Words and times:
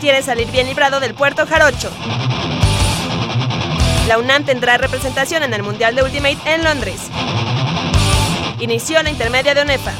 Quiere 0.00 0.22
salir 0.22 0.48
bien 0.52 0.68
librado 0.68 1.00
del 1.00 1.12
puerto 1.12 1.44
Jarocho. 1.44 1.90
La 4.06 4.16
UNAM 4.18 4.44
tendrá 4.44 4.78
representación 4.78 5.42
en 5.42 5.52
el 5.52 5.64
Mundial 5.64 5.96
de 5.96 6.04
Ultimate 6.04 6.38
en 6.46 6.62
Londres. 6.62 7.10
Inició 8.60 9.02
la 9.02 9.10
intermedia 9.10 9.54
de 9.54 9.62
ONEFA. 9.62 9.92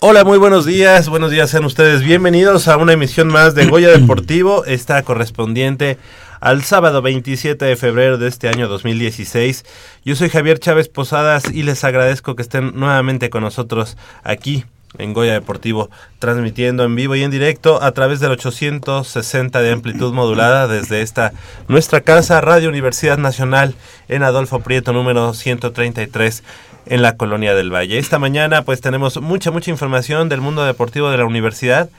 Hola, 0.00 0.24
muy 0.24 0.38
buenos 0.38 0.66
días. 0.66 1.08
Buenos 1.08 1.30
días, 1.30 1.50
sean 1.50 1.64
ustedes 1.64 2.02
bienvenidos 2.02 2.68
a 2.68 2.76
una 2.76 2.92
emisión 2.92 3.28
más 3.28 3.54
de 3.54 3.66
Goya 3.66 3.88
Deportivo, 3.98 4.64
esta 4.64 5.02
correspondiente 5.02 5.98
al 6.40 6.62
sábado 6.64 7.02
27 7.02 7.64
de 7.64 7.76
febrero 7.76 8.18
de 8.18 8.28
este 8.28 8.48
año 8.48 8.68
2016. 8.68 9.64
Yo 10.04 10.16
soy 10.16 10.28
Javier 10.28 10.58
Chávez 10.58 10.88
Posadas 10.88 11.52
y 11.52 11.62
les 11.62 11.84
agradezco 11.84 12.36
que 12.36 12.42
estén 12.42 12.72
nuevamente 12.74 13.30
con 13.30 13.42
nosotros 13.42 13.96
aquí 14.22 14.64
en 14.98 15.12
Goya 15.12 15.32
Deportivo, 15.32 15.90
transmitiendo 16.18 16.84
en 16.84 16.94
vivo 16.94 17.14
y 17.16 17.22
en 17.22 17.30
directo 17.30 17.82
a 17.82 17.92
través 17.92 18.20
del 18.20 18.32
860 18.32 19.60
de 19.60 19.72
amplitud 19.72 20.12
modulada 20.12 20.68
desde 20.68 21.02
esta 21.02 21.32
nuestra 21.68 22.00
casa, 22.00 22.40
Radio 22.40 22.68
Universidad 22.68 23.18
Nacional, 23.18 23.74
en 24.08 24.22
Adolfo 24.22 24.60
Prieto, 24.60 24.92
número 24.92 25.34
133 25.34 26.42
en 26.86 27.02
la 27.02 27.16
Colonia 27.16 27.54
del 27.54 27.72
Valle. 27.72 27.98
Esta 27.98 28.18
mañana 28.18 28.62
pues 28.62 28.80
tenemos 28.80 29.20
mucha, 29.20 29.50
mucha 29.50 29.70
información 29.70 30.28
del 30.28 30.40
mundo 30.40 30.64
deportivo 30.64 31.10
de 31.10 31.18
la 31.18 31.24
universidad. 31.24 31.90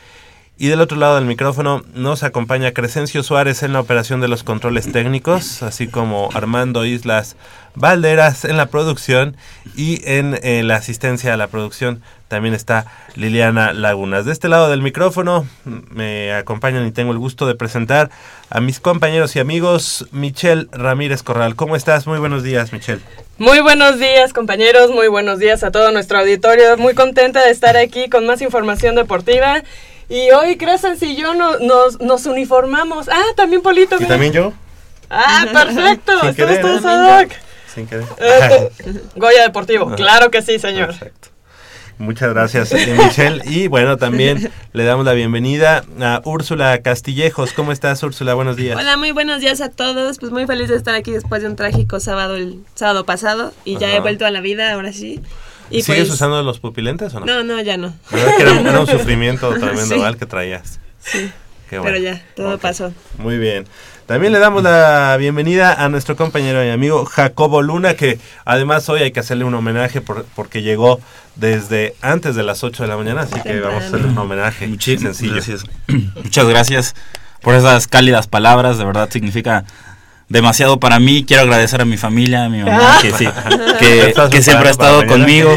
Y 0.60 0.70
del 0.70 0.82
otro 0.82 0.98
lado 0.98 1.16
del 1.16 1.26
micrófono 1.26 1.84
nos 1.94 2.24
acompaña 2.24 2.72
Crescencio 2.72 3.22
Suárez 3.22 3.62
en 3.62 3.74
la 3.74 3.80
operación 3.80 4.22
de 4.22 4.28
los 4.28 4.44
controles 4.44 4.92
técnicos, 4.92 5.62
así 5.62 5.88
como 5.88 6.30
Armando 6.34 6.84
Islas 6.84 7.36
Valderas 7.76 8.44
en 8.44 8.58
la 8.58 8.66
producción 8.66 9.38
y 9.76 10.02
en 10.10 10.40
eh, 10.42 10.64
la 10.64 10.78
asistencia 10.78 11.32
a 11.32 11.38
la 11.38 11.46
producción 11.46 12.02
también 12.28 12.56
está 12.56 12.88
Liliana 13.14 13.72
Lagunas. 13.72 14.26
De 14.26 14.32
este 14.32 14.50
lado 14.50 14.68
del 14.70 14.82
micrófono 14.82 15.46
me 15.64 16.34
acompañan 16.34 16.88
y 16.88 16.92
tengo 16.92 17.12
el 17.12 17.20
gusto 17.20 17.46
de 17.46 17.54
presentar 17.54 18.10
a 18.50 18.60
mis 18.60 18.80
compañeros 18.80 19.36
y 19.36 19.40
amigos 19.40 20.08
Michelle 20.12 20.68
Ramírez 20.72 21.22
Corral. 21.22 21.56
¿Cómo 21.56 21.76
estás? 21.76 22.08
Muy 22.08 22.18
buenos 22.18 22.42
días, 22.42 22.74
Michelle. 22.74 23.02
Muy 23.38 23.60
buenos 23.60 24.00
días, 24.00 24.34
compañeros. 24.34 24.90
Muy 24.90 25.08
buenos 25.08 25.38
días 25.38 25.64
a 25.64 25.70
todo 25.70 25.92
nuestro 25.92 26.18
auditorio. 26.18 26.78
Muy 26.78 26.96
contenta 26.96 27.46
de 27.46 27.52
estar 27.52 27.78
aquí 27.78 28.10
con 28.10 28.26
más 28.26 28.42
información 28.42 28.96
deportiva. 28.96 29.62
Y 30.10 30.32
hoy 30.32 30.58
Crescens 30.58 31.02
y 31.04 31.16
yo 31.16 31.34
no, 31.34 31.60
nos, 31.60 32.00
nos 32.00 32.26
uniformamos. 32.26 33.10
Ah, 33.10 33.26
también 33.36 33.62
Polito. 33.62 33.98
¿Y 34.00 34.06
también 34.06 34.32
yo? 34.32 34.54
Ah, 35.10 35.46
perfecto. 35.52 36.20
Sin 36.20 36.30
Estamos 36.30 36.36
querer, 36.36 36.62
todos 36.62 36.84
¿eh? 36.84 36.88
ad 36.88 37.24
hoc. 37.24 37.32
Sin 37.74 37.88
querer. 37.88 38.06
Eh, 38.20 38.70
Goya 39.16 39.44
Deportivo. 39.44 39.94
Claro 39.96 40.32
que 40.32 40.42
sí, 40.42 40.60
señor. 40.60 40.88
Perfecto. 40.88 41.30
Muchas 42.00 42.30
gracias, 42.30 42.72
eh, 42.74 42.96
Michelle. 42.96 43.42
Y 43.46 43.68
bueno, 43.68 43.98
también 43.98 44.52
le 44.72 44.84
damos 44.84 45.04
la 45.04 45.14
bienvenida 45.14 45.84
a 46.00 46.22
Úrsula 46.26 46.82
Castillejos. 46.84 47.54
¿Cómo 47.54 47.72
estás, 47.72 48.04
Úrsula? 48.04 48.36
Buenos 48.36 48.56
días. 48.56 48.78
Hola, 48.78 48.98
muy 48.98 49.12
buenos 49.12 49.42
días 49.42 49.62
a 49.62 49.70
todos. 49.70 50.20
Pues 50.20 50.32
muy 50.32 50.46
feliz 50.46 50.70
de 50.70 50.76
estar 50.76 50.94
aquí 50.94 51.12
después 51.12 51.42
de 51.42 51.48
un 51.50 51.56
trágico 51.56 52.00
sábado 52.00 52.36
el 52.36 52.60
sábado 52.76 53.04
pasado 53.04 53.52
y 53.66 53.78
ya 53.78 53.94
he 53.96 54.00
vuelto 54.00 54.26
a 54.28 54.32
la 54.32 54.42
vida 54.42 54.74
ahora 54.74 54.94
sí. 54.94 55.22
Y 55.70 55.82
¿Sigues 55.82 56.04
pues, 56.04 56.14
usando 56.16 56.42
los 56.44 56.60
pupilentes 56.60 57.14
o 57.16 57.20
no? 57.20 57.26
No, 57.26 57.44
no, 57.44 57.62
ya 57.62 57.78
no. 57.78 57.94
¿Verdad 58.12 58.36
que 58.38 58.44
era, 58.44 58.60
era 58.62 58.80
un 58.80 58.88
sufrimiento 59.00 59.50
tremendo, 59.52 59.96
Sí. 59.96 60.02
¿vale? 60.02 60.18
Que 60.18 60.26
traías. 60.26 60.80
Sí. 61.00 61.32
Qué 61.70 61.82
Pero 61.82 61.98
ya, 61.98 62.22
todo 62.36 62.58
pasó. 62.58 62.94
Muy 63.18 63.38
bien. 63.38 63.66
También 64.06 64.32
le 64.32 64.40
damos 64.40 64.64
la 64.64 65.18
bienvenida 65.20 65.74
a 65.74 65.90
nuestro 65.90 66.16
compañero 66.16 66.64
y 66.66 66.70
amigo 66.70 67.04
Jacobo 67.04 67.62
Luna, 67.62 67.96
que 67.96 68.20
además 68.46 68.88
hoy 68.88 69.02
hay 69.02 69.12
que 69.12 69.20
hacerle 69.20 69.44
un 69.44 69.54
homenaje 69.54 70.00
por- 70.00 70.24
porque 70.34 70.62
llegó 70.62 71.02
desde 71.36 71.94
antes 72.02 72.36
de 72.36 72.44
las 72.44 72.64
8 72.64 72.84
de 72.84 72.88
la 72.90 72.96
mañana, 72.96 73.22
así 73.24 73.42
que 73.42 73.60
vamos 73.60 73.84
a 73.84 73.88
hacerle 73.88 74.08
un 74.08 74.18
homenaje 74.18 74.66
sencillo. 74.80 75.34
Gracias. 75.34 75.66
Muchas 76.24 76.48
gracias 76.48 76.96
por 77.42 77.54
esas 77.54 77.88
cálidas 77.88 78.28
palabras, 78.28 78.78
de 78.78 78.86
verdad 78.86 79.10
significa 79.12 79.66
demasiado 80.30 80.80
para 80.80 81.00
mí. 81.00 81.24
Quiero 81.26 81.44
agradecer 81.44 81.82
a 81.82 81.86
mi 81.86 81.98
familia, 81.98 82.46
a 82.46 82.50
mi 82.50 82.64
mamá, 82.64 83.00
que, 83.02 83.12
sí, 83.12 83.26
que, 83.80 84.08
¿Estás 84.10 84.30
que 84.30 84.42
siempre 84.42 84.68
ha 84.68 84.72
estado 84.72 85.06
conmigo. 85.08 85.56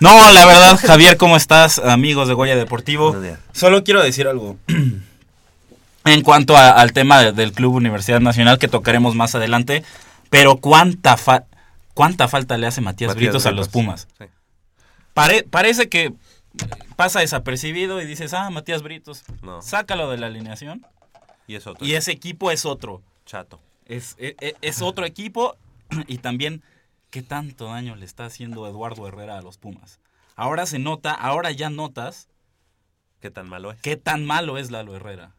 No, 0.00 0.30
la 0.32 0.46
verdad, 0.46 0.78
Javier, 0.78 1.16
¿cómo 1.16 1.36
estás? 1.36 1.78
Amigos 1.78 2.28
de 2.28 2.34
Goya 2.34 2.56
Deportivo. 2.56 3.16
Solo 3.52 3.84
quiero 3.84 4.02
decir 4.02 4.26
algo. 4.28 4.56
En 6.04 6.22
cuanto 6.22 6.56
a- 6.56 6.70
al 6.70 6.92
tema 6.92 7.20
de- 7.20 7.32
del 7.32 7.50
Club 7.52 7.74
Universidad 7.74 8.20
Nacional, 8.20 8.60
que 8.60 8.68
tocaremos 8.68 9.16
más 9.16 9.34
adelante, 9.34 9.82
pero 10.30 10.56
¿cuánta, 10.58 11.16
fa- 11.16 11.44
cuánta 11.94 12.28
falta 12.28 12.56
le 12.56 12.68
hace 12.68 12.80
Matías, 12.80 13.08
Matías 13.08 13.32
Britos 13.32 13.46
a 13.46 13.50
los. 13.50 13.68
Pumas? 13.68 14.06
Sí. 14.16 14.24
Pare- 15.14 15.44
parece 15.50 15.88
que 15.88 16.12
pasa 16.94 17.18
desapercibido 17.20 18.00
y 18.00 18.06
dices, 18.06 18.34
ah, 18.34 18.50
Matías 18.50 18.82
Britos, 18.82 19.24
No. 19.42 19.60
sácalo 19.62 20.08
de 20.08 20.18
la 20.18 20.28
alineación. 20.28 20.86
Y 21.48 21.56
es 21.56 21.66
otro. 21.66 21.84
Y 21.84 21.94
ese 21.94 22.12
equipo 22.12 22.52
es 22.52 22.64
otro. 22.64 23.02
chato. 23.24 23.58
Es, 23.86 24.16
e- 24.18 24.36
e- 24.40 24.56
es 24.62 24.82
otro 24.82 25.04
equipo 25.06 25.56
y 26.06 26.18
también 26.18 26.62
qué 27.10 27.22
tanto 27.22 27.66
daño 27.66 27.96
le 27.96 28.04
está 28.04 28.26
haciendo 28.26 28.66
Eduardo 28.66 29.06
Herrera 29.06 29.38
a 29.38 29.42
los 29.42 29.58
Pumas. 29.58 30.00
Ahora 30.34 30.66
se 30.66 30.78
nota, 30.78 31.12
ahora 31.12 31.50
ya 31.50 31.70
notas 31.70 32.28
¿Qué 33.20 33.30
tan 33.30 33.48
malo 33.48 33.72
es? 33.72 33.78
qué 33.80 33.96
tan 33.96 34.24
malo 34.24 34.58
es 34.58 34.70
Lalo 34.70 34.94
Herrera. 34.94 35.32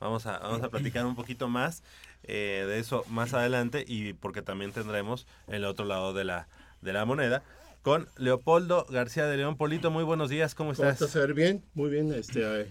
Vamos 0.00 0.26
a, 0.26 0.38
vamos 0.38 0.62
a 0.62 0.68
platicar 0.70 1.04
un 1.06 1.16
poquito 1.16 1.48
más 1.48 1.82
eh, 2.22 2.64
de 2.68 2.78
eso 2.78 3.04
más 3.10 3.34
adelante 3.34 3.84
y 3.86 4.12
porque 4.12 4.42
también 4.42 4.72
tendremos 4.72 5.26
el 5.48 5.64
otro 5.64 5.84
lado 5.84 6.12
de 6.12 6.24
la, 6.24 6.46
de 6.82 6.92
la 6.92 7.04
moneda 7.04 7.42
con 7.82 8.08
Leopoldo 8.16 8.86
García 8.90 9.26
de 9.26 9.36
León. 9.36 9.56
Polito, 9.56 9.90
muy 9.90 10.04
buenos 10.04 10.28
días, 10.30 10.54
¿cómo 10.54 10.72
¿Cómo 10.72 10.88
estás? 10.88 11.02
estás, 11.02 11.12
Fer? 11.12 11.34
Bien, 11.34 11.64
muy 11.74 11.90
bien. 11.90 12.12
Este, 12.12 12.40
eh, 12.62 12.70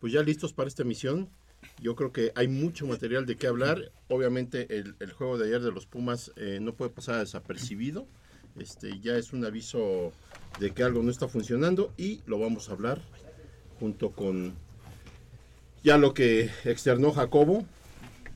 pues 0.00 0.12
ya 0.12 0.22
listos 0.22 0.52
para 0.52 0.68
esta 0.68 0.82
emisión. 0.82 1.28
Yo 1.80 1.94
creo 1.96 2.12
que 2.12 2.32
hay 2.34 2.48
mucho 2.48 2.86
material 2.86 3.26
de 3.26 3.36
qué 3.36 3.46
hablar. 3.46 3.92
Obviamente 4.08 4.78
el, 4.78 4.94
el 5.00 5.12
juego 5.12 5.38
de 5.38 5.46
ayer 5.46 5.60
de 5.60 5.72
los 5.72 5.86
Pumas 5.86 6.32
eh, 6.36 6.58
no 6.60 6.74
puede 6.74 6.90
pasar 6.90 7.18
desapercibido. 7.20 8.06
Este, 8.58 9.00
ya 9.00 9.16
es 9.16 9.32
un 9.32 9.44
aviso 9.44 10.12
de 10.60 10.70
que 10.70 10.84
algo 10.84 11.02
no 11.02 11.10
está 11.10 11.26
funcionando 11.26 11.92
y 11.96 12.20
lo 12.26 12.38
vamos 12.38 12.68
a 12.68 12.72
hablar 12.72 13.00
junto 13.80 14.10
con 14.10 14.54
ya 15.82 15.98
lo 15.98 16.14
que 16.14 16.50
externó 16.64 17.12
Jacobo. 17.12 17.66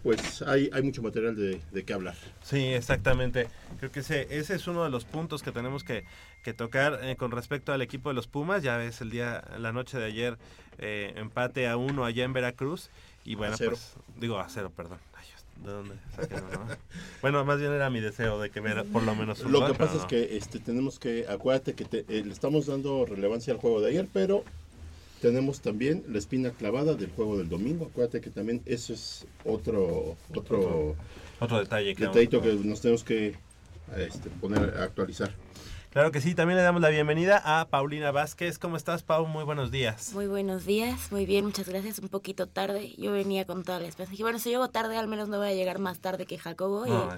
Pues 0.03 0.43
hay, 0.43 0.71
hay 0.73 0.83
mucho 0.83 1.03
material 1.03 1.35
de, 1.35 1.61
de 1.73 1.85
qué 1.85 1.93
hablar. 1.93 2.15
Sí, 2.43 2.67
exactamente. 2.67 3.49
Creo 3.79 3.91
que 3.91 4.01
ese, 4.01 4.29
ese 4.31 4.55
es 4.55 4.67
uno 4.69 4.85
de 4.85 4.91
los 4.91 5.05
puntos 5.05 5.43
que 5.43 5.51
tenemos 5.51 5.83
que, 5.83 6.05
que 6.45 6.55
tocar 6.55 7.01
eh, 7.03 7.17
con 7.17 7.33
respecto 7.33 7.73
al 7.73 7.83
equipo 7.83 8.09
de 8.09 8.15
los 8.15 8.29
Pumas. 8.29 8.63
Ya 8.63 8.77
ves 8.77 9.01
el 9.01 9.11
día, 9.11 9.43
la 9.59 9.73
noche 9.73 9.99
de 9.99 10.05
ayer, 10.05 10.39
eh, 10.79 11.15
empate 11.17 11.67
a 11.67 11.77
uno 11.77 12.05
allá 12.05 12.25
en 12.25 12.33
Veracruz. 12.33 12.91
Y 13.29 13.35
bueno, 13.35 13.55
A 13.55 13.57
cero. 13.59 13.73
pues, 13.73 13.93
digo 14.19 14.39
a 14.39 14.49
cero, 14.49 14.73
perdón. 14.75 14.99
Ay, 15.15 15.27
¿De 15.63 15.71
dónde 15.71 15.95
no? 15.95 16.67
bueno, 17.21 17.45
más 17.45 17.59
bien 17.59 17.73
era 17.73 17.91
mi 17.91 18.01
deseo 18.01 18.41
de 18.41 18.49
que 18.51 18.61
ver 18.61 18.87
por 18.91 19.03
lo 19.03 19.15
menos 19.15 19.41
un 19.41 19.53
Lo 19.53 19.61
gol, 19.61 19.73
que 19.73 19.79
pasa 19.79 19.99
es 19.99 20.05
que 20.05 20.37
este, 20.39 20.59
tenemos 20.61 20.99
que, 20.99 21.27
acuérdate 21.29 21.75
que 21.75 21.85
te- 21.85 22.07
eh, 22.09 22.25
le 22.25 22.33
estamos 22.33 22.67
dando 22.67 23.05
relevancia 23.05 23.53
al 23.53 23.59
juego 23.61 23.83
de 23.83 23.91
ayer, 23.91 24.09
pero 24.13 24.45
tenemos 25.21 25.61
también 25.61 26.05
la 26.09 26.19
espina 26.19 26.51
clavada 26.53 26.95
del 26.95 27.11
juego 27.11 27.37
del 27.37 27.49
domingo. 27.51 27.87
Acuérdate 27.87 28.21
que 28.23 28.31
también 28.31 28.63
eso 28.65 28.95
es 28.95 29.27
otro 29.45 30.17
otro 30.35 30.95
Otro 31.41 31.59
detalle 31.59 31.95
que 31.95 32.07
detallito 32.07 32.41
que 32.41 32.55
nos 32.55 32.81
tenemos 32.81 33.05
que 33.05 33.35
este, 33.97 34.31
poner 34.31 34.75
a 34.79 34.85
actualizar. 34.85 35.35
Claro 35.91 36.13
que 36.13 36.21
sí, 36.21 36.35
también 36.35 36.59
le 36.59 36.63
damos 36.63 36.83
la 36.83 36.91
bienvenida 36.91 37.41
a 37.45 37.67
Paulina 37.67 38.11
Vázquez. 38.13 38.59
¿Cómo 38.59 38.77
estás, 38.77 39.03
Pau? 39.03 39.27
Muy 39.27 39.43
buenos 39.43 39.71
días. 39.71 40.13
Muy 40.13 40.27
buenos 40.27 40.67
días, 40.67 41.11
muy 41.11 41.25
bien, 41.25 41.47
muchas 41.47 41.67
gracias. 41.67 41.99
Un 41.99 42.09
poquito 42.09 42.47
tarde, 42.47 42.93
yo 42.99 43.11
venía 43.11 43.47
con 43.47 43.65
toda 43.65 43.81
la 43.81 43.89
esperanza. 43.89 44.11
Dije, 44.11 44.23
bueno, 44.23 44.39
si 44.39 44.51
llego 44.51 44.69
tarde, 44.69 44.97
al 44.99 45.09
menos 45.09 45.29
no 45.29 45.39
voy 45.39 45.49
a 45.49 45.55
llegar 45.55 45.79
más 45.79 45.99
tarde 45.99 46.27
que 46.27 46.37
Jacobo. 46.39 46.87
Y, 46.87 46.91
No, 46.91 47.09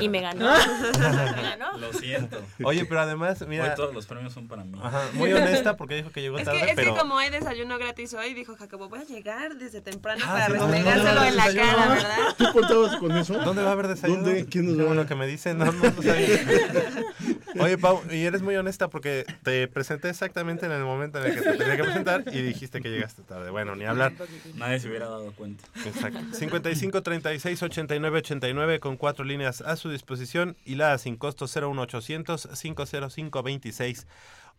y 0.00 0.08
me 0.08 0.22
ganó. 0.22 0.50
me 0.98 1.42
ganó. 1.42 1.76
Lo 1.78 1.92
siento. 1.92 2.40
Oye, 2.64 2.86
pero 2.86 3.02
además, 3.02 3.42
Hoy 3.42 3.48
mira, 3.48 3.74
todos 3.74 3.92
los 3.94 4.06
premios 4.06 4.32
son 4.32 4.48
para 4.48 4.64
mí. 4.64 4.78
ajá, 4.82 5.02
muy 5.12 5.30
honesta 5.34 5.76
porque 5.76 5.96
dijo 5.96 6.10
que 6.10 6.22
llegó 6.22 6.38
Es 6.38 6.44
tarde, 6.46 6.60
que, 6.60 6.70
es 6.70 6.76
pero... 6.76 6.94
que 6.94 7.00
como 7.00 7.18
hay 7.18 7.28
desayuno 7.30 7.78
gratis 7.78 8.14
hoy, 8.14 8.32
dijo 8.32 8.56
Jacobo, 8.56 8.88
voy 8.88 9.00
a 9.00 9.04
llegar 9.04 9.56
desde 9.56 9.82
temprano 9.82 10.24
Ah, 10.26 10.32
para 10.32 10.46
sí, 10.46 10.52
no, 10.54 10.58
no, 10.60 10.66
restregárselo 10.72 11.14
no, 11.14 11.20
no, 11.20 11.26
en 11.26 11.36
la 11.36 11.46
desayuno. 11.48 11.76
cara, 11.76 11.94
¿verdad? 11.94 12.16
¿Tú 12.38 12.44
contabas 12.54 12.96
con 12.96 13.16
eso? 13.16 13.34
¿Dónde 13.44 13.62
va 13.62 13.68
a 13.68 13.72
haber 13.72 13.86
desayuno? 13.88 14.22
¿Dónde? 14.24 14.46
¿Quién 14.46 14.66
nos 14.66 14.78
va 14.78 14.82
a- 14.82 14.86
bueno 14.86 15.06
que 15.06 15.14
me 15.14 15.26
dicen, 15.26 15.58
no, 15.58 15.66
no, 15.66 15.72
no 15.72 16.02
sabía. 16.02 16.26
Oye, 17.58 17.78
Pau, 17.78 18.02
y 18.10 18.24
eres 18.24 18.42
muy 18.42 18.56
honesta 18.56 18.88
porque 18.88 19.24
te 19.42 19.68
presenté 19.68 20.08
exactamente 20.08 20.66
en 20.66 20.72
el 20.72 20.84
momento 20.84 21.18
en 21.18 21.26
el 21.26 21.34
que 21.34 21.42
te 21.42 21.56
tenía 21.56 21.76
que 21.76 21.84
presentar 21.84 22.24
y 22.32 22.42
dijiste 22.42 22.80
que 22.80 22.90
llegaste 22.90 23.22
tarde. 23.22 23.50
Bueno, 23.50 23.76
ni 23.76 23.84
hablar. 23.84 24.12
Nadie 24.54 24.80
se 24.80 24.88
hubiera 24.88 25.06
dado 25.06 25.32
cuenta. 25.32 25.64
Exacto. 25.84 26.20
55 26.32 27.02
36 27.02 27.62
89 27.62 28.18
89 28.18 28.80
con 28.80 28.96
cuatro 28.96 29.24
líneas 29.24 29.60
a 29.60 29.76
su 29.76 29.90
disposición 29.90 30.56
y 30.64 30.74
la 30.74 30.96
sin 30.98 31.16
costo 31.16 31.46
01800 31.46 32.48
505 32.60 33.42
26 33.42 34.06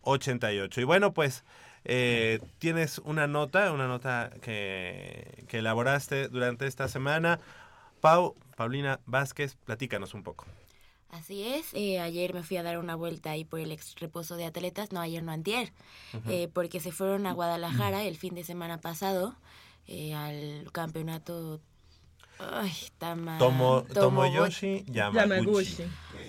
88. 0.02 0.82
Y 0.82 0.84
bueno, 0.84 1.14
pues 1.14 1.44
eh, 1.86 2.40
tienes 2.58 3.00
una 3.00 3.28
nota, 3.28 3.72
una 3.72 3.88
nota 3.88 4.32
que, 4.42 5.46
que 5.48 5.60
elaboraste 5.60 6.28
durante 6.28 6.68
esta 6.68 6.88
semana. 6.88 7.40
Pau, 8.02 8.36
Paulina 8.56 9.00
Vázquez, 9.06 9.56
platícanos 9.66 10.14
un 10.14 10.24
poco. 10.24 10.46
Así 11.10 11.44
es, 11.44 11.74
eh, 11.74 12.00
ayer 12.00 12.34
me 12.36 12.44
fui 12.44 12.58
a 12.58 12.64
dar 12.64 12.78
una 12.78 12.96
vuelta 12.96 13.32
ahí 13.32 13.44
por 13.44 13.60
el 13.60 13.72
ex 13.72 13.96
reposo 13.96 14.36
de 14.36 14.46
atletas, 14.46 14.92
no 14.92 15.00
ayer, 15.02 15.24
no 15.24 15.32
antier, 15.32 15.74
eh, 16.28 16.50
porque 16.54 16.80
se 16.80 16.92
fueron 16.92 17.26
a 17.26 17.34
Guadalajara 17.34 18.04
el 18.04 18.16
fin 18.16 18.36
de 18.36 18.44
semana 18.44 18.80
pasado 18.80 19.36
eh, 19.88 20.14
al 20.14 20.72
campeonato... 20.72 21.60
Ay, 22.42 22.72
Tama, 23.00 23.38
Tomo, 23.38 23.84
Tomo- 23.84 23.94
Tomoyoshi 23.94 24.86
Yamaguchi. 24.88 25.84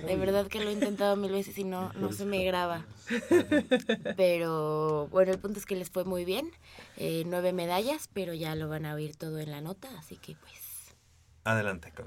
De 0.07 0.17
verdad 0.17 0.49
que 0.49 0.59
lo 0.59 0.71
he 0.71 0.73
intentado 0.73 1.15
mil 1.15 1.31
veces 1.31 1.57
y 1.57 1.63
no, 1.63 1.93
no 1.93 2.11
se 2.13 2.25
me 2.25 2.43
graba. 2.43 2.85
Pero 4.17 5.07
bueno, 5.09 5.31
el 5.31 5.39
punto 5.39 5.61
es 5.61 5.67
que 5.67 5.77
les 5.77 5.89
fue 5.91 6.05
muy 6.05 6.25
bien. 6.25 6.51
Eh, 6.97 7.23
nueve 7.27 7.53
medallas, 7.53 8.09
pero 8.13 8.35
ya 8.35 8.55
lo 8.57 8.69
van 8.69 8.87
a 8.87 8.95
oír 8.95 9.15
todo 9.15 9.39
en 9.39 9.51
la 9.53 9.61
nota, 9.61 9.89
así 9.99 10.17
que 10.17 10.35
pues... 10.35 10.97
Adelante, 11.45 11.93
con 11.93 12.07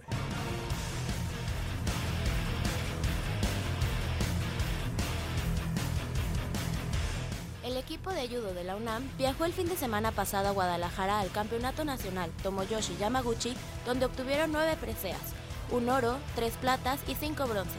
equipo 7.84 8.14
de 8.14 8.30
judo 8.30 8.54
de 8.54 8.64
la 8.64 8.78
UNAM 8.78 9.04
viajó 9.18 9.44
el 9.44 9.52
fin 9.52 9.68
de 9.68 9.76
semana 9.76 10.12
pasado 10.14 10.48
a 10.48 10.52
Guadalajara 10.52 11.20
al 11.20 11.32
Campeonato 11.32 11.84
Nacional 11.84 12.32
Tomoyoshi 12.42 12.96
Yamaguchi, 12.96 13.54
donde 13.86 14.06
obtuvieron 14.06 14.54
nueve 14.54 14.78
preseas, 14.80 15.34
un 15.70 15.90
oro, 15.90 16.18
tres 16.34 16.56
platas 16.56 17.02
y 17.10 17.16
cinco 17.16 17.46
bronces. 17.46 17.76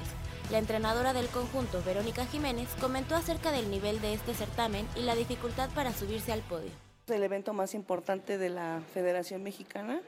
La 0.50 0.58
entrenadora 0.58 1.14
del 1.14 1.28
conjunto, 1.28 1.82
Verónica 1.84 2.26
Jiménez, 2.26 2.68
comentó 2.80 3.14
acerca 3.14 3.50
del 3.50 3.70
nivel 3.70 4.00
de 4.02 4.12
este 4.12 4.34
certamen 4.34 4.86
y 4.94 5.04
la 5.04 5.14
dificultad 5.14 5.70
para 5.70 5.94
subirse 5.94 6.32
al 6.32 6.40
podio. 6.42 6.70
el 7.08 7.22
evento 7.22 7.54
más 7.54 7.72
importante 7.72 8.36
de 8.36 8.50
la 8.50 8.82
Federación 8.92 9.42
Mexicana 9.42 10.02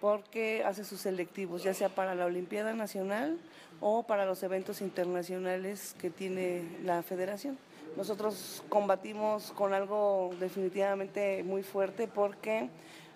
porque 0.00 0.64
hace 0.64 0.82
sus 0.82 1.00
selectivos, 1.02 1.62
ya 1.62 1.74
sea 1.74 1.90
para 1.90 2.14
la 2.14 2.24
Olimpiada 2.24 2.72
Nacional 2.72 3.38
o 3.82 4.02
para 4.04 4.24
los 4.24 4.42
eventos 4.42 4.80
internacionales 4.80 5.94
que 6.00 6.08
tiene 6.08 6.64
la 6.84 7.02
Federación. 7.02 7.58
Nosotros 7.96 8.62
combatimos 8.68 9.52
con 9.52 9.74
algo 9.74 10.30
definitivamente 10.38 11.42
muy 11.42 11.62
fuerte 11.62 12.06
porque 12.06 12.68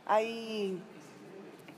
hay 0.07 0.79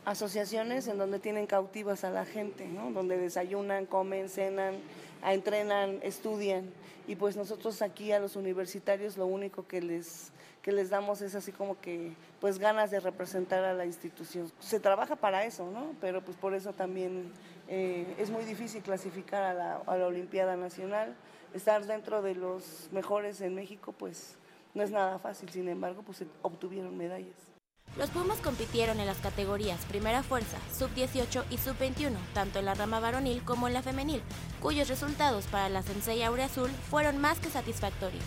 asociaciones 0.07 0.87
en 0.89 0.99
donde 0.99 1.19
tienen 1.19 1.47
cautivas 1.47 2.05
a 2.05 2.11
la 2.11 2.25
gente, 2.25 2.67
¿no? 2.67 2.93
donde 2.93 3.19
desayunan, 3.19 3.87
comen, 3.87 4.29
cenan, 4.29 4.77
entrenan, 5.25 5.99
estudian. 6.03 6.71
Y 7.09 7.17
pues 7.17 7.37
nosotros 7.37 7.83
aquí 7.83 8.13
a 8.13 8.19
los 8.19 8.37
universitarios 8.37 9.17
lo 9.17 9.27
único 9.27 9.67
que 9.67 9.83
les, 9.83 10.31
que 10.63 10.73
les 10.73 10.91
damos 10.91 11.23
es 11.23 11.35
así 11.35 11.53
como 11.53 11.81
que 11.81 12.13
pues 12.41 12.59
ganas 12.59 12.91
de 12.91 13.01
representar 13.01 13.65
a 13.65 13.75
la 13.75 13.85
institución. 13.85 14.51
Se 14.61 14.81
trabaja 14.81 15.17
para 15.17 15.45
eso, 15.45 15.71
¿no? 15.71 15.93
pero 16.01 16.23
pues 16.25 16.37
por 16.37 16.55
eso 16.55 16.73
también 16.73 17.33
eh, 17.69 18.07
es 18.19 18.31
muy 18.31 18.45
difícil 18.45 18.83
clasificar 18.83 19.43
a 19.43 19.55
la, 19.55 19.77
a 19.87 19.97
la 19.97 20.07
Olimpiada 20.07 20.57
Nacional. 20.57 21.15
Estar 21.57 21.87
dentro 21.87 22.21
de 22.21 22.35
los 22.35 22.91
mejores 22.93 23.41
en 23.41 23.55
México 23.55 23.95
pues 23.97 24.37
no 24.75 24.83
es 24.83 24.91
nada 24.91 25.19
fácil, 25.19 25.49
sin 25.49 25.71
embargo 25.71 26.03
pues 26.03 26.23
obtuvieron 26.43 26.95
medallas. 26.99 27.35
Los 27.97 28.11
Pumas 28.11 28.39
compitieron 28.41 29.01
en 29.01 29.07
las 29.07 29.17
categorías 29.21 29.83
Primera 29.87 30.23
Fuerza, 30.23 30.59
Sub-18 30.79 31.45
y 31.49 31.57
Sub-21, 31.57 32.13
tanto 32.35 32.59
en 32.59 32.67
la 32.67 32.75
rama 32.75 33.01
varonil 33.01 33.43
como 33.43 33.69
en 33.69 33.73
la 33.73 33.81
femenil, 33.81 34.21
cuyos 34.61 34.89
resultados 34.89 35.47
para 35.47 35.71
la 35.71 35.81
Sensei 35.81 36.23
Aureazul 36.23 36.69
fueron 36.91 37.17
más 37.17 37.41
que 37.41 37.49
satisfactorios. 37.49 38.23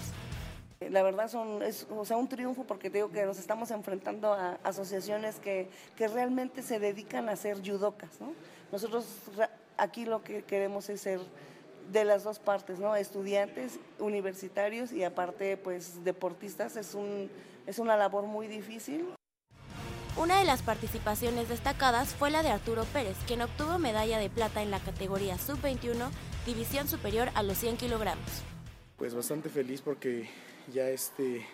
La 0.90 1.04
verdad 1.04 1.30
son, 1.30 1.62
es 1.62 1.86
o 1.92 2.06
sea, 2.06 2.18
un 2.18 2.30
triunfo 2.30 2.64
porque 2.64 2.90
te 2.90 2.98
digo 2.98 3.12
que 3.12 3.28
nos 3.28 3.38
estamos 3.38 3.70
enfrentando 3.70 4.34
a 4.34 4.58
asociaciones 4.64 5.36
que, 5.36 5.70
que 5.96 6.08
realmente 6.08 6.64
se 6.64 6.80
dedican 6.80 7.30
a 7.30 7.36
ser 7.36 7.58
judocas, 7.64 8.10
¿no? 8.20 8.34
Nosotros 8.72 9.06
aquí 9.78 10.06
lo 10.06 10.24
que 10.24 10.44
queremos 10.44 10.90
es 10.90 11.02
ser 11.02 11.20
de 11.92 12.06
las 12.06 12.24
dos 12.24 12.40
partes, 12.40 12.80
¿no? 12.80 12.96
Estudiantes, 12.96 13.80
universitarios 14.00 14.92
y 14.92 15.04
aparte 15.04 15.58
pues 15.58 16.04
deportistas. 16.04 16.76
Es, 16.76 16.94
un, 16.94 17.30
es 17.68 17.80
una 17.80 17.98
labor 17.98 18.26
muy 18.26 18.48
difícil. 18.48 19.06
Una 20.18 20.40
de 20.40 20.46
las 20.46 20.62
participaciones 20.62 21.50
destacadas 21.50 22.14
fue 22.14 22.30
la 22.30 22.44
de 22.44 22.50
Arturo 22.50 22.84
Pérez, 22.86 23.16
quien 23.26 23.42
obtuvo 23.42 23.80
medalla 23.80 24.20
de 24.20 24.30
plata 24.30 24.62
en 24.62 24.72
la 24.72 24.80
categoría 24.80 25.38
Sub-21, 25.38 26.10
división 26.46 26.88
superior 26.88 27.30
a 27.36 27.44
los 27.44 27.58
100 27.58 27.78
kilogramos. 27.78 28.44
Pues 28.98 29.16
bastante 29.16 29.50
feliz 29.50 29.82
porque 29.82 30.30
ya 30.74 30.90
este 30.90 31.46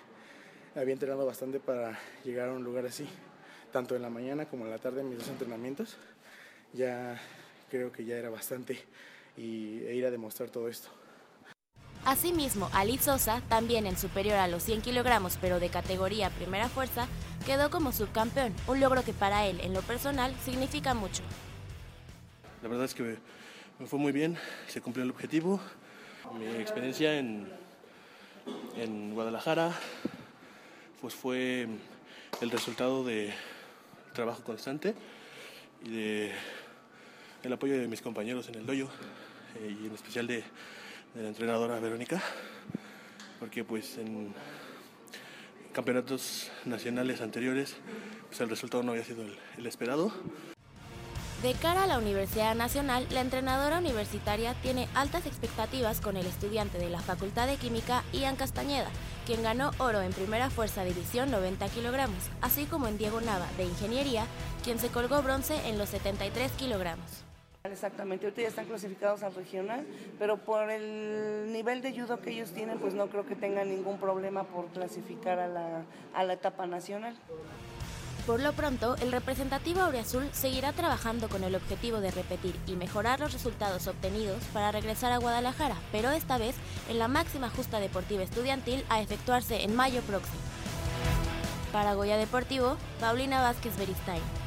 había 0.75 0.93
entrenado 0.93 1.25
bastante 1.25 1.59
para 1.59 1.99
llegar 2.23 2.49
a 2.49 2.53
un 2.53 2.63
lugar 2.63 2.85
así, 2.87 3.07
tanto 3.71 3.95
en 3.95 4.01
la 4.01 4.09
mañana 4.09 4.45
como 4.45 4.65
en 4.65 4.71
la 4.71 4.79
tarde 4.79 5.01
en 5.01 5.09
mis 5.09 5.19
dos 5.19 5.27
entrenamientos. 5.27 5.97
Ya 6.73 7.21
creo 7.69 7.91
que 7.91 8.03
ya 8.03 8.15
era 8.15 8.29
bastante 8.29 8.83
y 9.37 9.83
e 9.85 9.95
ir 9.95 10.05
a 10.05 10.11
demostrar 10.11 10.49
todo 10.49 10.67
esto. 10.69 10.89
Asimismo, 12.05 12.69
Ali 12.71 12.99
Sosa, 12.99 13.41
también 13.49 13.87
en 13.87 13.97
superior 13.97 14.37
a 14.37 14.47
los 14.47 14.61
100 14.63 14.81
kilogramos 14.81 15.37
pero 15.41 15.59
de 15.59 15.69
categoría 15.69 16.29
primera 16.29 16.69
fuerza, 16.69 17.07
quedó 17.45 17.71
como 17.71 17.91
subcampeón, 17.91 18.53
un 18.67 18.79
logro 18.79 19.03
que 19.03 19.13
para 19.13 19.47
él, 19.47 19.59
en 19.61 19.73
lo 19.73 19.81
personal, 19.81 20.35
significa 20.43 20.93
mucho. 20.93 21.23
La 22.61 22.69
verdad 22.69 22.85
es 22.85 22.93
que 22.93 23.01
me, 23.01 23.15
me 23.79 23.87
fue 23.87 23.97
muy 23.97 24.11
bien, 24.11 24.37
se 24.67 24.81
cumplió 24.81 25.03
el 25.03 25.09
objetivo. 25.09 25.59
Mi 26.37 26.45
experiencia 26.61 27.17
en, 27.17 27.47
en 28.77 29.13
Guadalajara 29.13 29.71
pues 31.01 31.13
fue 31.13 31.67
el 32.41 32.51
resultado 32.51 33.03
de 33.03 33.33
trabajo 34.13 34.43
constante 34.43 34.95
y 35.83 35.89
de 35.89 36.31
el 37.43 37.53
apoyo 37.53 37.77
de 37.77 37.87
mis 37.87 38.01
compañeros 38.01 38.47
en 38.49 38.55
el 38.55 38.65
dojo 38.65 38.91
eh, 39.55 39.77
y 39.81 39.87
en 39.87 39.93
especial 39.93 40.27
de, 40.27 40.43
la 41.15 41.27
entrenadora 41.29 41.79
Verónica 41.79 42.21
porque 43.39 43.63
pues 43.63 43.97
en 43.97 44.33
campeonatos 45.71 46.49
nacionales 46.65 47.21
anteriores 47.21 47.75
pues 48.27 48.41
el 48.41 48.49
resultado 48.49 48.83
no 48.83 48.91
había 48.91 49.03
sido 49.05 49.21
el- 49.23 49.37
el 49.57 49.65
esperado 49.65 50.11
De 51.41 51.53
cara 51.53 51.83
a 51.83 51.87
la 51.87 51.99
Universidad 51.99 52.55
Nacional, 52.55 53.05
la 53.11 53.21
entrenadora 53.21 53.77
universitaria 53.79 54.55
tiene 54.55 54.87
altas 54.95 55.25
expectativas 55.27 56.01
con 56.01 56.17
el 56.17 56.25
estudiante 56.25 56.79
de 56.79 56.89
la 56.89 56.99
Facultad 57.01 57.45
de 57.45 57.57
Química, 57.57 58.03
Ian 58.13 58.35
Castañeda, 58.35 58.89
quien 59.27 59.43
ganó 59.43 59.71
oro 59.77 60.01
en 60.01 60.11
primera 60.11 60.49
fuerza 60.49 60.83
división 60.83 61.29
90 61.29 61.67
kilogramos, 61.69 62.23
así 62.41 62.65
como 62.65 62.87
en 62.87 62.97
Diego 62.97 63.21
Nava, 63.21 63.47
de 63.57 63.65
Ingeniería, 63.65 64.25
quien 64.63 64.79
se 64.79 64.87
colgó 64.89 65.21
bronce 65.21 65.55
en 65.67 65.77
los 65.77 65.89
73 65.89 66.51
kilogramos. 66.53 67.24
Exactamente, 67.71 68.25
ahorita 68.25 68.43
ya 68.43 68.47
están 68.47 68.65
clasificados 68.65 69.23
al 69.23 69.33
regional, 69.33 69.85
pero 70.19 70.37
por 70.37 70.69
el 70.69 71.51
nivel 71.51 71.81
de 71.81 71.99
judo 71.99 72.19
que 72.19 72.31
ellos 72.31 72.51
tienen, 72.51 72.77
pues 72.79 72.93
no 72.93 73.07
creo 73.07 73.25
que 73.25 73.35
tengan 73.35 73.69
ningún 73.69 73.97
problema 73.97 74.43
por 74.43 74.67
clasificar 74.67 75.39
a 75.39 75.47
la, 75.47 75.83
a 76.13 76.23
la 76.23 76.33
etapa 76.33 76.67
nacional. 76.67 77.15
Por 78.25 78.39
lo 78.39 78.53
pronto, 78.53 78.95
el 79.01 79.11
representativo 79.11 79.81
Aureazul 79.81 80.27
seguirá 80.31 80.73
trabajando 80.73 81.29
con 81.29 81.43
el 81.43 81.53
objetivo 81.53 81.99
de 81.99 82.09
repetir 82.09 82.55
y 82.65 82.75
mejorar 82.75 83.19
los 83.19 83.33
resultados 83.33 83.85
obtenidos 83.87 84.43
para 84.51 84.71
regresar 84.71 85.11
a 85.11 85.17
Guadalajara, 85.17 85.75
pero 85.91 86.09
esta 86.09 86.37
vez 86.37 86.55
en 86.89 86.97
la 86.97 87.07
máxima 87.07 87.49
justa 87.49 87.79
deportiva 87.79 88.23
estudiantil 88.23 88.83
a 88.89 88.99
efectuarse 89.01 89.63
en 89.63 89.75
mayo 89.75 90.01
próximo. 90.01 90.41
Para 91.71 91.93
Goya 91.93 92.17
Deportivo, 92.17 92.77
Paulina 92.99 93.41
Vázquez 93.41 93.77
Beristain. 93.77 94.44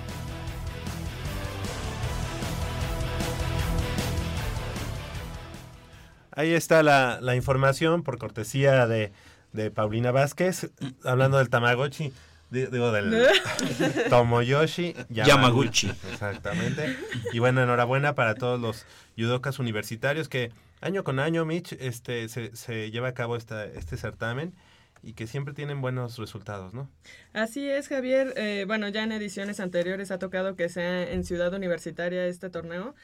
Ahí 6.38 6.52
está 6.54 6.83
la, 6.83 7.18
la 7.21 7.35
información 7.35 8.02
por 8.04 8.18
cortesía 8.18 8.87
de, 8.87 9.11
de 9.52 9.71
Paulina 9.71 10.12
Vázquez, 10.12 10.71
hablando 11.04 11.38
del 11.38 11.49
Tamagotchi. 11.50 12.12
di- 12.50 12.66
Digo, 12.66 12.92
del 12.92 13.26
Tomoyoshi 14.09 14.95
Yamaguchi. 15.09 15.90
Exactamente. 16.12 16.97
Y 17.33 17.38
bueno, 17.38 17.62
enhorabuena 17.62 18.14
para 18.14 18.35
todos 18.35 18.61
los 18.61 18.87
judokas 19.16 19.59
universitarios 19.59 20.28
que 20.28 20.52
año 20.80 21.02
con 21.04 21.18
año, 21.18 21.45
Mitch, 21.45 21.73
este, 21.80 22.28
se, 22.28 22.54
se 22.57 22.90
lleva 22.90 23.09
a 23.09 23.14
cabo 23.14 23.37
esta, 23.37 23.64
este 23.64 23.97
certamen 23.97 24.54
y 25.02 25.12
que 25.14 25.26
siempre 25.26 25.54
tienen 25.54 25.80
buenos 25.80 26.18
resultados, 26.18 26.75
¿no? 26.75 26.90
Así 27.33 27.68
es, 27.68 27.88
Javier. 27.88 28.33
Eh, 28.37 28.64
bueno, 28.66 28.88
ya 28.88 29.02
en 29.02 29.12
ediciones 29.12 29.61
anteriores 29.61 30.11
ha 30.11 30.18
tocado 30.18 30.57
que 30.57 30.68
sea 30.68 31.02
en 31.11 31.25
Ciudad 31.25 31.52
Universitaria 31.54 32.26
este 32.26 32.50
torneo. 32.50 32.95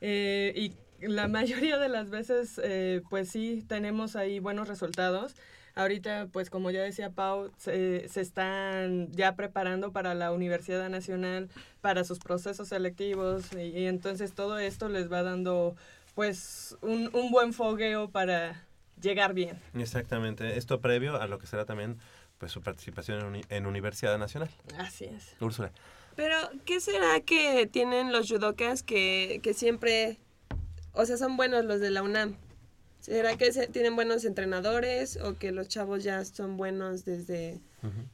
Eh, 0.00 0.52
y 0.56 0.74
la 1.00 1.28
mayoría 1.28 1.78
de 1.78 1.88
las 1.88 2.10
veces, 2.10 2.60
eh, 2.62 3.02
pues 3.10 3.28
sí, 3.30 3.64
tenemos 3.68 4.16
ahí 4.16 4.38
buenos 4.38 4.68
resultados. 4.68 5.34
Ahorita, 5.76 6.28
pues 6.32 6.50
como 6.50 6.70
ya 6.70 6.82
decía 6.82 7.10
Pau, 7.10 7.50
se, 7.58 8.08
se 8.08 8.20
están 8.20 9.10
ya 9.10 9.34
preparando 9.34 9.90
para 9.90 10.14
la 10.14 10.30
Universidad 10.30 10.88
Nacional, 10.88 11.48
para 11.80 12.04
sus 12.04 12.20
procesos 12.20 12.68
selectivos. 12.68 13.52
Y, 13.54 13.78
y 13.78 13.86
entonces 13.86 14.34
todo 14.34 14.58
esto 14.60 14.88
les 14.88 15.10
va 15.12 15.22
dando, 15.24 15.74
pues, 16.14 16.76
un, 16.80 17.10
un 17.12 17.32
buen 17.32 17.52
fogueo 17.52 18.08
para 18.08 18.64
llegar 19.02 19.34
bien. 19.34 19.58
Exactamente. 19.74 20.56
Esto 20.56 20.80
previo 20.80 21.20
a 21.20 21.26
lo 21.26 21.38
que 21.38 21.46
será 21.46 21.64
también 21.64 21.98
pues 22.38 22.52
su 22.52 22.62
participación 22.62 23.20
en, 23.20 23.26
uni- 23.26 23.44
en 23.48 23.66
Universidad 23.66 24.16
Nacional. 24.18 24.50
Así 24.78 25.06
es. 25.06 25.34
Úrsula. 25.40 25.72
Pero, 26.14 26.36
¿qué 26.64 26.80
será 26.80 27.20
que 27.20 27.66
tienen 27.66 28.12
los 28.12 28.28
judokas 28.28 28.84
que, 28.84 29.40
que 29.42 29.54
siempre, 29.54 30.18
o 30.94 31.04
sea, 31.06 31.16
son 31.16 31.36
buenos 31.36 31.64
los 31.64 31.80
de 31.80 31.90
la 31.90 32.02
UNAM? 32.02 32.36
¿Será 33.00 33.36
que 33.36 33.52
se- 33.52 33.66
tienen 33.66 33.96
buenos 33.96 34.24
entrenadores 34.24 35.18
o 35.22 35.36
que 35.36 35.52
los 35.52 35.68
chavos 35.68 36.02
ya 36.02 36.24
son 36.24 36.56
buenos 36.56 37.04
desde 37.04 37.60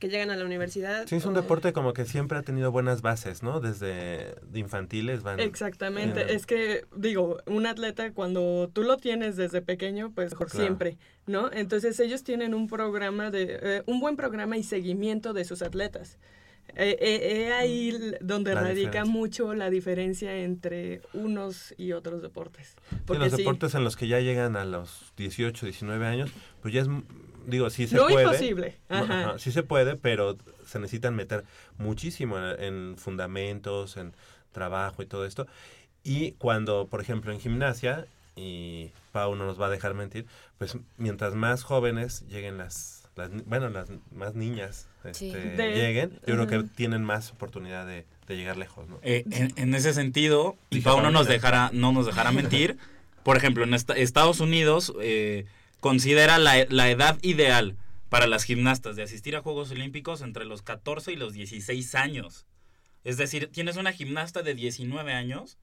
que 0.01 0.09
llegan 0.09 0.31
a 0.31 0.37
la 0.37 0.45
universidad? 0.45 1.07
Sí, 1.07 1.15
es 1.15 1.25
un 1.27 1.37
o- 1.37 1.41
deporte 1.41 1.73
como 1.73 1.93
que 1.93 2.05
siempre 2.05 2.37
ha 2.37 2.43
tenido 2.43 2.73
buenas 2.73 3.01
bases, 3.01 3.45
¿no? 3.45 3.61
Desde 3.61 4.35
de 4.43 4.59
infantiles 4.59 5.23
van... 5.23 5.39
Exactamente, 5.39 6.35
es 6.35 6.45
que 6.45 6.87
digo, 6.97 7.37
un 7.47 7.67
atleta 7.67 8.13
cuando 8.13 8.69
tú 8.73 8.83
lo 8.83 8.97
tienes 8.97 9.37
desde 9.37 9.63
pequeño, 9.63 10.11
pues 10.13 10.35
por 10.35 10.49
Claro. 10.51 10.65
siempre, 10.67 10.99
¿no? 11.27 11.53
Entonces 11.53 12.01
ellos 12.01 12.25
tienen 12.25 12.53
un 12.53 12.67
programa 12.67 13.31
de, 13.31 13.61
eh, 13.63 13.83
un 13.87 14.01
buen 14.01 14.17
programa 14.17 14.57
y 14.59 14.65
seguimiento 14.65 15.33
de 15.33 15.45
sus 15.45 15.63
atletas. 15.63 16.19
Eh, 16.77 16.97
eh, 17.01 17.47
eh, 17.49 17.53
ahí 17.53 17.89
l- 17.91 18.19
donde 18.21 18.55
La 18.55 18.61
radica 18.63 18.77
diferencia. 18.91 19.05
mucho 19.13 19.55
la 19.55 19.71
diferencia 19.71 20.37
entre 20.37 21.01
unos 21.13 21.75
y 21.77 21.93
otros 21.93 22.23
deportes. 22.23 22.77
Sí, 22.91 22.97
Porque 23.07 23.19
los 23.21 23.31
sí, 23.33 23.39
deportes 23.39 23.75
en 23.75 23.85
los 23.85 23.97
que 23.97 24.07
ya 24.09 24.21
llegan 24.21 24.57
a 24.57 24.65
los 24.65 25.13
18, 25.17 25.67
19 25.67 26.07
años, 26.07 26.31
pues 26.63 26.73
ya 26.75 26.83
es, 26.83 26.89
digo, 27.47 27.69
sí 27.71 27.87
se 27.87 27.97
No 27.97 28.07
puede. 28.07 28.25
imposible, 28.25 28.77
No, 28.89 28.97
ajá. 28.97 29.21
ajá, 29.31 29.39
sí 29.39 29.53
se 29.53 29.63
puede, 29.63 29.97
pero 29.97 30.37
se 30.67 30.79
necesitan 30.79 31.15
meter 31.15 31.45
muchísimo 31.79 32.39
en, 32.39 32.63
en 32.63 32.97
fundamentos, 32.99 33.97
en 33.97 34.13
trabajo 34.53 35.03
y 35.03 35.07
todo 35.07 35.25
esto. 35.25 35.47
Y 36.03 36.33
cuando, 36.33 36.87
por 36.89 37.01
ejemplo, 37.01 37.33
en 37.33 37.41
gimnasia, 37.41 38.07
y 38.37 38.91
Pau 39.13 39.35
no 39.35 39.45
nos 39.45 39.61
va 39.61 39.67
a 39.67 39.71
dejar 39.71 39.93
mentir, 39.95 40.25
pues 40.57 40.77
mientras 40.97 41.35
más 41.35 41.63
jóvenes 41.63 42.25
lleguen 42.29 42.57
las, 42.59 43.00
las 43.21 43.45
bueno, 43.47 43.69
las 43.69 43.89
más 44.15 44.35
niñas 44.35 44.89
Sí. 45.13 45.29
este, 45.29 45.39
De- 45.57 45.75
lleguen, 45.75 46.21
yo 46.27 46.35
creo 46.35 46.47
que 46.47 46.63
tienen 46.75 47.03
más 47.05 47.31
oportunidad 47.33 47.87
de, 47.87 48.07
de 48.27 48.37
llegar 48.37 48.57
lejos, 48.57 48.87
¿no? 48.89 48.99
Eh, 49.03 49.25
en, 49.31 49.53
en 49.57 49.75
ese 49.75 49.95
sentido, 49.95 50.57
y 50.71 50.81
Pau 50.81 51.01
no 51.01 51.11
nos 51.11 51.27
dejará, 51.27 51.71
no 51.73 51.93
nos 51.93 52.05
dejará 52.07 52.33
mentir, 52.33 52.77
por 53.23 53.37
ejemplo, 53.37 53.65
en 53.65 53.73
esta- 53.75 53.95
Estados 53.97 54.41
Unidos 54.41 54.93
eh, 55.01 55.47
considera 55.81 56.39
la, 56.39 56.67
la 56.69 56.91
edad 56.91 57.19
ideal 57.23 57.77
para 58.11 58.27
las 58.27 58.45
gimnastas 58.45 58.97
de 58.97 59.03
asistir 59.05 59.37
a 59.37 59.41
Juegos 59.43 59.71
Olímpicos 59.71 60.21
entre 60.21 60.45
los 60.45 60.63
14 60.63 61.13
y 61.13 61.17
los 61.17 61.33
16 61.33 61.95
años. 61.95 62.45
Es 63.05 63.17
decir, 63.17 63.49
tienes 63.53 63.77
una 63.77 63.93
gimnasta 63.93 64.43
de 64.43 64.55
19 64.55 65.13
años 65.15 65.57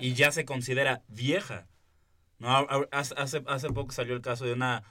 y 0.00 0.14
ya 0.14 0.32
se 0.32 0.44
considera 0.46 1.02
vieja. 1.08 1.66
¿no? 2.38 2.66
Hace- 2.90 3.42
hace 3.46 3.68
poco 3.70 3.92
salió 3.92 4.14
el 4.14 4.22
caso 4.22 4.44
de 4.46 4.52
una, 4.54 4.82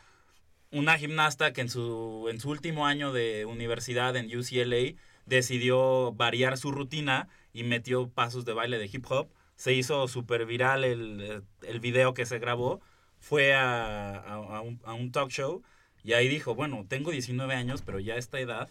una 0.72 0.98
gimnasta 0.98 1.54
que 1.54 1.62
en 1.62 1.70
su, 1.70 2.28
en 2.30 2.40
su 2.40 2.50
último 2.50 2.86
año 2.86 3.12
de 3.14 3.46
universidad 3.46 4.16
en 4.16 4.26
UCLA 4.38 4.94
decidió 5.26 6.14
variar 6.14 6.58
su 6.58 6.72
rutina 6.72 7.28
y 7.54 7.64
metió 7.64 8.10
pasos 8.10 8.46
de 8.46 8.54
baile 8.54 8.78
de 8.80 8.90
hip 8.92 9.06
hop. 9.10 9.30
Se 9.56 9.74
hizo 9.74 10.08
súper 10.08 10.46
viral 10.46 10.84
el, 10.84 11.44
el 11.62 11.80
video 11.80 12.14
que 12.14 12.26
se 12.26 12.40
grabó. 12.40 12.82
Fue 13.20 13.54
a, 13.54 14.16
a- 14.16 14.62
un, 14.62 15.12
talk 15.12 15.30
show 15.30 15.62
y 16.04 16.14
ahí 16.14 16.28
dijo, 16.28 16.56
bueno, 16.56 16.86
tengo 16.88 17.12
19 17.12 17.54
años, 17.56 17.82
pero 17.84 18.00
ya 18.00 18.16
esta 18.16 18.40
edad, 18.40 18.70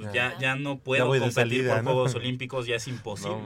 pues 0.00 0.12
Ya. 0.14 0.38
ya, 0.38 0.56
no 0.56 0.78
puedo 0.78 1.06
competir 1.06 1.32
salida, 1.32 1.74
por 1.76 1.84
¿no? 1.84 1.90
Juegos 1.92 2.14
Olímpicos, 2.16 2.66
ya 2.66 2.76
es 2.76 2.88
imposible. 2.88 3.36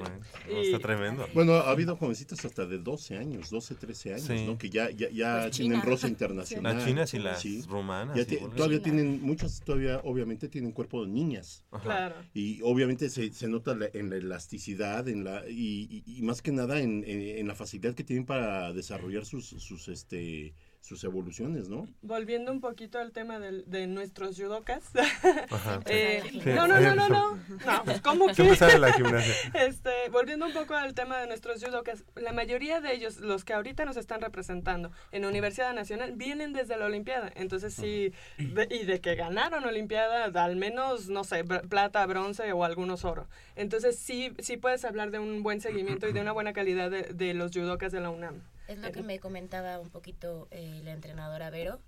No, 0.48 0.54
no, 0.54 0.60
está 0.60 0.78
tremendo. 0.78 1.26
Bueno, 1.34 1.54
ha 1.54 1.70
habido 1.70 1.96
jovencitas 1.96 2.44
hasta 2.44 2.66
de 2.66 2.78
12 2.78 3.16
años, 3.18 3.50
12, 3.50 3.74
13 3.74 4.14
años, 4.14 4.26
Sí. 4.26 4.46
¿no? 4.46 4.58
Que 4.58 4.70
ya, 4.70 4.90
ya, 4.90 5.08
ya 5.10 5.40
Pues 5.42 5.56
tienen 5.56 5.80
China. 5.80 5.84
rosa 5.90 6.08
internacional. 6.08 6.76
Las 6.76 6.84
chinas 6.86 7.14
y 7.14 7.18
las 7.18 7.40
Sí. 7.40 7.62
rumanas. 7.68 8.16
Ya 8.16 8.24
todavía 8.26 8.78
China. 8.78 8.82
tienen, 8.82 9.22
muchas 9.22 9.60
todavía 9.64 10.00
obviamente 10.04 10.48
tienen 10.48 10.72
cuerpo 10.72 11.04
de 11.04 11.10
niñas. 11.10 11.64
Ajá. 11.70 11.82
Claro. 11.84 12.14
Y 12.34 12.60
obviamente 12.62 13.08
se, 13.10 13.32
se 13.32 13.48
nota 13.48 13.74
la- 13.74 13.88
en 13.92 14.10
la 14.10 14.16
elasticidad 14.16 15.08
en 15.08 15.24
la, 15.24 15.48
y, 15.48 16.02
y- 16.06 16.18
y 16.18 16.22
más 16.22 16.42
que 16.42 16.52
nada 16.52 16.80
en, 16.80 17.04
en- 17.06 17.38
en 17.38 17.48
la 17.48 17.54
facilidad 17.54 17.94
que 17.94 18.04
tienen 18.04 18.26
para 18.26 18.72
desarrollar 18.72 19.24
sus, 19.24 19.46
sus, 19.46 19.88
este, 19.88 20.54
sus 20.82 21.02
evoluciones, 21.04 21.68
¿no? 21.68 21.86
Volviendo 22.02 22.50
un 22.50 22.60
poquito 22.60 22.98
al 22.98 23.12
tema 23.12 23.38
del- 23.38 23.64
de, 23.68 23.86
nuestros 23.86 24.36
judokas. 24.36 24.82
Ajá. 25.50 25.80
eh, 25.86 26.22
Sí. 26.28 26.40
no, 26.44 26.66
no, 26.66 26.80
no, 26.80 26.94
no, 26.96 27.08
no. 27.08 27.36
No, 27.64 27.84
pues, 27.84 28.00
¿cómo 28.02 28.26
que? 28.26 28.34
La 28.78 28.92
gimnasia. 28.92 29.32
Este, 29.54 29.90
volviendo 30.10 30.44
un 30.44 30.52
poco 30.52 30.74
al 30.74 30.92
tema 30.94 31.18
de 31.18 31.28
nuestros 31.28 31.64
judokas, 31.64 32.04
la 32.16 32.32
mayoría 32.32 32.80
de 32.80 32.92
ellos, 32.94 33.20
los 33.20 33.44
que 33.44 33.52
ahorita 33.54 33.84
nos 33.84 33.96
están 33.96 34.20
representando 34.20 34.90
en 35.12 35.24
Universidad 35.24 35.72
Nacional, 35.72 36.12
vienen 36.16 36.52
desde 36.52 36.76
la 36.76 36.86
Olimpiada. 36.86 37.30
Entonces 37.36 37.72
sí, 37.74 38.12
de- 38.38 38.66
y 38.68 38.84
de 38.84 39.00
que 39.00 39.14
ganaron 39.14 39.64
Olimpiada, 39.64 40.24
al 40.44 40.56
menos, 40.56 41.08
no 41.08 41.22
sé, 41.22 41.44
plata, 41.44 42.04
bronce 42.06 42.52
o 42.52 42.64
algunos 42.64 43.04
oro. 43.04 43.28
Entonces 43.54 43.96
sí, 44.00 44.32
sí 44.40 44.56
puedes 44.56 44.84
hablar 44.84 45.12
de 45.12 45.20
un 45.20 45.44
buen 45.44 45.60
seguimiento 45.60 46.08
y 46.08 46.12
de 46.12 46.20
una 46.20 46.32
buena 46.32 46.52
calidad 46.52 46.90
de, 46.90 47.02
de 47.04 47.34
los 47.34 47.52
judokas 47.52 47.92
de 47.92 48.00
la 48.00 48.10
UNAM. 48.10 48.42
Es 48.68 48.78
lo 48.78 48.92
que 48.92 49.02
me 49.02 49.18
comentaba 49.18 49.78
un 49.78 49.90
poquito 49.90 50.48
eh, 50.50 50.80
la 50.84 50.92
entrenadora 50.92 51.50
Vero, 51.50 51.80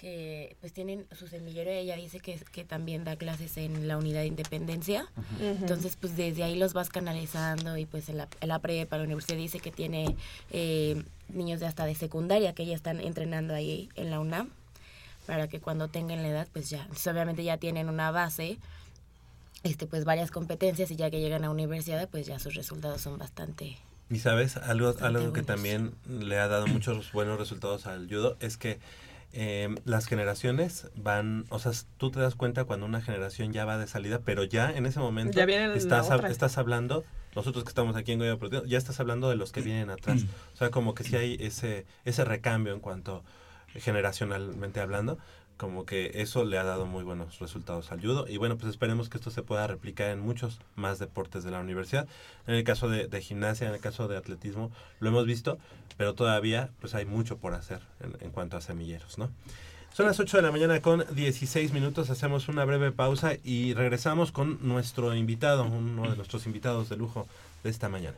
que 0.00 0.56
pues 0.60 0.72
tienen 0.72 1.06
su 1.12 1.28
semillero 1.28 1.70
y 1.70 1.74
ella 1.74 1.94
dice 1.96 2.20
que, 2.20 2.38
que 2.52 2.64
también 2.64 3.04
da 3.04 3.16
clases 3.16 3.58
en 3.58 3.86
la 3.86 3.98
unidad 3.98 4.20
de 4.20 4.28
independencia. 4.28 5.06
Entonces 5.40 5.96
pues 5.96 6.16
desde 6.16 6.42
ahí 6.42 6.56
los 6.56 6.72
vas 6.72 6.88
canalizando 6.88 7.76
y 7.76 7.84
pues 7.84 8.08
en 8.08 8.16
la, 8.16 8.28
en 8.40 8.48
la 8.48 8.58
prepa, 8.60 8.96
la 8.96 9.04
universidad 9.04 9.36
dice 9.36 9.60
que 9.60 9.70
tiene 9.70 10.16
eh, 10.52 11.02
niños 11.28 11.60
de 11.60 11.66
hasta 11.66 11.84
de 11.84 11.94
secundaria 11.94 12.54
que 12.54 12.64
ya 12.64 12.74
están 12.74 13.00
entrenando 13.00 13.54
ahí 13.54 13.90
en 13.94 14.10
la 14.10 14.20
UNAM 14.20 14.50
para 15.26 15.48
que 15.48 15.60
cuando 15.60 15.88
tengan 15.88 16.22
la 16.22 16.28
edad 16.28 16.48
pues 16.50 16.70
ya, 16.70 16.80
entonces, 16.80 17.06
obviamente 17.06 17.44
ya 17.44 17.58
tienen 17.58 17.90
una 17.90 18.10
base 18.10 18.58
este 19.64 19.86
pues 19.86 20.06
varias 20.06 20.30
competencias 20.30 20.90
y 20.90 20.96
ya 20.96 21.10
que 21.10 21.20
llegan 21.20 21.44
a 21.44 21.50
universidad 21.50 22.08
pues 22.08 22.26
ya 22.26 22.38
sus 22.38 22.54
resultados 22.54 23.02
son 23.02 23.18
bastante 23.18 23.76
Y 24.10 24.18
sabes, 24.18 24.56
algo, 24.56 24.94
algo 25.00 25.32
que 25.32 25.42
también 25.42 25.94
le 26.08 26.38
ha 26.38 26.48
dado 26.48 26.66
muchos 26.66 27.12
buenos 27.12 27.38
resultados 27.38 27.86
al 27.86 28.08
judo 28.08 28.36
es 28.40 28.56
que 28.56 28.78
eh, 29.32 29.72
las 29.84 30.06
generaciones 30.06 30.88
van, 30.96 31.44
o 31.50 31.60
sea, 31.60 31.70
tú 31.96 32.10
te 32.10 32.18
das 32.18 32.34
cuenta 32.34 32.64
cuando 32.64 32.86
una 32.86 33.00
generación 33.00 33.52
ya 33.52 33.64
va 33.64 33.78
de 33.78 33.86
salida, 33.86 34.20
pero 34.24 34.42
ya 34.42 34.72
en 34.72 34.86
ese 34.86 34.98
momento 34.98 35.38
Ya 35.38 35.46
estás, 35.78 36.10
hab- 36.10 36.16
estás 36.32 36.58
hablando, 36.58 37.04
nosotros 37.36 37.62
que 37.62 37.68
estamos 37.68 37.94
aquí 37.94 38.10
en 38.10 38.18
Goya 38.18 38.36
ya 38.66 38.76
estás 38.78 38.98
hablando 38.98 39.30
de 39.30 39.36
los 39.36 39.52
que 39.52 39.62
vienen 39.62 39.90
atrás. 39.90 40.22
O 40.54 40.56
sea, 40.56 40.70
como 40.70 40.94
que 40.94 41.04
sí 41.04 41.14
hay 41.14 41.36
ese, 41.38 41.86
ese 42.04 42.24
recambio 42.24 42.72
en 42.72 42.80
cuanto 42.80 43.22
generacionalmente 43.76 44.80
hablando, 44.80 45.18
como 45.60 45.84
que 45.84 46.12
eso 46.14 46.46
le 46.46 46.56
ha 46.56 46.64
dado 46.64 46.86
muy 46.86 47.04
buenos 47.04 47.38
resultados 47.38 47.92
al 47.92 48.00
judo. 48.00 48.24
Y 48.26 48.38
bueno, 48.38 48.56
pues 48.56 48.70
esperemos 48.70 49.10
que 49.10 49.18
esto 49.18 49.30
se 49.30 49.42
pueda 49.42 49.66
replicar 49.66 50.08
en 50.08 50.18
muchos 50.18 50.58
más 50.74 50.98
deportes 50.98 51.44
de 51.44 51.50
la 51.50 51.60
universidad. 51.60 52.08
En 52.46 52.54
el 52.54 52.64
caso 52.64 52.88
de, 52.88 53.20
gimnasia, 53.20 53.68
en 53.68 53.74
el 53.74 53.80
caso 53.80 54.08
de 54.08 54.16
atletismo, 54.16 54.70
lo 55.00 55.10
hemos 55.10 55.26
visto, 55.26 55.58
pero 55.98 56.14
todavía 56.14 56.70
pues 56.80 56.94
hay 56.94 57.04
mucho 57.04 57.36
por 57.36 57.52
hacer 57.52 57.80
en, 58.00 58.16
en 58.20 58.30
cuanto 58.30 58.56
a 58.56 58.62
semilleros, 58.62 59.18
¿no? 59.18 59.28
Son 59.92 60.06
las 60.06 60.18
8 60.18 60.38
de 60.38 60.42
la 60.44 60.50
mañana 60.50 60.80
con 60.80 61.04
16 61.14 61.74
minutos, 61.74 62.08
hacemos 62.08 62.48
una 62.48 62.64
breve 62.64 62.90
pausa 62.90 63.34
y 63.44 63.74
regresamos 63.74 64.32
con 64.32 64.66
nuestro 64.66 65.14
invitado, 65.14 65.64
uno 65.64 66.08
de 66.08 66.16
nuestros 66.16 66.46
invitados 66.46 66.88
de 66.88 66.96
lujo 66.96 67.26
de 67.64 67.68
esta 67.68 67.90
mañana. 67.90 68.16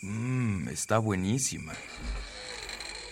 Mmm, 0.00 0.68
está 0.68 0.96
buenísima. 0.96 1.74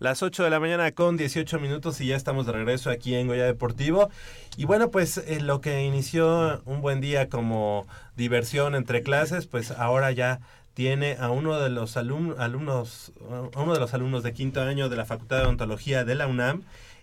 Las 0.00 0.22
8 0.22 0.44
de 0.44 0.50
la 0.50 0.60
mañana 0.60 0.90
con 0.92 1.18
18 1.18 1.60
minutos 1.60 2.00
y 2.00 2.06
ya 2.06 2.16
estamos 2.16 2.46
de 2.46 2.52
regreso 2.52 2.88
aquí 2.88 3.14
en 3.14 3.26
Goya 3.26 3.44
Deportivo. 3.44 4.08
Y 4.56 4.64
bueno, 4.64 4.90
pues 4.90 5.18
eh, 5.18 5.40
lo 5.40 5.60
que 5.60 5.84
inició 5.84 6.62
un 6.64 6.80
buen 6.80 7.02
día 7.02 7.28
como 7.28 7.86
diversión 8.16 8.74
entre 8.74 9.02
clases, 9.02 9.46
pues 9.46 9.70
ahora 9.72 10.10
ya 10.10 10.40
tiene 10.72 11.16
a 11.20 11.28
uno 11.30 11.60
de 11.60 11.68
los 11.68 11.98
alum- 11.98 12.34
alumnos, 12.38 13.12
uno 13.54 13.74
de 13.74 13.80
los 13.80 13.92
alumnos 13.92 14.22
de 14.22 14.32
quinto 14.32 14.62
año 14.62 14.88
de 14.88 14.96
la 14.96 15.04
Facultad 15.04 15.36
de 15.36 15.42
Odontología 15.42 16.04
de 16.04 16.14
la 16.14 16.26
UNAM 16.28 16.62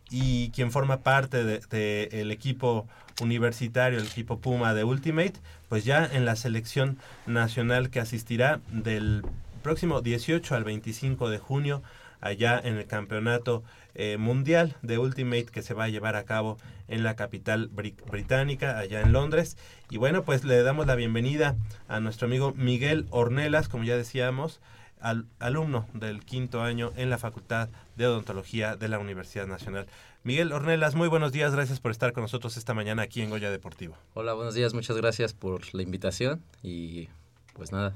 y 0.09 0.49
quien 0.49 0.71
forma 0.71 1.01
parte 1.01 1.43
del 1.43 1.61
de, 1.69 2.09
el 2.13 2.31
equipo 2.31 2.87
universitario, 3.21 3.99
el 3.99 4.07
equipo 4.07 4.39
Puma 4.39 4.73
de 4.73 4.83
Ultimate, 4.83 5.33
pues 5.69 5.85
ya 5.85 6.03
en 6.03 6.25
la 6.25 6.35
selección 6.35 6.97
nacional 7.27 7.91
que 7.91 7.99
asistirá 7.99 8.59
del 8.71 9.23
próximo 9.61 10.01
18 10.01 10.55
al 10.55 10.63
25 10.63 11.29
de 11.29 11.37
junio 11.37 11.83
allá 12.21 12.59
en 12.63 12.77
el 12.77 12.87
campeonato 12.87 13.63
eh, 13.95 14.17
mundial 14.17 14.75
de 14.81 14.97
Ultimate 14.97 15.45
que 15.45 15.61
se 15.61 15.73
va 15.73 15.85
a 15.85 15.89
llevar 15.89 16.15
a 16.15 16.23
cabo 16.23 16.57
en 16.87 17.03
la 17.03 17.15
capital 17.15 17.69
bri- 17.71 17.95
británica, 18.09 18.77
allá 18.77 19.01
en 19.01 19.11
Londres. 19.11 19.57
Y 19.89 19.97
bueno, 19.97 20.23
pues 20.23 20.43
le 20.43 20.61
damos 20.63 20.87
la 20.87 20.95
bienvenida 20.95 21.55
a 21.87 21.99
nuestro 21.99 22.27
amigo 22.27 22.53
Miguel 22.55 23.07
Ornelas, 23.09 23.69
como 23.69 23.83
ya 23.83 23.97
decíamos, 23.97 24.59
al, 24.99 25.25
alumno 25.39 25.87
del 25.93 26.23
quinto 26.23 26.61
año 26.61 26.91
en 26.95 27.09
la 27.09 27.17
Facultad 27.17 27.69
de 27.95 28.07
Odontología 28.07 28.75
de 28.75 28.87
la 28.87 28.99
Universidad 28.99 29.47
Nacional. 29.47 29.87
Miguel 30.23 30.51
Ornelas, 30.51 30.95
muy 30.95 31.07
buenos 31.07 31.31
días, 31.31 31.53
gracias 31.53 31.79
por 31.79 31.91
estar 31.91 32.13
con 32.13 32.23
nosotros 32.23 32.57
esta 32.57 32.73
mañana 32.73 33.03
aquí 33.03 33.21
en 33.21 33.29
Goya 33.29 33.49
Deportivo. 33.51 33.95
Hola, 34.13 34.33
buenos 34.33 34.55
días, 34.55 34.73
muchas 34.73 34.97
gracias 34.97 35.33
por 35.33 35.73
la 35.73 35.83
invitación 35.83 36.41
y 36.63 37.09
pues 37.53 37.71
nada. 37.71 37.95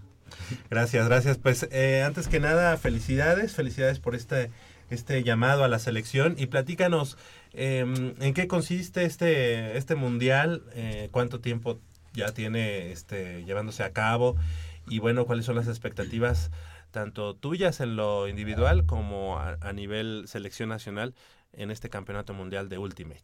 Gracias, 0.69 1.07
gracias. 1.07 1.37
Pues 1.37 1.67
eh, 1.71 2.03
antes 2.05 2.27
que 2.27 2.39
nada, 2.39 2.77
felicidades, 2.77 3.53
felicidades 3.53 3.99
por 3.99 4.15
este, 4.15 4.51
este 4.89 5.23
llamado 5.23 5.63
a 5.63 5.67
la 5.67 5.79
selección 5.79 6.35
y 6.37 6.47
platícanos 6.47 7.17
eh, 7.53 7.85
en 8.19 8.33
qué 8.33 8.47
consiste 8.47 9.03
este, 9.03 9.77
este 9.77 9.95
mundial, 9.95 10.63
eh, 10.73 11.09
cuánto 11.11 11.39
tiempo 11.39 11.79
ya 12.13 12.33
tiene 12.33 12.91
este, 12.91 13.43
llevándose 13.45 13.83
a 13.83 13.91
cabo 13.91 14.35
y 14.87 14.99
bueno, 14.99 15.25
cuáles 15.25 15.45
son 15.45 15.55
las 15.55 15.67
expectativas 15.67 16.51
tanto 16.91 17.35
tuyas 17.35 17.79
en 17.79 17.95
lo 17.95 18.27
individual 18.27 18.85
como 18.85 19.39
a, 19.39 19.73
nivel 19.73 20.25
selección 20.27 20.69
nacional 20.69 21.13
en 21.53 21.71
este 21.71 21.89
campeonato 21.89 22.33
mundial 22.33 22.69
de 22.69 22.77
Ultimate. 22.77 23.21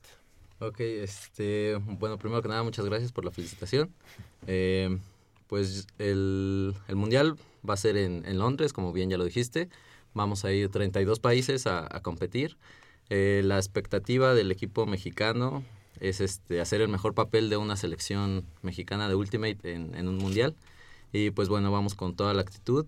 Ok, 0.60 0.80
este, 0.80 1.76
bueno, 1.76 2.18
primero 2.18 2.42
que 2.42 2.48
nada, 2.48 2.64
muchas 2.64 2.86
gracias 2.86 3.12
por 3.12 3.26
la 3.26 3.32
felicitación. 3.32 3.94
Eh, 4.48 4.98
pues 5.48 5.88
el, 5.98 6.76
el 6.88 6.96
mundial 6.96 7.36
va 7.68 7.74
a 7.74 7.78
ser 7.78 7.98
en, 7.98 8.26
en, 8.26 8.38
Londres, 8.38 8.74
como 8.74 8.94
bien 8.94 9.10
ya 9.10 9.18
lo 9.18 9.26
dijiste. 9.26 9.70
Vamos 10.14 10.46
a 10.46 10.52
ir 10.52 10.70
32 10.70 11.20
países 11.20 11.68
a, 11.68 11.86
a 11.96 12.02
competir. 12.02 12.58
Eh, 13.10 13.42
la 13.44 13.58
expectativa 13.58 14.34
del 14.34 14.52
equipo 14.52 14.86
mexicano 14.86 15.64
es 16.00 16.22
este, 16.22 16.62
hacer 16.62 16.82
el 16.82 16.90
mejor 16.90 17.14
papel 17.14 17.50
de 17.50 17.58
una 17.58 17.76
selección 17.76 18.46
mexicana 18.62 19.08
de 19.08 19.16
Ultimate 19.16 19.74
en, 19.74 19.96
en 19.96 20.08
un 20.08 20.18
mundial. 20.18 20.56
Y 21.14 21.32
pues 21.32 21.50
bueno, 21.50 21.72
vamos 21.72 21.96
con 21.96 22.16
toda 22.16 22.34
la 22.34 22.42
actitud. 22.42 22.86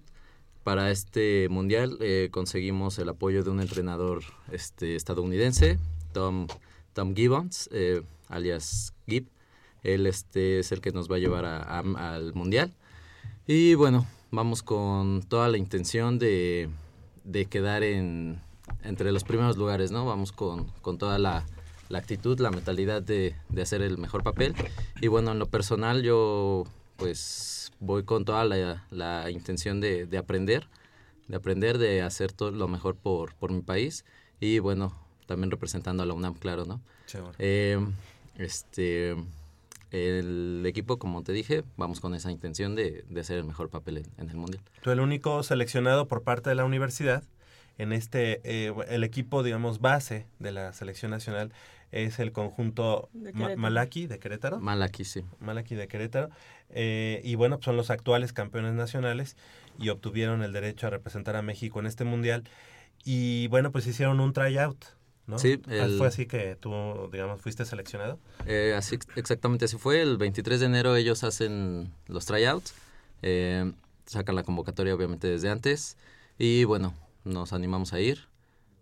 Para 0.63 0.91
este 0.91 1.47
mundial 1.49 1.97
eh, 2.01 2.29
conseguimos 2.31 2.99
el 2.99 3.09
apoyo 3.09 3.43
de 3.43 3.49
un 3.49 3.61
entrenador 3.61 4.23
este, 4.51 4.95
estadounidense, 4.95 5.79
Tom, 6.13 6.47
Tom 6.93 7.15
Gibbons, 7.15 7.69
eh, 7.71 8.01
alias 8.27 8.93
Gibb. 9.07 9.27
Él 9.83 10.07
este, 10.07 10.59
es 10.59 10.71
el 10.71 10.81
que 10.81 10.91
nos 10.91 11.09
va 11.09 11.15
a 11.15 11.19
llevar 11.19 11.45
a, 11.45 11.61
a, 11.61 12.13
al 12.13 12.33
mundial. 12.33 12.73
Y 13.47 13.75
bueno, 13.75 14.05
vamos 14.31 14.61
con 14.63 15.23
toda 15.23 15.47
la 15.47 15.57
intención 15.57 16.19
de, 16.19 16.69
de 17.23 17.45
quedar 17.45 17.83
en, 17.83 18.41
entre 18.83 19.11
los 19.11 19.23
primeros 19.23 19.57
lugares, 19.57 19.91
¿no? 19.91 20.05
Vamos 20.05 20.31
con, 20.31 20.65
con 20.81 20.97
toda 20.97 21.17
la, 21.17 21.45
la, 21.89 21.99
actitud, 21.99 22.39
la 22.39 22.51
mentalidad 22.51 23.01
de, 23.01 23.35
de, 23.49 23.61
hacer 23.61 23.81
el 23.81 23.97
mejor 23.97 24.23
papel. 24.23 24.53
Y 25.01 25.07
bueno, 25.07 25.31
en 25.31 25.39
lo 25.39 25.47
personal 25.47 26.03
yo 26.03 26.65
pues 26.97 27.71
voy 27.79 28.03
con 28.03 28.25
toda 28.25 28.43
la, 28.45 28.85
la 28.91 29.31
intención 29.31 29.79
de, 29.79 30.05
de, 30.05 30.17
aprender, 30.17 30.67
de 31.27 31.37
aprender, 31.37 31.77
de 31.77 32.01
hacer 32.01 32.33
todo 32.33 32.51
lo 32.51 32.67
mejor 32.67 32.95
por, 32.95 33.33
por 33.35 33.51
mi 33.51 33.61
país. 33.61 34.05
Y 34.39 34.59
bueno, 34.59 34.93
también 35.25 35.51
representando 35.51 36.03
a 36.03 36.05
la 36.05 36.13
UNAM, 36.13 36.33
claro, 36.35 36.65
¿no? 36.65 36.81
Eh, 37.39 37.79
este 38.37 39.15
el 39.91 40.63
equipo, 40.65 40.99
como 40.99 41.23
te 41.23 41.31
dije, 41.31 41.63
vamos 41.77 41.99
con 41.99 42.13
esa 42.15 42.31
intención 42.31 42.75
de, 42.75 43.03
de 43.09 43.21
hacer 43.21 43.37
el 43.37 43.45
mejor 43.45 43.69
papel 43.69 43.97
en, 43.97 44.05
en, 44.17 44.29
el 44.29 44.35
Mundial. 44.35 44.63
Tú 44.81 44.91
el 44.91 44.99
único 44.99 45.41
seleccionado 45.43 46.07
por 46.07 46.23
parte 46.23 46.49
de 46.49 46.55
la 46.55 46.65
universidad 46.65 47.23
en 47.79 47.93
este, 47.93 48.41
eh, 48.43 48.73
el 48.89 49.03
equipo, 49.05 49.41
digamos, 49.41 49.79
base 49.79 50.27
de 50.37 50.51
la 50.51 50.73
selección 50.73 51.11
nacional 51.11 51.53
es 51.91 52.19
el 52.19 52.33
conjunto 52.33 53.09
Ma 53.33 53.55
Malaki 53.55 54.05
de 54.05 54.19
Querétaro. 54.19 54.59
Malaki, 54.59 55.05
sí. 55.05 55.23
Malaki 55.39 55.75
de 55.75 55.87
Querétaro. 55.87 56.29
Eh, 56.69 57.21
y 57.23 57.35
bueno, 57.35 57.57
son 57.61 57.77
los 57.77 57.89
actuales 57.89 58.33
campeones 58.33 58.73
nacionales 58.73 59.37
y 59.79 59.89
obtuvieron 59.89 60.43
el 60.43 60.51
derecho 60.51 60.87
a 60.87 60.89
representar 60.89 61.37
a 61.37 61.41
México 61.41 61.79
en 61.79 61.87
este 61.87 62.03
Mundial. 62.03 62.43
Y 63.05 63.47
bueno, 63.47 63.71
pues 63.71 63.87
hicieron 63.87 64.19
un 64.19 64.33
tryout. 64.33 64.85
¿No? 65.29 65.37
Sí, 65.39 65.61
el, 65.69 65.97
¿Fue 65.97 66.07
así 66.07 66.25
que 66.25 66.55
tú, 66.55 66.71
digamos, 67.11 67.39
fuiste 67.39 67.63
seleccionado? 67.63 68.19
Eh, 68.45 68.73
así, 68.75 68.97
exactamente 69.15 69.65
así 69.65 69.77
fue. 69.77 70.01
El 70.01 70.17
23 70.17 70.59
de 70.59 70.65
enero 70.65 70.95
ellos 70.95 71.23
hacen 71.23 71.93
los 72.07 72.25
tryouts, 72.25 72.73
eh, 73.21 73.71
sacan 74.05 74.35
la 74.35 74.43
convocatoria 74.43 74.95
obviamente 74.95 75.27
desde 75.27 75.49
antes 75.49 75.97
y 76.37 76.63
bueno, 76.63 76.93
nos 77.23 77.53
animamos 77.53 77.93
a 77.93 77.99
ir. 77.99 78.27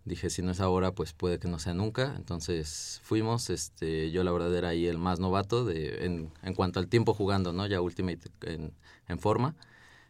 Dije, 0.04 0.30
si 0.30 0.40
no 0.40 0.52
es 0.52 0.60
ahora, 0.60 0.92
pues 0.92 1.12
puede 1.12 1.38
que 1.38 1.48
no 1.48 1.58
sea 1.58 1.74
nunca. 1.74 2.14
Entonces 2.16 3.00
fuimos, 3.04 3.50
este, 3.50 4.10
yo 4.10 4.24
la 4.24 4.32
verdad 4.32 4.56
era 4.56 4.68
ahí 4.68 4.86
el 4.86 4.96
más 4.96 5.20
novato 5.20 5.66
de, 5.66 6.06
en, 6.06 6.30
en 6.42 6.54
cuanto 6.54 6.80
al 6.80 6.88
tiempo 6.88 7.12
jugando, 7.12 7.52
¿no? 7.52 7.66
Ya 7.66 7.82
Ultimate 7.82 8.30
en, 8.42 8.72
en 9.06 9.18
forma. 9.18 9.54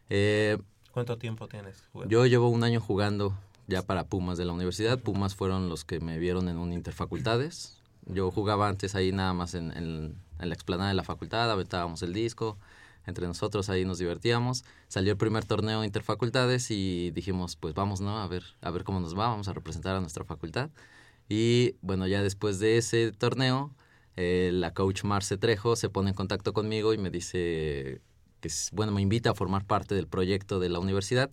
Eh, 0.09 0.57
¿Cuánto 0.93 1.17
tiempo 1.17 1.49
tienes 1.49 1.83
jugando? 1.91 2.09
Yo 2.09 2.25
llevo 2.25 2.47
un 2.47 2.63
año 2.63 2.79
jugando 2.79 3.37
ya 3.69 3.83
para 3.83 4.05
Pumas 4.05 4.37
de 4.37 4.45
la 4.45 4.53
universidad. 4.53 4.99
Pumas 4.99 5.35
fueron 5.35 5.69
los 5.69 5.85
que 5.85 5.99
me 5.99 6.17
vieron 6.19 6.49
en 6.49 6.57
un 6.57 6.73
interfacultades. 6.73 7.81
Yo 8.05 8.31
jugaba 8.31 8.67
antes 8.67 8.95
ahí 8.95 9.11
nada 9.11 9.33
más 9.33 9.53
en, 9.53 10.15
la 10.39 10.53
explanada 10.53 10.89
de 10.89 10.95
la 10.95 11.03
facultad, 11.03 11.51
aventábamos 11.51 12.01
el 12.01 12.13
disco, 12.13 12.57
entre 13.05 13.27
nosotros 13.27 13.69
ahí 13.69 13.85
nos 13.85 13.99
divertíamos. 13.99 14.65
Salió 14.87 15.11
el 15.11 15.17
primer 15.17 15.45
torneo 15.45 15.83
interfacultades 15.83 16.71
y 16.71 17.11
dijimos, 17.11 17.55
pues 17.55 17.75
vamos, 17.75 18.01
¿no? 18.01 18.19
A 18.19 18.27
ver, 18.27 18.43
a 18.61 18.71
ver 18.71 18.83
cómo 18.83 18.99
nos 18.99 19.13
va, 19.13 19.27
vamos 19.27 19.47
a 19.47 19.53
representar 19.53 19.95
a 19.95 20.01
nuestra 20.01 20.25
facultad. 20.25 20.71
Y 21.29 21.75
bueno, 21.81 22.07
ya 22.07 22.23
después 22.23 22.59
de 22.59 22.77
ese 22.77 23.11
torneo, 23.11 23.75
eh, 24.15 24.49
la 24.53 24.73
coach 24.73 25.03
Marce 25.03 25.37
Trejo 25.37 25.75
se 25.75 25.89
pone 25.89 26.09
en 26.09 26.15
contacto 26.15 26.53
conmigo 26.53 26.93
y 26.93 26.97
me 26.97 27.11
dice 27.11 28.01
que, 28.41 28.49
bueno, 28.71 28.91
me 28.91 29.01
invita 29.01 29.31
a 29.31 29.35
formar 29.35 29.65
parte 29.65 29.93
del 29.93 30.07
proyecto 30.07 30.59
de 30.59 30.69
la 30.69 30.79
universidad 30.79 31.29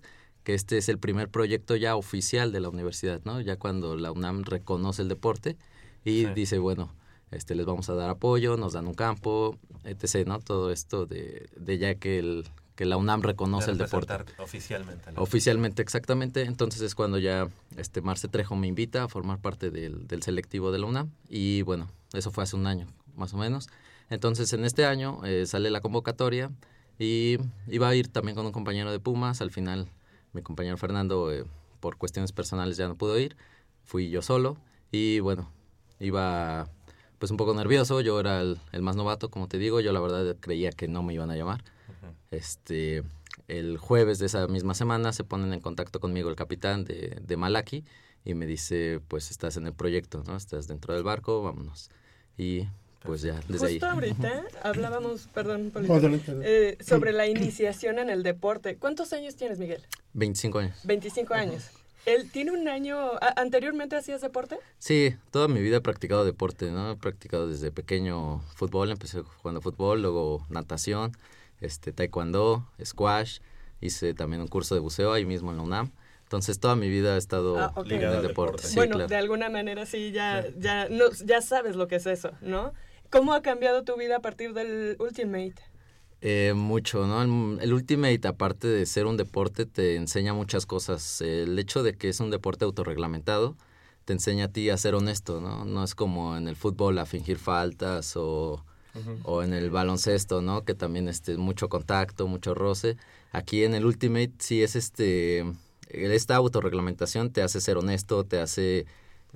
que 0.47 0.55
este 0.55 0.79
es 0.79 0.89
el 0.89 0.99
primer 0.99 1.29
proyecto 1.29 1.75
ya 1.75 1.97
oficial 1.97 2.53
de 2.53 2.61
la 2.61 2.69
universidad, 2.69 3.21
¿no? 3.25 3.41
Ya 3.41 3.57
cuando 3.57 3.97
la 3.97 4.13
UNAM 4.13 4.45
reconoce 4.45 5.03
el 5.03 5.09
deporte 5.09 5.57
y 6.05 6.23
sí. 6.23 6.27
dice, 6.37 6.59
bueno, 6.59 6.95
este 7.33 7.57
les 7.57 7.67
vamos 7.67 7.91
a 7.91 7.95
dar 7.95 8.09
apoyo, 8.11 8.57
nos 8.57 8.75
dan 8.75 8.87
un 8.87 8.95
campo, 8.95 9.59
etc., 9.83 10.25
¿no? 10.25 10.39
Todo 10.39 10.71
esto 10.71 11.05
de, 11.05 11.49
de 11.57 11.79
ya 11.79 11.97
que 11.97 12.21
el 12.21 12.45
que 12.77 12.85
la 12.85 12.97
UNAM 12.97 13.23
reconoce 13.23 13.73
el 13.73 13.79
deporte. 13.79 14.15
Oficialmente. 14.39 15.11
¿no? 15.11 15.21
Oficialmente, 15.21 15.83
exactamente. 15.83 16.43
Entonces 16.43 16.81
es 16.81 16.95
cuando 16.95 17.19
ya 17.19 17.49
este 17.77 18.01
Marce 18.01 18.29
Trejo 18.29 18.55
me 18.55 18.69
invita 18.69 19.03
a 19.03 19.09
formar 19.09 19.41
parte 19.41 19.73
del, 19.73 20.07
del 20.07 20.23
selectivo 20.23 20.71
de 20.71 20.79
la 20.79 20.87
UNAM 20.87 21.11
y 21.29 21.63
bueno, 21.63 21.91
eso 22.13 22.31
fue 22.31 22.45
hace 22.45 22.55
un 22.55 22.69
año. 22.69 22.87
más 23.17 23.35
o 23.35 23.37
menos. 23.37 23.69
Entonces 24.11 24.53
en 24.53 24.65
este 24.65 24.85
año 24.85 25.25
eh, 25.25 25.45
sale 25.47 25.71
la 25.71 25.81
convocatoria 25.81 26.53
y 27.01 27.39
iba 27.67 27.89
a 27.89 27.95
ir 27.97 28.07
también 28.07 28.37
con 28.37 28.47
un 28.47 28.53
compañero 28.53 28.93
de 28.93 29.01
Pumas. 29.01 29.41
Al 29.41 29.51
final 29.51 29.89
mi 30.37 30.43
compañero 30.43 30.77
Fernando 30.77 31.33
eh, 31.33 31.45
por 31.81 31.97
cuestiones 31.97 32.31
personales 32.31 32.77
ya 32.77 32.87
no 32.87 32.97
pudo 32.97 33.19
ir. 33.19 33.37
Fui 33.85 34.11
yo 34.11 34.23
solo 34.23 34.57
y 34.93 35.21
bueno, 35.21 35.51
iba 35.99 36.69
pues 37.19 37.31
un 37.31 37.37
poco 37.37 37.55
nervioso. 37.55 38.01
Yo 38.01 38.21
era 38.21 38.41
el, 38.41 38.59
el 38.73 38.83
más 38.83 38.97
novato, 38.97 39.31
como 39.31 39.49
te 39.49 39.59
digo. 39.59 39.81
Yo 39.81 39.93
la 39.93 40.01
verdad 40.01 40.37
creía 40.39 40.71
que 40.71 40.87
no 40.87 41.03
me 41.03 41.15
iban 41.15 41.31
a 41.31 41.37
llamar. 41.37 41.65
Este, 42.31 43.03
el 43.49 43.79
jueves 43.79 44.19
de 44.19 44.27
esa 44.27 44.47
misma 44.47 44.75
semana 44.75 45.13
se 45.13 45.25
ponen 45.25 45.53
en 45.53 45.61
contacto 45.61 46.01
conmigo 46.01 46.29
el 46.29 46.37
capitán 46.37 46.85
de, 46.85 47.19
de 47.23 47.37
Malaki 47.37 47.85
y 48.25 48.35
me 48.35 48.47
dice, 48.47 49.01
pues 49.09 49.31
estás 49.31 49.57
en 49.57 49.67
el 49.67 49.73
proyecto, 49.73 50.23
¿no? 50.27 50.37
Estás 50.37 50.67
dentro 50.67 50.95
del 50.95 51.05
barco, 51.05 51.43
vámonos. 51.43 51.91
Y 52.37 52.67
pues 53.03 53.23
ya, 53.23 53.35
desde 53.49 53.69
Justo 53.69 53.87
ahí. 53.87 53.93
ahorita 53.93 54.45
hablábamos, 54.63 55.29
perdón, 55.33 55.71
Polito, 55.73 55.93
No, 55.93 55.99
adelante, 55.99 56.31
adelante. 56.31 56.69
eh, 56.81 56.85
sobre 56.85 57.13
la 57.13 57.27
iniciación 57.27 57.99
en 57.99 58.11
el 58.11 58.23
deporte. 58.23 58.77
¿Cuántos 58.77 59.13
años 59.13 59.37
tienes, 59.37 59.59
Miguel? 59.59 59.83
25 60.15 60.59
años. 60.59 60.79
25 60.85 61.35
años. 61.35 61.71
Él 62.05 62.31
tiene 62.31 62.53
un 62.53 62.69
año. 62.69 62.99
a- 63.21 63.35
¿Anteriormente 63.41 63.97
hacías 63.97 64.21
deporte? 64.21 64.59
Sí, 64.79 65.17
toda 65.31 65.49
mi 65.49 65.61
vida 65.61 65.79
he 65.79 65.81
practicado 65.81 66.25
deporte, 66.25 66.71
¿no? 66.71 66.93
He 66.93 66.97
practicado 66.97 67.49
desde 67.49 67.71
pequeño 67.73 68.41
fútbol, 68.55 68.91
empecé 68.91 69.23
jugando 69.23 69.61
fútbol, 69.61 70.03
luego 70.03 70.47
natación, 70.49 71.13
este, 71.61 71.93
taekwondo, 71.93 72.65
squash, 72.85 73.39
hice 73.81 74.15
también 74.15 74.41
un 74.43 74.49
curso 74.49 74.75
de 74.75 74.81
buceo 74.81 75.13
ahí 75.13 75.25
mismo 75.25 75.51
en 75.51 75.57
la 75.59 75.63
UNAM. 75.65 75.91
Entonces 76.23 76.59
toda 76.59 76.75
mi 76.77 76.89
vida 76.89 77.15
he 77.15 77.19
estado 77.19 77.59
Ah, 77.59 77.73
ok. 77.77 77.91
en 77.91 78.03
el 78.03 78.23
deporte. 78.23 78.65
Sí, 78.67 78.75
bueno, 78.77 78.95
claro. 78.97 79.09
de 79.09 79.17
alguna 79.17 79.49
manera 79.49 79.87
sí, 79.87 80.11
ya, 80.13 80.45
ya, 80.59 80.89
no, 80.89 81.05
ya 81.25 81.41
sabes 81.41 81.77
lo 81.77 81.87
que 81.89 81.97
es 81.97 82.07
eso, 82.07 82.31
¿no? 82.41 82.73
¿Cómo 83.11 83.35
ha 83.35 83.43
cambiado 83.43 83.85
tu 83.85 83.97
vida 83.97 84.17
a 84.17 84.21
partir 84.21 84.53
del 84.53 84.97
Ultimate? 84.99 85.55
Eh, 86.21 86.55
mucho, 86.55 87.07
¿no? 87.07 87.23
El, 87.23 87.61
el 87.63 87.73
Ultimate, 87.73 88.27
aparte 88.27 88.67
de 88.69 88.87
ser 88.87 89.07
un 89.07 89.17
deporte, 89.17 89.67
te 89.67 89.97
enseña 89.97 90.35
muchas 90.35 90.67
cosas. 90.67 91.21
El 91.21 91.59
hecho 91.59 91.83
de 91.83 91.95
que 91.95 92.09
es 92.09 92.21
un 92.21 92.31
deporte 92.31 92.65
autorreglamentado 92.65 93.57
te 94.05 94.13
enseña 94.13 94.47
a 94.47 94.49
ti 94.49 94.71
a 94.71 94.77
ser 94.77 94.95
honesto, 94.95 95.41
¿no? 95.41 95.65
No 95.65 95.83
es 95.83 95.95
como 95.95 96.37
en 96.37 96.49
el 96.49 96.57
fútbol 96.57 96.99
a 96.99 97.07
fingir 97.07 97.39
faltas 97.39 98.17
o, 98.17 98.65
o 99.25 99.43
en 99.43 99.53
el 99.53 99.71
baloncesto, 99.71 100.43
¿no? 100.43 100.65
Que 100.65 100.75
también 100.75 101.09
este, 101.09 101.37
mucho 101.37 101.69
contacto, 101.69 102.29
mucho 102.29 102.55
roce. 102.55 102.97
Aquí 103.33 103.65
en 103.65 103.75
el 103.75 103.85
Ultimate 103.85 104.33
sí 104.39 104.63
es 104.63 104.77
este... 104.77 105.45
Esta 105.89 106.37
autorreglamentación 106.37 107.31
te 107.31 107.43
hace 107.43 107.61
ser 107.61 107.77
honesto, 107.77 108.25
te 108.25 108.41
hace 108.41 108.87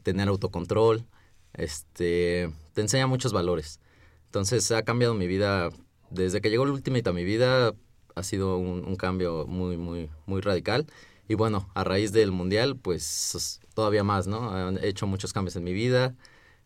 tener 0.02 0.28
autocontrol, 0.28 1.04
este, 1.52 2.52
te 2.72 2.80
enseña 2.80 3.06
muchos 3.06 3.32
valores. 3.32 3.80
Entonces 4.26 4.70
ha 4.72 4.82
cambiado 4.82 5.14
mi 5.14 5.26
vida, 5.26 5.70
desde 6.10 6.40
que 6.40 6.50
llegó 6.50 6.64
el 6.64 6.70
Ultimate 6.70 7.08
a 7.08 7.12
mi 7.12 7.24
vida, 7.24 7.74
ha 8.14 8.22
sido 8.22 8.58
un, 8.58 8.96
cambio 8.96 9.46
muy, 9.46 9.76
muy, 9.76 10.10
muy 10.26 10.40
radical. 10.40 10.86
Y 11.28 11.34
bueno, 11.34 11.68
a 11.74 11.84
raíz 11.84 12.12
del 12.12 12.32
Mundial, 12.32 12.76
pues 12.76 13.34
es 13.34 13.60
todavía 13.74 14.04
más, 14.04 14.26
¿no? 14.26 14.78
He 14.78 14.88
hecho 14.88 15.06
muchos 15.06 15.32
cambios 15.32 15.56
en 15.56 15.64
mi 15.64 15.72
vida, 15.72 16.14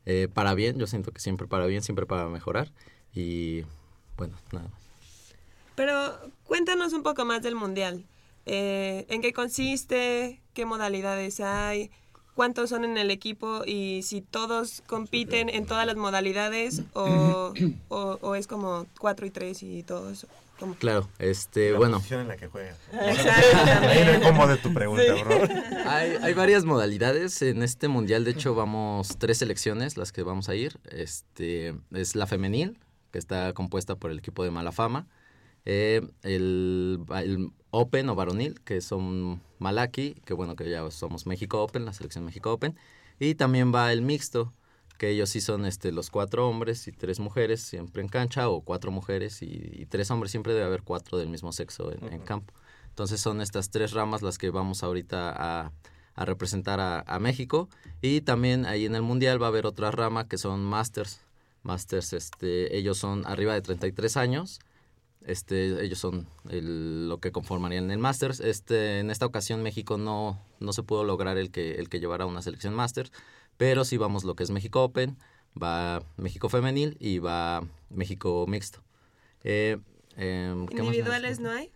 eh, 0.07 0.29
para 0.33 0.55
bien, 0.55 0.79
yo 0.79 0.87
siento 0.87 1.13
que 1.13 1.21
siempre 1.21 1.47
para 1.47 1.67
bien, 1.67 1.83
siempre 1.83 2.07
para 2.07 2.29
mejorar. 2.29 2.73
Y 3.15 3.63
bueno, 4.17 4.37
nada 4.53 4.69
más. 4.69 4.83
Pero 5.75 6.33
cuéntanos 6.45 6.93
un 6.93 7.03
poco 7.03 7.25
más 7.25 7.43
del 7.43 7.55
mundial. 7.55 8.05
Eh, 8.47 9.07
¿En 9.09 9.23
qué 9.23 9.33
consiste? 9.33 10.43
¿Qué 10.53 10.67
modalidades 10.67 11.41
hay? 11.41 11.91
¿Cuántos 12.35 12.71
son 12.71 12.85
en 12.85 12.99
el 12.99 13.11
equipo? 13.11 13.63
Y 13.65 14.03
si 14.03 14.21
todos 14.21 14.83
compiten 14.87 15.49
en 15.49 15.67
todas 15.67 15.87
las 15.87 15.97
modalidades 15.97 16.83
o, 16.95 17.53
o, 17.89 18.19
o 18.21 18.35
es 18.35 18.47
como 18.47 18.87
4 18.99 19.27
y 19.27 19.31
3 19.31 19.63
y 19.63 19.83
todo 19.85 20.11
eso. 20.11 20.27
¿Cómo? 20.59 20.75
Claro, 20.77 21.09
este, 21.19 21.73
La 21.73 21.79
bueno. 21.79 21.97
posición 21.97 22.21
en 22.21 22.29
la 22.29 22.37
que 22.37 22.47
juegas. 22.47 22.77
Ahí 22.93 24.17
incomode 24.17 24.57
tu 24.59 24.73
pregunta, 24.73 25.03
Sí. 25.17 25.23
bro. 25.23 25.41
Hay, 25.87 26.13
hay 26.23 26.33
varias 26.33 26.65
modalidades. 26.65 27.43
En 27.43 27.63
este 27.63 27.89
mundial, 27.89 28.25
de 28.25 28.31
hecho, 28.33 28.55
vamos 28.55 29.17
tres 29.19 29.39
selecciones 29.39 29.97
las 29.97 30.13
que 30.13 30.23
vamos 30.23 30.49
a 30.49 30.55
ir. 30.55 30.79
Este 30.91 31.75
es 31.93 32.15
la 32.15 32.27
femenil, 32.27 32.79
que 33.11 33.19
está 33.19 33.53
compuesta 33.53 33.97
por 33.97 34.11
el 34.13 34.19
equipo 34.19 34.45
de 34.45 34.51
Malafama. 34.53 35.09
Eh, 35.65 36.03
el, 36.23 37.05
el 37.17 37.51
Open 37.71 38.09
o 38.09 38.15
varonil, 38.15 38.61
que 38.61 38.81
son 38.81 39.43
Malaki, 39.59 40.15
que 40.25 40.35
bueno, 40.35 40.57
que 40.57 40.69
ya 40.69 40.89
somos 40.91 41.27
México 41.27 41.63
Open, 41.63 41.85
la 41.85 41.93
selección 41.93 42.25
México 42.25 42.53
Open. 42.53 42.77
Y 43.19 43.35
también 43.35 43.75
va 43.75 43.93
el 43.93 44.03
mixto, 44.03 44.53
que 44.99 45.11
ellos 45.11 45.31
sí 45.31 45.41
son 45.41 45.67
este, 45.67 45.93
los 45.93 46.11
cuatro 46.11 46.49
hombres 46.49 46.87
y 46.87 46.93
tres 46.93 47.19
mujeres 47.21 47.63
siempre 47.63 48.03
en 48.03 48.09
cancha, 48.09 48.49
o 48.49 48.61
cuatro 48.61 48.91
mujeres 48.91 49.43
y, 49.43 49.71
y 49.73 49.87
tres 49.87 50.11
hombres, 50.11 50.31
siempre 50.31 50.53
debe 50.53 50.67
haber 50.67 50.83
cuatro 50.83 51.19
del 51.19 51.29
mismo 51.29 51.53
sexo 51.53 51.93
en, 51.93 52.13
en 52.13 52.21
campo. 52.21 52.55
Entonces 52.91 53.21
son 53.21 53.41
estas 53.41 53.71
tres 53.71 53.93
ramas 53.93 54.23
las 54.23 54.39
que 54.39 54.51
vamos 54.51 54.85
ahorita 54.85 55.35
a, 55.37 55.73
a 56.15 56.25
representar 56.25 56.79
a, 56.81 57.01
a 57.01 57.19
México. 57.19 57.69
Y 58.01 58.21
también 58.21 58.67
ahí 58.67 58.87
en 58.87 58.95
el 58.95 59.03
Mundial 59.03 59.43
va 59.43 59.47
a 59.47 59.49
haber 59.49 59.67
otra 59.67 59.91
rama 59.91 60.29
que 60.29 60.39
son 60.39 60.65
Masters. 60.65 61.21
Masters, 61.65 62.13
este, 62.13 62.77
ellos 62.77 62.99
son 62.99 63.27
arriba 63.27 63.55
de 63.55 63.63
33 63.63 64.17
años. 64.17 64.61
Este, 65.27 65.83
ellos 65.85 65.99
son 65.99 66.27
el- 66.51 67.09
lo 67.09 67.19
que 67.19 67.33
conformarían 67.33 67.91
el 67.91 67.99
Masters. 67.99 68.41
Este, 68.41 68.99
en 69.01 69.11
esta 69.11 69.27
ocasión 69.27 69.63
México 69.63 69.97
no, 69.97 70.41
no 70.61 70.73
se 70.73 70.83
pudo 70.83 71.05
lograr 71.05 71.39
el 71.39 71.51
que, 71.51 71.77
el 71.77 71.89
que 71.89 71.99
llevara 72.01 72.27
una 72.27 72.43
selección 72.43 72.75
Masters, 72.75 73.11
pero 73.57 73.85
sí 73.85 73.97
vamos 73.97 74.25
lo 74.25 74.35
que 74.35 74.43
es 74.45 74.51
México 74.51 74.83
Open, 74.85 75.17
va 75.61 76.03
México 76.17 76.49
Femenil 76.49 76.97
y 77.01 77.19
va 77.21 77.65
México 77.91 78.45
Mixto. 78.47 78.83
Eh, 79.45 79.79
em, 80.17 80.67
¿qué 80.67 80.83
más 80.83 80.91
me 80.91 80.97
¿Individuales 80.97 81.41
no 81.41 81.51
hay? 81.51 81.71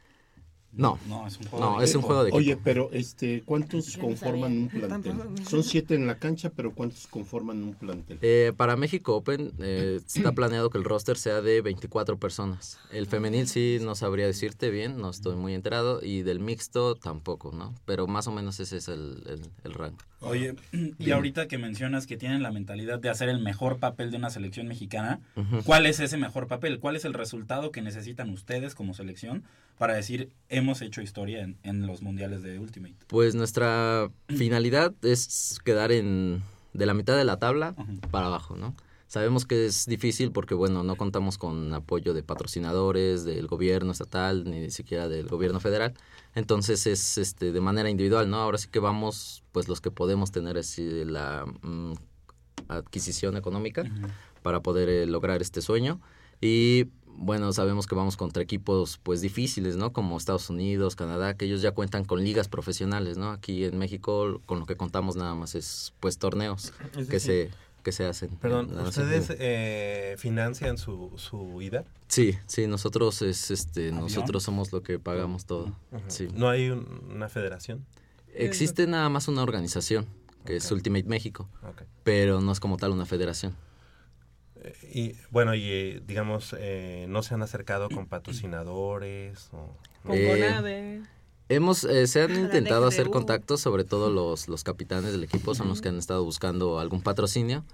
No, 0.73 0.99
No, 1.09 1.27
es 1.27 1.39
un 1.39 1.45
no, 1.45 1.51
juego 1.51 1.79
de 1.79 1.85
es 1.85 1.91
un 1.95 1.99
equipo. 2.01 2.07
juego 2.07 2.23
de 2.25 2.29
equipo. 2.31 2.39
Oye, 2.39 2.57
pero 2.63 2.91
este, 2.93 3.43
¿cuántos 3.45 3.97
conforman 3.97 4.53
un 4.53 4.69
plantel? 4.69 5.15
Son 5.49 5.65
siete 5.65 5.95
en 5.95 6.07
la 6.07 6.19
cancha, 6.19 6.51
pero 6.51 6.73
¿cuántos 6.75 7.07
conforman 7.07 7.63
un 7.63 7.75
plantel? 7.75 8.19
Eh, 8.23 8.53
para 8.57 8.77
México 8.77 9.17
Open 9.17 9.53
eh, 9.59 10.01
está 10.07 10.33
planeado 10.33 10.71
que 10.71 10.79
el 10.79 10.85
roster 10.85 11.17
sea 11.17 11.41
de 11.41 11.63
24 11.63 12.19
personas. 12.19 12.79
El 12.93 13.07
femenil 13.07 13.49
sí 13.49 13.79
no 13.81 13.95
sabría 13.95 14.27
decirte 14.27 14.71
bien, 14.71 14.99
no 14.99 15.11
estoy 15.11 15.37
muy 15.37 15.55
enterado, 15.55 16.01
y 16.03 16.23
del 16.23 16.39
mixto 16.41 16.95
tampoco, 16.95 17.51
¿no? 17.53 17.75
Pero 17.85 18.07
más 18.07 18.27
o 18.29 18.33
menos 18.33 18.61
ese 18.61 18.77
es 18.77 18.89
el, 18.89 19.23
el- 19.27 19.51
el 19.65 19.75
rango. 19.75 19.99
Oye, 20.21 20.55
y 20.99 21.11
ahorita 21.11 21.49
que 21.49 21.59
mencionas 21.59 22.07
que 22.07 22.17
tienen 22.17 22.43
la 22.43 22.51
mentalidad 22.51 22.99
de 22.99 23.09
hacer 23.09 23.29
el 23.29 23.41
mejor 23.41 23.79
papel 23.79 24.11
de 24.11 24.17
una 24.17 24.31
selección 24.31 24.67
mexicana. 24.67 25.21
¿cuál 25.65 25.87
es 25.87 26.01
ese 26.01 26.17
mejor 26.17 26.47
papel? 26.47 26.81
¿Cuál 26.81 26.97
es 26.97 27.05
el 27.05 27.15
resultado 27.15 27.71
que 27.71 27.83
necesitan 27.83 28.31
ustedes 28.31 28.75
como 28.75 28.95
selección 28.95 29.45
para 29.79 29.95
decir 29.95 30.31
hemos 30.49 30.83
hecho 30.83 31.03
historia 31.03 31.43
en, 31.43 31.57
en 31.63 31.87
los 31.87 32.03
mundiales 32.03 32.43
de 32.43 32.59
Ultimate? 32.59 32.97
Pues 33.07 33.35
nuestra 33.35 34.11
finalidad 34.29 34.93
es 35.03 35.59
quedar 35.65 35.93
en 35.93 36.43
de 36.73 36.87
la 36.87 36.95
mitad 36.95 37.17
de 37.17 37.25
la 37.25 37.39
tabla 37.39 37.75
para 38.11 38.27
abajo, 38.27 38.57
¿no? 38.57 38.75
Sabemos 39.09 39.47
que 39.47 39.65
es 39.65 39.87
difícil 39.87 40.33
porque, 40.33 40.55
bueno, 40.55 40.83
no 40.83 40.97
contamos 40.97 41.39
con 41.39 41.73
apoyo 41.73 42.13
de 42.13 42.23
patrocinadores, 42.23 43.25
del 43.25 43.47
gobierno 43.47 43.93
estatal, 43.93 44.45
ni 44.45 44.71
siquiera 44.71 45.09
del 45.09 45.29
gobierno 45.29 45.61
federal. 45.61 45.95
Entonces 46.35 46.87
es 46.87 47.17
este, 47.17 47.53
de 47.53 47.61
manera 47.63 47.89
individual, 47.89 48.29
¿no? 48.29 48.37
Ahora 48.37 48.59
sí 48.59 48.69
que 48.69 48.81
vamos, 48.81 49.43
pues 49.53 49.67
los 49.67 49.81
que 49.81 49.91
podemos 49.91 50.31
tener 50.31 50.59
así 50.59 51.07
la 51.07 51.47
mm, 51.63 51.95
adquisición 52.69 53.39
económica 53.39 53.85
para 54.43 54.61
poder 54.61 54.91
eh, 54.91 55.07
lograr 55.07 55.41
este 55.41 55.63
sueño. 55.63 56.01
Y 56.43 56.89
bueno, 57.07 57.53
sabemos 57.53 57.87
que 57.87 57.95
vamos 57.95 58.17
contra 58.17 58.43
equipos 58.43 59.01
pues 59.03 59.23
difíciles, 59.23 59.77
¿no? 59.77 59.93
Como 59.93 60.17
Estados 60.17 60.51
Unidos, 60.51 60.97
Canadá, 60.97 61.35
que 61.35 61.47
ellos 61.47 61.63
ya 61.63 61.73
cuentan 61.73 62.05
con 62.05 62.23
ligas 62.23 62.49
profesionales, 62.49 63.17
¿no? 63.17 63.31
Aquí 63.31 63.65
en 63.65 63.79
México 63.79 64.41
con 64.47 64.61
lo 64.61 64.67
que 64.67 64.77
contamos 64.77 65.17
nada 65.17 65.35
más 65.35 65.55
es 65.55 65.95
pues 65.99 66.19
torneos 66.19 66.73
Es 66.97 67.07
que 67.07 67.15
decir, 67.15 67.51
se 67.51 67.51
que 67.83 67.93
se 67.93 68.05
hacen. 68.07 68.31
Perdón, 68.37 68.77
¿ustedes 68.81 69.33
eh, 69.39 70.17
financian 70.19 70.79
su, 70.79 71.13
su 71.17 71.63
ida? 71.63 71.85
Sí, 72.09 72.37
sí, 72.47 72.67
nosotros 72.67 73.23
es 73.23 73.51
este 73.51 73.93
nosotros 73.93 74.43
somos 74.43 74.73
lo 74.73 74.83
que 74.83 74.99
pagamos 74.99 75.45
todo. 75.47 75.77
Sí. 76.09 76.29
¿No 76.35 76.49
hay 76.49 76.71
un- 76.71 77.11
una 77.11 77.29
federación? 77.29 77.85
Existe 78.35 78.87
nada 78.87 79.09
más 79.09 79.27
una 79.29 79.43
organización 79.43 80.07
que 80.45 80.57
es 80.57 80.71
Ultimate 80.71 81.05
México, 81.05 81.49
Ok. 81.63 81.83
pero 82.05 82.41
no 82.41 82.53
es 82.53 82.61
como 82.61 82.77
tal 82.77 82.93
una 82.93 83.07
federación. 83.07 83.55
Eh, 84.63 84.75
Y 84.93 85.13
bueno, 85.31 85.55
y 85.55 85.63
eh, 85.71 86.03
digamos, 86.07 86.55
eh, 86.59 87.07
¿no 87.09 87.23
se 87.23 87.35
han 87.35 87.43
acercado 87.43 87.89
con 87.91 88.07
patrocinadores? 88.07 89.49
O, 89.53 89.77
Con 90.05 90.17
Eh, 90.17 90.27
CONADE. 90.29 91.03
Hemos, 91.49 91.85
eh, 91.85 92.07
se 92.07 92.23
han 92.23 92.37
intentado 92.37 92.87
hacer 92.87 93.07
contactos, 93.11 93.61
sobre 93.61 93.85
todo 93.85 94.11
los, 94.11 94.49
los 94.49 94.65
capitanes 94.65 95.13
del 95.13 95.25
equipo 95.25 95.55
son 95.55 95.69
los 95.69 95.81
que 95.81 95.89
han 95.89 95.97
estado 95.99 96.23
buscando 96.25 96.79
algún 96.79 97.01
patrocinio. 97.03 97.65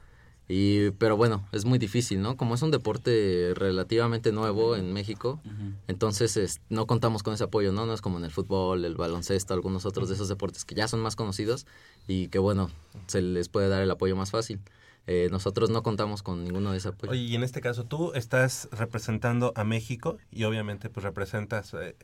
Y, 0.46 0.90
pero 0.92 1.16
bueno, 1.16 1.48
es 1.52 1.64
muy 1.64 1.78
difícil, 1.78 2.20
¿no? 2.20 2.36
Como 2.36 2.54
es 2.54 2.60
un 2.62 2.70
deporte 2.70 3.52
relativamente 3.54 4.30
nuevo 4.30 4.76
en 4.76 4.92
México, 4.92 5.40
entonces 5.88 6.36
es- 6.36 6.60
no 6.68 6.86
contamos 6.86 7.22
con 7.22 7.32
ese 7.34 7.44
apoyo, 7.44 7.72
¿no? 7.72 7.86
No 7.86 7.94
es 7.94 8.02
como 8.02 8.18
en 8.18 8.24
el 8.26 8.30
fútbol, 8.30 8.84
el 8.84 8.94
baloncesto, 8.94 9.54
algunos 9.54 9.86
otros 9.86 10.08
de 10.08 10.14
esos 10.16 10.28
deportes 10.28 10.64
que 10.66 10.74
ya 10.74 10.86
son 10.86 11.00
más 11.00 11.16
conocidos 11.16 11.66
y 12.06 12.28
que, 12.28 12.38
bueno, 12.38 12.70
se 13.06 13.22
les 13.22 13.48
puede 13.48 13.68
dar 13.68 13.82
el 13.82 13.90
apoyo 13.90 14.16
más 14.16 14.30
fácil. 14.30 14.60
Eh, 15.06 15.28
nosotros 15.30 15.70
no 15.70 15.82
contamos 15.82 16.22
con 16.22 16.44
ninguno 16.44 16.72
de 16.72 16.78
ese 16.78 16.88
apoyo. 16.88 17.10
Oye, 17.12 17.22
y 17.22 17.34
en 17.34 17.42
este 17.42 17.60
caso 17.62 17.84
tú 17.84 18.12
estás 18.14 18.68
representando 18.70 19.52
a 19.56 19.64
México 19.64 20.18
y 20.30 20.44
obviamente 20.44 20.90
pues 20.90 21.04
representas 21.04 21.72
eh, 21.74 21.96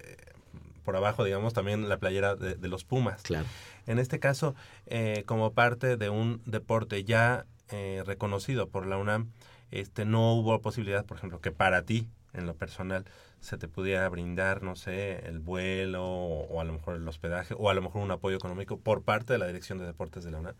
por 0.81 0.97
abajo, 0.97 1.25
digamos, 1.25 1.53
también 1.53 1.89
la 1.89 1.99
playera 1.99 2.35
de, 2.37 2.55
de 2.55 2.69
los 2.69 2.85
Pumas. 2.85 3.23
Claro. 3.23 3.47
En 3.87 3.99
este 3.99 4.19
caso, 4.19 4.55
eh, 4.87 5.25
como 5.27 5.53
parte 5.53 5.97
de 5.97 6.11
un 6.11 6.43
deporte 6.47 7.05
ya 7.05 7.47
eh, 7.71 8.03
reconocido 8.07 8.69
por 8.69 8.87
la 8.87 8.97
UNAM, 8.99 9.31
este, 9.71 10.05
no 10.05 10.35
hubo 10.35 10.61
posibilidad, 10.61 11.05
por 11.05 11.17
ejemplo, 11.19 11.41
que 11.41 11.53
para 11.53 11.83
ti, 11.85 12.09
en 12.33 12.47
lo 12.47 12.55
personal, 12.55 13.05
se 13.41 13.57
te 13.57 13.69
pudiera 13.69 14.09
brindar, 14.09 14.63
no 14.63 14.77
sé, 14.77 15.27
el 15.27 15.39
vuelo 15.39 16.05
o, 16.05 16.47
o 16.49 16.61
a 16.61 16.65
lo 16.65 16.73
mejor 16.75 16.97
el 16.97 17.09
hospedaje 17.09 17.55
o 17.57 17.71
a 17.71 17.75
lo 17.75 17.81
mejor 17.83 18.03
un 18.03 18.11
apoyo 18.11 18.37
económico 18.37 18.79
por 18.79 19.03
parte 19.03 19.33
de 19.33 19.39
la 19.39 19.47
Dirección 19.47 19.79
de 19.79 19.87
Deportes 19.87 20.25
de 20.25 20.31
la 20.31 20.39
UNAM. 20.39 20.55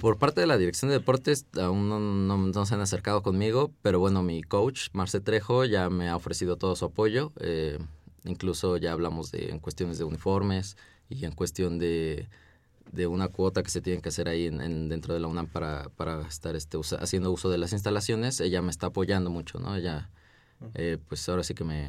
Por 0.00 0.18
parte 0.18 0.40
de 0.40 0.48
la 0.48 0.56
Dirección 0.58 0.88
de 0.88 0.98
Deportes, 0.98 1.46
aún 1.60 1.88
no, 1.88 2.00
no- 2.00 2.36
no 2.38 2.66
se 2.66 2.74
han 2.74 2.80
acercado 2.80 3.22
conmigo, 3.22 3.70
pero 3.82 4.00
bueno, 4.00 4.22
mi 4.24 4.42
coach, 4.42 4.88
Marce 4.92 5.20
Trejo, 5.20 5.64
ya 5.64 5.88
me 5.90 6.08
ha 6.08 6.16
ofrecido 6.16 6.56
todo 6.56 6.74
su 6.74 6.86
apoyo. 6.86 7.32
eh, 7.38 7.78
incluso 8.24 8.76
ya 8.76 8.92
hablamos 8.92 9.30
de 9.30 9.50
en 9.50 9.58
cuestiones 9.58 9.98
de 9.98 10.04
uniformes 10.04 10.76
y 11.08 11.24
en 11.24 11.32
cuestión 11.32 11.78
de, 11.78 12.28
de 12.92 13.06
una 13.06 13.28
cuota 13.28 13.62
que 13.62 13.70
se 13.70 13.80
tiene 13.80 14.00
que 14.02 14.08
hacer 14.08 14.28
ahí 14.28 14.46
en, 14.46 14.60
en- 14.60 14.88
dentro 14.88 15.14
de 15.14 15.20
la 15.20 15.28
UNAM 15.28 15.46
para, 15.46 15.88
para 15.96 16.22
estar 16.26 16.56
este, 16.56 16.76
usa- 16.76 16.98
haciendo 16.98 17.30
uso 17.32 17.50
de 17.50 17.58
las 17.58 17.72
instalaciones. 17.72 18.40
Ella 18.40 18.62
me 18.62 18.70
está 18.70 18.88
apoyando 18.88 19.30
mucho, 19.30 19.58
¿no? 19.58 19.76
Ella, 19.76 20.10
eh, 20.74 20.98
pues 21.08 21.28
ahora 21.28 21.42
sí 21.42 21.54
que 21.54 21.64
me, 21.64 21.88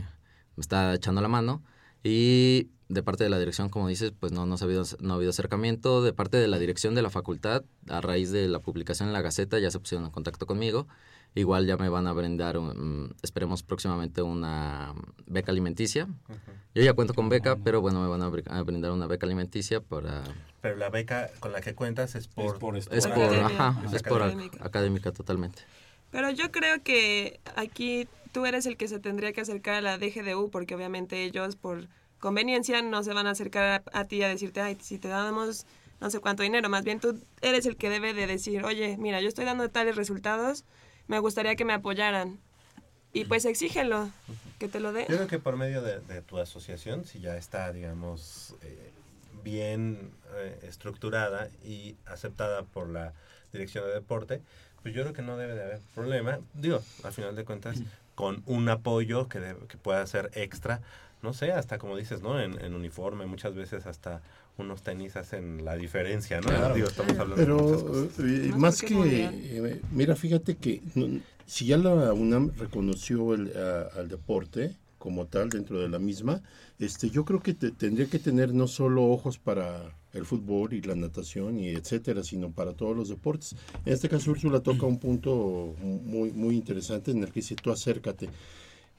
me 0.56 0.62
está 0.62 0.94
echando 0.94 1.22
la 1.22 1.28
mano. 1.28 1.64
Y 2.04 2.70
de 2.88 3.02
parte 3.02 3.24
de 3.24 3.30
la 3.32 3.40
dirección, 3.40 3.70
como 3.70 3.88
dices, 3.88 4.14
pues 4.20 4.32
no, 4.32 4.46
no, 4.46 4.56
ha 4.56 4.64
habido, 4.64 4.84
no 5.00 5.14
ha 5.14 5.16
habido 5.16 5.32
acercamiento. 5.32 6.04
De 6.04 6.14
parte 6.14 6.38
de 6.38 6.48
la 6.48 6.60
dirección 6.60 6.94
de 6.94 7.02
la 7.02 7.10
facultad, 7.10 7.64
a 7.90 8.02
raíz 8.02 8.32
de 8.32 8.48
la 8.48 8.60
publicación 8.60 9.10
en 9.10 9.14
la 9.14 9.22
Gaceta, 9.22 9.58
ya 9.60 9.72
se 9.72 9.80
pusieron 9.80 10.06
en 10.06 10.12
contacto 10.12 10.46
conmigo. 10.46 10.88
Igual 11.38 11.68
ya 11.68 11.76
me 11.76 11.90
van 11.90 12.08
a 12.08 12.14
brindar, 12.14 12.58
un- 12.58 13.04
mm, 13.08 13.12
esperemos 13.22 13.62
próximamente, 13.62 14.22
una 14.22 14.94
beca 15.28 15.52
alimenticia. 15.52 16.08
Yo 16.74 16.82
ya 16.82 16.94
cuento 16.94 17.14
con 17.14 17.28
beca, 17.30 17.58
pero 17.58 17.82
bueno, 17.82 18.02
me 18.02 18.08
van 18.08 18.22
a 18.22 18.30
bri- 18.30 18.50
a 18.50 18.62
brindar 18.64 18.92
una 18.92 19.06
beca 19.06 19.26
alimenticia 19.26 19.82
para... 19.82 20.24
Pero 20.62 20.78
la 20.78 20.90
beca 20.90 21.30
con 21.42 21.52
la 21.52 21.60
que 21.62 21.76
cuentas 21.76 22.16
es 22.16 22.28
por... 22.30 22.58
por 22.60 22.78
Es 22.78 22.88
por, 22.88 23.12
Academia. 23.12 23.68
ajá, 23.68 23.82
Es 23.86 23.94
es 23.94 24.04
por 24.04 24.22
ac- 24.22 24.26
académica. 24.32 24.66
académica 24.66 25.12
totalmente. 25.12 25.62
Pero 26.12 26.30
yo 26.32 26.52
creo 26.52 26.82
que 26.84 27.42
aquí 27.56 28.08
tú 28.32 28.46
eres 28.46 28.66
el 28.66 28.78
que 28.78 28.88
se 28.88 29.00
tendría 29.00 29.34
que 29.34 29.42
acercar 29.42 29.76
a 29.76 29.82
la 29.82 29.98
DGDU 29.98 30.50
porque 30.50 30.74
obviamente 30.76 31.24
ellos 31.26 31.58
por 31.58 31.90
conveniencia 32.20 32.82
no 32.82 33.04
se 33.04 33.14
van 33.14 33.28
a 33.28 33.32
acercar 33.32 33.84
a, 33.94 34.00
a 34.00 34.06
ti 34.06 34.24
a 34.24 34.30
decirte, 34.30 34.62
ay, 34.62 34.78
si 34.82 35.00
te 35.00 35.10
damos 35.10 35.66
no 36.00 36.10
sé 36.10 36.20
cuánto 36.20 36.44
dinero, 36.44 36.70
más 36.70 36.84
bien 36.84 37.00
tú 37.00 37.20
eres 37.42 37.66
el 37.66 37.78
que 37.78 37.90
debe 37.90 38.14
de 38.14 38.28
decir, 38.28 38.64
oye, 38.66 38.98
mira, 38.98 39.22
yo 39.22 39.28
estoy 39.30 39.46
dando 39.46 39.70
tales 39.70 39.96
resultados, 39.96 40.66
me 41.08 41.20
gustaría 41.20 41.56
que 41.56 41.66
me 41.66 41.74
apoyaran. 41.74 42.40
Y 43.14 43.26
pues 43.26 43.46
exígelo, 43.46 44.10
que 44.60 44.68
te 44.68 44.82
lo 44.82 44.92
dé. 44.92 45.06
Yo 45.08 45.16
creo 45.16 45.28
que 45.28 45.40
por 45.40 45.56
medio 45.56 45.82
de, 45.82 46.02
de 46.02 46.22
tu 46.22 46.38
asociación, 46.38 47.06
si 47.06 47.22
ya 47.22 47.38
está, 47.38 47.72
digamos, 47.72 48.56
eh, 48.62 48.92
bien 49.42 50.12
eh, 50.36 50.60
estructurada 50.64 51.50
y 51.64 51.96
aceptada 52.06 52.64
por 52.64 52.90
la 52.90 53.14
Dirección 53.54 53.86
de 53.86 53.94
Deporte, 53.94 54.42
pues 54.82 54.94
yo 54.94 55.04
creo 55.04 55.14
que 55.14 55.22
no 55.22 55.38
debe 55.38 55.56
de 55.56 55.64
haber 55.64 55.80
problema. 55.94 56.40
Digo, 56.54 56.82
al 57.06 57.14
final 57.14 57.38
de 57.38 57.46
cuentas, 57.46 57.78
con 58.16 58.44
un 58.48 58.68
apoyo 58.68 59.30
que, 59.30 59.56
que 59.70 59.78
pueda 59.78 60.06
ser 60.08 60.30
extra, 60.34 60.82
no 61.22 61.34
sé, 61.34 61.54
hasta 61.54 61.78
como 61.78 61.96
dices, 61.96 62.22
¿no? 62.22 62.40
En 62.40 62.74
uniforme, 62.76 63.26
muchas 63.28 63.56
veces 63.56 63.86
hasta 63.86 64.22
unos 64.58 64.82
tenis 64.84 65.16
hacen 65.16 65.66
la 65.66 65.76
diferencia, 65.76 66.38
¿no? 66.42 66.50
Claro. 66.50 66.76
Digo, 66.76 66.88
estamos 66.88 67.18
hablando 67.20 67.36
de 67.36 67.48
muchas 67.54 67.84
Pero 67.84 67.92
cosas. 68.08 68.20
eh, 68.26 68.52
Más 68.58 68.82
que, 68.82 69.26
eh, 69.26 69.82
mira, 69.92 70.16
fíjate 70.16 70.56
que 70.56 70.82
no- 70.96 71.20
si 71.46 71.66
ya 71.66 71.78
la 71.78 72.14
UNAM 72.14 72.52
reconoció 72.58 73.34
el, 73.34 73.52
a- 73.58 73.90
al 74.00 74.08
deporte 74.08 74.76
como 74.98 75.28
tal 75.28 75.50
dentro 75.50 75.80
de 75.80 75.90
la 75.90 76.00
misma, 76.00 76.42
este, 76.80 77.10
yo 77.10 77.26
creo 77.26 77.42
que 77.42 77.54
te- 77.54 77.72
tendría 77.72 78.08
que 78.08 78.18
tener 78.18 78.54
no 78.54 78.68
solo 78.68 79.04
ojos 79.06 79.38
para 79.38 79.94
el 80.14 80.26
fútbol 80.26 80.74
y 80.74 80.82
la 80.82 80.96
natación 80.96 81.60
y 81.60 81.68
etcétera, 81.70 82.24
sino 82.24 82.50
para 82.52 82.72
todos 82.74 82.96
los 82.96 83.10
deportes. 83.10 83.56
En 83.86 83.94
este 83.94 84.08
caso 84.08 84.32
Úrsula 84.32 84.62
toca 84.62 84.86
un 84.86 84.98
punto 84.98 85.76
muy 85.82 86.32
muy 86.32 86.56
interesante 86.56 87.12
en 87.12 87.20
el 87.22 87.28
que 87.28 87.42
dice 87.42 87.56
tú 87.56 87.72
acércate. 87.72 88.30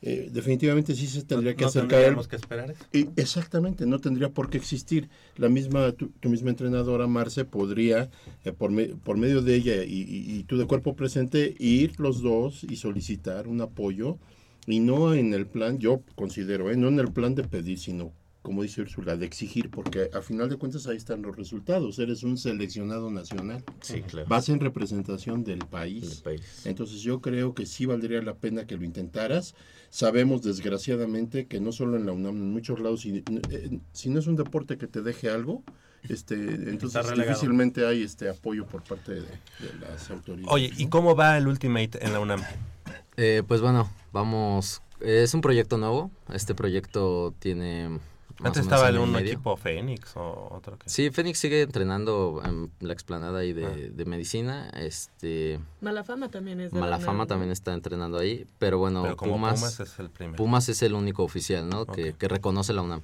Eh, 0.03 0.29
definitivamente 0.31 0.95
sí 0.95 1.07
se 1.07 1.23
tendría 1.25 1.55
que 1.55 1.63
¿No 1.63 1.69
acercar. 1.69 1.89
tendríamos 1.91 2.29
que 2.29 2.37
esperar 2.37 2.71
eso? 2.71 2.85
Y 2.93 3.09
exactamente, 3.17 3.87
no 3.87 3.99
tendría 3.99 4.29
por 4.29 4.51
qué 4.51 4.59
existir. 4.59 5.09
La 5.37 5.49
misma, 5.49 5.91
tu, 5.93 6.09
tu 6.21 6.29
misma 6.29 6.51
entrenadora, 6.51 7.07
Marce, 7.07 7.45
podría, 7.47 8.11
eh, 8.45 8.53
por, 8.53 8.71
me- 8.71 8.89
por 8.89 9.17
medio 9.17 9.41
de 9.43 9.55
ella 9.55 9.85
y, 9.85 10.03
y- 10.03 10.37
y 10.39 10.43
tú 10.45 10.59
de 10.59 10.67
cuerpo 10.67 10.95
presente, 10.95 11.55
ir 11.59 11.99
los 11.99 12.21
dos 12.23 12.63
y 12.65 12.77
solicitar 12.77 13.49
un 13.49 13.61
apoyo. 13.63 14.19
Y 14.67 14.81
no 14.81 15.15
en 15.15 15.33
el 15.33 15.47
plan, 15.47 15.79
yo 15.79 16.03
considero, 16.15 16.71
eh, 16.71 16.77
no 16.77 16.89
en 16.89 16.99
el 16.99 17.13
plan 17.13 17.35
de 17.35 17.45
pedir, 17.45 17.79
sino, 17.79 18.13
como 18.43 18.63
dice 18.63 18.83
Úrsula, 18.83 19.17
de 19.17 19.25
exigir, 19.25 19.71
porque 19.71 20.11
a 20.13 20.21
final 20.23 20.49
de 20.51 20.57
cuentas 20.57 20.87
ahí 20.89 20.97
están 20.97 21.23
los 21.23 21.37
resultados. 21.37 21.99
Eres 22.01 22.23
un 22.23 22.37
seleccionado 22.37 23.11
nacional. 23.11 23.65
Sí, 23.81 24.03
claro. 24.03 24.29
Vas 24.29 24.49
en 24.51 24.61
representación 24.61 25.43
del 25.43 25.61
país. 25.61 26.09
Del 26.11 26.23
país. 26.23 26.63
Entonces 26.67 27.01
yo 27.01 27.21
creo 27.21 27.55
que 27.55 27.65
sí 27.65 27.87
valdría 27.87 28.21
la 28.23 28.35
pena 28.35 28.67
que 28.67 28.77
lo 28.77 28.85
intentaras. 28.85 29.55
Sabemos 29.97 30.43
desgraciadamente 30.43 31.47
que 31.47 31.59
no 31.59 31.73
solo 31.73 31.97
en 31.97 32.05
la 32.05 32.13
UNAM, 32.13 32.37
en 32.37 32.53
muchos 32.53 32.81
lados, 32.81 33.01
si, 33.01 33.25
eh, 33.49 33.79
si 33.93 34.11
no 34.11 34.19
es 34.19 34.27
un 34.27 34.37
deporte 34.37 34.77
que 34.77 34.87
te 34.87 35.01
deje 35.01 35.31
algo, 35.31 35.63
este, 36.07 36.35
entonces 36.35 37.15
difícilmente 37.15 37.87
hay 37.87 38.03
este 38.03 38.29
apoyo 38.29 38.67
por 38.67 38.83
parte 38.83 39.13
de, 39.13 39.21
de 39.23 39.75
las 39.81 40.11
autoridades. 40.11 40.53
Oye, 40.53 40.71
¿y 40.77 40.89
cómo 40.89 41.17
va 41.17 41.39
el 41.39 41.49
Ultimate 41.49 42.05
en 42.05 42.13
la 42.13 42.21
UNAM? 42.21 42.43
Eh, 43.17 43.43
pues 43.49 43.63
bueno, 43.63 43.91
vamos. 44.13 44.83
Es 45.01 45.33
un 45.33 45.41
proyecto 45.41 45.79
nuevo. 45.79 46.11
Este 46.31 46.55
proyecto 46.55 47.33
tiene. 47.39 47.99
Antes 48.43 48.63
estaba 48.63 48.91
y 48.91 48.97
un 48.97 49.13
medio. 49.13 49.27
equipo 49.33 49.57
Fénix 49.57 50.17
o 50.17 50.49
otro 50.53 50.79
que... 50.79 50.89
Sí, 50.89 51.11
Fénix 51.11 51.39
sigue 51.39 51.63
entrenando 51.63 52.43
en 52.45 52.71
la 52.81 52.93
explanada 52.93 53.39
ahí 53.39 53.53
de, 53.53 53.67
Ah. 53.67 53.71
de 53.71 54.05
medicina. 54.05 54.69
Este, 54.75 55.59
Malafama 55.81 56.29
también 56.31 56.61
es 56.61 56.73
de 56.73 56.79
Malafama 56.79 57.27
también 57.27 57.51
está 57.51 57.73
entrenando 57.73 58.19
ahí. 58.19 58.47
Pero 58.59 58.79
bueno, 58.79 59.03
Pero 59.03 59.17
como 59.17 59.33
Pumas, 59.33 59.61
Pumas 59.61 59.81
es 59.81 59.99
el 59.99 60.11
primero. 60.11 60.37
Pumas 60.37 60.69
es 60.69 60.83
el 60.83 60.95
único 60.95 61.23
oficial, 61.25 61.69
¿no? 61.69 61.87
Que, 61.87 62.13
que 62.13 62.29
reconoce 62.29 62.73
la 62.73 62.83
UNAM. 62.83 63.01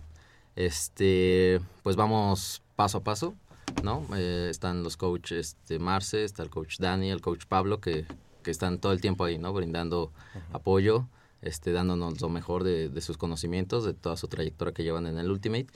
Este, 0.56 1.60
pues 1.82 1.96
vamos 1.96 2.62
paso 2.76 2.98
a 2.98 3.00
paso, 3.04 3.34
¿no? 3.82 4.06
Eh, 4.14 4.48
están 4.50 4.82
los 4.82 4.96
coaches 4.96 5.56
este, 5.62 5.78
Marce, 5.78 6.24
está 6.24 6.42
el 6.42 6.50
coach 6.50 6.78
Dani, 6.78 7.10
el 7.10 7.20
coach 7.20 7.44
Pablo, 7.48 7.80
que, 7.80 8.06
que 8.42 8.50
están 8.50 8.78
todo 8.78 8.92
el 8.92 9.00
tiempo 9.00 9.24
ahí, 9.24 9.38
¿no? 9.38 9.52
Brindando 9.52 10.12
apoyo, 10.52 11.08
este, 11.42 11.72
dándonos 11.72 12.20
lo 12.20 12.28
mejor 12.28 12.62
de, 12.64 12.88
de 12.88 13.00
sus 13.00 13.16
conocimientos, 13.18 13.84
de 13.84 13.94
toda 13.94 14.16
su 14.16 14.28
trayectoria 14.28 14.72
que 14.72 14.82
llevan 14.84 15.06
en 15.06 15.18
el 15.18 15.30
Ultimate. 15.30 15.66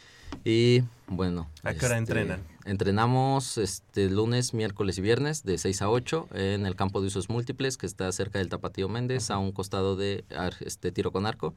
Y 0.44 0.82
bueno. 1.06 1.48
¿A 1.62 1.72
qué 1.74 1.86
hora 1.86 1.98
este, 1.98 1.98
entrenan? 1.98 2.40
Entrenamos 2.64 3.58
este 3.58 4.10
lunes, 4.10 4.54
miércoles 4.54 4.98
y 4.98 5.00
viernes 5.00 5.44
de 5.44 5.56
6 5.56 5.82
a 5.82 5.90
8 5.90 6.28
en 6.34 6.66
el 6.66 6.74
campo 6.74 7.00
de 7.00 7.06
usos 7.06 7.28
múltiples 7.28 7.76
que 7.76 7.86
está 7.86 8.10
cerca 8.10 8.40
del 8.40 8.48
Tapatío 8.48 8.88
Méndez, 8.88 9.30
a 9.30 9.38
un 9.38 9.52
costado 9.52 9.94
de 9.96 10.24
este 10.60 10.90
tiro 10.90 11.12
con 11.12 11.26
arco. 11.26 11.54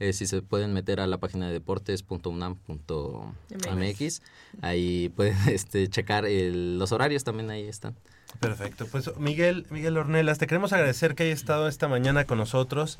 Eh, 0.00 0.12
si 0.12 0.26
se 0.26 0.42
pueden 0.42 0.72
meter 0.72 0.98
a 1.00 1.06
la 1.06 1.18
página 1.18 1.46
de 1.46 1.52
deportes.unam.mx, 1.52 4.22
ahí 4.62 5.08
pueden 5.10 5.36
este, 5.48 5.88
checar 5.88 6.26
el- 6.26 6.78
los 6.78 6.90
horarios, 6.92 7.22
también 7.24 7.50
ahí 7.50 7.66
están. 7.68 7.94
Perfecto, 8.40 8.86
pues 8.90 9.16
Miguel, 9.16 9.66
Miguel 9.70 9.96
Ornelas, 9.96 10.36
te 10.38 10.46
queremos 10.46 10.72
agradecer 10.74 11.14
que 11.14 11.22
hayas 11.24 11.38
estado 11.38 11.66
esta 11.66 11.88
mañana 11.88 12.24
con 12.24 12.36
nosotros, 12.36 12.98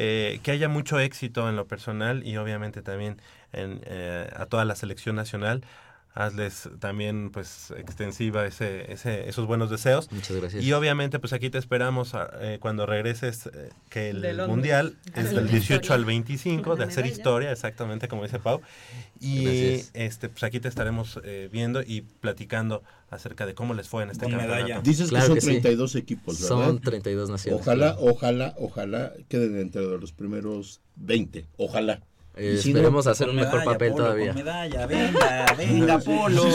eh, 0.00 0.38
que 0.44 0.52
haya 0.52 0.68
mucho 0.68 1.00
éxito 1.00 1.48
en 1.48 1.56
lo 1.56 1.66
personal 1.66 2.24
y 2.24 2.36
obviamente 2.36 2.82
también 2.82 3.20
en, 3.52 3.80
eh, 3.84 4.30
a 4.36 4.46
toda 4.46 4.64
la 4.64 4.76
selección 4.76 5.16
nacional. 5.16 5.64
Hazles 6.18 6.68
también 6.80 7.30
pues 7.30 7.72
extensiva 7.76 8.44
ese, 8.44 8.92
ese, 8.92 9.28
esos 9.28 9.46
buenos 9.46 9.70
deseos. 9.70 10.10
Muchas 10.10 10.36
gracias. 10.36 10.64
Y 10.64 10.72
obviamente 10.72 11.20
pues 11.20 11.32
aquí 11.32 11.48
te 11.48 11.58
esperamos 11.58 12.14
ah, 12.16 12.28
eh, 12.40 12.58
cuando 12.60 12.86
regreses, 12.86 13.46
eh, 13.46 13.70
que 13.88 14.10
el 14.10 14.20
De. 14.20 14.34
Mundial 14.48 14.96
es 15.14 15.30
del 15.30 15.46
18 15.48 15.74
historia. 15.74 15.94
al 15.94 16.04
25, 16.04 16.74
de 16.74 16.84
hacer 16.84 17.06
historia, 17.06 17.52
exactamente 17.52 18.08
como 18.08 18.24
dice 18.24 18.40
Pau. 18.40 18.60
Y 19.20 19.44
Gracias. 19.44 19.90
este 19.94 20.28
pues 20.28 20.42
aquí 20.42 20.58
te 20.58 20.66
estaremos 20.66 21.20
eh, 21.22 21.48
viendo 21.52 21.82
y 21.82 22.00
platicando 22.00 22.82
acerca 23.10 23.46
de 23.46 23.54
cómo 23.54 23.74
les 23.74 23.88
fue 23.88 24.02
en 24.02 24.10
este 24.10 24.24
Con 24.24 24.32
campeonato. 24.32 24.56
medalla. 24.64 24.80
Dices 24.82 25.10
Claro 25.10 25.28
que 25.28 25.34
que 25.34 25.40
son 25.40 25.54
sí. 25.54 25.60
32 25.60 25.94
equipos, 25.94 26.40
¿verdad? 26.40 26.48
Son 26.48 26.80
32 26.80 27.30
naciones. 27.30 27.60
Ojalá, 27.60 27.96
ojalá, 28.00 28.54
ojalá 28.58 29.12
queden 29.28 29.56
entre 29.56 29.82
los 29.82 30.10
primeros 30.12 30.80
20. 30.96 31.46
Ojalá. 31.58 32.02
Eh, 32.38 32.54
Y 32.54 32.62
si 32.62 32.72
no, 32.72 32.78
esperemos 32.78 33.06
hacer 33.06 33.26
con 33.26 33.36
un 33.36 33.42
mejor 33.42 33.58
medalla, 33.60 33.72
papel 33.72 33.92
Polo, 33.92 34.04
todavía. 34.04 34.32
medalla, 34.32 34.86
venga, 34.86 35.54
venga, 35.58 35.98
Polo. 36.04 36.42
Sí, 36.42 36.48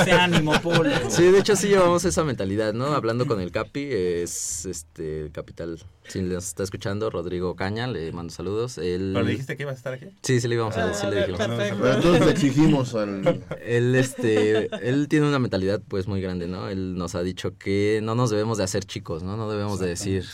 ese 0.00 0.12
ánimo, 0.12 0.52
Polo. 0.62 0.90
Sí, 1.08 1.22
de 1.24 1.38
hecho 1.38 1.54
sí 1.56 1.68
llevamos 1.68 2.04
esa 2.04 2.24
mentalidad, 2.24 2.72
¿no? 2.72 2.86
Hablando 2.86 3.26
con 3.26 3.40
el 3.40 3.50
Capi, 3.50 3.88
es 3.90 4.64
este 4.66 5.30
capital, 5.32 5.78
si 6.08 6.22
nos 6.22 6.46
está 6.46 6.62
escuchando, 6.62 7.10
Rodrigo 7.10 7.54
Caña, 7.56 7.86
le 7.86 8.10
mando 8.12 8.32
saludos. 8.32 8.78
Él... 8.78 9.10
¿Pero 9.14 9.24
le 9.24 9.30
dijiste 9.32 9.56
que 9.56 9.62
iba 9.64 9.72
a 9.72 9.74
estar 9.74 9.92
aquí? 9.94 10.06
Sí, 10.22 10.40
sí 10.40 10.48
le 10.48 10.54
íbamos 10.54 10.76
a 10.76 10.84
Ah, 10.84 10.86
decir, 10.88 11.08
le 11.10 11.16
dijimos. 11.26 11.38
perfecto. 11.46 11.92
Entonces 11.92 12.24
le 12.26 12.32
exigimos 12.32 12.94
al- 12.94 13.44
Él, 13.64 13.94
este, 13.94 14.68
él 14.88 15.08
tiene 15.08 15.28
una 15.28 15.38
mentalidad 15.38 15.80
pues 15.86 16.06
muy 16.08 16.20
grande, 16.20 16.46
¿no? 16.48 16.68
Él 16.68 16.94
nos 16.96 17.14
ha 17.14 17.22
dicho 17.22 17.56
que 17.58 18.00
no 18.02 18.14
nos 18.14 18.30
debemos 18.30 18.58
de 18.58 18.64
hacer 18.64 18.84
chicos, 18.84 19.22
¿no? 19.22 19.36
No 19.36 19.50
debemos 19.50 19.78
de 19.78 19.88
decir, 19.88 20.24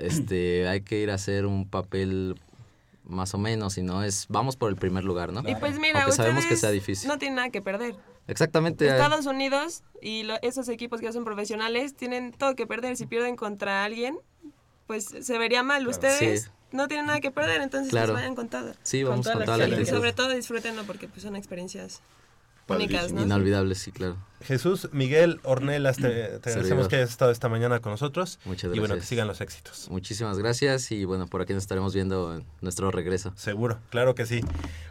este, 0.00 0.68
hay 0.68 0.82
que 0.82 1.00
ir 1.00 1.10
a 1.10 1.14
hacer 1.14 1.46
un 1.46 1.68
papel 1.68 2.34
más 3.08 3.34
o 3.34 3.38
menos, 3.38 3.72
sino 3.74 4.02
es, 4.04 4.26
vamos 4.28 4.56
por 4.56 4.70
el 4.70 4.76
primer 4.76 5.02
lugar, 5.04 5.32
¿no? 5.32 5.40
Y 5.48 5.54
pues 5.56 5.78
mira, 5.78 6.02
Aunque 6.02 6.14
sabemos 6.16 6.46
que 6.46 6.56
sea 6.56 6.70
difícil. 6.70 7.08
no 7.08 7.18
tienen 7.18 7.36
nada 7.36 7.50
que 7.50 7.60
perder. 7.62 7.96
Exactamente. 8.28 8.86
Estados 8.86 9.26
Unidos 9.26 9.82
y 10.02 10.22
lo- 10.24 10.36
esos 10.42 10.68
equipos 10.68 11.00
que 11.00 11.10
son 11.12 11.24
profesionales 11.24 11.94
tienen 11.96 12.32
todo 12.32 12.54
que 12.54 12.66
perder. 12.66 12.96
Si 12.96 13.06
pierden 13.06 13.36
contra 13.36 13.84
alguien, 13.84 14.18
pues 14.86 15.06
se 15.20 15.38
vería 15.38 15.62
mal. 15.62 15.88
Ustedes 15.88 16.42
Sí. 16.44 16.50
no 16.72 16.86
tienen 16.88 17.06
nada 17.06 17.20
que 17.20 17.30
perder, 17.30 17.62
entonces 17.62 17.90
Claro. 17.90 18.12
pues 18.12 18.22
vayan 18.22 18.34
con 18.34 18.48
todo. 18.48 18.72
Sí, 18.82 19.02
vamos 19.02 19.26
con 19.26 19.42
toda 19.44 19.56
la 19.56 19.64
actitud. 19.64 19.82
Y 19.82 19.86
sobre 19.86 20.12
todo 20.12 20.28
disfrútenlo 20.30 20.84
porque 20.84 21.08
pues 21.08 21.22
son 21.22 21.34
experiencias 21.36 22.02
únicas, 22.68 23.12
¿no? 23.12 23.22
Inolvidables, 23.22 23.78
sí, 23.78 23.92
claro. 23.92 24.16
Jesús 24.40 24.88
Miguel 24.92 25.40
Ornelas, 25.42 25.96
te, 25.96 26.38
te 26.38 26.50
agradecemos 26.50 26.86
que 26.86 26.94
hayas 26.96 27.10
estado 27.10 27.32
esta 27.32 27.48
mañana 27.48 27.80
con 27.80 27.90
nosotros. 27.90 28.38
Muchas 28.44 28.66
Y 28.66 28.78
bueno, 28.78 28.94
que 28.94 28.98
gracias. 29.00 29.08
sigan 29.08 29.26
los 29.26 29.40
éxitos. 29.40 29.88
Muchísimas 29.90 30.38
gracias 30.38 30.92
y 30.92 31.04
bueno, 31.04 31.26
por 31.26 31.42
aquí 31.42 31.54
nos 31.54 31.64
estaremos 31.64 31.92
viendo 31.92 32.36
en 32.36 32.44
nuestro 32.60 32.90
regreso. 32.92 33.32
Seguro, 33.34 33.80
claro 33.90 34.14
que 34.14 34.26
sí. 34.26 34.40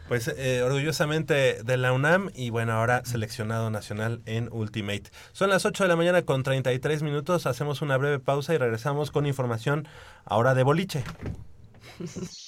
Pues 0.06 0.28
eh, 0.28 0.62
orgullosamente 0.62 1.62
de 1.62 1.76
la 1.78 1.92
UNAM 1.94 2.30
y 2.34 2.50
bueno, 2.50 2.72
ahora 2.72 3.04
seleccionado 3.06 3.70
nacional 3.70 4.20
en 4.26 4.48
Ultimate. 4.52 5.04
Son 5.32 5.48
las 5.48 5.64
8 5.64 5.84
de 5.84 5.88
la 5.88 5.96
mañana 5.96 6.22
con 6.22 6.42
33 6.42 7.02
minutos, 7.02 7.46
hacemos 7.46 7.80
una 7.80 7.96
breve 7.96 8.18
pausa 8.18 8.52
y 8.54 8.58
regresamos 8.58 9.10
con 9.10 9.24
información 9.26 9.88
ahora 10.26 10.54
de 10.54 10.62
boliche. 10.62 11.04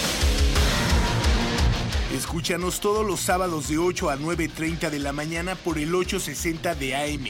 Escúchanos 2.13 2.81
todos 2.81 3.07
los 3.07 3.21
sábados 3.21 3.69
de 3.69 3.77
8 3.77 4.09
a 4.09 4.17
9.30 4.17 4.89
de 4.89 4.99
la 4.99 5.13
mañana 5.13 5.55
por 5.55 5.77
el 5.77 5.95
860 5.95 6.75
de 6.75 6.93
AM. 6.93 7.25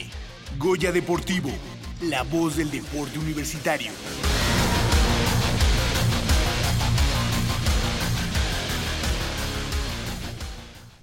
Goya 0.58 0.90
Deportivo, 0.90 1.50
la 2.00 2.24
voz 2.24 2.56
del 2.56 2.68
deporte 2.68 3.16
universitario. 3.20 3.92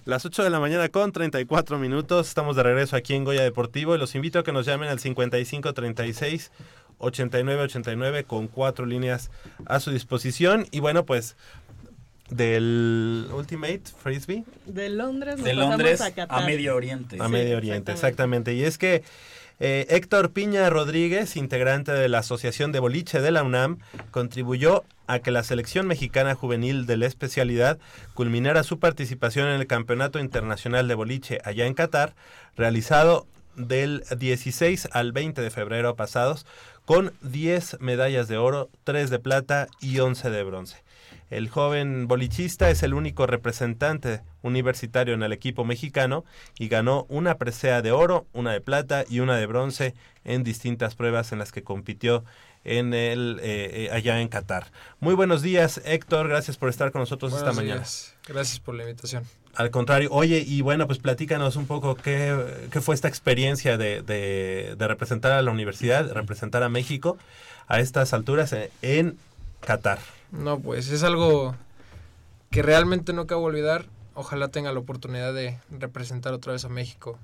Las 0.04 0.26
8 0.26 0.44
de 0.44 0.50
la 0.50 0.60
mañana 0.60 0.89
con 0.89 1.13
34 1.13 1.80
minutos, 1.80 2.28
estamos 2.28 2.58
de 2.58 2.63
regreso 2.63 2.98
aquí 2.98 3.13
en 3.13 3.24
Goya 3.24 3.44
Deportivo 3.44 3.96
y 3.96 3.98
los 3.98 4.13
invito 4.13 4.39
a 4.39 4.44
que 4.44 4.52
nos 4.52 4.65
llamen 4.65 4.89
al 4.89 5.00
5536 5.00 6.52
8989 7.00 8.26
con 8.26 8.48
cuatro 8.48 8.86
líneas 8.86 9.32
a 9.65 9.80
su 9.80 9.92
disposición. 9.92 10.68
Y 10.72 10.82
bueno, 10.82 11.06
pues 11.06 11.38
del 12.30 13.28
Ultimate 13.34 13.82
Frisbee. 14.02 14.44
De 14.65 14.89
Londres 14.89 15.38
nos 15.38 15.46
De 15.46 15.52
pasamos 15.52 15.72
Londres 15.72 16.02
a, 16.02 16.12
Qatar. 16.12 16.44
a 16.44 16.46
Medio 16.46 16.76
Oriente. 16.76 17.18
A 17.20 17.26
Sí, 17.26 17.32
Medio 17.32 17.58
Oriente, 17.58 17.92
exactamente. 17.92 18.54
Y 18.54 18.63
es 18.63 18.78
que 18.78 19.04
eh, 19.60 19.88
Héctor 19.89 20.32
Piña 20.32 20.70
Rodríguez, 20.70 21.36
integrante 21.36 21.92
de 21.92 22.08
la 22.08 22.20
Asociación 22.20 22.72
de 22.72 22.80
Boliche 22.80 23.20
de 23.20 23.32
la 23.32 23.44
UNAM, 23.44 23.80
contribuyó 24.12 24.84
a 25.08 25.20
que 25.20 25.32
la 25.32 25.44
selección 25.44 25.88
mexicana 25.88 26.36
juvenil 26.36 26.86
de 26.86 26.98
la 26.98 27.08
especialidad 27.08 27.78
culminara 28.13 28.63
su 28.63 28.80
participación 28.80 29.48
en 29.50 29.60
el 29.60 29.68
Campeonato 29.68 30.20
Internacional 30.20 30.88
de 30.88 30.96
Boliche 30.96 31.39
allá 31.44 31.65
en 31.65 31.74
Qatar, 31.74 32.13
realizado 32.56 33.26
del 33.56 34.04
16 34.18 34.88
al 34.94 35.12
20 35.12 35.42
de 35.42 35.50
febrero 35.50 35.96
pasados, 35.96 36.46
con 36.86 37.12
10 37.22 37.82
medallas 37.82 38.28
de 38.28 38.38
oro, 38.38 38.70
3 38.86 39.10
de 39.10 39.20
plata 39.20 39.68
y 39.82 40.00
11 40.00 40.30
de 40.30 40.44
bronce. 40.44 40.78
El 41.30 41.50
joven 41.50 42.08
bolichista 42.08 42.70
es 42.70 42.82
el 42.84 42.94
único 42.94 43.28
representante 43.28 44.22
universitario 44.42 45.13
en 45.13 45.24
el 45.24 45.32
equipo 45.34 45.63
mexicano 45.65 46.26
y 46.58 46.68
ganó 46.70 47.06
una 47.10 47.38
presea 47.38 47.82
de 47.82 47.92
oro, 47.92 48.26
una 48.34 48.52
de 48.54 48.62
plata 48.62 49.06
y 49.10 49.20
una 49.20 49.38
de 49.38 49.46
bronce 49.46 49.94
en 50.26 50.44
distintas 50.44 50.96
pruebas 50.96 51.32
en 51.32 51.39
las 51.39 51.52
que 51.52 51.63
compitió 51.63 52.24
en 52.65 52.94
el 52.94 53.39
eh, 53.42 53.86
eh, 53.86 53.89
allá 53.92 54.20
en 54.22 54.28
Qatar. 54.28 54.72
Muy 55.00 55.13
buenos 55.15 55.42
días, 55.42 55.82
Héctor. 55.86 56.28
Gracias 56.28 56.58
por 56.58 56.70
estar 56.70 56.92
con 56.92 57.00
nosotros 57.02 57.32
Buenos 57.32 57.48
esta 57.50 57.60
mañana. 57.62 57.82
días. 57.82 58.15
Gracias 58.28 58.60
por 58.60 58.76
la 58.76 58.84
invitación. 58.84 59.24
Al 59.56 59.72
contrario, 59.72 60.10
oye, 60.12 60.44
y 60.46 60.62
bueno, 60.62 60.86
pues 60.88 61.00
platícanos 61.00 61.56
un 61.56 61.68
poco 61.68 61.96
qué, 61.96 62.36
qué 62.72 62.82
fue 62.82 62.96
esta 62.96 63.08
experiencia 63.08 63.78
de, 63.78 64.02
de- 64.02 64.76
de 64.78 64.88
representar 64.88 65.32
a 65.32 65.42
la 65.42 65.52
universidad, 65.52 66.12
representar 66.12 66.63
a 66.63 66.70
México 66.70 67.18
a 67.68 67.80
estas 67.80 68.13
alturas 68.13 68.52
en, 68.54 68.70
en 68.82 69.18
Qatar. 69.62 70.00
No, 70.32 70.60
pues 70.60 70.89
es 70.89 71.04
algo 71.04 71.56
que 72.52 72.62
realmente 72.62 73.13
no 73.13 73.24
acabo 73.24 73.42
de 73.42 73.48
olvidar. 73.48 73.86
Ojalá 74.13 74.50
tenga 74.50 74.72
la 74.72 74.80
oportunidad 74.80 75.34
de 75.34 75.60
representar 75.70 76.34
otra 76.34 76.54
vez 76.54 76.65
a 76.65 76.70
México 76.70 77.18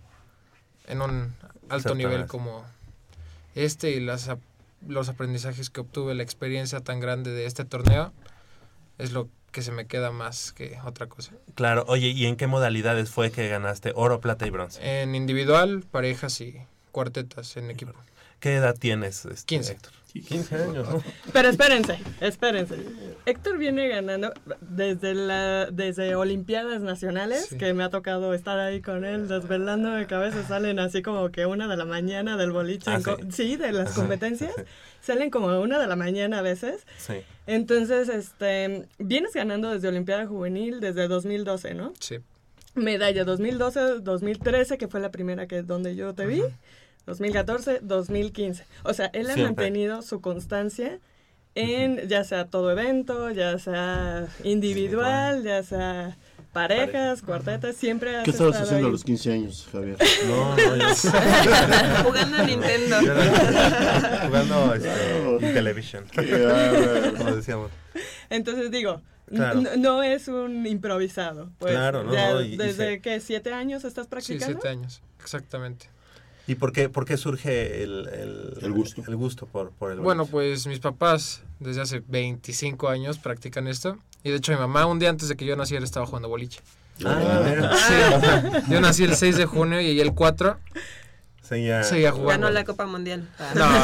en 0.88 1.02
un 1.02 1.36
alto 1.70 1.96
nivel 1.96 2.26
como 2.28 2.64
este 3.56 3.92
y 3.92 4.00
las, 4.00 4.30
los 4.88 5.10
aprendizajes 5.10 5.70
que 5.70 5.82
obtuve, 5.82 6.14
la 6.16 6.24
experiencia 6.24 6.82
tan 6.82 7.00
grande 7.00 7.32
de 7.32 7.46
este 7.46 7.66
torneo, 7.66 8.14
es 8.98 9.12
lo 9.12 9.30
que 9.52 9.62
se 9.62 9.72
me 9.72 9.88
queda 9.88 10.12
más 10.12 10.52
que 10.52 10.78
otra 10.86 11.08
cosa. 11.08 11.32
Claro, 11.56 11.86
oye, 11.88 12.10
¿y 12.10 12.26
en 12.26 12.36
qué 12.36 12.48
modalidades 12.48 13.10
fue 13.10 13.32
que 13.32 13.48
ganaste 13.48 13.94
oro, 13.96 14.20
plata 14.20 14.46
y 14.46 14.50
bronce? 14.50 15.02
En 15.02 15.16
individual, 15.16 15.84
parejas 15.90 16.42
y 16.42 16.58
cuartetas 16.92 17.56
en 17.58 17.72
equipo. 17.72 17.94
¿Qué 18.40 18.56
edad 18.56 18.76
tienes, 18.78 19.26
este, 19.26 19.46
15. 19.46 19.72
Héctor? 19.74 19.94
15 20.22 20.56
años, 20.56 20.90
¿no? 20.90 21.04
Pero 21.34 21.50
espérense, 21.50 22.00
espérense. 22.22 22.76
Héctor 23.26 23.58
viene 23.58 23.90
ganando 23.90 24.34
desde 24.62 25.14
la 25.14 25.66
desde 25.72 26.16
Olimpiadas 26.16 26.82
Nacionales, 26.82 27.54
que 27.60 27.74
me 27.74 27.84
ha 27.84 27.90
tocado 27.90 28.34
estar 28.34 28.58
ahí 28.60 28.82
con 28.82 29.04
él, 29.04 29.28
desvelando 29.28 29.92
de 29.92 30.08
cabeza, 30.08 30.42
salen 30.48 30.80
así 30.80 31.02
como 31.02 31.32
que 31.32 31.46
una 31.46 31.68
de 31.68 31.76
la 31.76 31.86
mañana 31.86 32.38
del 32.38 32.52
boliche. 32.52 32.92
Ah, 32.92 33.02
sí. 33.02 33.12
sí, 33.30 33.56
de 33.58 33.74
las 33.74 33.90
Ajá. 33.92 33.96
competencias. 34.02 34.54
Salen 35.02 35.30
como 35.30 35.50
a 35.50 35.60
una 35.60 35.78
de 35.78 35.86
la 35.86 35.96
mañana 35.96 36.40
a 36.40 36.42
veces. 36.42 36.88
Sí. 36.98 37.14
Entonces, 37.46 38.10
este, 38.10 38.88
vienes 38.98 39.34
ganando 39.34 39.70
desde 39.70 39.88
Olimpiada 39.90 40.26
Juvenil 40.26 40.80
desde 40.80 41.08
2012, 41.08 41.76
¿no? 41.76 41.94
Sí. 42.00 42.18
Medalla 42.74 43.24
2012, 43.24 44.00
2013, 44.00 44.80
que 44.80 44.88
fue 44.88 45.00
la 45.00 45.12
primera 45.12 45.46
que 45.46 45.62
donde 45.62 45.96
yo 45.96 46.16
te 46.16 46.26
vi. 46.26 46.42
2014, 47.06 47.80
2015. 47.82 48.66
O 48.84 48.94
sea, 48.94 49.08
él 49.14 49.30
ha 49.30 49.34
Siempre. 49.34 49.66
mantenido 49.66 50.02
su 50.02 50.22
constancia 50.22 51.00
en 51.54 52.08
ya 52.10 52.24
sea 52.24 52.46
todo 52.48 52.70
evento, 52.72 53.32
ya 53.32 53.58
sea 53.60 54.28
individual, 54.44 55.44
ya 55.44 55.64
sea 55.64 56.18
parejas, 56.52 57.22
cuartetas, 57.22 57.76
siempre 57.76 58.16
has 58.16 58.24
¿Qué 58.24 58.32
estabas 58.32 58.54
estado 58.56 58.66
haciendo 58.70 58.88
a 58.88 58.90
ahí. 58.90 58.92
los 58.94 59.04
15 59.04 59.34
años, 59.34 59.68
Javier? 59.72 59.98
No, 60.28 60.56
no, 60.56 60.76
yo- 60.78 62.04
Jugando 62.04 62.38
a 62.38 62.44
Nintendo. 62.44 62.96
Jugando 64.28 64.74
este, 64.74 65.48
en 65.48 65.54
televisión. 65.54 66.06
Qué 66.12 66.46
bárbaro. 66.46 67.14
Como 67.18 67.36
decíamos. 67.36 67.72
Entonces 68.30 68.72
digo, 68.72 69.02
Claro. 69.28 69.60
N- 69.60 69.78
No 69.78 70.04
es 70.04 70.28
un 70.28 70.68
improvisado. 70.68 71.50
Pues, 71.58 71.74
Claro, 71.74 72.04
no, 72.04 72.14
ya 72.14 72.42
y- 72.44 72.54
y 72.54 72.58
¿Desde 72.58 72.94
se- 72.96 73.02
que 73.02 73.20
siete 73.20 73.52
años 73.54 73.84
estás 73.84 74.06
Sí, 74.06 74.10
practicando? 74.12 74.46
siete 74.46 74.68
años, 74.70 75.02
exactamente. 75.20 75.90
¿Y 76.48 76.56
por 76.56 76.72
qué, 76.72 76.90
por 76.90 77.06
qué 77.06 77.18
surge 77.18 77.84
el, 77.84 78.08
el, 78.08 78.58
El 78.62 78.72
gusto. 78.72 79.04
El 79.08 79.16
gusto 79.16 79.48
por, 79.48 79.72
por 79.72 79.92
el 79.92 80.00
Bueno, 80.00 80.26
pues 80.26 80.68
mis 80.68 80.80
papás 80.80 81.44
desde 81.60 81.82
hace 81.82 82.04
25 82.08 82.88
años 82.88 83.18
practican 83.18 83.68
esto. 83.68 83.98
Y 84.24 84.30
de 84.30 84.38
hecho 84.38 84.52
mi 84.52 84.60
mamá 84.60 84.86
un 84.86 85.00
día 85.00 85.10
antes 85.10 85.30
de 85.30 85.36
que 85.36 85.46
yo 85.46 85.56
naciera 85.56 85.84
estaba 85.84 86.06
jugando 86.06 86.30
boliche. 86.30 86.62
Ah. 87.04 87.76
Sí, 87.88 88.72
yo 88.72 88.80
nací 88.80 89.04
el 89.04 89.16
6 89.16 89.38
de 89.38 89.46
junio 89.46 89.82
y 89.82 89.88
ella 89.88 90.04
el 90.04 90.14
4 90.14 90.58
Seguía, 91.48 91.84
seguía 91.84 92.12
jugando. 92.12 92.48
Ganó 92.48 92.50
la 92.50 92.64
Copa 92.66 92.86
Mundial. 92.88 93.28
No, 93.56 93.70
no, 93.70 93.84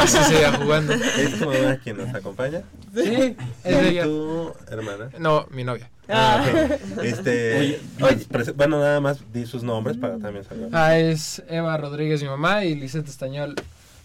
no, 0.00 0.06
sí 0.06 0.18
seguía 0.26 0.52
jugando. 0.52 0.92
¿Es 0.94 1.38
tu 1.38 1.46
mamá 1.46 1.76
quien 1.82 1.96
nos 1.96 2.12
acompaña? 2.14 2.62
Sí, 2.94 3.36
es 3.64 3.82
¿Y 3.84 3.88
ella. 3.88 4.04
tu 4.04 4.52
hermana? 4.68 5.08
No, 5.18 5.46
mi 5.50 5.62
novia. 5.64 5.88
Ah, 6.08 6.42
ok. 6.44 7.02
Este, 7.04 7.80
pues, 7.98 8.28
prese- 8.28 8.52
bueno, 8.54 8.78
nada 8.80 9.00
más 9.00 9.18
di 9.32 9.46
sus 9.46 9.62
nombres 9.62 9.96
para 9.96 10.18
también 10.18 10.44
saber. 10.44 10.68
Ah, 10.72 10.98
es 10.98 11.42
Eva 11.48 11.76
Rodríguez, 11.76 12.22
mi 12.22 12.28
mamá, 12.28 12.64
y 12.64 12.74
Lisette 12.74 13.08
Estañol. 13.08 13.54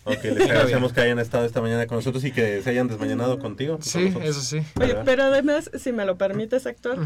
Ok, 0.06 0.22
les 0.24 0.50
agradecemos 0.50 0.92
que 0.94 1.02
hayan 1.02 1.18
estado 1.20 1.46
esta 1.46 1.62
mañana 1.62 1.88
con 1.88 1.98
nosotros 1.98 2.24
y 2.26 2.32
que 2.32 2.62
se 2.62 2.70
hayan 2.70 2.90
desmañanado 2.90 3.40
contigo. 3.40 3.76
con 3.76 3.84
Sí, 3.84 4.14
eso 4.22 4.42
sí. 4.42 4.62
Oye, 4.80 4.98
pero 5.06 5.24
además, 5.24 5.72
si 5.80 5.94
me 5.94 6.06
lo 6.06 6.18
permites, 6.18 6.66
Héctor, 6.66 6.98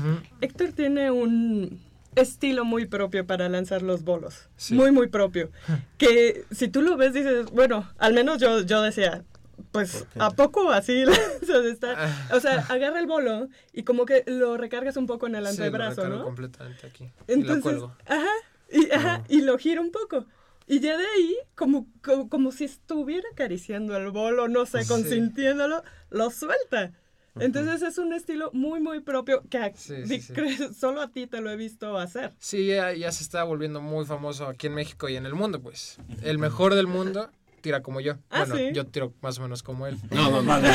Héctor 0.41 0.69
tiene 0.75 1.11
un 1.11 1.79
estilo 2.18 2.65
muy 2.65 2.86
propio 2.86 3.26
para 3.26 3.47
lanzar 3.49 3.82
los 3.82 4.03
bolos. 4.03 4.49
Sí. 4.57 4.74
Muy, 4.76 4.91
muy 4.91 5.07
propio. 5.07 5.49
Que 5.97 6.43
si 6.51 6.68
tú 6.68 6.82
lo 6.82 6.97
ves, 6.97 7.13
dices, 7.13 7.45
bueno, 7.51 7.89
al 7.97 8.13
menos 8.13 8.39
yo, 8.39 8.61
yo 8.61 8.82
decía, 8.82 9.24
pues, 9.72 10.05
¿a 10.20 10.30
poco 10.32 10.70
así? 10.72 11.03
esta? 11.72 12.13
O 12.34 12.39
sea, 12.39 12.65
agarra 12.70 12.99
el 12.99 13.07
bolo 13.07 13.47
y 13.74 13.84
como 13.84 14.05
que 14.05 14.24
lo 14.28 14.57
recargas 14.57 14.97
un 14.97 15.07
poco 15.07 15.28
en 15.28 15.36
el 15.36 15.47
Sí, 15.47 15.57
lo 15.57 15.63
antebrazo, 15.65 16.01
recargo 16.01 16.18
¿no? 16.20 16.24
completamente 16.26 16.88
aquí. 16.88 17.03
y 17.05 17.07
la 17.28 17.34
Entonces, 17.34 17.63
cuelgo. 17.63 17.95
ajá, 18.05 18.30
y, 18.72 18.91
ajá, 18.91 19.24
y 19.30 19.41
lo 19.41 19.57
gira 19.57 19.82
un 19.82 19.91
poco. 19.91 20.26
Y 20.70 20.82
ya 20.82 20.97
de 20.97 21.05
ahí, 21.05 21.36
como, 21.55 21.88
como, 22.03 22.28
como 22.30 22.51
si 22.51 22.65
estuviera 22.65 23.26
acariciando 23.32 23.95
el 23.95 24.11
bolo, 24.11 24.47
no 24.49 24.65
sé, 24.65 24.84
Sí. 24.84 24.89
consintiéndolo, 24.89 25.82
lo 26.09 26.30
suelta. 26.30 26.91
Entonces 27.39 27.81
es 27.81 27.97
un 27.97 28.13
estilo 28.13 28.49
muy, 28.53 28.79
muy 28.79 28.99
propio 29.01 29.43
que 29.49 29.57
a- 29.57 29.71
Sí, 29.75 30.05
sí, 30.05 30.21
sí. 30.21 30.33
solo 30.79 31.01
a 31.01 31.09
ti 31.09 31.27
te 31.27 31.41
lo 31.41 31.49
he 31.51 31.55
visto 31.55 31.97
hacer. 31.97 32.33
Sí, 32.39 32.67
ya, 32.67 32.93
ya 32.93 33.11
se 33.11 33.23
está 33.23 33.43
volviendo 33.43 33.81
muy 33.81 34.05
famoso 34.05 34.47
aquí 34.47 34.67
en 34.67 34.73
México 34.75 35.09
y 35.09 35.15
en 35.15 35.25
el 35.25 35.33
mundo, 35.33 35.61
pues. 35.61 35.97
El 36.23 36.38
mejor 36.39 36.75
del 36.75 36.88
mundo 36.88 37.29
tira 37.61 37.81
como 37.81 37.99
yo. 37.99 38.13
Ah, 38.29 38.39
bueno, 38.45 38.55
¿sí? 38.55 38.69
yo 38.73 38.85
tiro 38.85 39.13
más 39.21 39.38
o 39.39 39.41
menos 39.41 39.61
como 39.63 39.88
él. 39.88 39.97
No, 40.11 40.29
no, 40.29 40.41
no, 40.41 40.57
no. 40.59 40.67
Sí, 40.67 40.73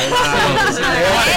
sí. 0.75 0.81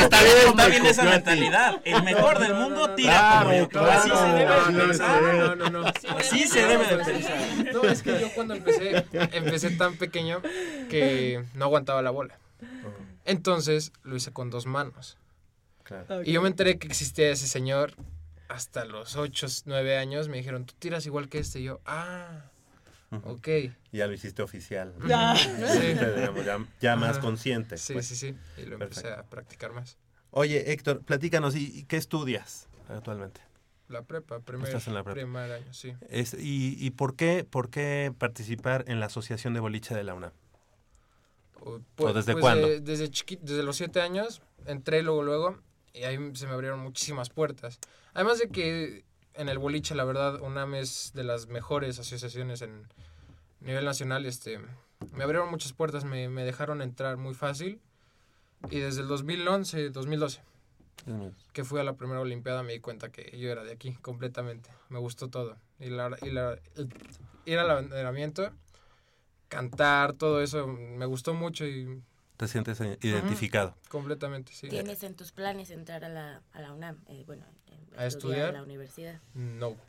Está 0.03 0.23
bien, 0.23 0.37
está 0.49 0.67
bien 0.69 0.87
esa 0.87 1.05
mentalidad. 1.05 1.81
El 1.85 2.03
mejor 2.03 2.39
del 2.39 2.55
mundo 2.55 2.91
tira 2.95 3.41
como 3.43 3.57
yo. 3.57 3.69
Claro, 3.69 3.91
Así 3.91 4.11
se 4.11 4.27
debe 4.27 4.45
no, 4.47 4.67
de 4.67 4.73
no, 4.73 4.79
pensar. 4.89 5.23
no, 5.23 5.55
no, 5.57 5.71
no. 5.71 5.87
Así 6.19 6.47
se 6.47 6.67
debe 6.67 6.85
de 6.87 7.05
pensar. 7.05 7.37
No, 7.73 7.83
es 7.85 8.03
que 8.03 8.21
yo 8.21 8.29
cuando 8.35 8.55
empecé, 8.55 9.05
empecé 9.13 9.71
tan 9.71 9.97
pequeño 9.97 10.43
que 10.91 11.43
no 11.55 11.65
aguantaba 11.67 12.03
la 12.03 12.11
bola. 12.11 12.39
Entonces 13.25 13.93
lo 14.03 14.17
hice 14.17 14.33
con 14.33 14.51
dos 14.51 14.67
manos. 14.67 15.19
Claro. 15.83 16.23
Y 16.25 16.33
yo 16.33 16.43
me 16.43 16.49
enteré 16.49 16.79
que 16.79 16.87
existía 16.89 17.31
ese 17.31 17.47
señor 17.47 17.95
hasta 18.49 18.85
los 18.85 19.17
8, 19.17 19.47
9 19.67 19.99
años. 19.99 20.29
Me 20.29 20.37
dijeron, 20.39 20.65
tú 20.67 20.75
tiras 20.79 21.07
igual 21.07 21.29
que 21.29 21.39
este. 21.39 21.61
Y 21.61 21.65
yo, 21.65 21.81
ah, 21.87 22.45
ok. 23.25 23.49
Y 23.93 23.99
ya 23.99 24.07
lo 24.07 24.13
hiciste 24.13 24.43
oficial. 24.43 24.95
Ah. 25.03 25.37
Ya 25.37 25.37
Sí. 25.37 25.79
hiciste, 25.79 26.15
digamos, 26.15 26.45
ya, 26.45 26.59
ya 26.81 26.97
más 26.97 27.11
Ajá. 27.13 27.21
consciente. 27.21 27.77
Sí, 27.79 27.93
pues. 27.93 28.07
sí, 28.07 28.17
sí. 28.17 28.35
Y 28.57 28.63
lo 28.67 28.75
empecé 28.75 29.13
a 29.13 29.23
practicar 29.25 29.73
más. 29.73 29.97
Oye, 30.31 30.73
Héctor, 30.73 31.01
platícanos, 31.03 31.55
¿y 31.57 31.79
y 31.79 31.85
qué 31.85 31.97
estudias 31.97 32.69
actualmente? 32.89 33.41
La 33.89 34.03
prepa, 34.03 34.41
primer, 34.41 34.67
Estás 34.67 34.89
en 34.89 34.95
la 34.95 35.05
prepa. 35.05 35.15
primer 35.15 35.53
año, 35.53 35.73
sí. 35.73 35.95
Es, 36.11 36.35
y, 36.35 36.77
¿Y 36.85 36.91
por 36.91 37.15
qué, 37.15 37.47
por 37.49 37.71
qué 37.71 38.13
participar 38.19 38.85
en 38.89 38.99
la 38.99 39.07
Asociación 39.07 39.55
de 39.55 39.61
Boliche 39.61 39.95
de 39.95 40.03
la 40.03 40.15
UNAM? 40.15 40.33
O, 41.61 41.81
¿O 41.99 42.13
desde 42.13 42.33
pues, 42.33 42.43
cuándo? 42.43 42.69
de- 42.69 42.81
desde 42.81 43.11
chiqui- 43.11 43.39
desde 43.41 43.63
los 43.63 43.77
siete 43.77 44.01
años, 44.01 44.43
entré 44.67 45.03
luego, 45.03 45.23
luego, 45.23 45.59
y 45.95 46.05
ahí 46.05 46.19
se 46.35 46.47
me 46.47 46.53
abrieron 46.53 46.81
muchísimas 46.81 47.31
puertas. 47.31 47.79
Además 48.15 48.39
de 48.39 48.49
que 48.49 49.05
en 49.35 49.49
el 49.49 49.59
boliche, 49.59 49.95
la 49.95 50.05
verdad, 50.05 50.41
UNAM 50.41 50.75
es 50.75 51.13
de 51.15 51.25
las 51.25 51.47
mejores 51.49 51.99
asociaciones 51.99 52.63
en 52.63 52.87
nivel 53.61 53.85
nacional, 53.85 54.25
este, 54.27 54.59
me 55.13 55.25
abrieron 55.25 55.51
muchas 55.51 55.73
puertas, 55.73 56.05
me, 56.05 56.29
me 56.29 56.45
dejaron 56.45 56.83
entrar 56.83 57.17
muy 57.17 57.35
fácil, 57.35 57.81
y 58.71 58.79
desde 58.79 59.03
el 59.03 59.09
2011, 59.09 59.91
2012, 59.91 60.41
que 61.53 61.65
fui 61.65 61.79
a 61.81 61.85
la 61.85 61.95
primera 61.95 62.21
Olimpiada, 62.21 62.63
me 62.63 62.73
di 62.73 62.81
cuenta 62.81 63.11
que 63.11 63.37
yo 63.39 63.51
era 63.51 63.63
de 63.65 63.73
aquí, 63.73 63.93
completamente. 64.03 64.71
Me 64.89 64.99
gustó 64.99 65.29
todo. 65.29 65.57
Y, 65.79 65.91
la, 65.91 66.17
y 66.23 66.31
la- 66.31 66.59
el- 66.77 66.89
ir 67.45 67.59
al 67.59 67.71
abanderamiento, 67.71 68.51
cantar, 69.49 70.13
todo 70.15 70.43
eso, 70.43 70.67
me 70.67 71.07
gustó 71.07 71.35
mucho 71.35 71.67
y... 71.67 72.03
¿Te 72.37 72.49
sientes 72.49 72.79
identificado? 73.01 73.75
Completamente, 73.89 74.53
sí. 74.53 74.69
¿Tienes 74.69 75.03
en 75.03 75.15
tus 75.15 75.33
planes 75.33 75.71
entrar 75.71 76.05
a 76.05 76.09
la, 76.11 76.43
a 76.53 76.61
la 76.61 76.73
UNAM? 76.73 76.99
Eh, 77.09 77.25
bueno, 77.27 77.47
en- 77.69 77.99
¿A 77.99 78.05
estudiar? 78.07 78.51
a 78.51 78.53
la 78.53 78.63
universidad. 78.63 79.21
Nope. 79.35 79.81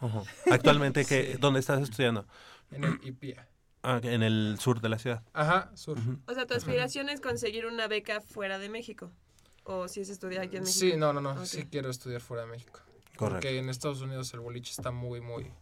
Ujú. 0.00 0.24
Actualmente, 0.50 1.04
¿qué, 1.04 1.32
Sí. 1.34 1.38
¿dónde 1.38 1.60
estás 1.60 1.80
estudiando? 1.80 2.26
En 2.72 2.82
el 2.84 2.98
IPIA. 3.04 3.46
Ah, 3.84 4.00
en 4.02 4.22
el 4.24 4.56
sur 4.60 4.80
de 4.80 4.88
la 4.88 4.98
ciudad. 4.98 5.22
Ajá, 5.32 5.70
sur. 5.76 5.96
O 6.26 6.34
sea, 6.34 6.46
tu 6.46 6.54
aspiración 6.54 7.08
es 7.08 7.20
conseguir 7.20 7.66
una 7.66 7.86
beca 7.86 8.20
fuera 8.20 8.58
de 8.58 8.68
México. 8.68 9.12
O 9.64 9.86
si 9.86 10.00
es 10.00 10.08
estudiar 10.08 10.42
aquí 10.42 10.56
en 10.56 10.64
México. 10.64 10.80
Sí, 10.80 10.96
no, 10.96 11.12
no, 11.12 11.20
no. 11.20 11.32
Ok. 11.32 11.44
Sí 11.44 11.66
quiero 11.70 11.88
estudiar 11.90 12.20
fuera 12.20 12.44
de 12.44 12.50
México. 12.50 12.80
Correcto. 13.16 13.16
Porque 13.18 13.58
en 13.58 13.68
Estados 13.68 14.00
Unidos 14.00 14.32
el 14.34 14.40
boliche 14.40 14.72
está 14.72 14.90
muy, 14.90 15.20
muy, 15.20 15.52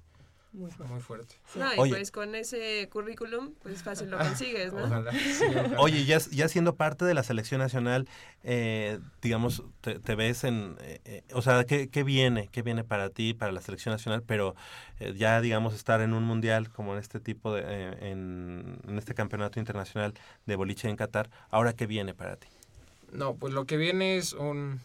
Muy 0.53 0.69
muy 0.89 1.01
fuerte. 1.01 1.37
No, 1.55 1.73
y 1.73 1.79
Oye. 1.79 1.93
pues 1.93 2.11
con 2.11 2.35
ese 2.35 2.89
currículum, 2.91 3.55
pues 3.63 3.85
fácil 3.85 4.11
lo 4.11 4.19
consigues, 4.19 4.73
¿no? 4.73 4.83
Ojalá. 4.85 5.13
sí, 5.13 5.45
ojalá. 5.49 5.81
Oye, 5.81 6.05
ya, 6.05 6.19
ya 6.19 6.49
siendo 6.49 6.75
parte 6.75 7.05
de 7.05 7.15
la 7.15 7.23
selección 7.23 7.61
nacional, 7.61 8.09
eh, 8.43 8.99
digamos, 9.23 9.63
te, 9.81 10.01
te 10.01 10.17
ves 10.17 10.43
en, 10.43 10.77
eh, 10.81 11.01
eh, 11.05 11.23
o 11.35 11.43
sea, 11.43 11.63
¿qué, 11.65 11.89
qué 11.89 12.03
viene? 12.03 12.49
¿Qué 12.51 12.63
viene 12.63 12.83
para 12.83 13.11
ti, 13.11 13.33
para 13.33 13.53
la 13.53 13.61
selección 13.61 13.93
nacional? 13.93 14.25
Pero 14.27 14.57
eh, 14.99 15.15
ya, 15.17 15.41
digamos, 15.41 15.73
estar 15.73 16.01
en 16.01 16.15
un 16.15 16.25
mundial 16.25 16.69
como 16.69 16.95
en 16.95 16.99
este 16.99 17.21
tipo 17.21 17.55
de, 17.55 17.63
eh, 17.65 18.11
en, 18.11 18.81
en 18.89 18.99
este 18.99 19.15
campeonato 19.15 19.61
internacional 19.61 20.15
de 20.47 20.57
boliche 20.57 20.89
en 20.89 20.97
Qatar, 20.97 21.31
¿ahora 21.51 21.75
qué 21.75 21.87
viene 21.87 22.13
para 22.13 22.35
ti? 22.35 22.49
No, 23.13 23.37
pues 23.37 23.55
lo 23.55 23.67
que 23.67 23.77
viene 23.77 24.17
es 24.17 24.33
un, 24.33 24.81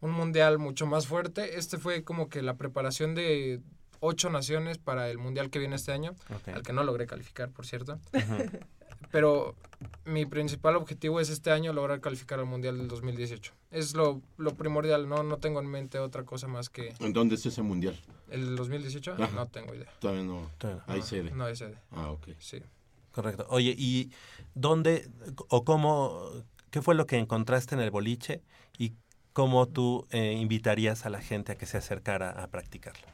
un 0.00 0.10
mundial 0.12 0.58
mucho 0.58 0.86
más 0.86 1.08
fuerte. 1.08 1.58
Este 1.58 1.76
fue 1.76 2.04
como 2.04 2.28
que 2.28 2.40
la 2.40 2.54
preparación 2.54 3.16
de 3.16 3.60
ocho 4.00 4.30
naciones 4.30 4.78
para 4.78 5.08
el 5.10 5.18
mundial 5.18 5.50
que 5.50 5.58
viene 5.58 5.76
este 5.76 5.92
año, 5.92 6.14
al 6.52 6.62
que 6.62 6.72
no 6.72 6.82
logré 6.84 7.06
calificar, 7.06 7.50
por 7.50 7.66
cierto. 7.66 7.98
Pero 9.12 9.56
mi 10.04 10.26
principal 10.26 10.76
objetivo 10.76 11.20
es 11.20 11.30
este 11.30 11.50
año 11.50 11.72
lograr 11.72 12.00
calificar 12.00 12.38
al 12.38 12.46
mundial 12.46 12.78
del 12.78 12.88
2018. 12.88 13.52
Es 13.70 13.94
lo, 13.94 14.20
lo 14.36 14.54
primordial, 14.54 15.08
no, 15.08 15.22
no 15.22 15.38
tengo 15.38 15.60
en 15.60 15.66
mente 15.66 15.98
otra 15.98 16.24
cosa 16.24 16.46
más 16.48 16.68
que 16.68 16.94
¿En 17.00 17.12
dónde 17.12 17.34
es 17.34 17.46
ese 17.46 17.62
mundial? 17.62 17.98
el 18.30 18.54
2018. 18.56 19.14
Ajá. 19.14 19.28
No 19.34 19.46
tengo 19.46 19.74
idea. 19.74 19.88
Todavía 19.98 20.22
no 20.22 20.50
Todavía 20.58 20.84
hay 20.86 21.00
No, 21.00 21.06
sede. 21.06 21.30
No 21.32 21.44
hay 21.44 21.56
sede. 21.56 21.76
Ah, 21.90 22.10
ok. 22.10 22.28
Sí. 22.38 22.62
Correcto. 23.10 23.46
Oye, 23.48 23.74
¿y 23.76 24.12
dónde 24.54 25.10
o 25.48 25.64
cómo, 25.64 26.30
qué 26.70 26.80
fue 26.80 26.94
lo 26.94 27.06
que 27.06 27.18
encontraste 27.18 27.74
en 27.74 27.80
el 27.80 27.90
boliche 27.90 28.42
y 28.78 28.92
cómo 29.32 29.66
tú 29.66 30.06
eh, 30.10 30.34
invitarías 30.34 31.06
a 31.06 31.10
la 31.10 31.20
gente 31.20 31.52
a 31.52 31.54
que 31.56 31.66
se 31.66 31.78
acercara 31.78 32.30
a 32.30 32.46
practicarlo? 32.48 33.08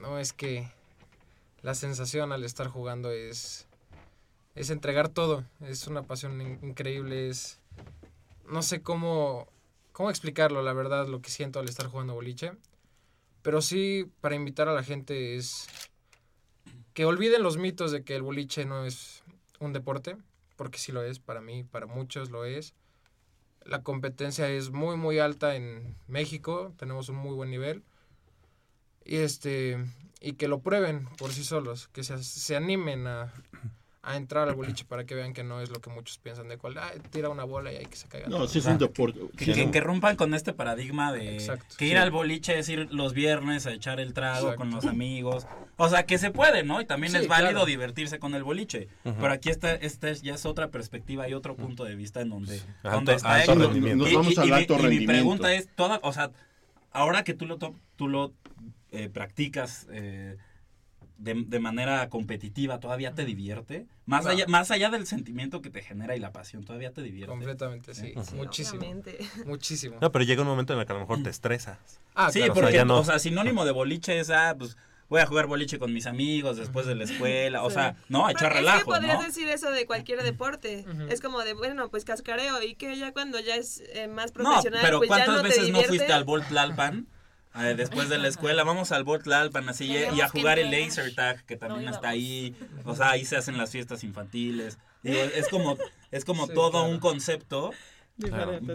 No, 0.00 0.18
es 0.18 0.32
que 0.32 0.66
la 1.62 1.74
sensación 1.74 2.32
al 2.32 2.44
estar 2.44 2.68
jugando 2.68 3.10
es, 3.10 3.66
es 4.54 4.70
entregar 4.70 5.08
todo. 5.08 5.44
Es 5.60 5.86
una 5.86 6.02
pasión 6.02 6.40
in- 6.40 6.58
increíble. 6.62 7.28
Es, 7.28 7.58
no 8.48 8.62
sé 8.62 8.80
cómo, 8.80 9.46
cómo 9.92 10.10
explicarlo, 10.10 10.62
la 10.62 10.72
verdad, 10.72 11.06
lo 11.06 11.20
que 11.20 11.30
siento 11.30 11.60
al 11.60 11.68
estar 11.68 11.86
jugando 11.86 12.14
boliche. 12.14 12.52
Pero 13.42 13.60
sí, 13.60 14.10
para 14.20 14.34
invitar 14.34 14.68
a 14.68 14.74
la 14.74 14.82
gente 14.82 15.36
es 15.36 15.66
que 16.94 17.04
olviden 17.04 17.42
los 17.42 17.56
mitos 17.56 17.92
de 17.92 18.02
que 18.02 18.16
el 18.16 18.22
boliche 18.22 18.64
no 18.64 18.84
es 18.84 19.22
un 19.60 19.72
deporte, 19.72 20.16
porque 20.56 20.78
sí 20.78 20.92
lo 20.92 21.02
es, 21.02 21.18
para 21.18 21.40
mí, 21.40 21.62
para 21.64 21.86
muchos 21.86 22.30
lo 22.30 22.44
es. 22.44 22.74
La 23.64 23.82
competencia 23.82 24.48
es 24.48 24.70
muy, 24.70 24.96
muy 24.96 25.18
alta 25.18 25.56
en 25.56 25.94
México, 26.08 26.72
tenemos 26.78 27.08
un 27.10 27.16
muy 27.16 27.34
buen 27.34 27.50
nivel 27.50 27.82
y 29.04 29.16
este 29.16 29.78
y 30.20 30.34
que 30.34 30.48
lo 30.48 30.60
prueben 30.60 31.06
por 31.16 31.32
sí 31.32 31.44
solos, 31.44 31.88
que 31.88 32.04
se, 32.04 32.22
se 32.22 32.54
animen 32.54 33.06
a, 33.06 33.32
a 34.02 34.16
entrar 34.16 34.48
al 34.50 34.54
boliche 34.54 34.84
para 34.84 35.04
que 35.04 35.14
vean 35.14 35.32
que 35.32 35.44
no 35.44 35.62
es 35.62 35.70
lo 35.70 35.80
que 35.80 35.88
muchos 35.88 36.18
piensan 36.18 36.48
de 36.48 36.58
cual, 36.58 36.76
"Ay, 36.78 37.00
tira 37.10 37.30
una 37.30 37.44
bola 37.44 37.72
y 37.72 37.76
hay 37.76 37.86
que 37.86 37.96
se 37.96 38.06
caiga. 38.06 38.28
No, 38.28 38.36
todo". 38.36 38.48
sí 38.48 38.58
es 38.58 38.66
un 38.66 38.76
deporte. 38.76 39.18
Que, 39.38 39.52
que- 39.54 39.70
que 39.70 39.80
rompan 39.80 40.16
con 40.16 40.34
este 40.34 40.52
paradigma 40.52 41.10
de 41.12 41.34
Exacto. 41.36 41.74
que 41.78 41.86
ir 41.86 41.92
Sí. 41.92 41.96
al 41.96 42.10
boliche 42.10 42.58
es 42.58 42.68
ir 42.68 42.88
los 42.92 43.14
viernes 43.14 43.66
a 43.66 43.72
echar 43.72 43.98
el 43.98 44.12
trago 44.12 44.38
Exacto. 44.52 44.56
con 44.58 44.70
los 44.70 44.84
amigos. 44.84 45.46
O 45.78 45.88
sea, 45.88 46.04
que 46.04 46.18
se 46.18 46.30
puede, 46.30 46.62
¿no? 46.64 46.82
Y 46.82 46.84
también 46.86 47.12
Sí, 47.12 47.18
es 47.20 47.26
válido 47.28 47.50
claro. 47.52 47.66
divertirse 47.66 48.18
con 48.18 48.34
el 48.34 48.42
boliche. 48.44 48.88
Pero 49.04 49.32
aquí 49.32 49.48
está, 49.48 49.74
esta 49.74 50.10
es- 50.10 50.20
ya 50.20 50.34
es 50.34 50.44
otra 50.44 50.68
perspectiva 50.68 51.26
y 51.30 51.32
otro 51.34 51.56
punto 51.56 51.84
de 51.84 51.94
vista 51.94 52.20
en 52.20 52.28
donde, 52.28 52.56
está 52.56 53.34
alto 53.36 53.54
rendimiento. 53.54 54.04
Nos 54.04 54.12
vamos 54.14 54.36
al 54.38 54.46
mi- 54.48 54.52
alto 54.54 54.78
y 54.90 54.98
mi 54.98 55.06
pregunta 55.06 55.54
es, 55.54 55.68
toda, 55.74 55.98
o 56.02 56.12
sea, 56.12 56.30
ahora 56.92 57.24
que 57.24 57.32
tú 57.32 57.46
lo, 57.46 57.56
tú 57.96 58.06
lo 58.08 58.32
eh, 58.92 59.08
practicas 59.08 59.86
eh, 59.90 60.36
de, 61.18 61.44
de 61.46 61.60
manera 61.60 62.08
competitiva, 62.08 62.80
¿todavía 62.80 63.12
te 63.14 63.24
divierte? 63.24 63.86
Más, 64.06 64.24
No. 64.24 64.30
allá, 64.30 64.46
más 64.48 64.70
allá 64.70 64.88
del 64.90 65.06
sentimiento 65.06 65.60
que 65.60 65.68
te 65.70 65.82
genera 65.82 66.16
y 66.16 66.18
la 66.20 66.32
pasión, 66.32 66.64
¿todavía 66.64 66.92
te 66.92 67.02
divierte? 67.02 67.30
Completamente, 67.30 67.94
sí. 67.94 68.14
Sí, 68.24 68.34
Muchísimo. 68.36 68.80
obviamente. 68.80 69.18
Muchísimo. 69.46 69.98
No, 70.00 70.10
pero 70.12 70.24
llega 70.24 70.42
un 70.42 70.48
momento 70.48 70.72
en 70.72 70.80
el 70.80 70.86
que 70.86 70.92
a 70.92 70.94
lo 70.94 71.00
mejor 71.02 71.22
te 71.22 71.30
estresas. 71.30 71.78
Ah, 72.14 72.30
sí, 72.32 72.38
claro. 72.40 72.54
porque, 72.54 72.68
O 72.68 72.70
sea, 72.70 72.80
ya 72.80 72.84
no- 72.84 72.98
o 73.00 73.04
sea, 73.04 73.18
sinónimo 73.18 73.64
de 73.64 73.72
boliche 73.72 74.18
es, 74.18 74.30
ah, 74.30 74.54
pues, 74.58 74.76
voy 75.10 75.20
a 75.20 75.26
jugar 75.26 75.46
boliche 75.46 75.78
con 75.78 75.92
mis 75.92 76.06
amigos 76.06 76.56
después 76.56 76.86
de 76.86 76.94
la 76.94 77.04
escuela, 77.04 77.64
o 77.64 77.68
Sí. 77.70 77.74
sea, 77.74 77.96
no, 78.08 78.26
a 78.26 78.30
echar 78.32 78.48
Pero 78.52 78.60
relajo, 78.60 78.78
Es 78.78 78.84
que 78.84 78.90
podrías 78.90 79.18
¿no? 79.18 79.24
decir 79.26 79.48
eso 79.48 79.70
de 79.72 79.84
cualquier 79.84 80.22
deporte. 80.22 80.84
Es 81.08 81.20
como 81.20 81.40
de, 81.40 81.52
bueno, 81.54 81.90
pues 81.90 82.04
cascareo 82.04 82.62
y 82.62 82.76
que 82.76 82.96
ya 82.96 83.12
cuando 83.12 83.38
ya 83.40 83.56
es 83.56 83.82
eh, 83.92 84.06
más 84.08 84.32
No, 84.36 84.44
profesional, 84.44 84.80
pero 84.82 84.98
pues 84.98 85.10
ya 85.10 85.16
¿cuántas 85.16 85.34
no 85.36 85.42
te 85.42 85.48
veces 85.48 85.68
no 85.70 85.82
fuiste 85.82 86.12
al 86.12 86.24
Bolt 86.24 86.48
Tlalpan? 86.48 87.06
eh, 87.56 87.74
después 87.76 88.08
de 88.08 88.18
la 88.18 88.28
escuela, 88.28 88.62
vamos 88.64 88.92
al 88.92 89.04
Bolt 89.04 89.24
Tlalpan 89.24 89.68
así 89.68 89.86
y- 89.86 90.16
y 90.16 90.20
a 90.20 90.28
jugar 90.28 90.58
el 90.58 90.70
laser 90.70 91.14
tag 91.14 91.44
que 91.44 91.56
también 91.56 91.86
No 91.86 91.90
está 91.90 92.10
ahí. 92.10 92.54
O 92.84 92.94
sea, 92.94 93.10
ahí 93.10 93.24
se 93.24 93.36
hacen 93.36 93.58
las 93.58 93.70
fiestas 93.70 94.04
infantiles. 94.04 94.78
Digo, 95.02 95.18
es 95.20 95.48
como 95.48 95.76
es 96.10 96.24
como 96.24 96.46
Sí, 96.46 96.54
todo 96.54 96.70
claro. 96.72 96.88
un 96.88 96.98
concepto 97.00 97.70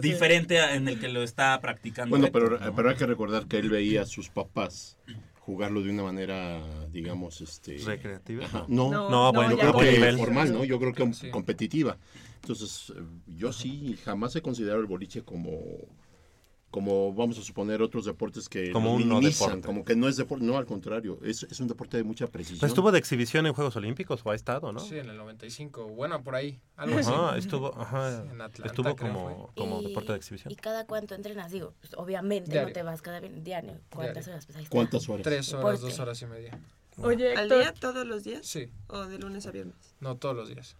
Diferente, 0.00 0.58
en 0.74 0.88
el 0.88 0.98
que 0.98 1.08
lo 1.08 1.22
está 1.22 1.60
practicando. 1.60 2.10
Bueno, 2.16 2.32
pero, 2.32 2.58
¿no? 2.58 2.74
pero 2.74 2.90
hay 2.90 2.96
que 2.96 3.06
recordar 3.06 3.46
que 3.46 3.58
él 3.58 3.70
veía 3.70 4.02
a 4.02 4.06
sus 4.06 4.28
papás 4.28 4.96
jugarlo 5.40 5.82
de 5.82 5.90
una 5.90 6.02
manera, 6.02 6.60
digamos, 6.90 7.40
este... 7.40 7.78
¿Recreativa? 7.78 8.44
Ajá. 8.46 8.64
No. 8.68 8.90
No, 8.90 9.08
No, 9.08 9.32
bueno, 9.32 9.56
creo 9.56 9.76
que 9.78 9.92
nivel. 9.92 10.18
formal, 10.18 10.52
¿no? 10.52 10.64
Yo 10.64 10.80
creo 10.80 10.92
que 10.92 11.12
Sí. 11.14 11.30
competitiva. 11.30 11.96
Entonces, 12.42 12.92
eh, 12.96 13.00
yo 13.36 13.52
sí 13.52 13.96
jamás 14.04 14.34
he 14.34 14.42
considerado 14.42 14.80
el 14.80 14.86
boliche 14.86 15.22
como 15.22 15.52
como 16.70 17.14
vamos 17.14 17.38
a 17.38 17.42
suponer 17.42 17.80
otros 17.80 18.04
deportes 18.04 18.48
que 18.48 18.70
Como 18.72 18.92
un 18.94 19.08
no 19.08 19.20
deporte. 19.20 19.60
como 19.62 19.84
que 19.84 19.96
no 19.96 20.08
es 20.08 20.16
deporte, 20.16 20.44
no 20.44 20.58
al 20.58 20.66
contrario, 20.66 21.18
es, 21.24 21.44
es 21.44 21.58
un 21.60 21.68
deporte 21.68 21.96
de 21.96 22.04
mucha 22.04 22.26
precisión. 22.26 22.58
Pues 22.60 22.70
estuvo 22.70 22.92
de 22.92 22.98
exhibición 22.98 23.46
en 23.46 23.52
Juegos 23.54 23.76
Olímpicos 23.76 24.20
o 24.24 24.30
ha 24.30 24.34
estado, 24.34 24.72
¿no? 24.72 24.80
Sí, 24.80 24.98
en 24.98 25.08
el 25.08 25.16
95. 25.16 25.86
Bueno, 25.88 26.22
por 26.22 26.34
ahí. 26.34 26.60
Algo 26.76 26.98
así. 26.98 27.10
Ajá, 27.10 27.38
estuvo, 27.38 27.74
ajá, 27.80 28.10
Sí, 28.22 28.28
en 28.30 28.40
Atlanta, 28.40 28.66
estuvo 28.66 28.94
creo 28.96 29.12
como, 29.12 29.52
como 29.56 29.80
Y- 29.80 29.86
deporte 29.88 30.12
de 30.12 30.18
exhibición. 30.18 30.52
¿Y 30.52 30.56
cada 30.56 30.86
cuánto 30.86 31.14
entrenas? 31.14 31.50
Digo, 31.52 31.72
pues, 31.80 31.94
obviamente 31.94 32.50
Diario. 32.50 32.68
no 32.68 32.74
te 32.74 32.82
vas 32.82 33.00
cada 33.00 33.20
diario. 33.20 33.80
¿Cuántas 33.90 34.26
Diario. 34.26 34.32
horas? 34.32 34.46
Pues 34.46 34.56
ahí 34.56 34.64
está. 34.64 34.72
¿Cuántas 34.76 35.08
horas? 35.08 35.22
Tres 35.24 35.52
horas, 35.54 35.62
¿Por 35.62 35.80
dos 35.80 35.98
horas 35.98 36.20
y 36.22 36.26
media. 36.26 36.60
Oye, 36.98 37.34
¿Al 37.34 37.48
día 37.48 37.72
todos 37.74 38.06
los 38.06 38.24
días? 38.24 38.46
Sí. 38.46 38.70
¿O 38.88 39.06
de 39.06 39.18
lunes 39.18 39.46
a 39.46 39.50
viernes? 39.50 39.76
No 40.00 40.16
todos 40.16 40.34
los 40.34 40.48
días. 40.48 40.76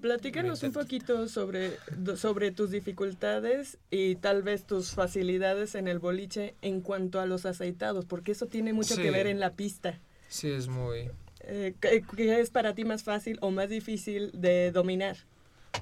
Platícanos 0.00 0.62
un 0.62 0.72
poquito 0.72 1.28
sobre, 1.28 1.78
sobre 2.16 2.50
tus 2.50 2.70
dificultades 2.70 3.78
y 3.90 4.16
tal 4.16 4.42
vez 4.42 4.64
tus 4.66 4.90
facilidades 4.92 5.74
en 5.74 5.88
el 5.88 5.98
boliche 5.98 6.54
en 6.62 6.80
cuanto 6.80 7.20
a 7.20 7.26
los 7.26 7.46
aceitados, 7.46 8.04
porque 8.04 8.32
eso 8.32 8.46
tiene 8.46 8.72
mucho 8.72 8.94
Sí. 8.94 9.02
que 9.02 9.10
ver 9.10 9.26
en 9.26 9.40
la 9.40 9.54
pista. 9.54 9.98
Sí, 10.28 10.50
es 10.50 10.68
muy... 10.68 11.10
Eh, 11.40 11.74
¿qué, 11.80 12.02
qué 12.16 12.40
es 12.40 12.50
para 12.50 12.74
ti 12.74 12.84
más 12.84 13.02
fácil 13.02 13.38
o 13.42 13.50
más 13.50 13.68
difícil 13.68 14.30
de 14.32 14.72
dominar? 14.72 15.16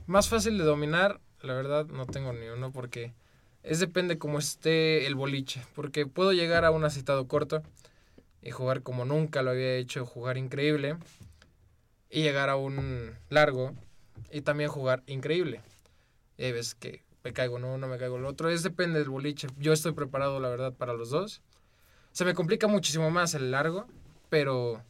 Más 0.06 0.28
fácil 0.28 0.58
de 0.58 0.64
dominar, 0.64 1.20
la 1.42 1.54
verdad, 1.54 1.86
no 1.86 2.06
tengo 2.06 2.32
ni 2.32 2.48
uno 2.48 2.72
porque 2.72 3.12
es 3.62 3.78
depende 3.78 4.18
cómo 4.18 4.38
esté 4.40 5.06
el 5.06 5.14
boliche. 5.14 5.62
Porque 5.74 6.06
puedo 6.06 6.32
llegar 6.32 6.64
a 6.64 6.70
un 6.72 6.84
aceitado 6.84 7.28
corto 7.28 7.62
y 8.42 8.50
jugar 8.50 8.82
como 8.82 9.04
nunca 9.04 9.42
lo 9.42 9.50
había 9.50 9.76
hecho, 9.76 10.04
jugar 10.04 10.36
increíble. 10.36 10.96
Y 12.10 12.22
llegar 12.22 12.50
a 12.50 12.56
un 12.56 13.12
largo 13.30 13.72
y 14.32 14.40
también 14.42 14.70
jugar 14.70 15.02
increíble. 15.06 15.60
Y 16.38 16.44
hay 16.44 16.52
veces 16.52 16.74
que 16.74 17.02
me 17.24 17.32
caigo 17.32 17.58
en 17.58 17.64
uno, 17.64 17.86
me 17.86 17.98
caigo 17.98 18.16
en 18.16 18.22
el 18.22 18.26
otro. 18.26 18.48
Es 18.50 18.62
depende 18.62 18.98
del 18.98 19.10
boliche. 19.10 19.48
Yo 19.58 19.72
estoy 19.72 19.92
preparado, 19.92 20.40
la 20.40 20.48
verdad, 20.48 20.72
para 20.72 20.92
los 20.94 21.10
dos. 21.10 21.40
Se 22.12 22.24
me 22.24 22.34
complica 22.34 22.66
muchísimo 22.66 23.10
más 23.10 23.34
el 23.34 23.50
largo, 23.50 23.86
pero 24.28 24.82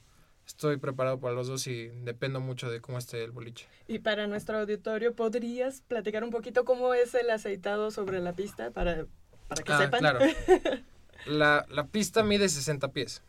estoy 0.47 0.77
preparado 0.77 1.21
para 1.21 1.35
los 1.35 1.47
dos 1.49 1.67
y 1.67 1.89
dependo 2.05 2.41
mucho 2.41 2.71
de 2.71 2.81
cómo 2.81 2.99
esté 2.99 3.23
el 3.23 3.31
boliche. 3.33 3.67
Y 3.87 3.99
para 4.01 4.27
nuestro 4.27 4.59
auditorio, 4.59 5.15
¿podrías 5.15 5.83
platicar 5.83 6.25
un 6.25 6.31
poquito 6.31 6.65
cómo 6.65 6.95
es 6.95 7.15
el 7.15 7.31
aceitado 7.31 7.91
sobre 7.91 8.21
la 8.21 8.33
pista 8.33 8.71
para, 8.71 9.07
para 9.49 9.63
que 9.63 9.73
Ah, 9.73 9.79
sepan? 9.79 10.01
claro. 10.01 10.21
La, 11.27 11.65
la 11.69 11.87
pista 11.87 12.25
mide 12.25 12.49
60 12.49 12.89
pies. 12.89 13.23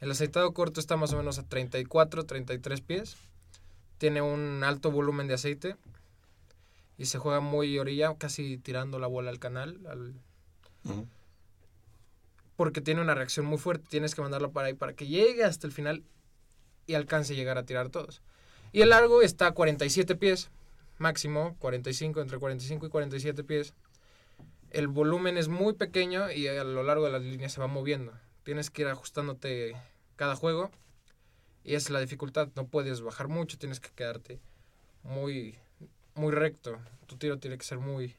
El 0.00 0.10
aceitado 0.10 0.52
corto 0.52 0.80
está 0.80 0.98
más 0.98 1.14
o 1.14 1.16
menos 1.16 1.38
a 1.38 1.44
34, 1.44 2.24
33 2.26 2.80
pies. 2.82 3.16
Tiene 3.98 4.22
un 4.22 4.62
alto 4.64 4.90
volumen 4.90 5.26
de 5.26 5.34
aceite. 5.34 5.76
Y 6.98 7.06
se 7.06 7.18
juega 7.18 7.40
muy 7.40 7.78
orilla, 7.78 8.14
casi 8.16 8.58
tirando 8.58 8.98
la 8.98 9.06
bola 9.06 9.30
al 9.30 9.38
canal. 9.38 9.78
al-. 9.88 10.14
Porque 12.56 12.80
tiene 12.80 13.00
una 13.00 13.14
reacción 13.14 13.46
muy 13.46 13.58
fuerte. 13.58 13.86
Tienes 13.88 14.14
que 14.14 14.22
mandarlo 14.22 14.52
para 14.52 14.68
ahí 14.68 14.74
para 14.74 14.94
que 14.94 15.06
llegue 15.06 15.44
hasta 15.44 15.66
el 15.66 15.72
final 15.72 16.04
y 16.86 16.94
alcance 16.94 17.32
a 17.34 17.36
llegar 17.36 17.58
a 17.58 17.64
tirar 17.64 17.90
todos. 17.90 18.22
Y 18.72 18.82
el 18.82 18.90
largo 18.90 19.22
está 19.22 19.48
a 19.48 19.52
47 19.52 20.16
pies, 20.16 20.50
máximo 20.98 21.56
45, 21.58 22.20
entre 22.20 22.38
45 22.38 22.86
y 22.86 22.88
47 22.88 23.44
pies. 23.44 23.74
El 24.70 24.88
volumen 24.88 25.38
es 25.38 25.48
muy 25.48 25.74
pequeño 25.74 26.30
y 26.30 26.48
a 26.48 26.64
lo 26.64 26.82
largo 26.82 27.06
de 27.06 27.12
las 27.12 27.22
líneas 27.22 27.52
se 27.52 27.60
va 27.60 27.66
moviendo. 27.66 28.12
Tienes 28.42 28.70
que 28.70 28.82
ir 28.82 28.88
ajustándote 28.88 29.74
cada 30.16 30.36
juego 30.36 30.70
y 31.66 31.74
esa 31.74 31.88
es 31.88 31.90
la 31.90 32.00
dificultad. 32.00 32.48
No 32.54 32.66
puedes 32.68 33.00
bajar 33.02 33.28
mucho, 33.28 33.58
tienes 33.58 33.80
que 33.80 33.90
quedarte 33.90 34.38
muy, 35.02 35.56
muy 36.14 36.32
recto. 36.32 36.78
Tu 37.06 37.16
tiro 37.16 37.38
tiene 37.38 37.58
que 37.58 37.64
ser 37.64 37.78
muy 37.78 38.14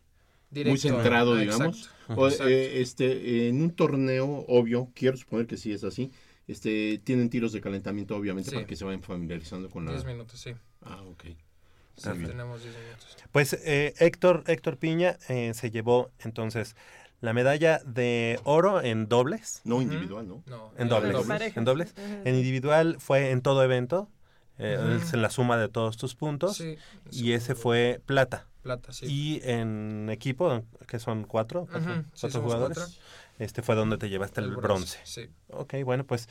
directo. 0.52 0.70
Muy 0.72 0.78
centrado, 0.80 1.34
Ah, 1.34 1.40
digamos. 1.40 1.78
exacto. 1.80 2.22
O, 2.22 2.28
Exacto. 2.28 2.50
eh, 2.50 2.82
este, 2.82 3.48
en 3.50 3.62
un 3.62 3.72
torneo, 3.72 4.46
obvio, 4.48 4.90
quiero 4.94 5.18
suponer 5.18 5.48
que 5.48 5.58
sí 5.58 5.72
es 5.74 5.84
así, 5.84 6.12
este, 6.48 7.00
tienen 7.04 7.30
tiros 7.30 7.52
de 7.54 7.62
calentamiento, 7.62 8.16
obviamente, 8.16 8.50
Sí. 8.52 8.56
para 8.56 8.68
que 8.68 8.76
se 8.76 8.86
vayan 8.86 9.02
familiarizando 9.02 9.70
con 9.70 9.86
la... 9.86 9.92
10 9.92 10.06
minutos, 10.06 10.40
sí. 10.40 10.54
Ah, 10.82 11.02
ok. 11.04 11.24
Sí, 11.98 12.10
tenemos 12.26 12.62
10 12.62 12.76
minutos. 12.78 13.18
Pues 13.32 13.54
eh, 13.54 13.94
Héctor, 14.00 14.44
Héctor 14.48 14.78
Piña 14.78 15.18
eh, 15.30 15.54
se 15.56 15.72
llevó 15.72 16.12
entonces 16.20 16.76
la 17.20 17.34
medalla 17.34 17.80
de 17.86 18.40
oro 18.44 18.82
en 18.82 19.08
dobles. 19.10 19.62
No 19.64 19.82
individual, 19.82 20.28
¿no? 20.28 20.44
No, 20.46 20.72
En 20.78 20.88
dobles. 20.90 21.16
En 21.56 21.64
dobles. 21.66 21.94
En 21.98 22.36
individual 22.36 22.98
fue 23.00 23.32
en 23.32 23.42
todo 23.42 23.64
evento. 23.64 24.10
eh, 24.60 25.00
es 25.02 25.14
en 25.14 25.22
la 25.22 25.30
suma 25.30 25.58
de 25.58 25.70
todos 25.70 25.98
tus 25.98 26.16
puntos. 26.16 26.58
Sí, 26.58 26.78
y 27.12 27.34
ese 27.34 27.54
fue 27.56 28.02
plata. 28.06 28.48
Plata, 28.64 28.92
sí. 28.92 29.06
Y 29.06 29.42
en 29.50 30.10
equipo, 30.12 30.64
que 30.88 31.00
son 31.00 31.24
cuatro, 31.26 31.68
cuatro, 31.72 32.04
sí, 32.14 32.30
jugadores, 32.32 32.78
cuatro. 32.78 32.94
este 33.40 33.62
fue 33.62 33.76
donde 33.76 33.98
te 33.98 34.10
llevaste 34.10 34.42
el, 34.42 34.48
El 34.48 34.56
bronce. 34.56 34.98
bronce, 34.98 35.00
sí. 35.04 35.30
Ok, 35.50 35.76
bueno, 35.86 36.04
pues, 36.06 36.28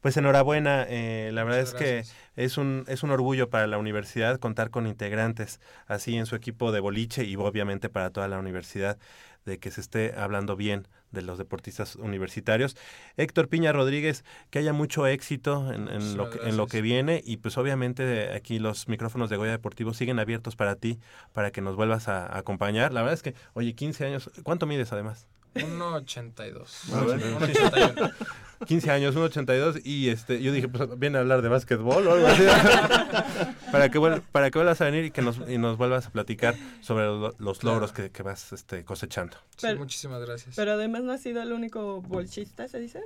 pues 0.00 0.16
enhorabuena. 0.16 0.84
eh, 0.88 1.30
la 1.32 1.44
verdad 1.44 1.60
Muchas 1.60 1.74
es 1.74 1.78
que 1.78 2.42
es 2.42 2.56
un, 2.58 2.84
es 2.88 3.02
un 3.02 3.10
orgullo 3.10 3.50
para 3.50 3.66
la 3.68 3.78
universidad 3.78 4.38
contar 4.40 4.70
con 4.70 4.86
integrantes 4.86 5.60
así 5.86 6.16
en 6.16 6.26
su 6.26 6.34
equipo 6.34 6.72
de 6.72 6.80
boliche 6.80 7.24
y 7.24 7.36
obviamente 7.36 7.88
para 7.88 8.10
toda 8.10 8.26
la 8.26 8.38
universidad 8.38 8.98
de 9.46 9.58
que 9.58 9.70
se 9.70 9.80
esté 9.80 10.14
hablando 10.16 10.56
bien 10.56 10.88
de 11.12 11.22
los 11.22 11.38
deportistas 11.38 11.96
universitarios. 11.96 12.76
Héctor 13.16 13.48
Piña 13.48 13.72
Rodríguez, 13.72 14.24
que 14.50 14.58
haya 14.58 14.72
mucho 14.72 15.06
éxito 15.06 15.72
en, 15.72 15.88
en 15.88 16.16
lo, 16.16 16.28
que, 16.28 16.46
en 16.46 16.56
lo 16.56 16.66
que 16.66 16.82
viene 16.82 17.22
y 17.24 17.38
pues 17.38 17.56
obviamente 17.56 18.34
aquí 18.34 18.58
los 18.58 18.88
micrófonos 18.88 19.30
de 19.30 19.36
Goya 19.36 19.52
Deportivo 19.52 19.94
siguen 19.94 20.18
abiertos 20.18 20.56
para 20.56 20.76
ti, 20.76 20.98
para 21.32 21.52
que 21.52 21.62
nos 21.62 21.76
vuelvas 21.76 22.08
a, 22.08 22.26
a 22.26 22.38
acompañar. 22.38 22.92
La 22.92 23.00
verdad 23.00 23.14
es 23.14 23.22
que, 23.22 23.34
oye, 23.54 23.74
15 23.74 24.04
años, 24.04 24.30
¿cuánto 24.42 24.66
mides 24.66 24.92
además? 24.92 25.26
1.82. 25.54 28.12
A 28.58 28.64
ver. 28.64 28.66
1.81. 28.66 28.66
15 28.66 28.90
años, 28.90 29.16
1.82 29.16 29.82
y 29.84 30.08
este 30.08 30.42
yo 30.42 30.52
dije, 30.52 30.68
pues 30.68 30.98
viene 30.98 31.18
a 31.18 31.20
hablar 31.20 31.42
de 31.42 31.48
básquetbol 31.48 32.06
o 32.06 32.12
algo 32.14 32.26
así. 32.26 32.42
para 33.72 33.90
que 33.90 33.98
vuel- 33.98 34.22
para 34.32 34.50
que 34.50 34.58
vuelvas 34.58 34.80
a 34.80 34.84
venir 34.86 35.04
y 35.04 35.10
que 35.10 35.22
nos 35.22 35.38
y 35.48 35.58
nos 35.58 35.76
vuelvas 35.76 36.06
a 36.06 36.10
platicar 36.10 36.54
sobre 36.80 37.04
lo- 37.06 37.34
los 37.38 37.58
Claro. 37.58 37.76
logros 37.76 37.92
que, 37.92 38.10
que 38.10 38.22
vas 38.22 38.52
este 38.52 38.84
cosechando. 38.84 39.36
Sí, 39.56 39.66
Pero- 39.66 39.78
muchísimas 39.78 40.20
gracias. 40.24 40.54
Pero 40.56 40.72
además 40.72 41.02
no 41.02 41.12
ha 41.12 41.18
sido 41.18 41.42
el 41.42 41.52
único 41.52 42.02
bolchista, 42.02 42.68
¿se 42.68 42.78
dice? 42.80 43.00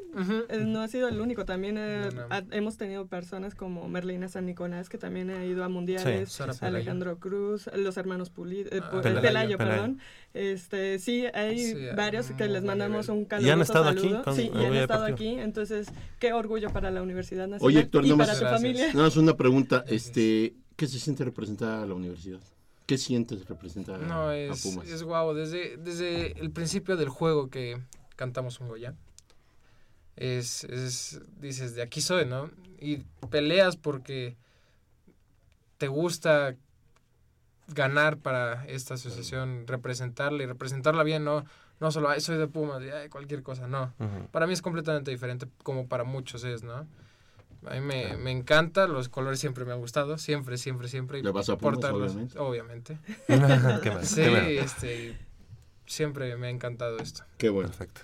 Eh, 0.48 0.58
No 0.58 0.82
ha 0.82 0.88
sido 0.88 1.08
el 1.08 1.20
único, 1.20 1.44
también 1.44 1.76
eh, 1.78 2.08
No, 2.14 2.22
no. 2.28 2.34
ha- 2.34 2.42
hemos 2.50 2.76
tenido 2.76 3.06
personas 3.06 3.54
como 3.54 3.88
Merlina 3.88 4.28
San 4.28 4.46
Nicolás, 4.46 4.88
que 4.88 4.98
también 4.98 5.30
ha 5.30 5.44
ido 5.44 5.64
a 5.64 5.68
mundiales, 5.68 6.28
Sí, 6.30 6.36
Sara 6.36 6.52
Pelayo. 6.54 6.76
Alejandro 6.76 7.18
Cruz, 7.18 7.68
los 7.74 7.96
hermanos 7.96 8.30
Pulido, 8.30 8.70
eh, 8.72 8.80
Ah, 8.82 8.90
Pu- 8.92 9.00
Pelayo, 9.02 9.20
Pelayo, 9.22 9.58
Pelayo. 9.58 9.74
perdón. 9.76 9.98
Este, 10.32 10.98
sí, 11.00 11.26
hay 11.34 11.58
Sí, 11.58 11.74
varios 11.96 12.26
que 12.30 12.44
muy 12.44 12.52
les 12.52 12.62
mandamos 12.64 13.08
un 13.08 13.24
caluroso 13.24 13.48
Y 13.48 13.50
han 13.52 13.60
estado 13.62 13.88
aquí 13.88 14.00
saludo. 14.02 14.22
con- 14.22 14.36
sí, 14.36 14.50
y 14.54 14.64
han 14.64 14.74
estado 14.76 15.04
aquí, 15.06 15.39
entonces 15.42 15.88
qué 16.18 16.32
orgullo 16.32 16.70
para 16.72 16.90
la 16.90 17.02
Universidad 17.02 17.48
Nacional 17.48 17.66
Oye, 17.66 17.80
Héctor, 17.80 18.04
y 18.04 18.08
nada 18.10 18.18
para 18.18 18.28
más- 18.32 18.38
tu 18.38 18.44
Gracias. 18.44 18.60
familia. 18.62 18.86
Nada 18.92 19.04
más 19.06 19.16
una 19.16 19.36
pregunta, 19.36 19.84
este, 19.88 20.54
¿Qué 20.76 20.86
se 20.86 20.98
siente 20.98 21.24
representar 21.24 21.82
a 21.82 21.86
la 21.86 21.94
universidad? 21.94 22.40
¿Qué 22.86 22.96
sientes 22.98 23.46
representar 23.46 24.00
No, 24.00 24.28
a 24.28 24.36
es, 24.36 24.62
Pumas? 24.62 24.88
es 24.88 25.02
guau. 25.02 25.34
Desde, 25.34 25.76
desde 25.76 26.32
el 26.40 26.50
principio 26.50 26.96
del 26.96 27.08
juego 27.10 27.50
que 27.50 27.78
cantamos 28.16 28.60
un 28.60 28.68
Goya, 28.68 28.94
es, 30.16 30.64
es, 30.64 31.20
dices, 31.38 31.74
de 31.74 31.82
aquí 31.82 32.00
soy, 32.00 32.24
¿no? 32.26 32.50
Y 32.80 32.98
peleas 33.30 33.76
porque 33.76 34.36
te 35.78 35.88
gusta 35.88 36.56
ganar 37.68 38.18
para 38.18 38.64
esta 38.66 38.94
asociación, 38.94 39.66
representarla 39.66 40.42
y 40.42 40.46
representarla 40.46 41.02
bien, 41.04 41.24
no, 41.24 41.44
no 41.80 41.90
solo, 41.90 42.10
ay, 42.10 42.20
soy 42.20 42.36
de 42.36 42.46
Pumas, 42.46 42.82
y 42.82 42.90
ay, 42.90 43.08
cualquier 43.08 43.42
cosa, 43.42 43.66
no. 43.66 43.92
Para 44.30 44.46
mí 44.46 44.52
es 44.52 44.62
completamente 44.62 45.10
diferente, 45.10 45.46
como 45.62 45.88
para 45.88 46.04
muchos 46.04 46.44
es, 46.44 46.62
¿no? 46.62 46.86
A 47.66 47.74
mí 47.74 47.80
me, 47.80 48.16
me 48.16 48.30
encanta, 48.30 48.86
los 48.86 49.08
colores 49.08 49.38
siempre 49.38 49.64
me 49.64 49.72
han 49.72 49.80
gustado, 49.80 50.16
siempre, 50.16 50.56
siempre, 50.56 50.88
siempre. 50.88 51.18
y 51.18 51.22
¿Le 51.22 51.30
vas 51.30 51.48
a 51.50 51.58
Pumas, 51.58 51.84
obviamente? 51.84 52.38
obviamente. 52.38 52.98
Qué 53.82 53.90
mal, 53.90 54.06
sí, 54.06 54.22
qué 54.22 54.60
este, 54.60 55.16
siempre 55.86 56.36
me 56.36 56.46
ha 56.46 56.50
encantado 56.50 56.98
esto. 56.98 57.24
Qué 57.36 57.50
bueno. 57.50 57.68
Perfecto. 57.68 58.02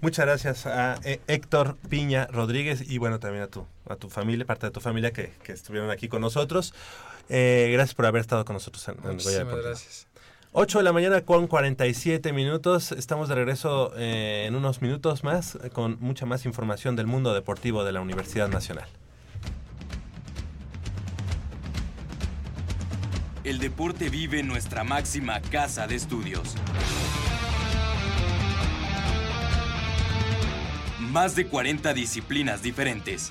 Muchas 0.00 0.26
gracias 0.26 0.66
a 0.66 0.98
eh, 1.04 1.20
Héctor 1.28 1.76
Piña 1.88 2.26
Rodríguez 2.26 2.90
y 2.90 2.98
bueno, 2.98 3.20
también 3.20 3.44
a 3.44 3.48
tu, 3.48 3.66
a 3.86 3.96
tu 3.96 4.10
familia, 4.10 4.44
parte 4.46 4.66
de 4.66 4.72
tu 4.72 4.80
familia 4.80 5.12
que, 5.12 5.32
que 5.44 5.52
estuvieron 5.52 5.90
aquí 5.90 6.08
con 6.08 6.20
nosotros. 6.20 6.74
Eh, 7.28 7.70
gracias 7.72 7.94
por 7.94 8.06
haber 8.06 8.20
estado 8.20 8.44
con 8.44 8.54
nosotros 8.54 8.86
en, 8.88 8.94
en 8.94 9.02
Goya 9.02 9.14
Muchísimas 9.14 9.56
gracias. 9.56 10.09
8 10.52 10.78
de 10.78 10.84
la 10.84 10.92
mañana 10.92 11.20
con 11.20 11.46
47 11.46 12.32
minutos. 12.32 12.90
Estamos 12.90 13.28
de 13.28 13.36
regreso 13.36 13.92
eh, 13.96 14.46
en 14.48 14.56
unos 14.56 14.82
minutos 14.82 15.22
más 15.22 15.56
con 15.72 15.96
mucha 16.00 16.26
más 16.26 16.44
información 16.44 16.96
del 16.96 17.06
mundo 17.06 17.32
deportivo 17.32 17.84
de 17.84 17.92
la 17.92 18.00
Universidad 18.00 18.48
Nacional. 18.48 18.88
El 23.44 23.60
deporte 23.60 24.08
vive 24.08 24.40
en 24.40 24.48
nuestra 24.48 24.82
máxima 24.82 25.40
casa 25.40 25.86
de 25.86 25.94
estudios. 25.94 26.56
Más 30.98 31.36
de 31.36 31.46
40 31.46 31.94
disciplinas 31.94 32.60
diferentes, 32.60 33.30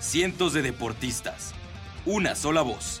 cientos 0.00 0.52
de 0.52 0.60
deportistas, 0.60 1.54
una 2.04 2.34
sola 2.34 2.60
voz. 2.60 3.00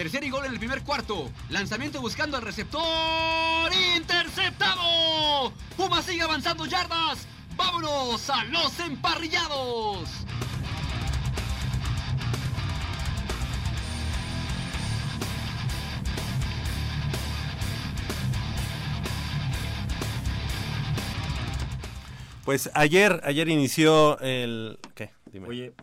Tercer 0.00 0.24
y 0.24 0.30
gol 0.30 0.46
en 0.46 0.52
el 0.52 0.58
primer 0.58 0.82
cuarto. 0.82 1.30
Lanzamiento 1.50 2.00
buscando 2.00 2.38
al 2.38 2.42
receptor. 2.42 3.70
¡Interceptado! 3.98 5.52
Puma 5.76 6.00
sigue 6.00 6.22
avanzando 6.22 6.64
yardas. 6.64 7.26
¡Vámonos 7.54 8.30
a 8.30 8.44
los 8.44 8.80
emparrillados! 8.80 10.08
Pues 22.46 22.70
ayer, 22.72 23.20
ayer 23.22 23.50
inició 23.50 24.18
el... 24.20 24.78
¿Qué? 24.94 25.10
Dime. 25.30 25.46
Oye, 25.46 25.74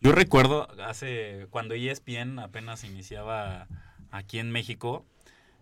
yo 0.00 0.12
recuerdo 0.12 0.68
hace 0.82 1.46
cuando 1.50 1.74
ESPN 1.74 2.38
apenas 2.38 2.84
iniciaba 2.84 3.66
aquí 4.10 4.38
en 4.38 4.50
México, 4.50 5.04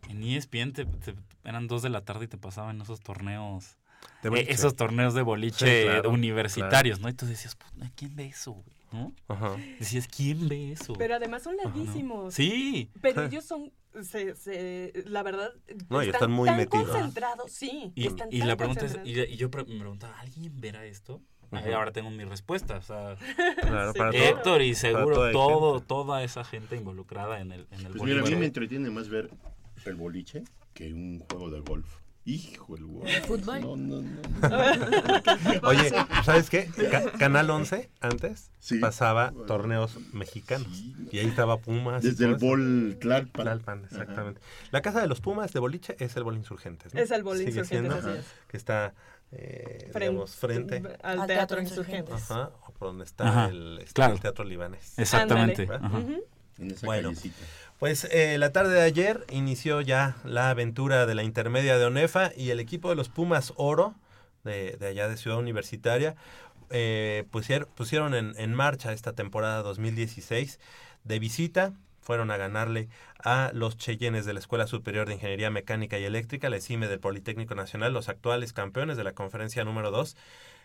en 0.09 0.23
ESPN 0.23 0.73
te- 0.73 0.85
te- 0.87 1.15
eran 1.45 1.67
dos 1.67 1.83
de 1.83 1.89
la 1.91 2.05
tarde 2.05 2.27
y 2.27 2.29
te 2.29 2.39
pasaban 2.39 2.81
esos 2.81 3.01
torneos, 3.01 3.77
De 4.23 4.29
eh, 4.29 4.31
boliche. 4.31 4.53
esos 4.53 4.77
torneos 4.77 5.15
de 5.15 5.23
boliche 5.23 5.83
Sí, 5.83 5.87
claro, 5.87 6.11
universitarios, 6.11 6.99
claro. 6.99 7.09
¿no? 7.09 7.15
Y 7.15 7.17
tú 7.17 7.27
decías, 7.27 7.55
"Puta, 7.57 7.91
¿quién 7.97 8.15
ve 8.17 8.27
eso, 8.27 8.53
güey? 8.53 8.79
¿No? 8.91 9.13
Ajá. 9.29 9.55
Decías, 9.79 10.09
¿quién 10.09 10.49
ve 10.49 10.73
eso? 10.73 10.95
Pero 10.95 11.17
además 11.17 11.43
son 11.43 11.57
Ajá, 11.61 11.69
¿no? 11.69 11.77
larguísimos. 11.77 12.33
Sí. 12.35 12.91
Pero 13.03 13.25
ellos 13.27 13.45
son, 13.45 13.71
se, 14.03 14.35
se- 14.35 14.93
la 15.07 15.23
verdad, 15.23 15.51
No, 15.91 16.03
y 16.03 16.07
están, 16.07 16.15
están 16.23 16.31
muy 16.33 16.49
tan 16.49 16.57
metidos. 16.57 16.89
concentrados, 16.89 17.53
sí. 17.53 17.93
Y, 17.95 18.07
están 18.07 18.29
y 18.33 18.39
tan 18.39 18.49
la 18.49 18.57
pregunta 18.57 18.87
es, 18.87 18.97
y, 19.05 19.21
y 19.21 19.37
yo 19.37 19.51
pre- 19.51 19.65
me 19.65 19.79
preguntaba, 19.79 20.19
¿alguien 20.21 20.59
verá 20.59 20.87
esto? 20.87 21.21
Ahí 21.51 21.73
ahora 21.73 21.93
tengo 21.93 22.11
mi 22.11 22.25
respuesta, 22.25 22.77
o 22.77 22.83
sea, 22.83 23.17
Claro, 23.61 23.93
para 23.95 24.11
todo- 24.11 24.21
Héctor 24.23 24.63
y 24.63 24.73
para 24.73 24.81
seguro 24.81 25.15
toda 25.17 25.33
todo, 25.33 25.81
toda 25.81 26.23
esa 26.23 26.45
gente 26.45 26.77
involucrada 26.77 27.41
en 27.41 27.53
el, 27.53 27.67
en 27.71 27.87
el 27.87 27.93
Pues 27.93 28.03
mira, 28.03 28.21
a 28.21 28.25
mí 28.25 28.37
me 28.37 28.47
entretiene 28.47 28.91
más 28.91 29.09
ver 29.09 29.31
el 29.87 29.95
boliche 29.95 30.45
que 30.75 30.93
un 30.93 31.21
juego 31.21 31.51
de 31.51 31.61
golf. 31.61 31.87
Hijo, 32.25 32.77
el 32.77 32.85
golf. 32.85 33.11
¿Fútbol? 33.27 33.61
No, 33.63 33.77
no, 33.77 34.03
no. 34.03 34.21
Oye, 35.63 35.91
¿sabes 36.25 36.51
qué? 36.51 36.69
Ca- 36.91 37.13
Canal 37.13 37.49
11 37.49 37.89
antes 38.01 38.51
Sí. 38.59 38.79
pasaba 38.81 39.33
torneos 39.47 39.99
mexicanos. 40.13 40.69
Y 41.11 41.19
ahí 41.21 41.27
estaba 41.27 41.57
Pumas. 41.59 42.03
Desde 42.03 42.27
el 42.27 42.35
bol 42.35 42.99
Tlalpan. 43.01 43.45
Tlalpan, 43.45 43.85
exactamente. 43.85 44.41
La 44.73 44.83
casa 44.83 45.01
de 45.01 45.07
los 45.07 45.23
Pumas 45.23 45.53
de 45.55 45.61
boliche 45.61 45.97
es 46.01 46.17
el 46.17 46.25
Bol 46.25 46.37
Insurgentes. 46.37 46.93
¿no? 46.93 47.01
Es 47.01 47.11
el 47.13 47.23
Bol 47.23 47.39
Sigue 47.39 47.51
Insurgentes, 47.51 47.93
siendo, 47.95 48.11
así 48.13 48.19
es. 48.21 48.27
Que 48.49 48.57
está, 48.59 48.93
eh, 49.33 49.89
Frente- 49.93 49.99
digamos, 50.01 50.37
frente 50.37 50.83
al 51.03 51.27
Teatro 51.27 51.61
Insurgentes. 51.61 52.31
Ajá, 52.31 52.51
o 52.67 52.73
por 52.73 52.89
donde 52.89 53.05
está 53.05 53.29
Ajá, 53.29 53.49
el, 53.49 53.79
este, 53.79 53.93
claro. 53.93 54.15
el 54.15 54.21
Teatro 54.21 54.45
Libanés. 54.45 54.99
Exactamente. 54.99 55.69
En 56.59 56.71
esa 56.73 56.87
Bueno, 56.87 57.11
callecita. 57.11 57.37
pues 57.79 58.05
eh, 58.11 58.37
la 58.39 58.51
tarde 58.53 58.75
de 58.75 58.81
ayer 58.83 59.25
inició 59.31 59.81
ya 59.81 60.17
la 60.25 60.51
aventura 60.51 61.07
de 61.07 61.15
la 61.15 61.23
intermedia 61.23 61.79
de 61.79 61.85
ONEFA 61.85 62.33
y 62.37 62.51
el 62.51 62.59
equipo 62.59 62.89
de 62.91 62.97
los 62.97 63.09
Pumas 63.09 63.53
Oro, 63.57 63.95
de, 64.45 64.77
de 64.79 64.87
allá 64.89 65.09
de 65.09 65.17
Ciudad 65.17 65.39
Universitaria, 65.39 66.17
eh, 66.71 67.25
pusier- 67.31 67.67
pusieron 67.69 68.15
en, 68.15 68.35
en 68.39 68.55
marcha 68.55 68.93
esta 68.93 69.13
temporada 69.13 69.63
2016 69.63 70.59
de 71.05 71.19
visita. 71.19 71.73
Fueron 72.09 72.31
a 72.31 72.39
ganarle 72.39 72.89
a 73.23 73.51
los 73.53 73.77
Cheyennes 73.77 74.25
de 74.25 74.33
la 74.33 74.39
Escuela 74.39 74.67
Superior 74.67 75.07
de 75.07 75.13
Ingeniería 75.13 75.51
Mecánica 75.51 75.99
y 75.99 76.05
Eléctrica, 76.05 76.49
la 76.49 76.57
ESIME 76.57 76.89
del 76.89 77.01
Politécnico 77.01 77.55
Nacional, 77.55 77.93
los 77.93 78.09
actuales 78.09 78.55
campeones 78.55 78.97
de 78.97 79.05
la 79.05 79.13
conferencia 79.13 79.63
número 79.63 79.91
2, 79.91 80.17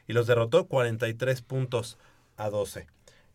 y 0.08 0.14
los 0.14 0.26
derrotó 0.26 0.68
43 0.68 1.42
puntos 1.42 1.98
a 2.38 2.50
12. 2.50 2.88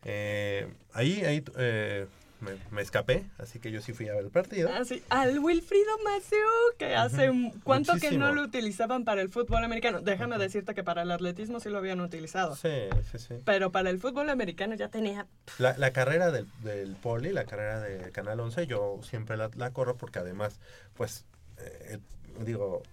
Eh, 0.05 0.73
ahí 0.91 1.23
ahí 1.23 1.43
eh, 1.55 2.07
me, 2.41 2.51
me 2.71 2.81
escapé, 2.81 3.25
así 3.37 3.59
que 3.59 3.71
yo 3.71 3.81
sí 3.81 3.93
fui 3.93 4.07
a 4.09 4.13
ver 4.13 4.23
el 4.25 4.31
partido. 4.31 4.69
Ah, 4.73 4.85
sí. 4.85 5.03
Al 5.09 5.39
Wilfrido 5.39 5.89
Maceo, 6.03 6.47
que 6.77 6.95
hace 6.95 7.29
un- 7.29 7.51
cuánto 7.63 7.95
que 7.97 8.11
no 8.11 8.33
lo 8.33 8.43
utilizaban 8.43 9.03
para 9.05 9.21
el 9.21 9.29
fútbol 9.29 9.63
americano. 9.63 10.01
Déjame 10.01 10.37
decirte 10.37 10.73
que 10.73 10.83
para 10.83 11.01
el 11.01 11.11
atletismo 11.11 11.59
sí 11.59 11.69
lo 11.69 11.77
habían 11.77 11.99
utilizado. 12.01 12.55
Sí, 12.55 12.69
sí, 13.11 13.19
sí. 13.19 13.35
Pero 13.45 13.71
para 13.71 13.89
el 13.89 13.99
fútbol 13.99 14.29
americano 14.29 14.75
ya 14.75 14.89
tenía... 14.89 15.27
La, 15.57 15.77
la 15.77 15.91
carrera 15.91 16.31
del, 16.31 16.47
del 16.63 16.95
Poli, 16.95 17.31
la 17.31 17.45
carrera 17.45 17.79
de 17.81 18.11
Canal 18.11 18.39
11, 18.39 18.67
yo 18.67 18.99
siempre 19.03 19.35
la, 19.37 19.49
la 19.55 19.71
corro 19.71 19.97
porque 19.97 20.19
además, 20.19 20.59
pues, 20.93 21.25
eh, 21.57 21.99
digo, 22.45 22.83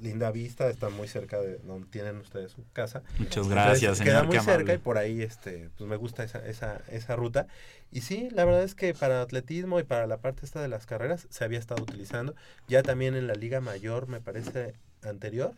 linda 0.00 0.30
vista, 0.30 0.68
está 0.68 0.88
muy 0.88 1.08
cerca 1.08 1.40
de 1.40 1.58
donde 1.58 1.86
tienen 1.88 2.16
ustedes 2.18 2.52
su 2.52 2.64
casa. 2.72 3.02
Muchas 3.18 3.46
Entonces, 3.46 3.52
gracias, 3.52 4.00
Queda 4.00 4.22
muy 4.24 4.36
cerca 4.38 4.52
amable. 4.52 4.74
y 4.74 4.78
por 4.78 4.98
ahí, 4.98 5.22
este, 5.22 5.70
pues 5.76 5.88
me 5.88 5.96
gusta 5.96 6.24
esa, 6.24 6.46
esa, 6.46 6.80
esa 6.90 7.16
ruta. 7.16 7.46
Y 7.90 8.02
sí, 8.02 8.28
la 8.32 8.44
verdad 8.44 8.62
es 8.62 8.74
que 8.74 8.94
para 8.94 9.22
atletismo 9.22 9.80
y 9.80 9.84
para 9.84 10.06
la 10.06 10.18
parte 10.18 10.44
esta 10.44 10.60
de 10.60 10.68
las 10.68 10.86
carreras 10.86 11.26
se 11.30 11.44
había 11.44 11.58
estado 11.58 11.82
utilizando. 11.82 12.34
Ya 12.68 12.82
también 12.82 13.14
en 13.14 13.26
la 13.26 13.34
Liga 13.34 13.60
Mayor, 13.60 14.08
me 14.08 14.20
parece, 14.20 14.74
anterior, 15.02 15.52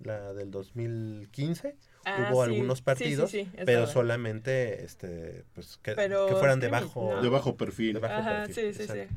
la 0.00 0.32
del 0.32 0.50
2015. 0.50 1.76
Ah, 2.04 2.28
hubo 2.30 2.44
sí, 2.44 2.50
algunos 2.50 2.78
sí, 2.78 2.80
sí, 2.80 2.84
partidos, 2.84 3.30
sí, 3.30 3.48
pero 3.64 3.86
solamente 3.86 4.84
este 4.84 5.44
pues 5.54 5.78
que, 5.82 5.92
Pero 5.92 6.26
que 6.26 6.34
fueran 6.34 6.58
de 6.58 6.66
bajo 6.68 7.12
¿no? 7.14 7.22
De 7.22 7.28
bajo 7.28 7.56
perfil. 7.56 7.94
de 7.94 8.00
bajo 8.00 8.14
Ajá, 8.14 8.44
perfil, 8.46 8.54
sí, 8.54 8.74
sí, 8.74 8.82
exacto. 8.82 9.04
sí. 9.08 9.16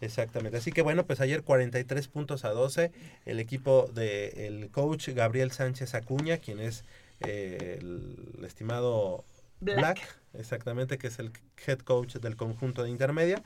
Exactamente. 0.00 0.56
Así 0.56 0.72
que 0.72 0.82
bueno, 0.82 1.06
pues 1.06 1.20
ayer 1.20 1.42
43 1.42 2.08
puntos 2.08 2.44
a 2.44 2.50
12. 2.50 2.90
El 3.26 3.38
equipo 3.38 3.90
del 3.94 4.70
coach 4.70 5.10
Gabriel 5.10 5.50
Sánchez 5.50 5.94
Acuña, 5.94 6.38
quien 6.38 6.60
es 6.60 6.84
eh, 7.20 7.78
el 7.80 8.44
estimado 8.44 9.24
Black. 9.60 9.78
Black. 9.78 10.18
exactamente, 10.34 10.96
que 10.96 11.08
es 11.08 11.18
el 11.18 11.32
head 11.66 11.80
coach 11.80 12.16
del 12.16 12.36
conjunto 12.36 12.82
de 12.82 12.88
intermedia, 12.88 13.42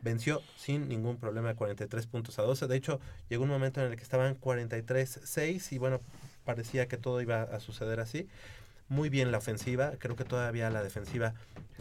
venció 0.00 0.42
sin 0.56 0.88
ningún 0.88 1.18
problema 1.18 1.54
43 1.54 2.06
puntos 2.06 2.38
a 2.38 2.42
12. 2.42 2.68
De 2.68 2.76
hecho, 2.76 3.00
llegó 3.28 3.42
un 3.42 3.50
momento 3.50 3.80
en 3.80 3.90
el 3.90 3.96
que 3.96 4.04
estaban 4.04 4.38
43-6 4.40 5.72
y 5.72 5.78
bueno, 5.78 6.00
parecía 6.44 6.86
que 6.86 6.96
todo 6.96 7.20
iba 7.20 7.42
a 7.42 7.58
suceder 7.58 7.98
así. 7.98 8.28
Muy 8.88 9.08
bien 9.08 9.32
la 9.32 9.38
ofensiva, 9.38 9.94
creo 9.98 10.14
que 10.14 10.22
todavía 10.22 10.70
la 10.70 10.84
defensiva 10.84 11.34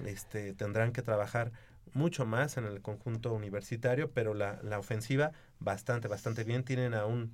este, 0.04 0.54
tendrán 0.54 0.92
que 0.92 1.04
trabajar 1.04 1.52
mucho 1.96 2.26
más 2.26 2.58
en 2.58 2.66
el 2.66 2.82
conjunto 2.82 3.34
universitario, 3.34 4.12
pero 4.12 4.34
la, 4.34 4.60
la 4.62 4.78
ofensiva 4.78 5.32
bastante, 5.60 6.08
bastante 6.08 6.44
bien. 6.44 6.64
Tienen 6.64 6.94
a 6.94 7.06
un 7.06 7.34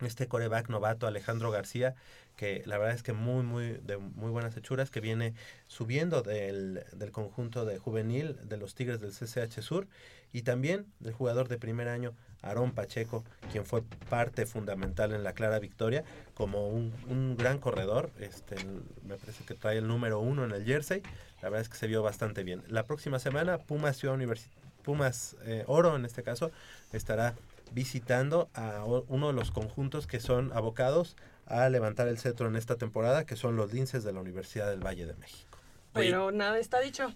este 0.00 0.26
coreback 0.26 0.68
novato 0.68 1.06
Alejandro 1.06 1.50
García, 1.50 1.94
que 2.36 2.62
la 2.66 2.78
verdad 2.78 2.94
es 2.94 3.02
que 3.02 3.12
muy, 3.12 3.44
muy, 3.44 3.78
de 3.84 3.98
muy 3.98 4.30
buenas 4.30 4.56
hechuras, 4.56 4.90
que 4.90 5.00
viene 5.00 5.34
subiendo 5.66 6.22
del, 6.22 6.84
del 6.92 7.12
conjunto 7.12 7.64
de 7.64 7.78
juvenil 7.78 8.36
de 8.42 8.56
los 8.56 8.74
Tigres 8.74 9.00
del 9.00 9.12
CCH 9.12 9.60
Sur, 9.60 9.86
y 10.32 10.42
también 10.42 10.86
del 10.98 11.12
jugador 11.12 11.48
de 11.48 11.58
primer 11.58 11.88
año, 11.88 12.14
Aarón 12.40 12.72
Pacheco, 12.72 13.22
quien 13.52 13.66
fue 13.66 13.82
parte 14.08 14.46
fundamental 14.46 15.12
en 15.12 15.22
la 15.22 15.34
clara 15.34 15.58
victoria, 15.58 16.04
como 16.34 16.68
un, 16.68 16.92
un 17.08 17.36
gran 17.36 17.58
corredor, 17.58 18.10
este, 18.18 18.56
me 19.04 19.16
parece 19.16 19.44
que 19.44 19.54
trae 19.54 19.78
el 19.78 19.86
número 19.86 20.18
uno 20.20 20.44
en 20.44 20.52
el 20.52 20.64
jersey, 20.64 21.02
la 21.42 21.48
verdad 21.50 21.62
es 21.62 21.68
que 21.68 21.76
se 21.76 21.86
vio 21.88 22.02
bastante 22.02 22.44
bien. 22.44 22.62
La 22.68 22.84
próxima 22.84 23.18
semana, 23.18 23.58
Pumas 23.58 23.96
Ciudad 23.96 24.16
Universi- 24.16 24.48
Pumas 24.82 25.36
eh, 25.44 25.64
Oro, 25.66 25.94
en 25.96 26.04
este 26.04 26.22
caso, 26.22 26.50
estará 26.92 27.34
visitando 27.72 28.48
a 28.54 28.84
uno 28.84 29.28
de 29.28 29.32
los 29.32 29.50
conjuntos 29.50 30.06
que 30.06 30.20
son 30.20 30.52
abocados 30.52 31.16
a 31.46 31.68
levantar 31.68 32.08
el 32.08 32.18
cetro 32.18 32.46
en 32.48 32.56
esta 32.56 32.76
temporada, 32.76 33.24
que 33.24 33.36
son 33.36 33.56
los 33.56 33.72
linces 33.72 34.04
de 34.04 34.12
la 34.12 34.20
Universidad 34.20 34.68
del 34.70 34.84
Valle 34.84 35.06
de 35.06 35.14
México. 35.14 35.58
Pero 35.92 36.30
nada 36.32 36.58
está 36.58 36.80
dicho. 36.80 37.12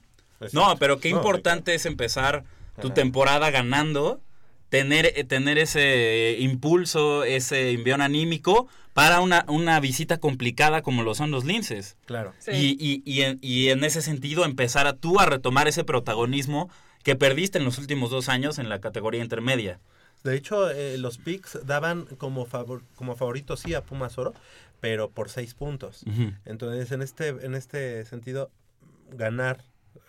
No, 0.52 0.76
pero 0.78 0.98
qué 0.98 1.10
No, 1.10 1.18
importante 1.18 1.74
es 1.74 1.86
empezar 1.86 2.44
tu 2.80 2.88
Ajá. 2.88 2.94
temporada 2.94 3.50
ganando, 3.50 4.20
tener, 4.68 5.12
eh, 5.14 5.24
tener 5.24 5.58
ese 5.58 5.80
eh, 6.32 6.40
impulso, 6.40 7.24
ese 7.24 7.70
envión 7.70 8.00
anímico 8.00 8.68
para 8.92 9.20
una, 9.20 9.44
una 9.48 9.78
visita 9.80 10.18
complicada 10.18 10.82
como 10.82 11.02
lo 11.02 11.14
son 11.14 11.30
los 11.30 11.44
linces. 11.44 11.96
Claro. 12.06 12.32
Y, 12.46 12.76
y, 12.80 13.02
y, 13.04 13.22
en, 13.22 13.38
y 13.42 13.68
en 13.68 13.84
ese 13.84 14.02
sentido 14.02 14.44
empezar 14.44 14.86
a 14.86 14.94
tú 14.94 15.20
a 15.20 15.26
retomar 15.26 15.68
ese 15.68 15.84
protagonismo 15.84 16.70
que 17.02 17.14
perdiste 17.14 17.58
en 17.58 17.64
los 17.64 17.78
últimos 17.78 18.10
dos 18.10 18.28
años 18.28 18.58
en 18.58 18.68
la 18.68 18.80
categoría 18.80 19.22
intermedia. 19.22 19.80
De 20.24 20.34
hecho, 20.34 20.70
eh, 20.70 20.98
los 20.98 21.18
picks 21.18 21.60
daban 21.64 22.06
como, 22.18 22.46
favor, 22.46 22.82
como 22.96 23.14
favorito 23.14 23.56
sí 23.56 23.74
a 23.74 23.82
Pumas 23.82 24.18
Oro, 24.18 24.34
pero 24.80 25.10
por 25.10 25.28
seis 25.28 25.54
puntos. 25.54 26.04
Entonces, 26.44 26.90
en 26.90 27.02
este, 27.02 27.28
en 27.28 27.54
este 27.54 28.04
sentido, 28.06 28.50
ganar 29.12 29.62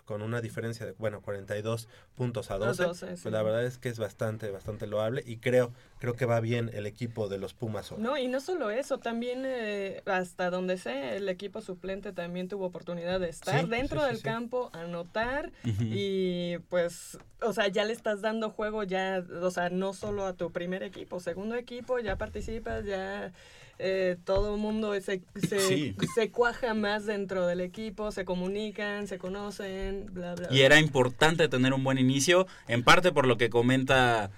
con 0.07 0.21
una 0.23 0.41
diferencia 0.41 0.85
de, 0.85 0.93
bueno, 0.93 1.21
42 1.21 1.87
puntos 2.15 2.49
a 2.49 2.55
A 2.55 2.57
12, 2.57 2.83
12, 2.83 3.05
pues 3.07 3.19
sí. 3.19 3.29
la 3.29 3.43
verdad 3.43 3.63
es 3.65 3.77
que 3.77 3.89
es 3.89 3.99
bastante, 3.99 4.49
bastante 4.49 4.87
loable 4.87 5.21
y 5.25 5.37
creo, 5.37 5.73
creo 5.99 6.15
que 6.15 6.25
va 6.25 6.39
bien 6.39 6.71
el 6.73 6.87
equipo 6.87 7.27
de 7.27 7.37
los 7.37 7.53
Pumas 7.53 7.91
Oro. 7.91 8.01
No, 8.01 8.17
y 8.17 8.27
no 8.27 8.39
solo 8.39 8.71
eso, 8.71 8.97
también 8.99 9.43
eh, 9.45 10.01
hasta 10.05 10.49
donde 10.49 10.77
sé, 10.77 11.17
el 11.17 11.27
equipo 11.27 11.61
suplente 11.61 12.13
también 12.13 12.47
tuvo 12.47 12.65
oportunidad 12.65 13.19
de 13.19 13.29
estar 13.29 13.65
Sí, 13.65 13.67
dentro 13.69 13.99
sí, 13.99 14.05
sí, 14.05 14.07
del 14.07 14.17
sí. 14.17 14.23
campo, 14.23 14.69
anotar 14.73 15.51
y 15.63 16.57
pues, 16.69 17.19
o 17.41 17.51
sea, 17.53 17.67
ya 17.67 17.83
le 17.83 17.91
estás 17.93 18.21
dando 18.21 18.49
juego 18.49 18.83
ya, 18.83 19.23
o 19.41 19.51
sea, 19.51 19.69
no 19.69 19.93
solo 19.93 20.25
a 20.25 20.33
tu 20.33 20.51
primer 20.51 20.83
equipo, 20.83 21.19
segundo 21.19 21.55
equipo, 21.55 21.99
ya 21.99 22.15
participas, 22.15 22.85
ya 22.85 23.33
eh, 23.79 24.17
todo 24.23 24.55
el 24.55 24.61
mundo 24.61 24.93
se, 25.01 25.21
se, 25.47 25.59
Sí. 25.59 25.95
se 26.15 26.31
cuaja 26.31 26.73
más 26.73 27.05
dentro 27.05 27.45
del 27.45 27.61
equipo, 27.61 28.11
se 28.11 28.25
comunican, 28.25 29.07
se 29.07 29.17
conocen, 29.17 30.07
bla, 30.13 30.35
bla. 30.35 30.47
Y 30.51 30.55
bla. 30.57 30.65
era 30.65 30.79
importante 30.79 31.47
tener 31.47 31.73
un 31.73 31.83
buen 31.83 31.97
inicio, 31.97 32.47
en 32.67 32.83
parte 32.83 33.11
por 33.11 33.27
lo 33.27 33.37
que 33.37 33.49
comenta 33.49 34.31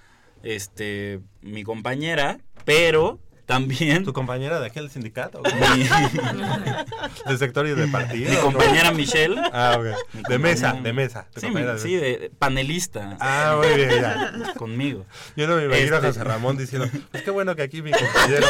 este 0.43 1.19
mi 1.41 1.63
compañera, 1.63 2.39
pero 2.65 3.19
también 3.49 4.05
¿Tu 4.05 4.13
compañera 4.13 4.59
de 4.59 4.67
aquel 4.67 4.91
sindicato? 4.91 5.41
¿De 7.27 7.37
sector 7.39 7.65
y 7.65 7.71
de 7.71 7.87
partido? 7.87 8.29
Mi 8.29 8.37
compañera 8.37 8.91
Michelle. 8.91 9.41
Ah, 9.51 9.75
ok. 9.79 10.27
De 10.29 10.37
mesa, 10.37 10.73
de 10.73 10.93
mesa. 10.93 11.25
Sí, 11.35 11.47
sí, 11.79 11.95
de, 11.95 12.17
de 12.19 12.29
panelista. 12.29 13.17
Ah, 13.19 13.55
muy 13.57 13.73
bien, 13.73 13.89
ya. 13.89 14.53
Conmigo. 14.55 15.03
Yo 15.35 15.47
no 15.47 15.55
me 15.55 15.65
imagino 15.65 15.95
a 15.95 15.97
Este- 15.97 16.07
José 16.09 16.23
Ramón 16.23 16.57
diciendo, 16.57 16.87
pues 17.09 17.23
qué 17.23 17.31
bueno 17.31 17.55
que 17.55 17.63
aquí 17.63 17.81
mi 17.81 17.89
compañero... 17.89 18.47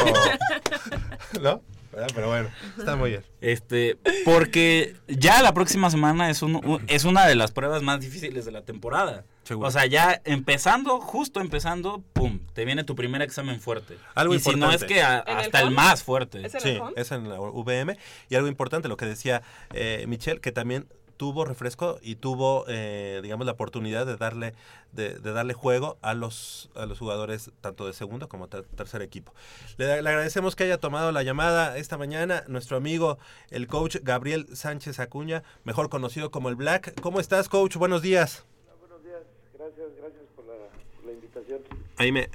¿No? 1.42 1.62
¿Verdad? 2.00 2.12
Pero 2.16 2.28
bueno, 2.28 2.50
está 2.78 2.96
muy 2.96 3.10
bien. 3.12 3.24
Este, 3.42 3.98
porque 4.26 4.96
ya 5.08 5.42
la 5.42 5.54
próxima 5.54 5.90
semana 5.90 6.30
es 6.30 6.42
un, 6.42 6.56
un- 6.56 6.84
es 6.88 7.04
una 7.06 7.26
de 7.28 7.36
las 7.36 7.52
pruebas 7.52 7.82
más 7.84 8.00
difíciles 8.00 8.46
de 8.46 8.52
la 8.52 8.62
temporada. 8.64 9.26
Seguro. 9.44 9.68
O 9.68 9.72
sea, 9.72 9.86
ya 9.88 10.22
empezando, 10.26 11.00
justo 11.02 11.42
empezando, 11.42 12.04
pum, 12.14 12.40
te 12.54 12.66
viene 12.66 12.84
tu 12.84 12.96
primer 12.96 13.22
examen 13.22 13.60
fuerte. 13.60 13.98
Algo 14.14 14.36
y 14.36 14.40
si 14.40 14.56
no 14.56 14.72
es 14.72 14.84
que 14.84 15.02
a- 15.02 15.24
¿En 15.26 15.38
el 15.40 15.46
hasta 15.46 15.62
el 15.62 15.72
más 15.72 16.04
fuerte. 16.04 16.46
¿Es 16.46 16.54
en 16.56 16.62
Sí, 16.62 16.70
el 16.70 16.82
home? 16.82 16.94
es 16.96 17.12
en 17.12 17.28
la 17.30 17.40
VM. 17.40 17.98
Y 18.30 18.36
algo 18.36 18.48
importante, 18.48 18.88
lo 18.88 18.96
que 18.98 19.06
decía 19.08 19.42
eh, 19.74 20.06
Michelle, 20.08 20.40
que 20.40 20.52
también 20.52 20.88
tuvo 21.20 21.44
refresco 21.44 22.00
y 22.02 22.16
tuvo, 22.16 22.64
eh, 22.70 23.20
digamos, 23.22 23.46
la 23.46 23.52
oportunidad 23.52 24.06
de 24.06 24.16
darle, 24.16 24.54
de, 24.94 25.20
de 25.20 25.34
darle 25.34 25.54
juego 25.54 25.98
a 26.02 26.14
los, 26.14 26.70
a 26.76 26.86
los 26.86 26.98
jugadores 26.98 27.52
tanto 27.60 27.86
de 27.86 27.92
segundo 27.92 28.30
como 28.30 28.48
ter- 28.48 28.64
tercer 28.64 29.02
equipo. 29.02 29.34
Le, 29.76 30.02
le 30.02 30.10
agradecemos 30.10 30.56
que 30.56 30.64
haya 30.64 30.78
tomado 30.78 31.12
la 31.12 31.22
llamada 31.22 31.78
esta 31.78 31.98
mañana 31.98 32.46
nuestro 32.48 32.78
amigo, 32.78 33.20
el 33.50 33.68
coach 33.68 33.98
Gabriel 34.02 34.48
Sánchez 34.56 35.02
Acuña, 35.02 35.44
mejor 35.66 35.90
conocido 35.90 36.32
como 36.32 36.48
el 36.48 36.56
Black. 36.56 36.98
¿Cómo 37.02 37.20
estás, 37.20 37.50
coach? 37.50 37.76
Buenos 37.76 38.02
días. 38.02 38.46
Buenos 38.80 39.04
días, 39.04 39.20
gracias, 39.54 39.88
gracias 39.98 40.24
por 40.38 40.46
la, 40.46 40.54
por 40.96 41.06
la 41.06 41.12
invitación. 41.12 41.60
Ahí 41.98 42.14
me... 42.14 42.30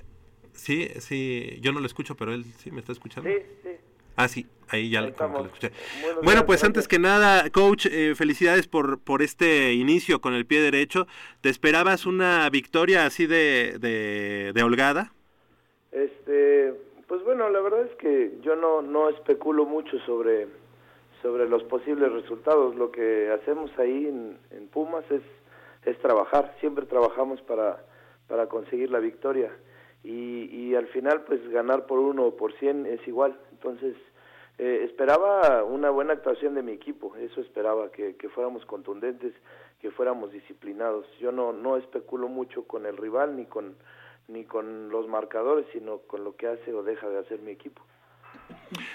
Sí, 0.52 0.90
sí, 1.00 1.58
yo 1.62 1.72
no 1.72 1.80
lo 1.80 1.86
escucho, 1.86 2.16
pero 2.16 2.34
él 2.34 2.44
sí 2.58 2.70
me 2.70 2.80
está 2.80 2.92
escuchando. 2.92 3.30
Sí, 3.30 3.36
sí. 3.62 3.70
Ah, 4.16 4.28
sí, 4.28 4.46
ahí 4.68 4.90
ya 4.90 5.00
Ahí 5.00 5.06
lo, 5.06 5.14
como 5.14 5.38
que 5.38 5.42
lo 5.42 5.46
estamos. 5.46 5.46
escuché. 5.46 5.72
Bueno, 6.22 6.46
pues 6.46 6.62
antes 6.64 6.88
que 6.88 6.98
nada, 6.98 7.50
coach, 7.50 7.86
eh, 7.86 8.14
felicidades 8.14 8.66
por, 8.68 8.98
por 9.00 9.22
este 9.22 9.72
inicio 9.72 10.20
con 10.20 10.34
el 10.34 10.46
pie 10.46 10.60
derecho. 10.60 11.06
¿Te 11.40 11.48
esperabas 11.48 12.06
una 12.06 12.48
victoria 12.50 13.06
así 13.06 13.26
de, 13.26 13.76
de, 13.78 14.52
de 14.54 14.62
holgada? 14.62 15.12
Este, 15.92 16.74
pues 17.06 17.22
bueno, 17.24 17.48
la 17.50 17.60
verdad 17.60 17.86
es 17.86 17.94
que 17.96 18.38
yo 18.42 18.56
no, 18.56 18.82
no 18.82 19.08
especulo 19.08 19.64
mucho 19.64 19.98
sobre, 20.00 20.48
sobre 21.22 21.48
los 21.48 21.62
posibles 21.64 22.10
resultados. 22.12 22.74
Lo 22.76 22.90
que 22.90 23.30
hacemos 23.30 23.70
ahí 23.78 24.06
en, 24.06 24.38
en 24.50 24.68
Pumas 24.68 25.04
es, 25.10 25.22
es 25.84 25.98
trabajar. 26.00 26.56
Siempre 26.60 26.86
trabajamos 26.86 27.40
para, 27.42 27.84
para 28.26 28.46
conseguir 28.48 28.90
la 28.90 28.98
victoria. 28.98 29.50
Y, 30.02 30.44
y 30.52 30.74
al 30.74 30.86
final, 30.88 31.22
pues 31.24 31.48
ganar 31.48 31.86
por 31.86 31.98
uno 31.98 32.24
o 32.24 32.36
por 32.36 32.52
cien 32.58 32.86
es 32.86 33.06
igual. 33.06 33.38
Entonces, 33.64 33.96
eh, 34.58 34.82
esperaba 34.84 35.64
una 35.64 35.90
buena 35.90 36.12
actuación 36.12 36.54
de 36.54 36.62
mi 36.62 36.72
equipo. 36.72 37.16
Eso 37.16 37.40
esperaba, 37.40 37.90
que, 37.90 38.14
fuéramos 38.34 38.64
contundentes, 38.66 39.32
que 39.80 39.90
fuéramos 39.90 40.32
disciplinados. 40.32 41.06
Yo 41.18 41.32
no, 41.32 41.52
no 41.52 41.76
especulo 41.76 42.28
mucho 42.28 42.64
con 42.64 42.86
el 42.86 42.96
rival 42.96 43.36
ni 43.36 43.46
con 43.46 43.76
ni 44.26 44.44
con 44.44 44.88
los 44.88 45.06
marcadores, 45.06 45.66
sino 45.74 45.98
con 45.98 46.24
lo 46.24 46.34
que 46.34 46.46
hace 46.46 46.72
o 46.72 46.82
deja 46.82 47.06
de 47.10 47.18
hacer 47.18 47.40
mi 47.40 47.50
equipo. 47.50 47.82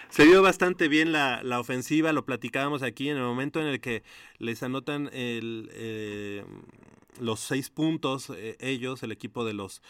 Se 0.09 0.25
vio 0.25 0.41
bastante 0.41 0.87
bien 0.87 1.11
la, 1.11 1.43
la 1.43 1.59
ofensiva, 1.59 2.11
lo 2.13 2.25
platicábamos 2.25 2.81
aquí 2.81 3.09
en 3.09 3.17
el 3.17 3.23
momento 3.23 3.61
en 3.61 3.67
el 3.67 3.79
que 3.79 4.01
les 4.39 4.63
anotan 4.63 5.07
el, 5.13 5.69
eh, 5.73 6.43
los 7.19 7.41
seis 7.41 7.69
puntos 7.69 8.31
eh, 8.31 8.57
ellos, 8.59 9.03
el 9.03 9.11
equipo 9.11 9.45
de 9.45 9.53
los 9.53 9.83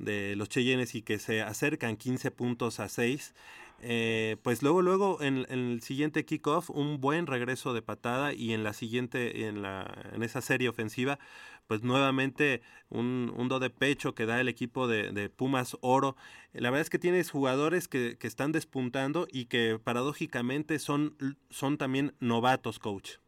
de 0.00 0.34
los 0.34 0.48
Cheyennes 0.48 0.94
y 0.94 1.02
que 1.02 1.18
se 1.18 1.42
acercan 1.42 1.96
15 1.96 2.30
puntos 2.30 2.80
a 2.80 2.88
6. 2.88 3.34
Eh, 3.82 4.36
pues 4.42 4.62
luego, 4.62 4.82
luego 4.82 5.22
en, 5.22 5.46
el 5.48 5.80
siguiente 5.80 6.24
kickoff, 6.24 6.70
un 6.70 7.00
buen 7.00 7.26
regreso 7.26 7.72
de 7.72 7.82
patada 7.82 8.32
y 8.32 8.52
en 8.52 8.62
la 8.62 8.72
siguiente, 8.72 9.46
en, 9.46 9.62
la, 9.62 10.10
en 10.12 10.22
esa 10.22 10.40
serie 10.40 10.68
ofensiva, 10.68 11.18
pues 11.66 11.82
nuevamente 11.82 12.62
un, 12.90 13.32
un 13.36 13.48
do 13.48 13.58
de 13.58 13.70
pecho 13.70 14.14
que 14.14 14.26
da 14.26 14.40
el 14.40 14.48
equipo 14.48 14.86
de, 14.86 15.12
de 15.12 15.30
Pumas 15.30 15.78
Oro. 15.80 16.16
La 16.52 16.70
verdad 16.70 16.82
es 16.82 16.90
que 16.90 16.98
tienes 16.98 17.30
jugadores 17.30 17.88
que, 17.88 18.18
que 18.18 18.26
están 18.26 18.52
despuntando 18.52 19.26
y 19.30 19.46
que 19.46 19.78
paradójicamente 19.82 20.78
son, 20.78 21.16
son 21.48 21.78
también 21.78 22.12
novatos, 22.20 22.78
coach. 22.78 23.18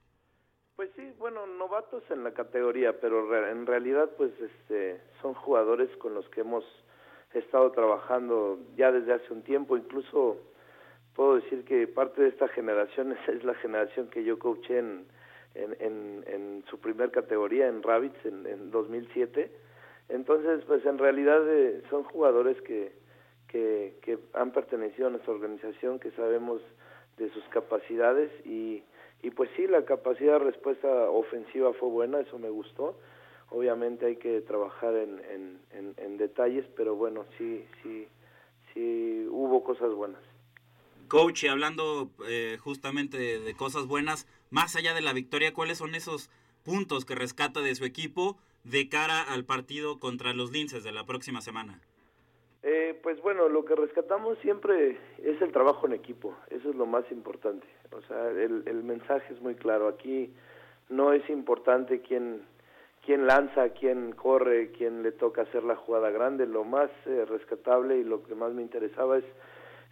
Pues 0.76 0.90
sí, 0.96 1.12
bueno, 1.18 1.46
novatos 1.46 2.02
en 2.10 2.24
la 2.24 2.34
categoría, 2.34 3.00
pero 3.00 3.48
en 3.48 3.66
realidad 3.66 4.10
pues 4.16 4.32
este 4.40 5.00
son 5.22 5.34
jugadores 5.34 5.88
con 5.98 6.12
los 6.14 6.28
que 6.30 6.40
hemos 6.40 6.64
estado 7.38 7.70
trabajando 7.72 8.58
ya 8.76 8.92
desde 8.92 9.14
hace 9.14 9.32
un 9.32 9.42
tiempo, 9.42 9.76
incluso 9.76 10.38
puedo 11.14 11.36
decir 11.36 11.64
que 11.64 11.86
parte 11.86 12.22
de 12.22 12.28
esta 12.28 12.48
generación 12.48 13.12
es, 13.28 13.28
es 13.28 13.44
la 13.44 13.54
generación 13.54 14.08
que 14.08 14.24
yo 14.24 14.38
coaché 14.38 14.78
en, 14.78 15.06
en, 15.54 15.76
en, 15.80 16.24
en 16.26 16.64
su 16.70 16.78
primer 16.78 17.10
categoría, 17.10 17.68
en 17.68 17.82
Rabbits, 17.82 18.24
en, 18.24 18.46
en 18.46 18.70
2007. 18.70 19.50
Entonces, 20.08 20.64
pues 20.66 20.84
en 20.84 20.98
realidad 20.98 21.42
eh, 21.48 21.82
son 21.90 22.04
jugadores 22.04 22.60
que, 22.62 22.92
que, 23.48 23.94
que 24.02 24.18
han 24.34 24.52
pertenecido 24.52 25.08
a 25.08 25.10
nuestra 25.10 25.32
organización, 25.32 25.98
que 25.98 26.10
sabemos 26.12 26.60
de 27.18 27.30
sus 27.30 27.44
capacidades 27.48 28.30
y, 28.46 28.82
y 29.22 29.30
pues 29.30 29.50
sí, 29.56 29.66
la 29.66 29.84
capacidad 29.84 30.34
de 30.34 30.46
respuesta 30.46 30.88
ofensiva 31.10 31.72
fue 31.74 31.88
buena, 31.88 32.20
eso 32.20 32.38
me 32.38 32.50
gustó. 32.50 32.96
Obviamente 33.52 34.06
hay 34.06 34.16
que 34.16 34.40
trabajar 34.40 34.94
en, 34.94 35.20
en, 35.30 35.58
en, 35.70 35.94
en 35.96 36.16
detalles, 36.16 36.64
pero 36.76 36.96
bueno, 36.96 37.24
sí, 37.38 37.64
sí, 37.82 38.08
sí 38.72 39.26
hubo 39.30 39.62
cosas 39.62 39.92
buenas. 39.94 40.20
Coach, 41.08 41.44
y 41.44 41.48
hablando 41.48 42.10
eh, 42.26 42.56
justamente 42.60 43.18
de, 43.18 43.40
de 43.40 43.54
cosas 43.54 43.86
buenas, 43.86 44.26
más 44.50 44.76
allá 44.76 44.94
de 44.94 45.02
la 45.02 45.12
victoria, 45.12 45.52
¿cuáles 45.52 45.78
son 45.78 45.94
esos 45.94 46.30
puntos 46.64 47.04
que 47.04 47.14
rescata 47.14 47.60
de 47.60 47.74
su 47.74 47.84
equipo 47.84 48.38
de 48.64 48.88
cara 48.88 49.22
al 49.22 49.44
partido 49.44 49.98
contra 49.98 50.32
los 50.32 50.52
Linces 50.52 50.84
de 50.84 50.92
la 50.92 51.04
próxima 51.04 51.40
semana? 51.40 51.80
Eh, 52.62 52.98
pues 53.02 53.20
bueno, 53.20 53.48
lo 53.48 53.64
que 53.64 53.74
rescatamos 53.74 54.38
siempre 54.38 54.96
es 55.18 55.42
el 55.42 55.50
trabajo 55.50 55.86
en 55.86 55.94
equipo, 55.94 56.36
eso 56.48 56.70
es 56.70 56.76
lo 56.76 56.86
más 56.86 57.04
importante. 57.10 57.66
O 57.90 58.00
sea, 58.02 58.28
el, 58.30 58.62
el 58.66 58.84
mensaje 58.84 59.34
es 59.34 59.40
muy 59.42 59.56
claro. 59.56 59.88
Aquí 59.88 60.30
no 60.88 61.12
es 61.12 61.28
importante 61.28 62.00
quién, 62.00 62.42
quién 63.04 63.26
lanza, 63.26 63.70
quién 63.70 64.12
corre, 64.12 64.70
quién 64.70 65.02
le 65.02 65.12
toca 65.12 65.42
hacer 65.42 65.64
la 65.64 65.76
jugada 65.76 66.10
grande. 66.10 66.46
Lo 66.46 66.64
más 66.64 66.90
eh, 67.06 67.24
rescatable 67.28 67.98
y 67.98 68.04
lo 68.04 68.22
que 68.22 68.34
más 68.34 68.52
me 68.52 68.62
interesaba 68.62 69.18
es 69.18 69.24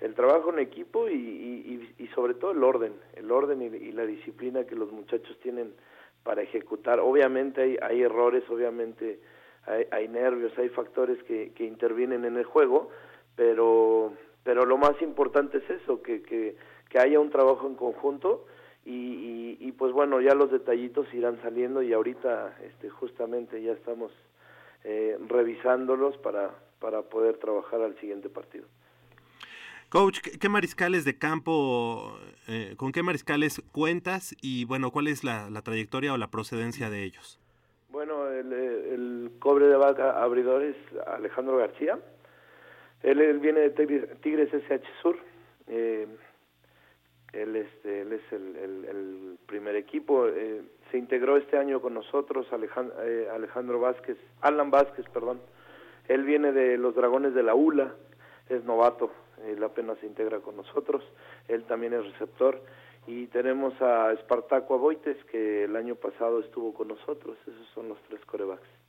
el 0.01 0.15
trabajo 0.15 0.51
en 0.51 0.61
equipo 0.61 1.09
y, 1.09 1.15
y, 1.15 1.95
y, 1.99 2.07
sobre 2.09 2.35
todo 2.35 2.53
el 2.53 2.65
orden, 2.65 2.95
el 3.15 3.31
orden 3.31 3.61
y, 3.61 3.93
la 3.93 4.07
disciplina 4.07 4.65
que 4.65 4.75
los 4.75 4.91
muchachos 4.91 5.39
tienen 5.43 5.75
para 6.23 6.41
ejecutar. 6.43 7.01
Obviamente 7.01 7.61
hay, 7.61 7.77
hay 7.83 8.03
errores, 8.03 8.43
obviamente 8.49 9.21
hay, 9.67 9.87
hay 9.91 10.09
nervios, 10.09 10.57
hay 10.57 10.71
factores 10.71 11.23
que, 11.25 11.53
intervienen 11.59 12.25
en 12.25 12.37
el 12.37 12.45
juego, 12.45 12.91
pero 13.37 14.15
pero 14.43 14.65
lo 14.65 14.79
más 14.79 15.01
importante 15.03 15.59
es 15.59 15.69
eso, 15.69 16.01
que, 16.01 16.23
que 16.23 16.99
haya 16.99 17.21
un 17.21 17.29
trabajo 17.29 17.67
en 17.67 17.75
conjunto 17.75 18.47
y, 18.85 18.91
y, 18.91 19.57
y, 19.61 19.73
pues 19.73 19.93
bueno, 19.93 20.21
ya 20.21 20.35
los 20.35 20.51
detallitos 20.51 21.13
irán 21.13 21.41
saliendo 21.43 21.83
y 21.83 21.93
ahorita 21.93 22.57
este, 22.65 22.89
justamente 22.89 23.63
ya 23.63 23.73
estamos 23.73 24.11
eh, 24.85 25.19
revisándolos 25.29 26.17
para, 26.19 26.51
para 26.79 27.03
poder 27.03 27.37
trabajar 27.37 27.83
al 27.83 27.99
siguiente 28.01 28.29
partido. 28.29 28.67
Coach, 29.91 30.21
¿qué 30.21 30.49
mariscales 30.49 31.05
de 31.05 31.19
campo, 31.19 32.17
eh, 32.49 32.75
con 32.77 32.93
qué 32.93 33.03
mariscales 33.03 33.61
cuentas 33.73 34.37
y 34.41 34.65
bueno, 34.65 34.91
cuál 34.93 35.09
es 35.09 35.25
la, 35.25 35.51
la, 35.51 35.63
trayectoria 35.63 36.13
o 36.13 36.17
la 36.17 36.31
procedencia 36.31 36.91
de 36.91 37.03
ellos? 37.03 37.41
Bueno, 37.91 38.29
el, 38.29 38.53
el 38.53 39.33
cobre 39.41 39.67
de 39.67 39.77
vaca 39.77 40.23
abridor 40.23 40.63
es 40.63 40.77
Alejandro 41.09 41.57
García. 41.57 41.99
Él, 43.03 43.21
él 43.21 43.41
viene 43.41 43.69
de 43.69 43.71
Tigres 44.23 44.55
SH 44.55 44.87
Sur. 45.03 45.19
Eh, 45.67 46.07
él, 47.33 47.57
este, 47.57 48.03
él 48.03 48.13
es 48.13 48.33
el, 48.33 48.57
el, 48.57 48.85
el 48.85 49.39
primer 49.47 49.77
equipo. 49.77 50.27
Eh, 50.27 50.63
se 50.91 50.99
integró 50.99 51.37
este 51.37 51.57
año 51.57 51.81
con 51.81 51.95
nosotros 51.95 52.53
Alejandro, 52.53 52.97
eh, 53.05 53.29
Alejandro 53.33 53.81
Vázquez, 53.81 54.17
Alan 54.41 54.71
Vázquez, 54.71 55.07
perdón. 55.11 55.41
Él 56.09 56.25
viene 56.25 56.53
de 56.53 56.77
los 56.77 56.95
Dragones 56.95 57.35
de 57.35 57.43
la 57.43 57.55
ULA, 57.55 57.95
es 58.49 58.65
novato, 58.65 59.13
él 59.47 59.63
apenas 59.63 59.99
se 59.99 60.07
integra 60.07 60.41
con 60.41 60.57
nosotros, 60.57 61.05
él 61.47 61.65
también 61.65 61.93
es 61.93 62.05
receptor. 62.05 62.61
Y 63.07 63.27
tenemos 63.29 63.81
a 63.81 64.13
Espartaco 64.13 64.75
Aboites, 64.75 65.17
que 65.27 65.65
el 65.65 65.77
año 65.77 65.95
pasado 65.95 66.41
estuvo 66.41 66.75
con 66.75 66.89
nosotros, 66.89 67.37
esos 67.47 67.67
son 67.75 67.89
los 67.89 67.99
tres 68.09 68.25
corebacks. 68.25 68.80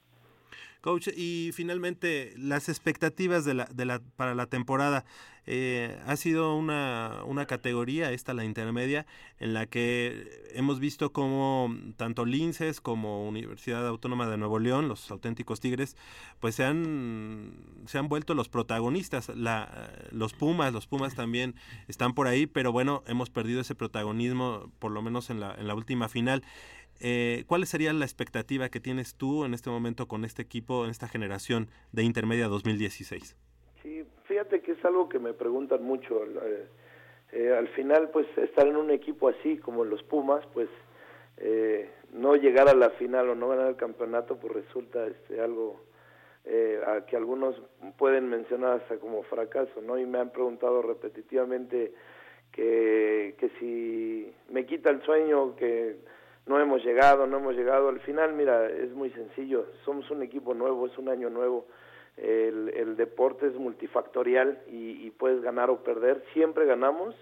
Coach, 0.82 1.07
y 1.15 1.51
finalmente 1.53 2.34
las 2.38 2.69
expectativas 2.69 3.45
de 3.45 3.53
la, 3.53 3.65
de 3.65 3.86
la, 3.86 4.01
para 4.15 4.36
la 4.36 4.47
temporada. 4.47 5.05
Eh, 5.47 5.99
ha 6.05 6.15
sido 6.17 6.55
una, 6.55 7.23
una 7.25 7.47
categoría, 7.47 8.11
esta 8.11 8.36
la 8.36 8.45
intermedia, 8.45 9.07
en 9.39 9.55
la 9.55 9.65
que 9.65 10.49
hemos 10.53 10.79
visto 10.79 11.11
como 11.11 11.75
tanto 11.97 12.25
Linces 12.25 12.79
como 12.79 13.27
Universidad 13.27 13.88
Autónoma 13.88 14.29
de 14.29 14.38
Nuevo 14.38 14.59
León, 14.59 14.88
los 14.88 15.09
auténticos 15.09 15.59
Tigres, 15.59 15.97
pues 16.39 16.55
se 16.55 16.63
han, 16.63 17.53
se 17.88 17.97
han 17.97 18.07
vuelto 18.07 18.36
los 18.36 18.49
protagonistas. 18.49 19.29
La, 19.29 19.91
los 20.11 20.34
Pumas, 20.34 20.73
los 20.73 20.86
Pumas 20.86 21.15
también 21.15 21.55
están 21.88 22.13
por 22.13 22.27
ahí, 22.27 22.45
pero 22.45 22.71
bueno, 22.71 23.03
hemos 23.07 23.32
perdido 23.32 23.61
ese 23.61 23.73
protagonismo, 23.73 24.71
por 24.77 24.91
lo 24.91 25.01
menos 25.01 25.32
en 25.32 25.39
la, 25.39 25.55
en 25.55 25.67
la 25.67 25.73
última 25.73 26.07
final. 26.07 26.43
Eh, 27.04 27.45
¿Cuál 27.47 27.66
sería 27.66 27.91
la 27.93 28.06
expectativa 28.06 28.70
que 28.70 28.80
tienes 28.80 29.16
tú 29.16 29.43
en 29.43 29.54
este 29.54 29.70
momento 29.70 30.08
con 30.08 30.24
este 30.24 30.43
equipo, 30.43 30.86
en 30.86 30.91
esta 30.91 31.08
generación 31.08 31.68
de 31.91 32.04
Intermedia 32.04 32.47
2016? 32.47 33.36
Sí, 33.82 34.06
fíjate 34.26 34.62
que 34.62 34.74
es 34.74 34.86
algo 34.86 35.10
que 35.10 35.18
me 35.18 35.34
preguntan 35.34 35.84
mucho. 35.84 36.24
Eh, 36.24 36.68
eh, 37.32 37.56
al 37.58 37.68
final, 37.70 38.10
pues 38.12 38.28
estar 38.38 38.68
en 38.68 38.76
un 38.76 38.91
equipo 38.91 39.30
así 39.30 39.58
como 39.58 39.84
los 39.84 40.04
Pumas, 40.04 40.45
pues 40.54 40.70
eh, 41.38 41.89
no 42.14 42.36
llegar 42.36 42.70
a 42.70 42.76
la 42.76 42.91
final 42.91 43.30
o 43.30 43.36
no 43.36 43.47
ganar 43.49 43.70
el 43.70 43.78
campeonato, 43.78 44.38
pues 44.38 44.54
resulta 44.54 45.08
este 45.08 45.41
algo 45.41 45.82
a 46.88 47.06
que 47.06 47.16
algunos 47.16 47.56
pueden 47.99 48.28
mencionar 48.28 48.82
hasta 48.82 48.97
como 48.97 49.22
fracaso, 49.24 49.80
¿no? 49.80 49.99
Y 49.99 50.08
me 50.08 50.18
han 50.18 50.32
preguntado 50.32 50.82
repetitivamente 50.82 51.93
que, 52.52 53.36
que 53.38 53.49
si 53.60 54.34
me 54.52 54.66
quita 54.66 54.89
el 54.89 55.04
sueño, 55.04 55.56
que 55.56 55.97
no 56.45 56.59
hemos 56.59 56.83
llegado, 56.83 57.27
no 57.27 57.37
hemos 57.37 57.55
llegado. 57.55 57.89
Al 57.89 57.99
final, 58.01 58.33
mira, 58.33 58.67
es 58.69 58.91
muy 58.91 59.11
sencillo. 59.11 59.67
Somos 59.85 60.09
un 60.11 60.23
equipo 60.23 60.53
nuevo, 60.53 60.87
es 60.87 60.97
un 60.97 61.09
año 61.09 61.29
nuevo. 61.29 61.65
El, 62.17 62.69
el 62.75 62.97
deporte 62.97 63.47
es 63.47 63.55
multifactorial 63.55 64.59
y, 64.67 65.09
puedes 65.11 65.41
ganar 65.41 65.69
o 65.69 65.83
perder. 65.83 66.23
Siempre 66.33 66.65
ganamos, 66.65 67.15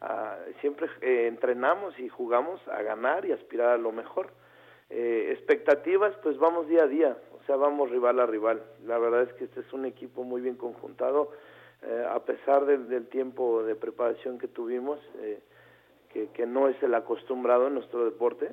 uh, 0.00 0.52
siempre 0.60 0.88
eh, 1.00 1.26
entrenamos 1.26 1.98
y 1.98 2.08
jugamos 2.08 2.60
a 2.68 2.82
ganar 2.82 3.24
y 3.24 3.32
aspirar 3.32 3.70
a 3.70 3.78
lo 3.78 3.92
mejor. 3.92 4.30
Eh, 4.94 5.32
expectativas, 5.32 6.14
pues 6.22 6.38
vamos 6.38 6.68
día 6.68 6.84
a 6.84 6.86
día, 6.86 7.16
o 7.32 7.42
sea, 7.46 7.56
vamos 7.56 7.90
rival 7.90 8.20
a 8.20 8.26
rival. 8.26 8.62
La 8.84 8.98
verdad 8.98 9.22
es 9.22 9.32
que 9.34 9.44
este 9.44 9.60
es 9.60 9.72
un 9.72 9.86
equipo 9.86 10.22
muy 10.22 10.42
bien 10.42 10.56
conjuntado, 10.56 11.30
eh, 11.82 12.06
a 12.10 12.20
pesar 12.20 12.66
del, 12.66 12.88
del, 12.88 13.06
tiempo 13.08 13.62
de 13.62 13.74
preparación 13.74 14.38
que 14.38 14.48
tuvimos. 14.48 15.00
Eh, 15.20 15.40
que, 16.12 16.28
que 16.28 16.46
no 16.46 16.68
es 16.68 16.80
el 16.82 16.94
acostumbrado 16.94 17.68
en 17.68 17.74
nuestro 17.74 18.04
deporte, 18.04 18.50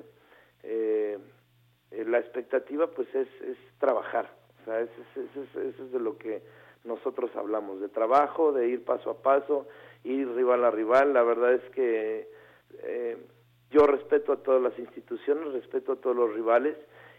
eh, 0.62 1.18
la 1.90 2.18
expectativa 2.18 2.88
pues 2.88 3.12
es, 3.14 3.28
es 3.42 3.56
trabajar, 3.78 4.30
o 4.60 4.64
sea, 4.64 4.80
eso 4.80 4.92
es, 5.16 5.36
es, 5.36 5.56
es, 5.56 5.80
es 5.80 5.92
de 5.92 6.00
lo 6.00 6.16
que 6.18 6.42
nosotros 6.84 7.30
hablamos, 7.36 7.80
de 7.80 7.88
trabajo, 7.88 8.52
de 8.52 8.68
ir 8.68 8.84
paso 8.84 9.10
a 9.10 9.22
paso, 9.22 9.66
ir 10.04 10.28
rival 10.34 10.64
a 10.64 10.70
rival, 10.70 11.12
la 11.12 11.22
verdad 11.22 11.54
es 11.54 11.70
que 11.70 12.28
eh, 12.82 13.16
yo 13.70 13.86
respeto 13.86 14.32
a 14.32 14.42
todas 14.42 14.62
las 14.62 14.78
instituciones, 14.78 15.52
respeto 15.52 15.92
a 15.92 15.96
todos 15.96 16.16
los 16.16 16.32
rivales 16.32 16.76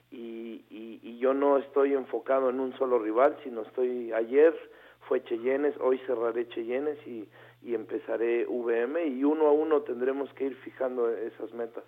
y, 0.10 0.66
y, 0.70 1.00
y 1.04 1.18
yo 1.20 1.34
no 1.34 1.58
estoy 1.58 1.94
enfocado 1.94 2.50
en 2.50 2.60
un 2.60 2.78
solo 2.78 3.00
rival, 3.00 3.38
sino 3.44 3.62
estoy 3.62 4.12
ayer 4.14 4.54
fue 5.08 5.24
Cheyennes, 5.24 5.76
hoy 5.80 6.00
cerraré 6.08 6.48
Cheyennes 6.48 6.98
y, 7.06 7.28
y 7.62 7.76
empezaré 7.76 8.46
VM 8.48 9.08
y 9.08 9.24
uno 9.24 9.48
a 9.48 9.52
uno 9.52 9.82
tendremos 9.82 10.34
que 10.34 10.46
ir 10.46 10.56
fijando 10.58 11.10
esas 11.10 11.54
metas. 11.54 11.84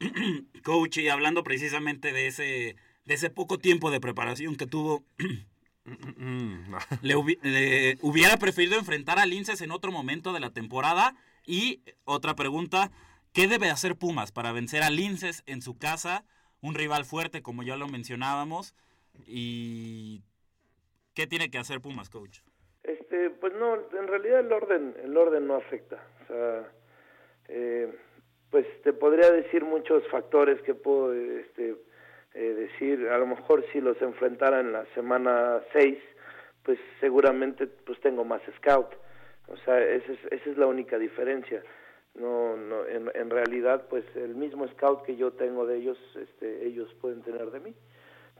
Coach, 0.62 0.98
y 0.98 1.08
hablando 1.08 1.44
precisamente 1.44 2.12
de 2.12 2.26
ese, 2.26 2.76
de 3.04 3.14
ese 3.14 3.30
poco 3.30 3.58
tiempo 3.58 3.90
de 3.90 4.00
preparación 4.00 4.56
que 4.56 4.66
tuvo, 4.66 5.04
¿le, 7.02 7.16
hubi 7.16 7.38
¿le, 7.42 7.98
hubiera 8.02 8.36
preferido 8.36 8.76
enfrentar 8.78 9.18
a 9.18 9.26
Linces 9.26 9.60
en 9.60 9.70
otro 9.70 9.92
momento 9.92 10.32
de 10.32 10.40
la 10.40 10.50
temporada? 10.50 11.16
Y 11.46 11.82
otra 12.04 12.34
pregunta, 12.34 12.90
¿qué 13.32 13.46
debe 13.46 13.70
hacer 13.70 13.96
Pumas 13.96 14.32
para 14.32 14.52
vencer 14.52 14.82
a 14.82 14.90
Linces 14.90 15.42
en 15.46 15.62
su 15.62 15.76
casa? 15.78 16.24
Un 16.60 16.74
rival 16.74 17.04
fuerte, 17.04 17.42
como 17.42 17.62
ya 17.62 17.76
lo 17.76 17.88
mencionábamos, 17.88 18.74
y 19.26 20.22
¿qué 21.12 21.26
tiene 21.26 21.50
que 21.50 21.58
hacer 21.58 21.80
Pumas, 21.80 22.08
coach? 22.08 22.40
Este, 23.14 23.30
pues 23.30 23.52
no, 23.54 23.74
en 23.74 24.08
realidad 24.08 24.40
el 24.40 24.52
orden, 24.52 24.94
el 25.04 25.16
orden 25.16 25.46
no 25.46 25.54
afecta. 25.54 26.02
O 26.22 26.26
sea, 26.26 26.68
eh, 27.48 27.92
pues 28.50 28.66
te 28.82 28.92
podría 28.92 29.30
decir 29.30 29.64
muchos 29.64 30.06
factores 30.08 30.60
que 30.62 30.74
puedo 30.74 31.12
este, 31.12 31.76
eh, 32.34 32.54
decir. 32.54 33.08
A 33.08 33.18
lo 33.18 33.26
mejor 33.26 33.64
si 33.72 33.80
los 33.80 34.00
enfrentara 34.02 34.60
en 34.60 34.72
la 34.72 34.84
semana 34.94 35.62
6, 35.72 35.96
pues 36.64 36.78
seguramente 37.00 37.68
pues 37.68 38.00
tengo 38.00 38.24
más 38.24 38.42
scout. 38.56 38.92
O 39.46 39.56
sea, 39.58 39.78
esa 39.80 40.12
es, 40.12 40.18
esa 40.32 40.50
es 40.50 40.58
la 40.58 40.66
única 40.66 40.98
diferencia. 40.98 41.62
No, 42.14 42.56
no, 42.56 42.86
en, 42.86 43.10
en 43.14 43.30
realidad, 43.30 43.86
pues 43.88 44.04
el 44.16 44.34
mismo 44.34 44.66
scout 44.68 45.04
que 45.04 45.16
yo 45.16 45.32
tengo 45.32 45.66
de 45.66 45.76
ellos, 45.76 45.98
este, 46.16 46.66
ellos 46.66 46.92
pueden 47.00 47.22
tener 47.22 47.50
de 47.50 47.60
mí. 47.60 47.74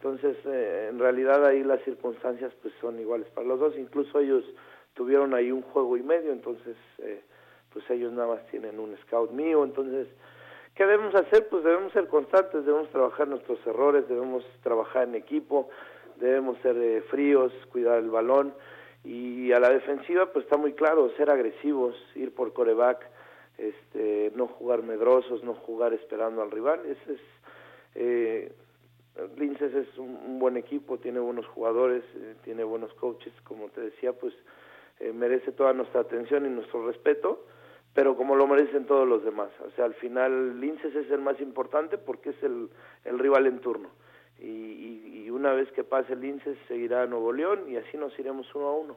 Entonces, 0.05 0.37
eh, 0.45 0.89
en 0.91 0.99
realidad 0.99 1.47
ahí 1.47 1.65
las 1.65 1.83
circunstancias 1.83 2.53
pues 2.61 2.75
son 2.79 3.01
iguales 3.01 3.27
para 3.29 3.47
los 3.47 3.59
dos. 3.59 3.75
Incluso 3.79 4.21
ellos 4.21 4.45
tuvieron 4.93 5.33
ahí 5.33 5.51
un 5.51 5.63
juego 5.63 5.97
y 5.97 6.03
medio, 6.03 6.31
entonces 6.31 6.77
eh, 6.99 7.23
pues 7.73 7.89
ellos 7.89 8.13
nada 8.13 8.35
más 8.35 8.47
tienen 8.49 8.79
un 8.79 8.95
scout 8.99 9.31
mío. 9.31 9.65
Entonces, 9.65 10.07
¿qué 10.75 10.85
debemos 10.85 11.15
hacer? 11.15 11.49
Pues 11.49 11.65
debemos 11.65 11.91
ser 11.95 12.07
constantes, 12.09 12.67
debemos 12.67 12.91
trabajar 12.91 13.29
nuestros 13.29 13.67
errores, 13.67 14.07
debemos 14.07 14.45
trabajar 14.63 15.09
en 15.09 15.15
equipo, 15.15 15.71
debemos 16.17 16.59
ser 16.59 16.77
eh, 16.77 17.01
fríos, 17.09 17.51
cuidar 17.73 17.99
el 18.01 18.11
balón. 18.11 18.53
Y 19.05 19.53
a 19.53 19.59
la 19.59 19.71
defensiva 19.71 20.27
pues 20.27 20.45
está 20.45 20.59
muy 20.59 20.75
claro, 20.75 21.09
ser 21.17 21.31
agresivos, 21.31 21.97
ir 22.15 22.35
por 22.35 22.53
coreback, 22.53 23.09
este, 23.57 24.33
no 24.35 24.49
jugar 24.49 24.83
medrosos, 24.83 25.43
no 25.45 25.55
jugar 25.55 25.95
esperando 25.95 26.43
al 26.43 26.51
rival. 26.51 26.81
Ese 26.85 27.15
es... 27.15 27.21
Eh, 27.95 28.53
Linces 29.37 29.73
es 29.75 29.99
un, 29.99 30.17
un 30.27 30.39
buen 30.39 30.57
equipo, 30.57 30.99
tiene 30.99 31.21
buenos 31.21 31.47
jugadores, 31.47 32.03
eh, 32.17 32.35
tiene 32.43 32.65
buenos 32.65 32.93
coaches, 32.95 33.33
como 33.45 33.69
te 33.69 33.81
decía, 33.81 34.13
pues 34.13 34.35
eh, 35.01 35.13
merece 35.13 35.53
toda 35.53 35.73
nuestra 35.73 36.01
atención 36.01 36.47
y 36.47 36.49
nuestro 36.51 36.87
respeto, 36.87 37.47
pero 37.95 38.17
como 38.17 38.35
lo 38.35 38.47
merecen 38.47 38.87
todos 38.87 39.07
los 39.07 39.25
demás. 39.25 39.51
O 39.65 39.71
sea, 39.73 39.85
al 39.85 39.95
final 39.95 40.61
Linces 40.61 40.95
es 40.97 41.11
el 41.11 41.21
más 41.21 41.41
importante 41.41 41.97
porque 41.97 42.31
es 42.31 42.43
el, 42.43 42.69
el 43.05 43.19
rival 43.19 43.47
en 43.47 43.61
turno. 43.61 43.91
Y, 44.39 44.47
y, 44.47 45.23
y 45.25 45.31
una 45.31 45.53
vez 45.53 45.71
que 45.73 45.85
pase 45.85 46.17
Linces 46.17 46.59
seguirá 46.67 47.07
Nuevo 47.07 47.33
León 47.33 47.67
y 47.69 47.77
así 47.77 47.97
nos 47.97 48.19
iremos 48.19 48.53
uno 48.55 48.67
a 48.67 48.77
uno. 48.77 48.97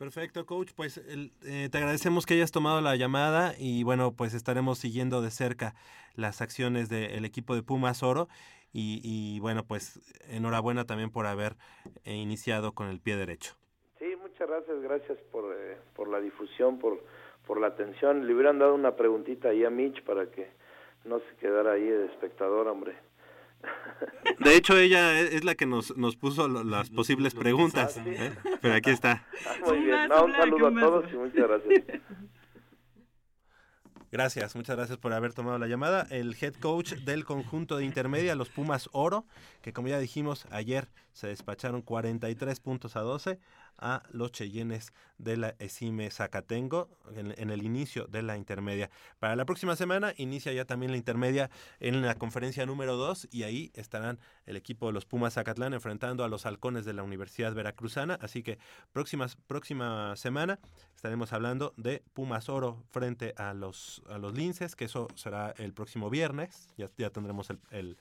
Perfecto, 0.00 0.46
coach. 0.46 0.70
Pues 0.74 0.96
el, 0.96 1.30
eh, 1.44 1.68
te 1.70 1.76
agradecemos 1.76 2.24
que 2.24 2.32
hayas 2.32 2.52
tomado 2.52 2.80
la 2.80 2.96
llamada 2.96 3.52
y 3.58 3.82
bueno, 3.84 4.14
pues 4.16 4.32
estaremos 4.32 4.78
siguiendo 4.78 5.20
de 5.20 5.30
cerca 5.30 5.74
las 6.16 6.40
acciones 6.40 6.88
del 6.88 7.26
equipo 7.26 7.54
de 7.54 7.62
Pumas 7.62 8.02
Oro 8.02 8.26
y, 8.72 9.38
bueno, 9.40 9.62
pues 9.66 10.00
enhorabuena 10.30 10.86
también 10.86 11.10
por 11.10 11.26
haber 11.26 11.56
eh, 12.04 12.14
iniciado 12.14 12.72
con 12.72 12.88
el 12.88 12.98
pie 12.98 13.16
derecho. 13.16 13.56
Sí, 13.98 14.06
muchas 14.22 14.48
gracias, 14.48 14.80
gracias 14.80 15.18
por, 15.30 15.54
eh, 15.54 15.76
por 15.94 16.08
la 16.08 16.18
difusión, 16.18 16.78
por, 16.78 17.04
por 17.46 17.60
la 17.60 17.66
atención. 17.66 18.26
Le 18.26 18.32
hubieran 18.32 18.58
dado 18.58 18.74
una 18.74 18.96
preguntita 18.96 19.50
ahí 19.50 19.66
a 19.66 19.70
Mitch 19.70 20.02
para 20.04 20.30
que 20.30 20.48
no 21.04 21.18
se 21.18 21.36
quedara 21.40 21.72
ahí 21.72 21.84
de 21.84 22.06
espectador, 22.06 22.68
hombre. 22.68 22.96
De 24.38 24.56
hecho, 24.56 24.76
ella 24.76 25.20
es 25.20 25.44
la 25.44 25.54
que 25.54 25.66
nos, 25.66 25.96
nos 25.96 26.16
puso 26.16 26.48
lo, 26.48 26.64
las 26.64 26.90
posibles 26.90 27.34
preguntas. 27.34 27.98
¿eh? 27.98 28.32
Pero 28.60 28.74
aquí 28.74 28.90
está. 28.90 29.26
Muy 29.64 29.80
bien, 29.80 30.08
no, 30.08 30.24
un 30.24 30.32
saludo 30.32 30.66
a 30.68 30.80
todos 30.80 31.12
y 31.12 31.16
muchas 31.16 31.48
gracias. 31.48 31.84
Gracias, 34.12 34.56
muchas 34.56 34.76
gracias 34.76 34.98
por 34.98 35.12
haber 35.12 35.34
tomado 35.34 35.58
la 35.58 35.68
llamada. 35.68 36.04
El 36.10 36.34
head 36.40 36.54
coach 36.54 36.94
del 36.94 37.24
conjunto 37.24 37.76
de 37.76 37.84
intermedia, 37.84 38.34
los 38.34 38.48
Pumas 38.48 38.88
Oro, 38.92 39.24
que 39.62 39.72
como 39.72 39.86
ya 39.86 40.00
dijimos, 40.00 40.46
ayer 40.50 40.88
se 41.12 41.28
despacharon 41.28 41.82
43 41.82 42.58
puntos 42.58 42.96
a 42.96 43.00
12 43.02 43.38
a 43.80 44.02
los 44.10 44.32
Cheyennes 44.32 44.92
de 45.18 45.36
la 45.36 45.54
Esime 45.58 46.10
Zacatengo 46.10 46.88
en, 47.14 47.50
el 47.50 47.62
inicio 47.62 48.06
de 48.06 48.22
la 48.22 48.36
intermedia. 48.36 48.90
Para 49.18 49.36
la 49.36 49.44
próxima 49.44 49.76
semana 49.76 50.14
inicia 50.16 50.52
ya 50.52 50.64
también 50.64 50.92
la 50.92 50.98
intermedia 50.98 51.50
en 51.78 52.00
la 52.02 52.14
conferencia 52.14 52.64
número 52.66 52.96
2 52.96 53.28
y 53.30 53.42
ahí 53.42 53.70
estarán 53.74 54.18
el 54.46 54.56
equipo 54.56 54.86
de 54.86 54.92
los 54.92 55.04
Pumas 55.04 55.34
Zacatlán 55.34 55.74
enfrentando 55.74 56.24
a 56.24 56.28
los 56.28 56.46
halcones 56.46 56.84
de 56.84 56.92
la 56.92 57.02
Universidad 57.02 57.54
Veracruzana. 57.54 58.18
Así 58.20 58.42
que 58.42 58.58
próximas, 58.92 59.36
próxima 59.36 60.16
semana 60.16 60.58
estaremos 60.94 61.32
hablando 61.32 61.74
de 61.76 62.02
Pumas 62.14 62.48
Oro 62.48 62.82
frente 62.90 63.34
a 63.36 63.54
los, 63.54 64.02
a 64.08 64.18
los 64.18 64.34
Linces, 64.34 64.76
que 64.76 64.86
eso 64.86 65.08
será 65.14 65.54
el 65.58 65.72
próximo 65.72 66.10
viernes, 66.10 66.68
ya, 66.76 66.90
ya 66.96 67.10
tendremos 67.10 67.50
el, 67.50 67.58
el, 67.70 67.98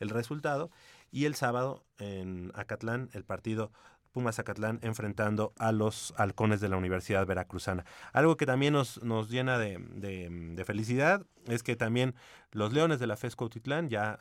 el 0.00 0.10
resultado. 0.10 0.70
Y 1.10 1.26
el 1.26 1.34
sábado 1.34 1.84
en 1.98 2.52
Acatlán 2.54 3.10
el 3.12 3.24
partido 3.24 3.70
Pumas 4.12 4.36
Zacatlán 4.36 4.78
enfrentando 4.82 5.52
a 5.58 5.72
los 5.72 6.14
halcones 6.16 6.60
de 6.60 6.68
la 6.68 6.76
Universidad 6.76 7.26
Veracruzana. 7.26 7.84
Algo 8.12 8.36
que 8.36 8.46
también 8.46 8.74
nos, 8.74 9.02
nos 9.02 9.30
llena 9.30 9.58
de, 9.58 9.78
de, 9.78 10.64
felicidad 10.64 11.26
es 11.46 11.62
que 11.62 11.74
también 11.74 12.14
los 12.52 12.72
Leones 12.72 13.00
de 13.00 13.06
la 13.06 13.16
FES 13.16 13.34
Cuautitlán 13.34 13.88
ya, 13.88 14.20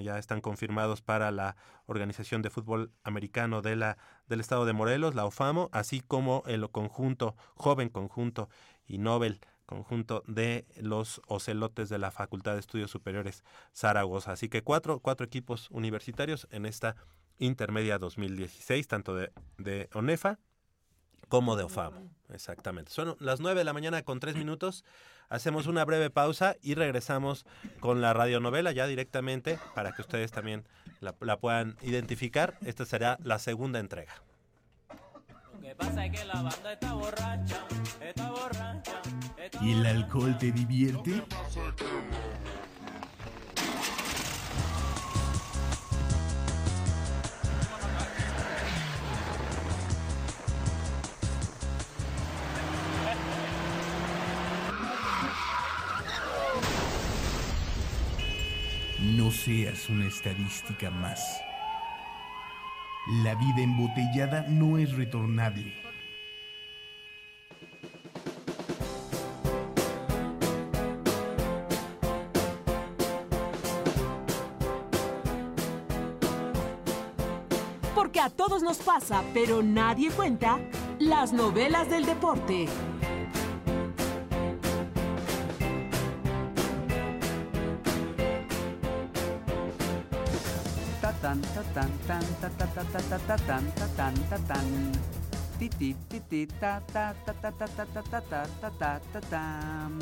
ya 0.00 0.18
están 0.18 0.40
confirmados 0.40 1.02
para 1.02 1.30
la 1.30 1.56
Organización 1.86 2.40
de 2.42 2.50
Fútbol 2.50 2.92
Americano 3.04 3.62
de 3.62 3.76
la, 3.76 3.98
del 4.28 4.40
Estado 4.40 4.64
de 4.64 4.72
Morelos, 4.72 5.14
la 5.14 5.26
OFAMO, 5.26 5.68
así 5.72 6.00
como 6.00 6.42
el 6.46 6.70
conjunto, 6.70 7.36
joven 7.56 7.88
conjunto 7.88 8.48
y 8.86 8.98
Nobel 8.98 9.40
conjunto 9.66 10.22
de 10.26 10.64
los 10.76 11.20
ocelotes 11.26 11.88
de 11.88 11.98
la 11.98 12.12
Facultad 12.12 12.54
de 12.54 12.60
Estudios 12.60 12.90
Superiores 12.90 13.44
Zaragoza. 13.74 14.32
Así 14.32 14.48
que 14.48 14.62
cuatro, 14.62 15.00
cuatro 15.00 15.26
equipos 15.26 15.68
universitarios 15.70 16.46
en 16.50 16.66
esta 16.66 16.96
intermedia 17.38 17.98
2016, 17.98 18.88
tanto 18.88 19.14
de, 19.14 19.32
de 19.58 19.88
ONEFA 19.92 20.38
como 21.28 21.56
de 21.56 21.64
OFAMO. 21.64 22.10
Exactamente. 22.32 22.90
Son 22.92 23.16
las 23.20 23.40
9 23.40 23.58
de 23.58 23.64
la 23.64 23.72
mañana 23.72 24.02
con 24.02 24.20
3 24.20 24.36
minutos. 24.36 24.84
Hacemos 25.28 25.66
una 25.66 25.84
breve 25.84 26.10
pausa 26.10 26.56
y 26.62 26.74
regresamos 26.74 27.46
con 27.80 28.00
la 28.00 28.12
radionovela 28.12 28.72
ya 28.72 28.86
directamente 28.86 29.58
para 29.74 29.92
que 29.92 30.02
ustedes 30.02 30.30
también 30.30 30.64
la, 31.00 31.14
la 31.20 31.38
puedan 31.38 31.76
identificar. 31.82 32.56
Esta 32.64 32.84
será 32.84 33.18
la 33.22 33.38
segunda 33.38 33.80
entrega. 33.80 34.22
Lo 35.52 35.60
que 35.60 35.74
pasa 35.74 36.06
es 36.06 36.12
que 36.12 36.24
la 36.24 36.42
banda 36.42 36.72
está 36.72 36.94
borracha, 36.94 37.66
está 38.00 38.30
borracha. 38.30 39.02
Está 39.36 39.64
¿Y 39.64 39.72
el 39.72 39.86
alcohol 39.86 40.38
te 40.38 40.52
divierte? 40.52 41.22
No 59.16 59.30
seas 59.30 59.88
una 59.88 60.08
estadística 60.08 60.90
más. 60.90 61.40
La 63.22 63.34
vida 63.34 63.62
embotellada 63.62 64.44
no 64.46 64.76
es 64.76 64.92
retornable. 64.92 65.72
Porque 77.94 78.20
a 78.20 78.28
todos 78.28 78.62
nos 78.62 78.76
pasa, 78.76 79.24
pero 79.32 79.62
nadie 79.62 80.10
cuenta, 80.10 80.58
las 80.98 81.32
novelas 81.32 81.88
del 81.88 82.04
deporte. 82.04 82.66
Tan 91.36 91.42
ta 91.54 91.62
tan 91.74 91.90
tan 92.06 92.24
ta 92.40 92.48
ta 92.50 92.66
ta 92.66 92.84
ta 92.84 93.00
ta 93.00 93.18
ta 93.18 93.36
tan 93.36 93.72
ta 93.72 93.86
tan 93.96 94.14
ta 94.30 94.38
tan 94.48 94.92
ti 95.58 95.68
ti 95.68 95.94
ti 96.08 96.20
ti 96.20 96.46
ta 96.46 96.80
ta 96.92 97.14
ta 97.24 97.32
ta 97.32 97.50
ta 97.50 97.66
ta 97.66 97.84
ta 97.84 98.02
ta 98.02 98.20
ta 98.20 98.46
ta 98.60 98.70
ta 98.78 99.00
ta 99.12 99.20
tam 99.30 99.98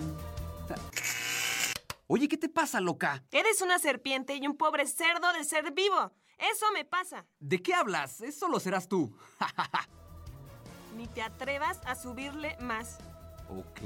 Oye, 2.07 2.29
¿qué 2.29 2.37
te 2.37 2.49
pasa, 2.51 2.81
loca? 2.81 3.25
Eres 3.33 3.63
una 3.63 3.79
serpiente 3.79 4.35
y 4.37 4.47
un 4.47 4.57
pobre 4.57 4.87
cerdo 4.87 5.33
de 5.33 5.43
ser 5.43 5.73
vivo. 5.73 6.13
Eso 6.39 6.67
me 6.75 6.85
pasa. 6.85 7.25
¿De 7.41 7.63
qué 7.63 7.73
hablas? 7.73 8.21
Eso 8.21 8.49
lo 8.49 8.61
serás 8.61 8.89
tú. 8.89 9.17
Ni 10.97 11.07
te 11.09 11.23
atrevas 11.23 11.81
a 11.87 11.95
subirle 11.95 12.57
más. 12.61 12.99
Ok. 13.49 13.81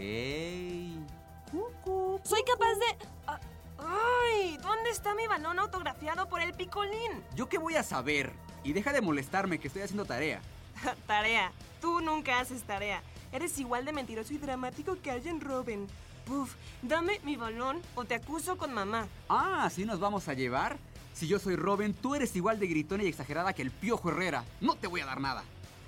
Soy 2.24 2.42
capaz 2.44 2.74
de... 2.74 3.57
¡Ay! 3.78 4.58
¿Dónde 4.58 4.90
está 4.90 5.14
mi 5.14 5.26
balón 5.26 5.58
autografiado 5.58 6.28
por 6.28 6.40
el 6.40 6.54
picolín? 6.54 7.24
¿Yo 7.34 7.48
qué 7.48 7.58
voy 7.58 7.76
a 7.76 7.82
saber? 7.82 8.32
Y 8.64 8.72
deja 8.72 8.92
de 8.92 9.00
molestarme 9.00 9.58
que 9.58 9.68
estoy 9.68 9.82
haciendo 9.82 10.04
tarea. 10.04 10.40
tarea. 11.06 11.52
Tú 11.80 12.00
nunca 12.00 12.40
haces 12.40 12.62
tarea. 12.62 13.02
Eres 13.32 13.58
igual 13.58 13.84
de 13.84 13.92
mentiroso 13.92 14.32
y 14.32 14.38
dramático 14.38 14.96
que 15.02 15.10
Arjen 15.10 15.40
Robin. 15.40 15.86
Puf, 16.26 16.54
dame 16.82 17.20
mi 17.24 17.36
balón 17.36 17.80
o 17.94 18.04
te 18.04 18.14
acuso 18.14 18.58
con 18.58 18.74
mamá. 18.74 19.06
Ah, 19.28 19.64
¿así 19.64 19.84
nos 19.84 20.00
vamos 20.00 20.28
a 20.28 20.34
llevar? 20.34 20.76
Si 21.14 21.26
yo 21.26 21.38
soy 21.38 21.56
Robin, 21.56 21.94
tú 21.94 22.14
eres 22.14 22.36
igual 22.36 22.60
de 22.60 22.66
gritona 22.66 23.02
y 23.02 23.08
exagerada 23.08 23.52
que 23.52 23.62
el 23.62 23.70
Piojo 23.70 24.10
Herrera. 24.10 24.44
No 24.60 24.76
te 24.76 24.86
voy 24.86 25.00
a 25.00 25.06
dar 25.06 25.20
nada. 25.20 25.42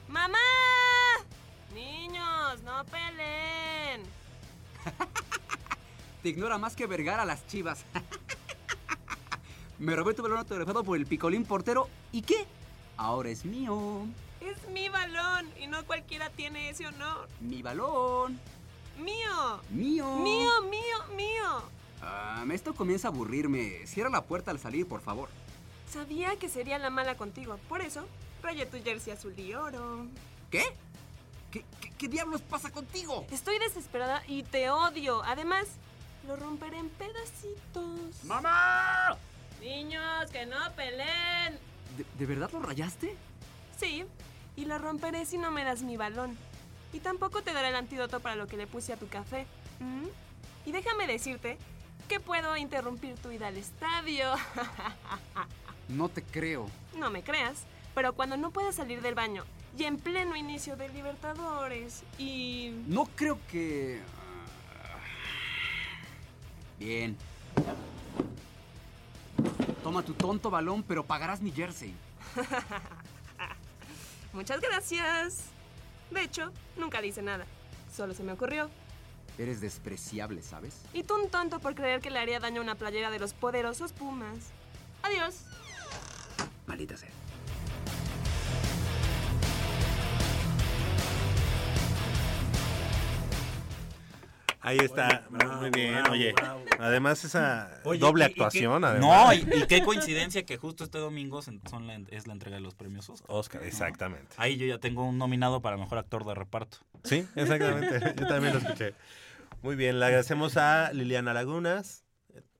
¡Mamá! 0.09 0.39
Niños, 1.75 2.63
no 2.65 2.85
peleen. 2.87 4.03
Te 6.23 6.29
ignora 6.29 6.59
más 6.59 6.77
que 6.77 6.87
Vergara 6.87 7.23
a 7.23 7.27
las 7.27 7.47
chivas. 7.47 7.85
Me 9.79 9.97
robé 9.97 10.13
tu 10.13 10.23
balón 10.23 10.39
autografado 10.39 10.85
por 10.85 10.99
el 10.99 11.07
picolín 11.07 11.45
portero. 11.45 11.89
¿Y 12.13 12.21
qué? 12.23 12.47
Ahora 12.99 13.31
es 13.31 13.47
mío. 13.47 14.05
Es 14.41 14.69
mi 14.69 14.91
balón 14.91 15.49
y 15.59 15.67
no 15.67 15.85
cualquiera 15.87 16.29
tiene 16.29 16.69
ese 16.69 16.87
honor. 16.87 17.29
Mi 17.41 17.63
balón. 17.63 18.39
Mío. 18.99 19.61
Mío. 19.71 20.17
Mío, 20.19 20.51
mío, 20.63 21.17
mío. 21.17 21.63
Um, 22.03 22.51
esto 22.51 22.75
comienza 22.75 23.09
a 23.09 23.11
aburrirme. 23.11 23.87
Cierra 23.87 24.11
la 24.11 24.25
puerta 24.25 24.51
al 24.51 24.59
salir, 24.59 24.87
por 24.87 25.01
favor. 25.01 25.31
Sabía 25.91 26.37
que 26.37 26.51
sería 26.51 26.79
la 26.79 26.91
mala 26.91 27.17
contigo. 27.17 27.59
Por 27.67 27.81
eso, 27.81 28.05
rayé 28.43 28.67
tu 28.67 28.83
jersey 28.83 29.15
azul 29.15 29.33
y 29.39 29.55
oro. 29.55 30.07
¿Qué? 30.51 30.65
¿Qué, 31.51 31.65
qué, 31.81 31.91
qué 31.97 32.09
diablos 32.09 32.43
pasa 32.43 32.71
contigo? 32.71 33.27
Estoy 33.31 33.59
desesperada 33.59 34.23
y 34.29 34.43
te 34.43 34.69
odio. 34.71 35.23
Además, 35.25 35.67
lo 36.31 36.37
romperé 36.37 36.79
en 36.79 36.89
pedacitos. 36.91 38.25
¡Mamá! 38.25 39.17
Niños, 39.61 40.31
que 40.31 40.47
no 40.47 40.59
peleen. 40.77 41.59
¿De, 41.97 42.07
¿De, 42.17 42.27
verdad 42.27 42.49
lo 42.53 42.61
rayaste? 42.61 43.17
Sí, 43.77 44.05
y 44.55 44.65
lo 44.65 44.79
romperé 44.79 45.27
si 45.27 45.39
no 45.39 45.51
me 45.51 45.65
das 45.65 45.83
mi 45.83 45.97
balón. 45.97 46.39
Y 46.93 47.01
tampoco 47.01 47.43
te 47.43 47.53
daré 47.53 47.71
el 47.71 47.75
antídoto 47.75 48.21
para 48.21 48.37
lo 48.37 48.47
que 48.47 48.57
le 48.57 48.69
puse 48.69 48.93
a 48.93 48.97
tu 48.97 49.09
café. 49.09 49.45
¿Mm? 49.81 50.07
Y 50.67 50.73
déjame 50.73 51.09
decirte 51.09 51.59
que 52.09 52.21
puedo 52.21 52.57
interrumpir 52.57 53.17
tu 53.17 53.33
ida 53.33 53.49
al 53.49 53.57
estadio. 53.57 54.31
No 55.89 56.09
te 56.09 56.23
creo. 56.23 56.69
no 56.97 57.11
me 57.11 57.25
creas, 57.25 57.65
pero 57.97 58.13
cuando 58.13 58.37
no 58.37 58.53
puedas 58.53 58.77
salir 58.77 59.03
del 59.03 59.17
baño 59.17 59.43
y 59.77 59.83
en 59.83 59.99
pleno 59.99 60.37
inicio 60.37 60.77
de 60.77 60.89
Libertadores 60.91 62.05
y... 62.17 62.71
No 62.87 63.07
creo 63.17 63.41
que... 63.51 64.01
Bien. 66.81 67.15
Toma 69.83 70.03
tu 70.03 70.15
tonto 70.15 70.51
balón, 70.51 70.83
pero 70.83 71.05
pagarás 71.05 71.43
mi 71.43 71.53
jersey. 71.53 71.95
Muchas 74.33 74.63
gracias. 74.63 75.45
De 76.11 76.23
hecho, 76.23 76.51
nunca 76.79 77.03
dice 77.03 77.21
nada. 77.21 77.45
Solo 77.95 78.15
se 78.15 78.23
me 78.23 78.33
ocurrió. 78.33 78.71
Eres 79.37 79.61
despreciable, 79.61 80.43
¿sabes? 80.43 80.81
Y 80.95 81.03
tú 81.03 81.17
un 81.17 81.29
tonto 81.29 81.61
por 81.61 81.75
creer 81.75 82.01
que 82.01 82.11
le 82.11 82.19
haría 82.19 82.41
daño 82.41 82.63
a 82.63 82.65
una 82.65 82.75
playera 82.77 83.11
de 83.11 83.19
los 83.19 83.35
poderosos 83.35 83.93
Pumas. 83.93 84.39
Adiós. 85.03 85.45
Maldita 86.67 86.97
sea. 86.97 87.11
Ahí 94.63 94.77
está, 94.79 95.27
muy 95.31 95.71
bien, 95.71 96.07
oye. 96.11 96.35
Además 96.79 97.25
esa 97.25 97.81
Oye, 97.85 97.99
doble 98.01 98.25
y- 98.25 98.27
y 98.31 98.35
qué- 98.35 98.41
actuación, 98.45 98.83
No, 99.01 99.33
y, 99.33 99.39
y 99.39 99.67
qué 99.67 99.83
coincidencia 99.85 100.45
que 100.45 100.57
justo 100.59 100.85
este 100.85 100.99
domingo 100.99 101.41
son 101.43 101.61
la- 101.87 102.01
es 102.11 102.27
la 102.27 102.35
entrega 102.35 102.57
de 102.57 102.63
los 102.63 102.75
premios 102.75 103.09
Oscar. 103.09 103.27
Oscar, 103.31 103.63
exactamente. 103.65 104.35
Ahí 104.37 104.57
yo 104.57 104.67
ya 104.67 104.79
tengo 104.79 105.05
un 105.09 105.17
nominado 105.19 105.63
para 105.63 105.77
mejor 105.77 105.99
actor 105.99 106.25
de 106.27 106.35
reparto. 106.35 106.79
Sí, 107.05 107.27
exactamente. 107.37 107.99
Yo 108.21 108.27
también 108.27 108.53
lo 108.53 108.59
escuché. 108.61 108.95
Muy 109.63 109.75
bien, 109.77 109.99
le 109.99 110.07
agradecemos 110.07 110.57
a 110.59 110.93
Liliana 110.93 111.33
Lagunas. 111.33 112.05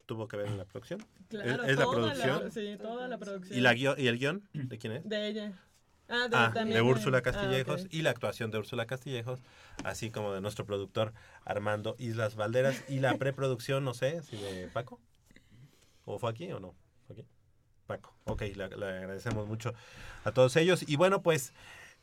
Tuvo 0.07 0.27
que 0.27 0.37
ver 0.39 0.47
en 0.47 0.57
la 0.59 0.65
producción. 0.65 1.07
Claro, 1.29 1.63
es, 1.65 1.71
es 1.71 1.77
la 1.79 1.87
producción. 1.91 2.51
sí, 2.53 2.77
toda 2.81 3.07
la 3.07 3.19
producción. 3.19 3.57
¿Y, 3.57 3.61
la 3.61 3.75
guio- 3.75 3.95
¿Y 3.99 4.09
el 4.09 4.19
guion? 4.19 4.49
¿De 4.55 4.77
quién 4.79 4.95
es? 4.95 5.09
De 5.09 5.29
ella. 5.29 5.53
Ah, 6.11 6.29
de, 6.29 6.37
Ah, 6.37 6.51
también 6.53 6.75
de 6.77 6.83
Úrsula 6.83 7.19
ah, 7.19 7.23
Castillejos 7.23 7.87
y 7.91 8.03
la 8.03 8.11
actuación 8.11 8.51
de 8.51 8.59
Úrsula 8.59 8.87
Castillejos, 8.87 9.41
así 9.85 10.11
como 10.11 10.33
de 10.33 10.41
nuestro 10.41 10.67
productor 10.67 11.13
Armando 11.45 11.95
Islas 11.99 12.35
Valderas 12.37 12.83
y 12.89 12.99
la 12.99 13.17
preproducción, 13.17 13.85
no 13.85 13.95
sé, 13.95 14.23
si 14.25 14.37
de 14.37 14.69
Paco. 14.69 15.01
¿O 16.05 16.19
fue 16.19 16.31
aquí 16.31 16.51
o 16.53 16.59
no? 16.61 16.75
¿Fue 17.07 17.15
aquí? 17.15 17.27
Paco. 17.87 18.15
Ok, 18.25 18.43
le, 18.43 18.55
le 18.69 18.87
agradecemos 18.87 19.47
mucho 19.47 19.73
a 20.25 20.33
todos 20.33 20.57
ellos. 20.57 20.85
Y 20.89 20.97
bueno, 20.97 21.23
pues, 21.23 21.53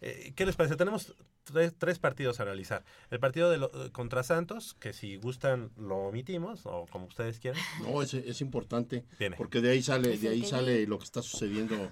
eh, 0.02 0.32
¿qué 0.36 0.46
les 0.46 0.56
parece? 0.56 0.76
Tenemos 0.76 1.14
tres, 1.44 1.74
tres 1.78 2.00
partidos 2.00 2.40
a 2.40 2.44
analizar. 2.44 2.84
El 3.10 3.20
partido 3.20 3.50
de 3.50 3.58
lo- 3.58 3.72
contra 3.94 4.24
Santos, 4.24 4.76
que 4.80 4.94
si 4.94 5.18
gustan 5.18 5.72
lo 5.78 5.98
omitimos, 6.08 6.66
o 6.66 6.86
como 6.92 7.06
ustedes 7.08 7.40
quieran. 7.40 7.62
No, 7.84 8.02
es, 8.02 8.14
es 8.14 8.42
importante, 8.42 9.04
Viene. 9.20 9.36
porque 9.38 9.62
de 9.62 9.72
ahí 9.72 9.82
sale, 9.82 10.18
de 10.18 10.30
ahí 10.30 10.44
sale 10.44 10.86
lo 10.88 10.98
que 10.98 11.06
está 11.06 11.22
sucediendo. 11.22 11.92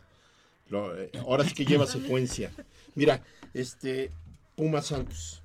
Lo- 0.70 0.98
eh, 1.00 1.12
ahora 1.20 1.44
sí 1.44 1.54
que 1.54 1.66
lleva 1.66 1.86
secuencia. 1.88 2.52
Mira, 2.96 3.24
este 3.54 4.12
Pumas 4.56 4.88
Santos, 4.88 5.44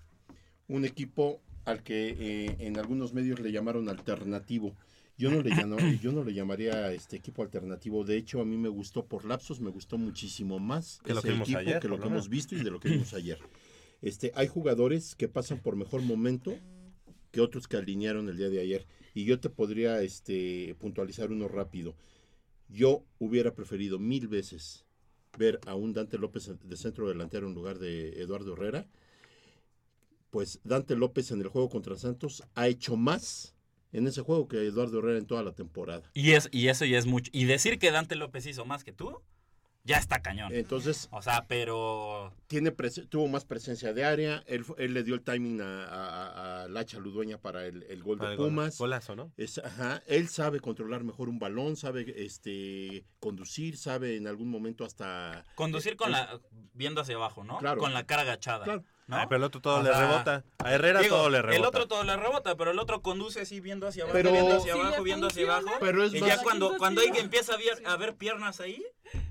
un 0.69 0.85
equipo 0.85 1.41
al 1.65 1.83
que 1.83 2.17
eh, 2.19 2.57
en 2.61 2.79
algunos 2.79 3.13
medios 3.13 3.41
le 3.41 3.53
llamaron 3.53 3.89
alternativo. 3.89 4.75
Yo 5.19 5.31
no 5.31 5.43
le 5.43 5.51
llamo- 5.51 5.77
yo 6.01 6.13
no 6.13 6.25
le 6.25 6.33
llamaría 6.33 6.93
este 6.93 7.17
equipo 7.17 7.43
alternativo. 7.43 8.05
De 8.05 8.17
hecho, 8.17 8.41
a 8.41 8.45
mí 8.47 8.57
me 8.57 8.69
gustó 8.71 9.05
por 9.05 9.25
lapsos, 9.27 9.61
me 9.61 9.71
gustó 9.71 9.99
muchísimo 9.99 10.59
más 10.59 11.01
Que 11.05 11.13
lo 11.13 11.21
que 11.21 11.29
equipo 11.35 11.59
ayer, 11.59 11.81
que 11.81 11.89
lo 11.89 12.01
que 12.01 12.07
hemos 12.07 12.29
visto 12.31 12.55
y 12.55 12.63
de 12.65 12.71
lo 12.71 12.81
que 12.81 12.89
vimos 12.89 13.13
ayer. 13.13 13.39
Este, 14.01 14.33
hay 14.35 14.47
jugadores 14.49 15.15
que 15.15 15.29
pasan 15.29 15.59
por 15.59 15.77
mejor 15.77 16.01
momento 16.01 16.55
que 17.33 17.43
otros 17.43 17.69
que 17.69 17.77
alinearon 17.77 18.29
el 18.31 18.39
día 18.39 18.49
de 18.49 18.61
ayer. 18.61 18.87
Y 19.13 19.25
yo 19.25 19.39
te 19.41 19.51
podría 19.51 20.01
este, 20.01 20.75
puntualizar 20.79 21.31
uno 21.31 21.49
rápido. 21.49 21.95
Yo 22.71 23.05
hubiera 23.19 23.53
preferido 23.55 23.99
mil 23.99 24.27
veces 24.29 24.87
ver 25.39 25.61
a 25.67 25.75
un 25.75 25.93
Dante 25.93 26.19
López 26.19 26.51
de 26.63 26.77
centro 26.77 27.09
delantero 27.09 27.47
en 27.47 27.55
lugar 27.55 27.79
de 27.79 28.21
Eduardo 28.21 28.53
Herrera. 28.55 28.87
Pues 30.31 30.61
Dante 30.65 30.97
López 30.97 31.31
en 31.31 31.41
el 31.41 31.49
juego 31.49 31.69
contra 31.69 31.97
Santos 31.97 32.45
ha 32.55 32.69
hecho 32.69 32.97
más 32.97 33.55
en 33.93 34.07
ese 34.07 34.23
juego 34.23 34.47
que 34.47 34.59
Eduardo 34.59 35.01
Herrera 35.01 35.19
en 35.19 35.27
toda 35.27 35.43
la 35.43 35.53
temporada. 35.53 36.11
Y, 36.15 36.33
es, 36.33 36.49
y 36.53 36.69
eso 36.69 36.85
ya 36.85 36.99
es 36.99 37.07
mucho. 37.07 37.31
Y 37.35 37.45
decir 37.45 37.79
que 37.79 37.91
Dante 37.91 38.15
López 38.15 38.47
hizo 38.47 38.65
más 38.65 38.85
que 38.85 38.93
tú, 38.93 39.21
ya 39.85 39.97
está 39.97 40.21
cañón. 40.21 40.53
Entonces, 40.55 41.09
O 41.11 41.23
sea, 41.23 41.47
pero... 41.49 42.33
tiene 42.47 42.71
tuvo 42.71 43.29
más 43.29 43.45
presencia 43.45 43.93
de 43.93 44.05
área, 44.05 44.43
él, 44.47 44.65
él 44.79 44.95
le 44.95 45.03
dio 45.03 45.15
el 45.15 45.23
timing 45.23 45.61
a, 45.61 45.85
a- 45.85 46.63
a- 46.65 46.69
Lacha 46.69 46.99
Ludueña 46.99 47.39
para 47.39 47.65
el, 47.67 47.83
el 47.85 48.03
gol 48.03 48.19
Para 48.19 48.31
de 48.31 48.35
el 48.35 48.39
gol- 48.39 48.49
Pumas. 48.51 48.79
golazo, 48.79 49.17
¿no? 49.17 49.33
Es- 49.37 49.59
ajá, 49.59 50.03
él 50.07 50.29
sabe 50.29 50.61
controlar 50.61 51.03
mejor 51.05 51.29
un 51.29 51.39
balón, 51.39 51.77
sabe 51.77 52.13
este 52.25 53.05
conducir, 53.19 53.77
sabe 53.77 54.17
en 54.17 54.27
algún 54.27 54.51
momento 54.51 54.85
hasta 54.85 55.45
Conducir 55.55 55.97
con 55.97 56.11
eh, 56.11 56.13
la... 56.13 56.41
viendo 56.75 57.01
hacia 57.01 57.17
abajo, 57.17 57.43
¿no? 57.45 57.59
Claro. 57.59 57.81
Con 57.81 57.95
la 57.95 58.05
cara 58.07 58.23
agachada. 58.23 58.65
Claro. 58.65 58.85
¿No? 59.11 59.17
Ay, 59.17 59.27
pero 59.29 59.37
el 59.39 59.45
otro 59.45 59.61
todo 59.61 59.83
le 59.83 59.93
rebota. 59.93 60.45
A 60.59 60.73
Herrera 60.75 61.01
digo, 61.01 61.17
todo 61.17 61.31
le 61.31 61.43
rebota. 61.43 61.57
El 61.59 61.65
otro 61.67 61.87
todo 61.89 62.05
le 62.05 62.17
rebota, 62.17 62.57
pero 62.57 62.71
el 62.71 62.79
otro 62.79 63.03
conduce 63.03 63.41
así 63.41 63.61
viendo 63.61 63.87
hacia 63.87 64.05
abajo, 64.05 64.15
Pero- 64.17 64.33
viendo 64.33 64.57
hacia 64.57 64.73
Sí 64.75 64.79
abajo, 64.81 65.03
viendo 65.03 65.27
hacia 65.27 65.43
abajo. 65.45 65.71
Pero 65.81 66.05
es 66.05 66.15
y 66.15 66.21
ya 66.21 66.43
cuando, 66.43 66.67
¿A 66.67 66.69
quién 66.71 66.79
cuando 66.79 67.01
hay 67.03 67.11
que 67.11 67.21
empieza 67.21 67.55
a 67.55 67.57
ver, 67.59 67.83
a 67.87 67.97
ver 67.97 68.17
piernas 68.17 68.61
ahí, 68.61 68.83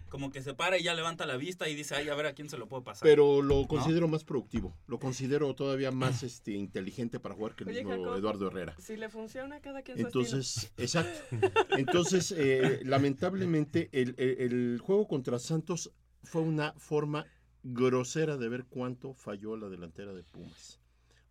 como 0.10 0.32
que 0.32 0.42
se 0.42 0.56
para 0.56 0.78
y 0.80 0.84
ya 0.84 0.96
levanta 0.96 1.28
la 1.28 1.38
vista 1.38 1.70
y 1.70 1.76
dice, 1.76 1.94
ay, 1.96 2.10
a 2.10 2.16
ver 2.16 2.26
a 2.26 2.34
quién 2.34 2.50
se 2.50 2.58
lo 2.58 2.68
puedo 2.68 2.84
pasar. 2.84 3.08
pero 3.08 3.44
lo 3.44 3.62
¿No? 3.62 3.68
considero 3.68 4.08
más 4.08 4.24
productivo, 4.24 4.76
lo 4.88 4.98
considero 5.00 5.54
todavía 5.54 5.92
más 5.92 6.24
este 6.24 6.54
inteligente 6.54 7.20
para 7.20 7.36
jugar 7.36 7.56
que 7.56 7.64
el 7.64 7.70
Oye, 7.70 7.84
mismo 7.84 8.04
Jacob, 8.04 8.18
Eduardo 8.18 8.48
Herrera. 8.48 8.76
Si 8.80 8.98
le 8.98 9.08
funciona, 9.10 9.60
cada 9.62 9.84
quien 9.84 9.98
su 10.00 10.06
Entonces, 10.06 10.72
exacto. 10.78 11.38
Entonces, 11.78 12.34
eh, 12.36 12.80
lamentablemente, 12.84 13.90
el, 13.92 14.16
el- 14.18 14.42
el 14.42 14.80
juego 14.82 15.08
contra 15.08 15.38
Santos 15.40 15.92
fue 16.24 16.42
una 16.42 16.74
forma 16.74 17.26
grosera 17.64 18.38
de 18.38 18.50
ver 18.50 18.66
cuánto 18.66 19.14
falló 19.14 19.56
la 19.58 19.70
delantera 19.70 20.14
de 20.14 20.24
Pumas. 20.24 20.80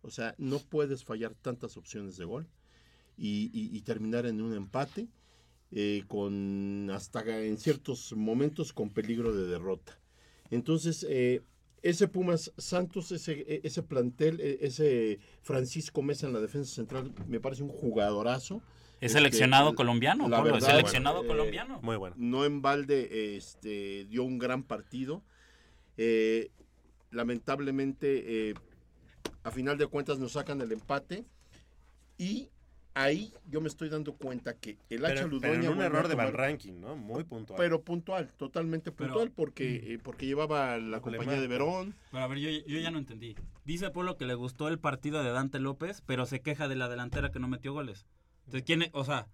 O 0.01 0.09
sea, 0.11 0.35
no 0.37 0.59
puedes 0.59 1.03
fallar 1.03 1.33
tantas 1.35 1.75
opciones 1.77 2.17
de 2.17 2.25
gol 2.25 2.47
y, 3.17 3.49
y- 3.53 3.75
y 3.75 3.81
terminar 3.81 4.25
en 4.25 4.41
un 4.41 4.53
empate 4.53 5.07
eh, 5.71 6.03
con 6.07 6.89
hasta 6.91 7.21
en 7.43 7.57
ciertos 7.57 8.13
momentos 8.15 8.73
con 8.73 8.89
peligro 8.89 9.35
de 9.35 9.45
derrota. 9.47 9.99
Entonces, 10.49 11.05
eh, 11.07 11.41
ese 11.83 12.07
Pumas 12.07 12.51
Santos, 12.57 13.11
ese, 13.11 13.33
e- 13.47 13.61
ese 13.63 13.83
plantel, 13.83 14.39
e- 14.41 14.59
ese 14.61 15.19
Francisco 15.43 16.01
Mesa 16.01 16.25
en 16.27 16.33
la 16.33 16.39
defensa 16.41 16.73
central, 16.73 17.13
me 17.27 17.39
parece 17.39 17.61
un 17.63 17.69
jugadorazo. 17.69 18.61
¿Es 18.99 19.11
Este, 19.11 19.19
seleccionado 19.19 19.75
colombiano, 19.75 20.27
la 20.27 20.37
Pablo? 20.37 20.55
¿Es 20.57 20.63
verdad, 20.63 20.77
seleccionado 20.77 21.23
eh, 21.23 21.27
colombiano? 21.27 21.79
Muy 21.81 21.97
bueno. 21.97 22.15
No 22.17 22.45
en 22.45 22.61
balde 22.61 23.35
este, 23.37 24.05
dio 24.05 24.23
un 24.23 24.39
gran 24.39 24.63
partido. 24.63 25.23
Eh, 26.01 26.49
lamentablemente, 27.11 28.49
eh, 28.49 28.53
a 29.43 29.51
final 29.51 29.77
de 29.77 29.87
cuentas 29.87 30.17
nos 30.17 30.31
sacan 30.33 30.61
el 30.61 30.71
empate. 30.71 31.25
Y 32.17 32.49
ahí 32.93 33.33
yo 33.49 33.59
me 33.59 33.67
estoy 33.67 33.89
dando 33.89 34.13
cuenta 34.13 34.53
que 34.53 34.77
el 34.89 35.05
Hacha 35.05 35.27
Ludueña... 35.27 35.59
pero 35.59 35.71
en 35.71 35.77
un 35.77 35.83
error 35.83 36.07
de 36.07 36.15
Van 36.15 36.33
Ranking, 36.33 36.79
¿no? 36.79 36.95
Muy 36.95 37.23
puntual. 37.25 37.57
Pero 37.57 37.81
puntual, 37.81 38.31
totalmente 38.37 38.91
Pero- 38.91 39.09
puntual, 39.09 39.31
porque, 39.31 39.93
eh, 39.93 39.99
porque 40.01 40.25
llevaba 40.25 40.77
la 40.77 41.01
compañía 41.01 41.39
de 41.41 41.47
Verón. 41.47 41.95
Pero 42.11 42.23
a 42.23 42.27
ver, 42.27 42.39
yo, 42.39 42.49
yo 42.49 42.79
ya 42.79 42.91
no 42.91 42.97
entendí. 42.97 43.35
Dice 43.65 43.89
Polo 43.89 44.15
que 44.17 44.25
le 44.25 44.35
gustó 44.35 44.67
el 44.69 44.79
partido 44.79 45.21
de 45.23 45.31
Dante 45.31 45.59
López, 45.59 46.01
pero 46.05 46.25
se 46.25 46.41
queja 46.41 46.67
de 46.69 46.75
la 46.77 46.87
delantera 46.87 47.29
que 47.31 47.39
no 47.39 47.47
metió 47.49 47.73
goles. 47.73 48.05
Entonces, 48.45 48.63
¿quién, 48.65 48.81
es- 48.83 48.89
o 48.93 49.03
sea, 49.03 49.27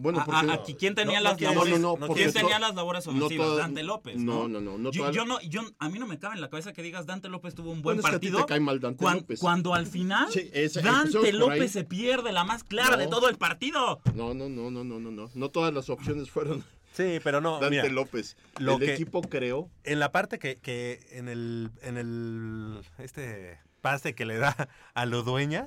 Bueno, 0.00 0.22
porque- 0.24 0.50
a- 0.50 0.54
aquí, 0.54 0.74
¿quién 0.74 0.94
tenía 0.94 1.18
No, 1.18 1.24
las 1.24 1.40
no 1.40 1.48
labores? 1.50 1.80
no, 1.80 1.96
¿Quién 2.14 2.32
tenía 2.32 2.58
las 2.60 2.74
labores 2.74 3.04
no 3.06 3.12
ofensivas? 3.12 3.46
toda- 3.48 3.58
Dante 3.62 3.82
López. 3.82 4.16
no, 4.16 4.42
No, 4.46 4.48
no, 4.48 4.60
no, 4.60 4.78
no 4.78 4.90
yo, 4.92 5.00
toda- 5.02 5.12
yo 5.12 5.24
no, 5.24 5.40
yo, 5.40 5.62
a 5.80 5.88
mí 5.88 5.98
no 5.98 6.06
me 6.06 6.18
cabe 6.20 6.36
en 6.36 6.40
la 6.40 6.48
cabeza 6.48 6.72
que 6.72 6.82
digas 6.82 7.04
Dante 7.04 7.28
López 7.28 7.56
tuvo 7.56 7.72
un 7.72 7.82
buen 7.82 7.96
Bueno, 7.96 8.00
es 8.00 8.04
que 8.10 8.16
a 8.16 8.20
ti 8.20 8.26
partido. 8.28 8.46
te 8.46 8.48
cae 8.48 8.60
mal 8.60 8.78
Dante 8.78 9.02
cuan- 9.02 9.16
López. 9.18 9.40
Cuando 9.40 9.74
al 9.74 9.86
final 9.88 10.30
Sí, 10.32 10.48
esa- 10.52 10.80
Dante 10.82 11.32
López 11.32 11.72
se 11.72 11.82
pierde 11.82 12.30
la 12.32 12.44
más 12.44 12.62
clara 12.62 12.96
de 12.96 13.08
todo 13.08 13.28
el 13.28 13.36
partido. 13.36 14.00
No, 14.14 14.34
no, 14.34 14.48
no, 14.48 14.70
no, 14.70 14.84
no, 14.84 15.00
no, 15.00 15.10
no. 15.10 15.30
No 15.34 15.48
todas 15.50 15.74
las 15.74 15.90
opciones 15.90 16.30
fueron 16.30 16.64
Sí, 16.92 17.18
pero 17.22 17.40
no. 17.40 17.58
Dante 17.60 17.70
mira, 17.82 17.88
López. 17.88 18.36
Lo 18.58 18.74
el 18.74 18.78
que- 18.80 18.94
equipo 18.94 19.20
creó. 19.22 19.68
En 19.84 19.98
la 20.00 20.10
parte 20.12 20.38
que, 20.38 20.56
que 20.56 21.00
en 21.10 21.28
el 21.28 21.70
en 21.82 21.96
el 21.96 22.80
este 22.98 23.58
pase 23.80 24.14
que 24.14 24.26
le 24.26 24.36
da 24.38 24.68
a 24.94 25.06
lo 25.06 25.22
dueña 25.22 25.64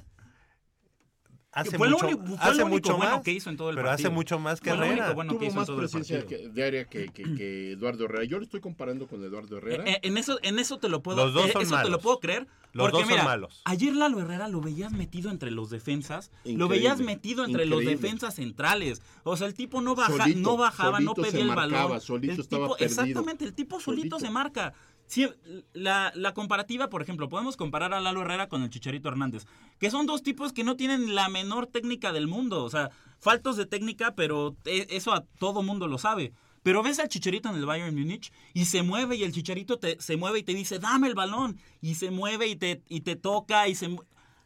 hace 1.52 1.78
Fue 1.78 1.90
lo 1.90 1.98
mucho, 1.98 2.08
único- 2.08 2.26
fue 2.26 2.36
hace 2.38 2.60
lo 2.60 2.66
único 2.66 2.70
mucho 2.70 2.98
bueno 2.98 3.12
más, 3.16 3.24
que 3.24 3.32
hizo 3.32 3.50
en 3.50 3.58
todo 3.58 3.70
el 3.70 3.76
pero 3.76 3.88
partido. 3.90 4.08
hace 4.08 4.16
mucho 4.16 4.40
más 4.40 4.62
que 4.62 4.70
Fue 4.70 4.78
lo 4.78 4.84
único 4.86 4.98
Herrera. 5.00 5.14
bueno 5.14 5.32
que 5.34 5.38
Tuvo 5.40 5.46
hizo 5.46 5.52
en 5.54 5.58
más 5.58 5.66
todo 5.68 5.76
el 5.76 5.82
presencia 5.82 6.20
partido. 6.20 6.40
que- 6.42 6.50
de 6.50 6.64
área 6.66 6.86
que, 6.86 7.06
que- 7.10 7.24
que 7.36 7.72
Eduardo 7.74 8.06
Herrera. 8.06 8.24
Yo 8.26 8.38
lo 8.38 8.44
estoy 8.44 8.60
comparando 8.62 9.08
con 9.08 9.24
Eduardo 9.24 9.58
Herrera. 9.58 9.84
Eh, 9.86 9.92
eh, 9.94 10.00
en 10.04 10.18
eso, 10.18 10.40
en 10.44 10.60
eso 10.60 10.78
te 10.80 10.88
lo 10.90 11.02
puedo, 11.04 11.18
Los 11.26 11.34
dos 11.34 11.48
eh, 11.50 11.54
son 11.54 11.62
eso 11.64 11.72
te 11.76 11.84
lo 11.84 11.90
malos. 11.90 12.02
puedo 12.02 12.20
creer. 12.20 12.48
Los 12.74 12.86
porque 12.86 12.92
dos 12.92 13.02
son 13.02 13.10
mira, 13.10 13.24
malos. 13.26 13.62
Ayer 13.66 13.94
Lalo 13.94 14.22
Herrera 14.22 14.48
lo 14.48 14.62
veías 14.62 14.94
metido 14.94 15.30
entre 15.30 15.52
los 15.52 15.70
defensas, 15.70 16.32
lo 16.46 16.52
Increíble, 16.52 16.78
veías 16.78 17.00
metido 17.02 17.44
entre 17.44 17.66
los 17.66 17.82
increíble. 17.82 18.02
defensas 18.08 18.36
centrales. 18.36 19.02
O 19.24 19.36
sea, 19.36 19.48
el 19.48 19.54
tipo 19.56 19.82
no 19.82 19.94
baja, 19.94 20.16
Solito, 20.16 20.40
no 20.40 20.56
bajaba, 20.56 21.02
no 21.02 21.14
pedía 21.14 21.42
el 21.42 21.48
marcaba, 21.48 21.84
balón. 21.84 22.00
solito 22.02 22.34
el 22.36 22.40
estaba 22.40 22.68
tipo, 22.68 22.78
perdido. 22.78 23.02
Exactamente, 23.04 23.44
el 23.44 23.54
tipo 23.54 23.78
solito, 23.82 24.16
Solito. 24.16 24.20
se 24.20 24.30
marca. 24.32 24.74
Sí, 25.12 25.28
la, 25.74 26.14
la 26.16 26.34
comparativa, 26.34 26.90
por 26.90 27.02
ejemplo, 27.02 27.28
podemos 27.28 27.58
comparar 27.58 27.94
a 27.94 28.00
Lalo 28.00 28.22
Herrera 28.22 28.48
con 28.48 28.64
el 28.64 28.70
Chicharito 28.70 29.10
Hernández, 29.10 29.46
que 29.78 29.92
son 29.92 30.06
dos 30.06 30.24
tipos 30.24 30.54
que 30.54 30.64
no 30.64 30.78
tienen 30.78 31.16
la 31.16 31.28
menor 31.28 31.68
técnica 31.68 32.14
del 32.14 32.28
mundo. 32.30 32.64
O 32.64 32.70
sea, 32.70 32.92
faltos 33.20 33.58
de 33.58 33.66
técnica, 33.66 34.16
pero 34.16 34.56
e- 34.64 34.88
eso 34.90 35.12
a 35.12 35.26
todo 35.38 35.64
mundo 35.64 35.90
lo 35.90 35.98
sabe. 35.98 36.32
Pero 36.64 36.82
ves 36.82 37.00
al 37.00 37.10
Chicharito 37.10 37.50
en 37.50 37.56
el 37.58 37.66
Bayern 37.66 37.94
Múnich 37.94 38.32
y 38.54 38.64
se 38.66 38.84
mueve 38.84 39.18
y 39.18 39.24
el 39.24 39.34
Chicharito 39.34 39.80
te, 39.80 40.00
se 40.00 40.16
mueve 40.16 40.40
y 40.40 40.44
te 40.44 40.54
dice, 40.54 40.80
dame 40.80 41.10
el 41.10 41.14
balón. 41.16 41.60
Y 41.82 41.96
se 41.96 42.10
mueve 42.10 42.48
y 42.48 42.56
te, 42.56 42.82
y 42.88 43.02
te 43.02 43.18
toca 43.18 43.68
y 43.68 43.76
se 43.76 43.94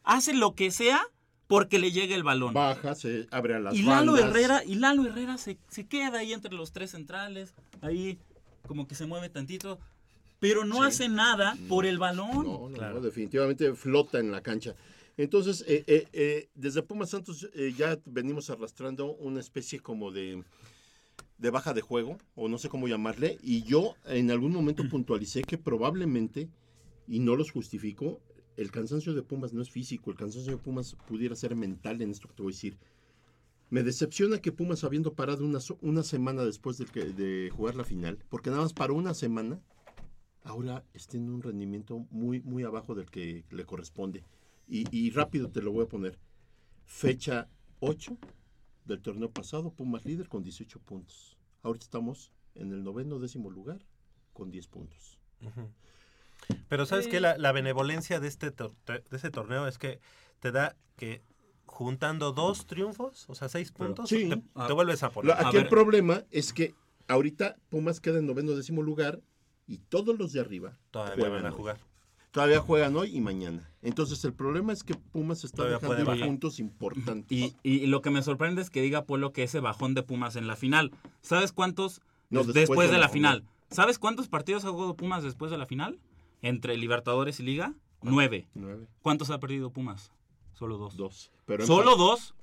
hace 0.03 0.33
lo 0.33 0.55
que 0.55 0.71
sea 0.71 0.99
porque 1.45 1.77
le 1.77 1.91
llegue 1.91 2.15
el 2.15 2.23
balón. 2.23 2.55
Baja, 2.55 2.95
se 2.95 3.27
abre 3.29 3.53
a 3.53 3.59
las 3.59 3.75
y 3.75 3.83
Lalo 3.83 4.13
bandas. 4.13 4.31
Herrera, 4.31 4.63
y 4.65 4.75
Lalo 4.75 5.05
Herrera 5.05 5.37
se, 5.37 5.59
se 5.67 5.85
queda 5.85 6.17
ahí 6.17 6.33
entre 6.33 6.55
los 6.55 6.71
tres 6.71 6.89
centrales, 6.89 7.53
ahí 7.81 8.17
como 8.67 8.87
que 8.87 8.95
se 8.95 9.05
mueve 9.05 9.29
tantito, 9.29 9.77
pero 10.47 10.65
no 10.65 10.83
hace 10.83 11.09
nada 11.09 11.57
por 11.67 11.85
el 11.85 11.97
balón. 11.97 12.43
No, 12.45 12.69
no, 12.69 12.93
no, 12.93 13.01
definitivamente 13.01 13.73
flota 13.73 14.19
en 14.19 14.31
la 14.31 14.41
cancha. 14.41 14.75
Entonces, 15.17 15.63
eh, 15.67 15.83
eh, 15.87 16.07
eh, 16.13 16.49
desde 16.55 16.83
Pumas 16.83 17.09
Santos 17.09 17.49
eh, 17.53 17.73
ya 17.77 17.97
venimos 18.05 18.49
arrastrando 18.49 19.13
una 19.15 19.39
especie 19.39 19.79
como 19.79 20.11
de, 20.11 20.43
de 21.37 21.49
baja 21.49 21.73
de 21.73 21.81
juego, 21.81 22.17
o 22.35 22.47
no 22.47 22.57
sé 22.57 22.69
cómo 22.69 22.87
llamarle, 22.87 23.37
y 23.41 23.63
yo 23.63 23.95
en 24.05 24.29
algún 24.29 24.51
momento 24.51 24.83
puntualicé 24.89 25.41
que 25.41 25.57
probablemente, 25.57 26.49
y 27.07 27.19
no 27.19 27.35
los 27.35 27.51
justifico, 27.51 28.19
el 28.57 28.71
cansancio 28.71 29.13
de 29.13 29.21
Pumas 29.23 29.51
no 29.53 29.61
es 29.61 29.69
físico, 29.69 30.11
el 30.11 30.17
cansancio 30.17 30.51
de 30.51 30.57
Pumas 30.57 30.95
pudiera 31.07 31.35
ser 31.35 31.55
mental 31.55 32.01
en 32.01 32.11
esto 32.11 32.27
que 32.27 32.35
te 32.35 32.43
voy 32.43 32.51
a 32.51 32.55
decir. 32.55 32.77
Me 33.69 33.81
decepciona 33.83 34.39
que 34.39 34.51
Pumas, 34.51 34.83
habiendo 34.83 35.13
parado 35.13 35.43
una, 35.43 35.59
una 35.81 36.03
semana 36.03 36.43
después 36.45 36.77
de, 36.77 36.85
que- 36.85 37.05
de 37.05 37.49
jugar 37.49 37.75
la 37.75 37.83
final, 37.83 38.19
porque 38.29 38.49
nada 38.51 38.61
más 38.61 38.73
paró 38.73 38.93
una 38.93 39.13
semana, 39.13 39.59
ahora 40.45 40.83
esté 40.93 41.17
en 41.17 41.29
un 41.29 41.41
rendimiento 41.41 42.05
muy, 42.11 42.39
muy 42.41 42.63
abajo 42.63 42.95
del 42.95 43.09
que 43.11 43.43
le 43.49 43.65
corresponde. 43.65 44.23
Y, 44.67 44.85
y 44.95 45.09
rápido 45.11 45.49
te 45.51 45.61
lo 45.61 45.71
voy 45.73 45.83
a 45.85 45.89
poner. 45.89 46.17
Fecha 46.85 47.49
8 47.81 48.17
del 48.85 49.01
torneo 49.01 49.29
pasado, 49.31 49.71
Pumas 49.73 50.05
líder 50.05 50.29
con 50.29 50.43
18 50.43 50.79
puntos. 50.79 51.37
Ahorita 51.63 51.83
estamos 51.83 52.31
en 52.53 52.71
el 52.71 52.83
noveno 52.83 53.19
décimo 53.19 53.49
lugar 53.49 53.79
con 54.33 54.49
10 54.51 54.67
puntos. 54.67 55.19
Pero 56.69 56.85
sabes 56.85 57.07
que 57.07 57.19
la, 57.19 57.37
la 57.37 57.51
benevolencia 57.51 58.19
de 58.19 58.27
este 58.27 58.51
tor- 58.51 58.75
de 58.85 59.03
ese 59.17 59.29
torneo 59.31 59.67
es 59.67 59.77
que 59.77 59.99
te 60.39 60.51
da 60.51 60.75
que 60.95 61.23
juntando 61.65 62.31
dos 62.31 62.67
triunfos, 62.67 63.27
o 63.29 63.35
sea, 63.35 63.49
seis 63.49 63.71
puntos, 63.71 64.09
Sí. 64.09 64.29
te, 64.29 64.37
te 64.67 64.73
vuelves 64.73 65.01
a 65.03 65.09
poner. 65.09 65.33
Aquí 65.37 65.57
el 65.57 65.67
problema 65.67 66.23
es 66.31 66.53
que 66.53 66.75
ahorita 67.07 67.57
Pumas 67.69 67.99
queda 67.99 68.19
en 68.19 68.27
noveno 68.27 68.51
décimo 68.55 68.81
lugar 68.83 69.21
y 69.67 69.77
todos 69.77 70.17
los 70.17 70.31
de 70.33 70.39
arriba 70.41 70.77
Todavía 70.91 71.15
juegan 71.15 71.33
van 71.33 71.45
a 71.45 71.49
hoy. 71.49 71.55
jugar. 71.55 71.77
Todavía 72.31 72.59
juegan 72.59 72.95
hoy 72.97 73.15
y 73.15 73.21
mañana. 73.21 73.71
Entonces 73.81 74.23
el 74.25 74.33
problema 74.33 74.73
es 74.73 74.83
que 74.83 74.93
Pumas 74.95 75.43
está 75.45 75.57
Todavía 75.63 75.79
dejando 75.79 76.15
ir 76.15 76.25
puntos 76.25 76.59
importantes. 76.59 77.37
Y, 77.37 77.55
y 77.63 77.87
lo 77.87 78.01
que 78.01 78.09
me 78.09 78.21
sorprende 78.21 78.61
es 78.61 78.69
que 78.69 78.81
diga 78.81 79.05
Polo 79.05 79.31
que 79.31 79.43
ese 79.43 79.61
bajón 79.61 79.93
de 79.93 80.03
Pumas 80.03 80.35
en 80.35 80.45
la 80.47 80.57
final. 80.57 80.91
¿Sabes 81.21 81.53
cuántos 81.53 82.01
No, 82.29 82.39
después 82.41 82.55
después, 82.55 82.89
de 82.89 82.95
de 82.95 82.99
la 82.99 83.05
la 83.07 83.09
final? 83.09 83.45
¿Sabes 83.69 83.99
cuántos 83.99 84.27
partidos 84.27 84.65
ha 84.65 84.69
jugado 84.69 84.95
Pumas 84.97 85.23
después 85.23 85.49
de 85.49 85.57
la 85.57 85.65
final? 85.65 85.97
Entre 86.41 86.77
Libertadores 86.77 87.39
y 87.39 87.43
Liga, 87.43 87.73
nueve. 88.01 88.49
Nueve. 88.53 88.87
¿Cuántos 89.01 89.29
ha 89.29 89.39
perdido 89.39 89.69
Pumas? 89.71 90.11
Solo 90.53 90.77
dos. 90.77 90.97
Dos. 90.97 91.31
Pero 91.45 91.65
¿Solo 91.65 91.95
dos? 91.95 92.35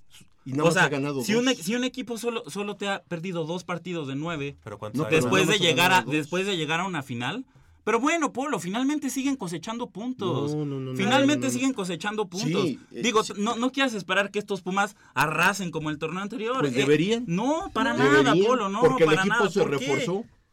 Y 0.44 0.52
nada 0.52 0.62
o 0.62 0.66
más 0.66 0.74
sea, 0.74 0.84
ha 0.84 0.88
ganado 0.88 1.22
si 1.22 1.32
dos. 1.34 1.42
un, 1.46 1.54
si 1.54 1.74
un 1.74 1.84
equipo 1.84 2.18
solo, 2.18 2.42
solo 2.48 2.76
te 2.76 2.88
ha 2.88 3.02
perdido 3.02 3.44
dos 3.44 3.64
partidos 3.64 4.08
de 4.08 4.16
nueve, 4.16 4.56
Pero 4.64 4.78
No, 4.94 5.04
pero 5.04 5.08
después, 5.08 5.46
nada 5.46 5.52
de 5.52 5.58
llegar 5.64 5.92
a, 5.92 6.02
después 6.02 6.46
de 6.46 6.56
llegar 6.56 6.80
a 6.80 6.84
una 6.86 7.02
final. 7.02 7.44
Pero 7.84 7.98
bueno, 7.98 8.32
Polo, 8.32 8.60
finalmente 8.60 9.10
siguen 9.10 9.34
cosechando 9.34 9.90
puntos. 9.90 10.54
No, 10.54 10.64
no, 10.64 10.78
no, 10.78 10.94
finalmente 10.96 11.38
no, 11.38 11.40
no, 11.40 11.46
no. 11.48 11.52
siguen 11.52 11.72
cosechando 11.72 12.28
puntos. 12.28 12.62
Sí, 12.62 12.78
eh, 12.92 13.02
Digo, 13.02 13.24
sí. 13.24 13.32
no, 13.36 13.56
no 13.56 13.72
quieras 13.72 13.94
esperar 13.94 14.30
que 14.30 14.38
estos 14.38 14.62
Pumas 14.62 14.94
arrasen 15.14 15.72
como 15.72 15.90
el 15.90 15.98
torneo 15.98 16.22
anterior. 16.22 16.60
Pues 16.60 16.72
Eh, 16.74 16.76
deberían. 16.76 17.24
No, 17.26 17.70
para 17.72 17.92
Deberían, 17.92 18.24
nada, 18.24 18.36
Polo, 18.46 18.68
no. 18.68 18.80
Porque 18.80 19.02
el 19.02 19.10
para 19.10 19.22
equipo 19.22 19.34
nada. 19.36 19.50
se 19.50 19.60
¿Por 19.60 19.78
qué? 19.78 19.86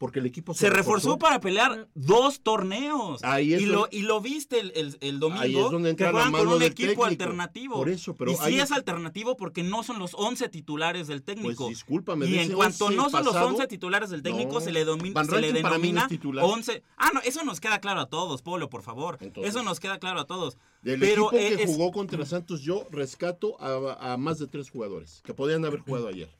Porque 0.00 0.18
el 0.18 0.26
equipo 0.26 0.54
se, 0.54 0.60
Se 0.60 0.70
reforzó 0.70 1.18
para 1.18 1.40
pelear 1.40 1.86
dos 1.94 2.40
torneos. 2.40 3.22
Ahí 3.22 3.52
es 3.52 3.60
y, 3.62 3.66
lo, 3.66 3.86
y 3.90 4.00
lo 4.02 4.20
viste 4.22 4.58
el, 4.58 4.72
el, 4.74 4.96
el 5.02 5.20
domingo. 5.20 5.42
Ahí 5.42 5.56
es 5.58 5.70
donde 5.70 5.88
que 5.88 5.90
entra 5.90 6.06
la 6.06 6.12
juegan 6.12 6.32
con 6.32 6.40
mano 6.40 6.52
un 6.54 6.58
del 6.60 6.68
equipo 6.72 6.86
técnico. 6.88 7.04
alternativo. 7.04 7.74
Por 7.74 7.88
eso, 7.90 8.14
pero 8.16 8.32
y 8.32 8.36
sí 8.36 8.58
es 8.58 8.72
alternativo 8.72 9.36
porque 9.36 9.62
no 9.62 9.82
son 9.82 9.98
los 9.98 10.12
11 10.14 10.48
titulares 10.48 11.06
del 11.06 11.22
técnico. 11.22 11.64
Pues 11.66 11.76
discúlpame, 11.76 12.26
Y 12.26 12.38
en 12.38 12.52
cuanto 12.52 12.86
11 12.86 12.96
no 12.96 13.10
son 13.10 13.24
los 13.24 13.34
pasado, 13.34 13.48
11 13.50 13.66
titulares 13.66 14.10
del 14.10 14.22
técnico, 14.22 14.54
no. 14.54 14.60
se 14.60 14.72
le, 14.72 14.86
domi- 14.86 15.12
Van 15.12 15.26
se 15.28 15.40
le 15.40 15.48
no 15.48 15.54
denomina 15.54 16.08
titular. 16.08 16.44
11. 16.46 16.82
Ah, 16.96 17.10
no, 17.12 17.20
eso 17.20 17.44
nos 17.44 17.60
queda 17.60 17.78
claro 17.80 18.00
a 18.00 18.06
todos, 18.08 18.40
Polo, 18.42 18.70
por 18.70 18.82
favor. 18.82 19.18
eso 19.20 19.62
nos 19.62 19.80
queda 19.80 19.98
claro 19.98 20.20
a 20.20 20.26
todos. 20.26 20.56
Del 20.82 20.98
Pero 20.98 21.24
equipo 21.26 21.30
que 21.30 21.48
eh, 21.48 21.56
es- 21.64 21.66
jugó 21.66 21.90
contra 21.92 22.24
Santos, 22.24 22.62
yo 22.62 22.86
rescato 22.90 23.60
a, 23.60 24.14
a 24.14 24.16
más 24.16 24.38
de 24.38 24.46
tres 24.46 24.70
jugadores 24.70 25.20
que 25.24 25.34
podían 25.34 25.62
haber 25.66 25.80
jugado 25.80 26.08
ayer. 26.08 26.30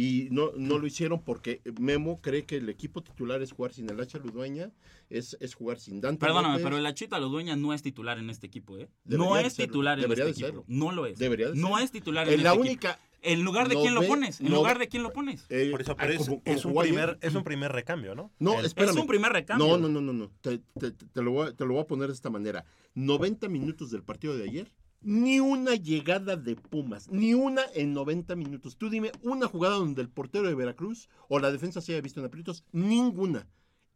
Y 0.00 0.28
no, 0.30 0.52
no 0.56 0.78
lo 0.78 0.86
hicieron 0.86 1.24
porque 1.24 1.60
Memo 1.80 2.20
cree 2.22 2.44
que 2.44 2.58
el 2.58 2.68
equipo 2.68 3.02
titular 3.02 3.42
es 3.42 3.50
jugar 3.50 3.72
sin 3.72 3.90
el 3.90 3.98
Hacha 3.98 4.18
Ludueña, 4.18 4.70
es, 5.10 5.36
es 5.40 5.54
jugar 5.56 5.80
sin 5.80 6.00
Dante. 6.00 6.20
Perdóname, 6.24 6.54
López. 6.54 6.64
pero 6.66 6.78
el 6.78 6.86
Achita 6.86 7.18
Ludueña 7.18 7.56
no 7.56 7.74
es 7.74 7.82
titular 7.82 8.16
en 8.18 8.30
este 8.30 8.46
equipo, 8.46 8.78
¿eh? 8.78 8.88
Debería 9.02 9.26
no 9.28 9.36
es 9.38 9.54
serlo, 9.54 9.72
titular 9.72 9.98
en 9.98 10.02
debería 10.02 10.26
este 10.26 10.46
equipo. 10.46 10.64
No 10.68 10.92
lo 10.92 11.04
es. 11.06 11.18
Debería 11.18 11.48
de 11.50 11.56
no 11.56 11.80
es 11.80 11.90
titular 11.90 12.28
En 12.28 12.34
en, 12.34 12.42
la 12.44 12.50
este 12.52 12.60
única- 12.60 12.90
equipo. 12.92 13.08
¿En 13.22 13.42
lugar 13.42 13.68
de 13.68 13.74
quién 13.74 13.96
lo 13.96 14.02
pones? 14.06 14.38
¿En 14.40 14.50
no- 14.50 14.54
lugar 14.58 14.78
de 14.78 14.86
quién 14.86 15.02
lo 15.02 15.12
pones? 15.12 15.44
Eh, 15.48 15.70
Por 15.72 15.80
eso, 15.80 15.96
pero 15.96 16.12
es, 16.12 16.18
como- 16.28 16.42
es 16.44 16.62
como 16.62 16.76
un 16.76 16.82
primer, 16.84 17.18
es 17.20 17.34
un 17.34 17.42
primer 17.42 17.72
recambio, 17.72 18.14
¿no? 18.14 18.30
No, 18.38 18.60
El- 18.60 18.66
espérame. 18.66 18.90
Es 18.94 18.96
un 19.00 19.08
primer 19.08 19.32
recambio. 19.32 19.66
No, 19.66 19.78
no, 19.78 19.88
no, 19.88 20.00
no, 20.00 20.12
no. 20.12 20.30
Te, 20.40 20.58
te- 20.78 20.92
te 20.92 21.22
lo 21.22 21.32
voy 21.32 21.48
a, 21.48 21.52
te 21.56 21.66
lo 21.66 21.72
voy 21.74 21.82
a 21.82 21.86
poner 21.88 22.06
de 22.06 22.14
esta 22.14 22.30
manera. 22.30 22.64
90 22.94 23.48
minutos 23.48 23.90
del 23.90 24.04
partido 24.04 24.36
de 24.38 24.44
ayer, 24.44 24.72
ni 25.00 25.40
una 25.40 25.74
llegada 25.74 26.36
de 26.36 26.56
Pumas, 26.56 27.08
ni 27.08 27.34
una 27.34 27.62
en 27.74 27.92
90 27.94 28.36
minutos. 28.36 28.76
Tú 28.76 28.90
dime 28.90 29.12
una 29.22 29.46
jugada 29.46 29.76
donde 29.76 30.02
el 30.02 30.08
portero 30.08 30.48
de 30.48 30.54
Veracruz 30.54 31.08
o 31.28 31.38
la 31.38 31.52
defensa 31.52 31.80
se 31.80 31.92
haya 31.92 32.00
visto 32.00 32.20
en 32.20 32.26
aprietos, 32.26 32.64
ninguna. 32.72 33.48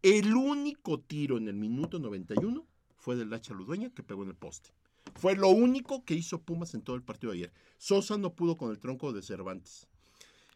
El 0.02 0.34
único 0.34 1.00
tiro 1.00 1.38
en 1.38 1.48
el 1.48 1.54
minuto 1.54 1.98
91 1.98 2.66
fue 2.96 3.16
del 3.16 3.32
Hacha 3.32 3.54
Ludueña 3.54 3.90
que 3.90 4.02
pegó 4.02 4.22
en 4.22 4.30
el 4.30 4.36
poste. 4.36 4.70
Fue 5.14 5.34
lo 5.36 5.48
único 5.48 6.04
que 6.04 6.14
hizo 6.14 6.40
Pumas 6.42 6.74
en 6.74 6.82
todo 6.82 6.96
el 6.96 7.02
partido 7.02 7.32
de 7.32 7.38
ayer. 7.38 7.52
Sosa 7.78 8.16
no 8.16 8.34
pudo 8.34 8.56
con 8.56 8.70
el 8.70 8.78
tronco 8.78 9.12
de 9.12 9.22
Cervantes. 9.22 9.88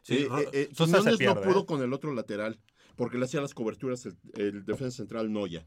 Sí, 0.02 0.14
Eh, 0.14 0.28
eh, 0.30 0.48
eh, 0.52 0.68
Sosa 0.72 0.98
se 0.98 0.98
Quiñones 0.98 1.18
pierde, 1.18 1.34
no 1.34 1.40
pudo 1.42 1.60
¿eh? 1.62 1.66
con 1.66 1.82
el 1.82 1.92
otro 1.92 2.14
lateral, 2.14 2.60
porque 2.94 3.18
le 3.18 3.24
hacía 3.24 3.40
las 3.40 3.54
coberturas 3.54 4.06
el, 4.06 4.16
el 4.34 4.64
defensa 4.64 4.98
central 4.98 5.32
Noya. 5.32 5.66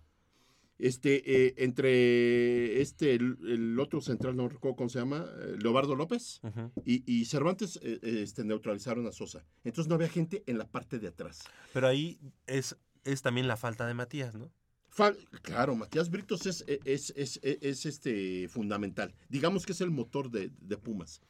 Este, 0.79 1.21
eh, 1.47 1.53
entre 1.57 2.81
este, 2.81 3.13
el, 3.13 3.37
el 3.47 3.79
otro 3.79 3.99
central, 4.01 4.35
no 4.35 4.47
recuerdo 4.47 4.77
cómo 4.77 4.89
se 4.89 4.99
llama, 4.99 5.25
eh, 5.41 5.57
Leobardo 5.61 5.93
López, 5.95 6.39
y, 6.85 7.03
y 7.05 7.25
Cervantes 7.25 7.77
eh, 7.83 7.99
eh, 8.01 8.21
este, 8.23 8.43
neutralizaron 8.45 9.05
a 9.05 9.11
Sosa. 9.11 9.45
Entonces 9.65 9.89
no 9.89 9.95
había 9.95 10.07
gente 10.09 10.43
en 10.47 10.57
la 10.57 10.67
parte 10.67 10.97
de 10.99 11.09
atrás. 11.09 11.39
Pero 11.73 11.87
ahí 11.87 12.19
es, 12.47 12.77
es 13.03 13.21
también 13.21 13.47
la 13.47 13.57
falta 13.57 13.85
de 13.87 13.93
Matías, 13.93 14.35
¿no? 14.35 14.51
Fa- 14.87 15.13
claro, 15.41 15.75
Matías 15.75 16.09
Britos 16.09 16.45
es, 16.45 16.63
es, 16.67 17.11
es, 17.15 17.39
es- 17.43 17.59
es, 17.61 17.85
este, 17.85 18.47
fundamental. 18.47 19.13
Digamos 19.27 19.65
que 19.65 19.73
es 19.73 19.81
el 19.81 19.91
motor 19.91 20.31
de, 20.31 20.49
de 20.61 20.77
Pumas. 20.77 21.21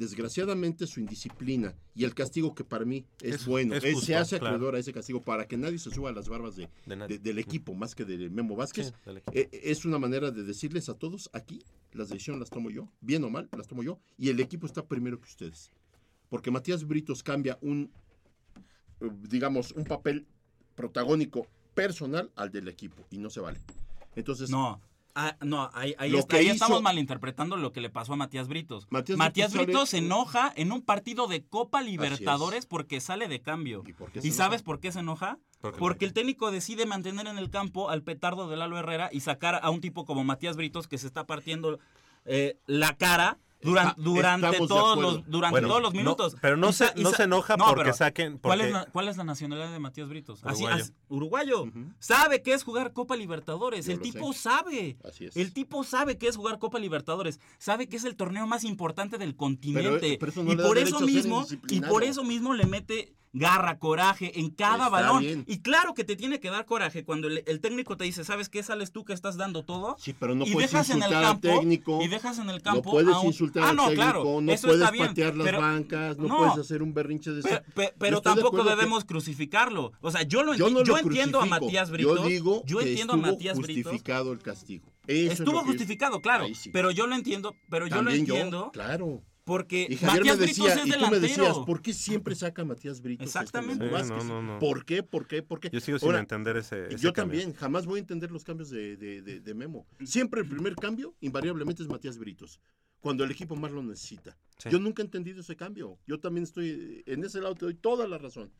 Desgraciadamente 0.00 0.86
su 0.86 0.98
indisciplina 0.98 1.74
y 1.94 2.04
el 2.04 2.14
castigo 2.14 2.54
que 2.54 2.64
para 2.64 2.86
mí 2.86 3.04
es, 3.20 3.34
Es- 3.34 3.44
bueno, 3.46 3.74
es 3.74 3.84
eh, 3.84 3.92
justo, 3.92 4.06
se 4.06 4.16
hace 4.16 4.38
claro. 4.38 4.54
acreedor 4.56 4.74
a 4.76 4.78
ese 4.78 4.94
castigo 4.94 5.20
para 5.20 5.46
que 5.46 5.58
nadie 5.58 5.78
se 5.78 5.90
suba 5.90 6.08
a 6.08 6.12
las 6.14 6.26
barbas 6.26 6.56
de, 6.56 6.70
De 6.86 6.96
nadie. 6.96 7.18
de- 7.18 7.22
del 7.22 7.38
equipo, 7.38 7.74
más 7.74 7.94
que 7.94 8.06
de 8.06 8.30
Memo 8.30 8.56
Vázquez. 8.56 8.94
Sí. 9.04 9.10
Eh, 9.34 9.50
es 9.52 9.84
una 9.84 9.98
manera 9.98 10.30
de 10.30 10.42
decirles 10.42 10.88
a 10.88 10.94
todos, 10.94 11.28
aquí 11.34 11.62
las 11.92 12.08
decisiones 12.08 12.40
las 12.40 12.48
tomo 12.48 12.70
yo, 12.70 12.88
bien 13.02 13.22
o 13.24 13.28
mal, 13.28 13.50
las 13.54 13.66
tomo 13.68 13.82
yo, 13.82 13.98
y 14.16 14.30
el 14.30 14.40
equipo 14.40 14.64
está 14.66 14.86
primero 14.86 15.18
que 15.20 15.28
ustedes. 15.28 15.70
Porque 16.30 16.50
Matías 16.50 16.86
Britos 16.86 17.22
cambia 17.22 17.58
un, 17.60 17.92
digamos, 19.28 19.72
un 19.72 19.84
papel 19.84 20.26
protagónico 20.76 21.46
personal 21.74 22.30
al 22.36 22.50
del 22.50 22.68
equipo, 22.68 23.04
y 23.10 23.18
no 23.18 23.28
se 23.28 23.40
vale. 23.40 23.60
Entonces, 24.16 24.48
No. 24.48 24.80
Ah, 25.14 25.36
no, 25.40 25.70
ahí, 25.74 25.94
ahí 25.98 26.10
Lo 26.10 26.18
está- 26.20 26.28
que 26.28 26.36
ahí 26.38 26.44
hizo- 26.46 26.54
estamos 26.54 26.82
malinterpretando 26.82 27.56
lo 27.56 27.72
que 27.72 27.80
le 27.80 27.90
pasó 27.90 28.12
a 28.12 28.16
Matías 28.16 28.46
Britos. 28.48 28.86
Matías 28.90 29.18
Matías, 29.18 29.50
Britos 29.52 29.66
Britos 29.66 29.88
se 29.90 29.98
enoja 29.98 30.52
en 30.56 30.70
un 30.72 30.82
partido 30.82 31.26
de 31.26 31.44
Copa 31.44 31.80
es. 31.80 31.86
Libertadores 31.86 32.66
porque 32.66 33.00
sale 33.00 33.26
de 33.28 33.40
cambio. 33.40 33.82
¿Y, 33.86 33.92
por 33.92 34.12
qué 34.12 34.22
se 34.22 34.30
sabes 34.30 34.62
por 34.62 34.78
qué 34.80 34.92
se 34.92 35.00
enoja? 35.00 35.38
Porque 35.60 35.78
Porque 35.78 36.04
el 36.04 36.12
técnico 36.12 36.50
decide 36.50 36.86
mantener 36.86 37.26
en 37.26 37.38
el 37.38 37.50
campo 37.50 37.90
al 37.90 38.02
petardo 38.02 38.48
de 38.48 38.56
Lalo 38.56 38.78
Herrera 38.78 39.10
y 39.12 39.20
sacar 39.20 39.60
a 39.62 39.70
un 39.70 39.80
tipo 39.80 40.04
como 40.06 40.22
Matías 40.24 40.56
Britos 40.56 40.86
que 40.88 40.96
se 40.98 41.06
está 41.06 41.26
partiendo 41.26 41.78
eh, 42.24 42.58
la 42.66 42.96
cara 42.96 43.38
Está- 43.62 43.94
durante, 43.98 44.56
todos 44.66 44.98
los, 44.98 45.30
durante 45.30 45.52
Bueno, 45.54 45.68
todos 45.68 45.82
los 45.82 45.92
no, 45.92 45.98
minutos. 45.98 46.36
pero 46.40 46.56
no 46.56 46.72
se- 46.72 46.94
no 46.96 47.10
se 47.10 47.24
enoja 47.24 47.56
No, 47.58 47.66
porque 47.66 47.90
saquen- 47.90 48.38
¿cuál, 48.40 48.60
es 48.62 48.66
porque- 48.68 48.72
la, 48.72 48.86
cuál 48.92 49.08
es 49.08 49.16
la 49.18 49.24
nacionalidad 49.24 49.70
de 49.70 49.78
Matías 49.78 50.08
Britos? 50.08 50.40
Así- 50.44 50.62
Uruguayo. 50.64 50.82
as- 50.84 50.92
uruguayo. 51.08 51.64
Sabe 51.98 52.42
que 52.42 52.54
es 52.54 52.62
jugar 52.64 52.92
Copa 52.92 53.16
Libertadores. 53.16 53.86
Yo 53.86 53.92
el 53.92 54.00
tipo 54.00 54.32
sé. 54.32 54.38
sabe. 54.40 54.96
Así 55.06 55.26
es. 55.26 55.36
El 55.36 55.52
tipo 55.52 55.84
sabe 55.84 56.16
que 56.16 56.28
es 56.28 56.36
jugar 56.36 56.58
Copa 56.58 56.78
Libertadores. 56.78 57.38
Sabe 57.58 57.86
que 57.88 57.96
es 57.96 58.04
el 58.04 58.16
torneo 58.16 58.46
más 58.46 58.64
importante 58.64 59.18
del 59.18 59.36
continente. 59.36 60.16
pero 60.18 60.32
no 60.42 60.52
y 60.52 60.56
por 60.56 60.78
eso 60.78 61.00
mismo, 61.00 61.46
y 61.68 61.80
por 61.80 62.02
eso 62.04 62.24
mismo 62.24 62.54
le 62.54 62.66
mete 62.66 63.12
garra, 63.32 63.78
coraje 63.78 64.38
en 64.40 64.50
cada 64.50 64.74
Está 64.86 64.88
balón. 64.88 65.20
bien. 65.20 65.44
Y 65.46 65.60
claro 65.60 65.94
que 65.94 66.02
te 66.04 66.16
tiene 66.16 66.40
que 66.40 66.50
dar 66.50 66.66
coraje 66.66 67.04
cuando 67.04 67.28
el, 67.28 67.44
el 67.46 67.60
técnico 67.60 67.96
te 67.96 68.04
dice, 68.04 68.24
¿sabes 68.24 68.48
qué? 68.48 68.62
Sales 68.62 68.90
tú 68.92 69.04
que 69.04 69.12
estás 69.12 69.36
dando 69.36 69.64
todo. 69.64 69.96
Sí, 69.98 70.12
pero 70.18 70.34
no 70.34 70.44
y 70.46 70.52
puedes 70.52 70.70
dejas 70.72 70.90
en 70.90 70.96
el 70.96 71.02
insultar 71.02 71.24
al 71.24 71.30
campo, 71.40 71.48
técnico. 71.60 72.02
Y 72.02 72.08
dejas 72.08 72.38
en 72.38 72.50
el 72.50 72.56
No 72.56 72.62
campo. 72.62 72.90
puedes 72.90 73.14
a 73.14 73.20
un- 73.20 73.26
insultar 73.26 73.62
Ah, 73.64 73.68
al 73.70 73.76
no, 73.76 73.82
técnico, 73.88 74.02
claro, 74.02 74.40
no 74.40 74.52
eso 74.52 74.66
puedes 74.66 74.80
está 74.82 74.90
bien, 74.92 75.06
patear 75.08 75.36
las 75.36 75.44
pero- 75.44 75.60
bancas, 75.60 76.18
no, 76.18 76.26
no, 76.28 76.36
puedes 76.38 76.58
hacer 76.58 76.82
un 76.82 76.92
berrinche 76.92 77.30
de 77.30 77.42
Pe- 77.42 77.48
ese- 77.48 77.60
pe- 77.60 77.82
Yo 77.84 77.92
pero 77.98 78.16
estoy 78.16 78.30
de 78.30 78.34
tampoco 78.36 78.48
acuerdo 78.48 78.64
que- 78.70 78.76
debemos 78.76 79.04
crucificarlo. 79.04 79.92
O 80.00 80.10
sea, 80.10 80.22
yo 80.22 80.42
lo 80.42 80.54
Yo 80.54 80.68
no 80.70 80.82
yo 80.82 80.94
lo 80.94 80.98
entiendo 80.98 81.38
a 81.38 81.42
crucifico. 81.42 81.66
Matías 81.66 81.90
Britos. 81.90 82.18
Yo 82.20 82.26
digo 82.26 82.62
yo 82.66 82.78
que 82.78 82.88
entiendo 82.88 83.12
a 83.12 83.16
estuvo 83.16 83.32
Matías 83.32 83.56
justificado 83.56 84.32
el 84.32 84.38
castigo. 84.40 84.90
Eso 85.06 85.32
es 85.32 85.38
Estuvo 85.40 85.60
que- 85.60 85.66
justificado, 85.66 86.20
claro. 86.20 86.46
Sí. 86.54 86.70
Pero 86.72 86.90
yo 86.90 87.06
lo 87.06 87.14
entiendo, 87.14 87.54
pero 87.68 87.86
yo 87.86 88.02
lo 88.02 88.10
yo, 88.10 88.16
entiendo. 88.16 88.70
claro. 88.72 89.22
Porque 89.44 89.86
Y 89.88 89.96
Javier 89.96 90.18
Matías 90.20 90.38
me 90.38 90.44
Britos 90.44 90.64
decía, 90.66 90.82
es 90.82 90.86
y 90.88 90.92
tú 90.92 91.10
me 91.10 91.18
decías, 91.20 91.36
delantero. 91.38 91.64
¿por 91.64 91.82
qué 91.82 91.92
siempre 91.92 92.34
saca 92.34 92.62
a 92.62 92.64
Matías 92.64 93.00
Britos? 93.00 93.26
este 93.26 93.38
Exactamente. 93.38 93.84
Memo 93.84 93.98
Sí, 94.04 94.10
no, 94.10 94.24
no, 94.24 94.42
no. 94.42 94.58
¿Por 94.58 94.84
qué? 94.84 95.02
¿Por 95.02 95.26
qué? 95.26 95.42
¿Por 95.42 95.60
qué? 95.60 95.70
Yo 95.72 95.80
sigo 95.80 95.98
sin 95.98 96.14
entender 96.14 96.56
ese- 96.58 96.86
ese 96.88 96.98
Yo 96.98 97.12
cambio. 97.12 97.38
también, 97.40 97.56
jamás 97.58 97.86
voy 97.86 97.96
a 97.98 98.00
entender 98.00 98.30
los 98.30 98.44
cambios 98.44 98.70
de, 98.70 98.96
de- 98.96 99.22
de- 99.22 99.40
de 99.40 99.54
Memo. 99.54 99.86
Siempre 100.04 100.42
el 100.42 100.48
primer 100.48 100.76
cambio, 100.76 101.14
invariablemente, 101.20 101.82
es 101.82 101.88
Matías 101.88 102.18
Britos. 102.18 102.60
Cuando 103.00 103.24
el 103.24 103.30
equipo 103.30 103.56
más 103.56 103.72
lo 103.72 103.82
necesita. 103.82 104.36
Sí. 104.58 104.68
Yo 104.70 104.78
nunca 104.78 105.02
he 105.02 105.06
entendido 105.06 105.40
ese 105.40 105.56
cambio. 105.56 105.98
Yo 106.06 106.20
también 106.20 106.44
estoy, 106.44 107.02
en 107.06 107.24
ese 107.24 107.40
lado 107.40 107.54
te 107.54 107.64
doy 107.64 107.74
toda 107.74 108.06
la 108.06 108.18
razón. 108.18 108.52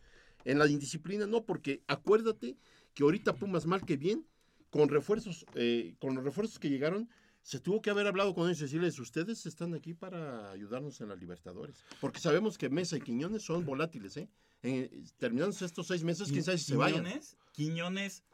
En 0.46 0.58
la 0.58 0.66
indisciplina 0.66 1.26
no, 1.26 1.44
porque 1.44 1.82
acuérdate 1.86 2.56
que 2.94 3.02
ahorita 3.02 3.34
Pumas 3.34 3.66
mal 3.66 3.84
que 3.84 3.98
bien, 3.98 4.26
con 4.70 4.88
refuerzos, 4.88 5.44
eh, 5.54 5.94
con 5.98 6.14
los 6.14 6.24
refuerzos 6.24 6.58
que 6.58 6.70
llegaron, 6.70 7.10
se 7.42 7.60
tuvo 7.60 7.80
que 7.80 7.90
haber 7.90 8.06
hablado 8.06 8.34
con 8.34 8.44
ellos 8.48 8.60
y 8.60 8.64
decirles, 8.64 8.98
ustedes 8.98 9.46
están 9.46 9.74
aquí 9.74 9.94
para 9.94 10.50
ayudarnos 10.50 11.00
en 11.00 11.08
la 11.08 11.16
Libertadores. 11.16 11.84
Porque 12.00 12.20
sabemos 12.20 12.58
que 12.58 12.68
Mesa 12.68 12.96
y 12.96 13.00
Quiñones 13.00 13.42
son 13.42 13.64
volátiles, 13.64 14.16
¿eh? 14.16 14.28
Eh, 14.62 15.04
terminados 15.16 15.62
estos 15.62 15.86
seis 15.86 16.04
meses, 16.04 16.30
quién 16.30 16.44
sabe 16.44 16.58
si 16.58 16.64
se 16.64 16.76
vayan. 16.76 17.06
Quiñones, 17.52 18.24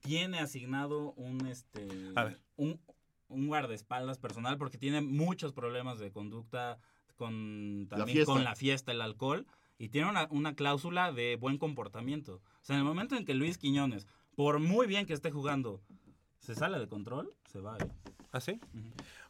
tiene 0.00 0.38
asignado 0.40 1.12
un 1.12 1.46
este 1.46 1.88
A 2.16 2.24
ver. 2.24 2.40
un, 2.56 2.80
un 3.28 3.46
guardaespaldas 3.46 4.18
personal 4.18 4.58
porque 4.58 4.78
tiene 4.78 5.00
muchos 5.00 5.52
problemas 5.52 5.98
de 5.98 6.10
conducta 6.10 6.78
con 7.16 7.86
también 7.88 8.24
con 8.24 8.44
la 8.44 8.56
fiesta, 8.56 8.92
el 8.92 9.00
alcohol 9.00 9.46
y 9.78 9.88
tiene 9.88 10.10
una, 10.10 10.28
una 10.30 10.54
cláusula 10.54 11.12
de 11.12 11.36
buen 11.36 11.58
comportamiento. 11.58 12.42
O 12.60 12.64
sea, 12.64 12.76
en 12.76 12.80
el 12.80 12.86
momento 12.86 13.16
en 13.16 13.24
que 13.24 13.34
Luis 13.34 13.58
Quiñones, 13.58 14.06
por 14.34 14.58
muy 14.58 14.86
bien 14.86 15.06
que 15.06 15.12
esté 15.14 15.30
jugando, 15.30 15.80
se 16.38 16.54
sale 16.54 16.78
de 16.78 16.88
control, 16.88 17.32
se 17.50 17.60
va. 17.60 17.78
¿eh? 17.78 17.88
¿Ah, 18.34 18.40
sí? 18.40 18.60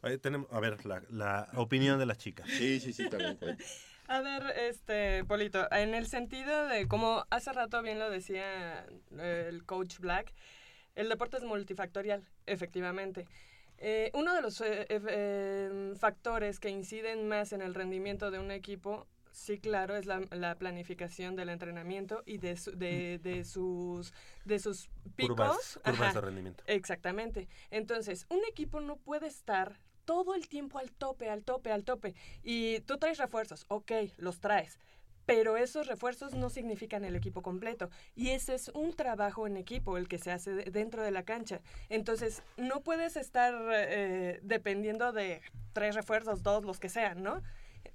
Oye, 0.01 0.17
tenemos, 0.17 0.51
a 0.51 0.59
ver, 0.59 0.83
la, 0.83 1.03
la 1.11 1.47
opinión 1.57 1.99
de 1.99 2.07
las 2.07 2.17
chicas. 2.17 2.49
Sí, 2.49 2.79
sí, 2.79 2.91
sí, 2.91 3.07
también. 3.07 3.37
A 4.07 4.21
ver, 4.21 4.41
este, 4.57 5.23
Polito, 5.25 5.71
en 5.71 5.93
el 5.93 6.07
sentido 6.07 6.65
de, 6.65 6.87
como 6.87 7.23
hace 7.29 7.53
rato 7.53 7.83
bien 7.83 7.99
lo 7.99 8.09
decía 8.09 8.87
el 9.19 9.63
coach 9.63 9.99
Black, 9.99 10.33
el 10.95 11.07
deporte 11.07 11.37
es 11.37 11.43
multifactorial, 11.43 12.27
efectivamente. 12.47 13.27
Eh, 13.77 14.09
uno 14.15 14.33
de 14.33 14.41
los 14.41 14.59
eh, 14.61 14.87
eh, 14.89 15.93
factores 15.99 16.59
que 16.59 16.69
inciden 16.69 17.27
más 17.27 17.53
en 17.53 17.61
el 17.61 17.75
rendimiento 17.75 18.31
de 18.31 18.39
un 18.39 18.49
equipo, 18.49 19.05
sí, 19.35 19.59
claro, 19.59 19.95
es 19.95 20.05
la, 20.05 20.21
la 20.31 20.55
planificación 20.55 21.35
del 21.35 21.49
entrenamiento 21.49 22.23
y 22.25 22.37
de, 22.37 22.55
su- 22.57 22.71
de, 22.77 23.19
de 23.19 23.43
sus, 23.43 24.13
de 24.45 24.59
sus 24.59 24.89
picos. 25.15 25.79
Curvas, 25.83 26.13
de 26.13 26.21
rendimiento. 26.21 26.63
Exactamente. 26.67 27.47
Entonces, 27.69 28.25
un 28.29 28.39
equipo 28.49 28.79
no 28.79 28.97
puede 28.97 29.27
estar 29.27 29.79
todo 30.05 30.35
el 30.35 30.47
tiempo 30.47 30.79
al 30.79 30.91
tope, 30.91 31.29
al 31.29 31.43
tope, 31.43 31.71
al 31.71 31.83
tope. 31.83 32.15
Y 32.43 32.79
tú 32.81 32.97
traes 32.97 33.17
refuerzos, 33.17 33.65
ok, 33.67 33.91
los 34.17 34.39
traes. 34.39 34.79
Pero 35.25 35.57
esos 35.57 35.87
refuerzos 35.87 36.35
no 36.35 36.51
significan 36.51 37.03
el 37.03 37.15
equipo 37.15 37.41
completo. 37.41 37.89
Y 38.15 38.29
ese 38.29 38.53
es 38.53 38.69
un 38.75 38.93
trabajo 38.93 39.47
en 39.47 39.57
equipo 39.57 39.97
el 39.97 40.07
que 40.07 40.19
se 40.19 40.31
hace 40.31 40.51
de- 40.53 40.65
dentro 40.71 41.01
de 41.01 41.09
la 41.09 41.23
cancha. 41.23 41.61
Entonces, 41.89 42.43
no 42.57 42.81
puedes 42.81 43.17
estar 43.17 43.53
eh, 43.73 44.39
dependiendo 44.43 45.11
de 45.11 45.41
tres 45.73 45.95
refuerzos, 45.95 46.43
dos, 46.43 46.63
los 46.63 46.79
que 46.79 46.89
sean, 46.89 47.23
¿no? 47.23 47.41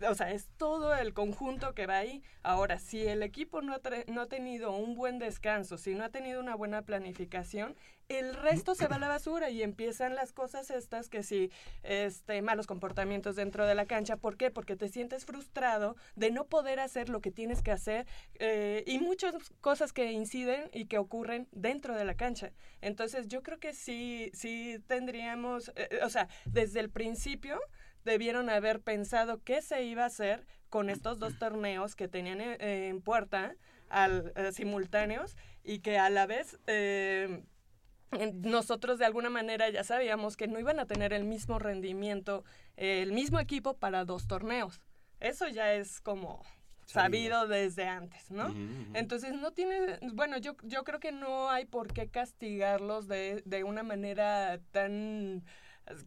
O 0.09 0.15
sea, 0.15 0.33
es 0.33 0.49
todo 0.57 0.95
el 0.95 1.13
conjunto 1.13 1.75
que 1.75 1.87
va 1.87 1.99
ahí. 1.99 2.23
Ahora, 2.43 2.79
si 2.79 3.07
el 3.07 3.23
equipo 3.23 3.63
no 3.63 3.79
no 4.09 4.21
ha 4.23 4.27
tenido 4.27 4.73
un 4.73 4.95
buen 4.95 5.19
descanso, 5.19 5.79
si 5.79 5.95
no 5.95 6.05
ha 6.05 6.11
tenido 6.11 6.41
una 6.41 6.55
buena 6.55 6.83
planificación, 6.83 7.77
el 8.11 8.35
resto 8.35 8.75
se 8.75 8.89
va 8.89 8.97
a 8.97 8.99
la 8.99 9.09
basura 9.09 9.51
y 9.51 9.63
empiezan 9.63 10.17
las 10.17 10.33
cosas 10.33 10.71
estas 10.71 11.09
que 11.09 11.23
si 11.23 11.51
este 11.85 12.43
malos 12.43 12.67
comportamientos 12.67 13.37
dentro 13.37 13.67
de 13.67 13.77
la 13.77 13.87
cancha. 13.87 14.17
¿Por 14.17 14.37
qué? 14.37 14.51
Porque 14.51 14.75
te 14.75 14.89
sientes 14.89 15.25
frustrado 15.25 15.97
de 16.17 16.33
no 16.33 16.45
poder 16.47 16.81
hacer 16.81 17.09
lo 17.09 17.21
que 17.21 17.31
tienes 17.31 17.63
que 17.63 17.71
hacer 17.71 18.07
eh, 18.35 18.83
y 18.87 18.99
muchas 18.99 19.35
cosas 19.61 19.93
que 19.93 20.11
inciden 20.11 20.69
y 20.73 20.87
que 20.87 20.99
ocurren 20.99 21.47
dentro 21.53 21.95
de 21.95 22.05
la 22.05 22.15
cancha. 22.15 22.53
Entonces 22.81 23.29
yo 23.29 23.45
creo 23.45 23.61
que 23.61 23.73
sí, 23.73 24.31
sí 24.35 24.79
tendríamos, 24.89 25.71
eh, 25.77 26.01
o 26.03 26.11
sea, 26.11 26.29
desde 26.47 26.81
el 26.81 26.91
principio 26.91 27.61
debieron 28.05 28.51
haber 28.51 28.81
pensado 28.81 29.43
qué 29.43 29.63
se 29.63 29.83
iba 29.83 30.05
a 30.05 30.07
hacer 30.07 30.47
con 30.69 30.89
estos 30.91 31.19
dos 31.19 31.39
torneos 31.39 31.97
que 31.97 32.09
tenían 32.09 32.41
en, 32.41 32.61
en 32.61 33.01
puerta 33.03 33.55
al, 33.91 34.33
eh, 34.37 34.53
simultáneos 34.53 35.37
y 35.63 35.81
que 35.81 35.99
a 35.99 36.09
la 36.09 36.27
vez 36.27 36.59
eh, 36.67 37.43
nosotros 38.35 38.99
de 38.99 39.05
alguna 39.05 39.31
manera 39.31 39.69
ya 39.69 39.85
sabíamos 39.85 40.37
que 40.37 40.49
no 40.49 40.59
iban 40.59 40.81
a 40.81 40.87
tener 40.87 41.13
el 41.13 41.25
mismo 41.25 41.59
rendimiento, 41.59 42.45
eh, 42.77 43.03
el 43.03 43.13
mismo 43.13 43.39
equipo 43.39 43.75
para 43.77 44.05
dos 44.05 44.27
torneos. 44.27 44.81
Eso 45.21 45.47
ya 45.49 45.75
es 45.75 46.01
como 46.01 46.43
sabido 46.87 47.47
desde 47.47 47.87
antes, 47.87 48.31
¿no? 48.33 48.53
Entonces 48.95 49.33
no 49.35 49.53
tiene, 49.53 49.99
bueno, 50.13 50.39
yo, 50.39 50.57
yo 50.65 50.83
creo 50.83 50.99
que 50.99 51.13
no 51.13 51.49
hay 51.49 51.67
por 51.67 51.93
qué 51.93 52.09
castigarlos 52.09 53.07
de, 53.07 53.43
de 53.45 53.63
una 53.63 53.85
manera 53.85 54.59
tan 54.73 55.45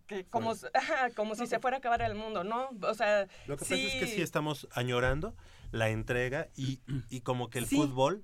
que 0.08 0.26
como, 0.26 0.54
ajá, 0.74 1.10
como 1.16 1.36
si 1.36 1.48
se 1.48 1.60
fuera 1.60 1.78
a 1.78 1.80
acabar 1.80 2.02
el 2.02 2.16
mundo, 2.16 2.44
¿no? 2.44 2.70
O 2.82 2.94
sea, 2.94 3.28
Lo 3.48 3.58
que 3.58 3.66
sí, 3.66 3.74
pasa 3.76 3.88
es 3.88 3.94
que 3.96 4.08
sí 4.08 4.22
estamos 4.22 4.68
añorando 4.72 5.36
la 5.72 5.90
entrega 5.90 6.48
y, 6.56 6.82
y 7.10 7.22
como 7.22 7.50
que 7.50 7.60
el 7.60 7.66
Sí. 7.68 7.76
fútbol 7.76 8.24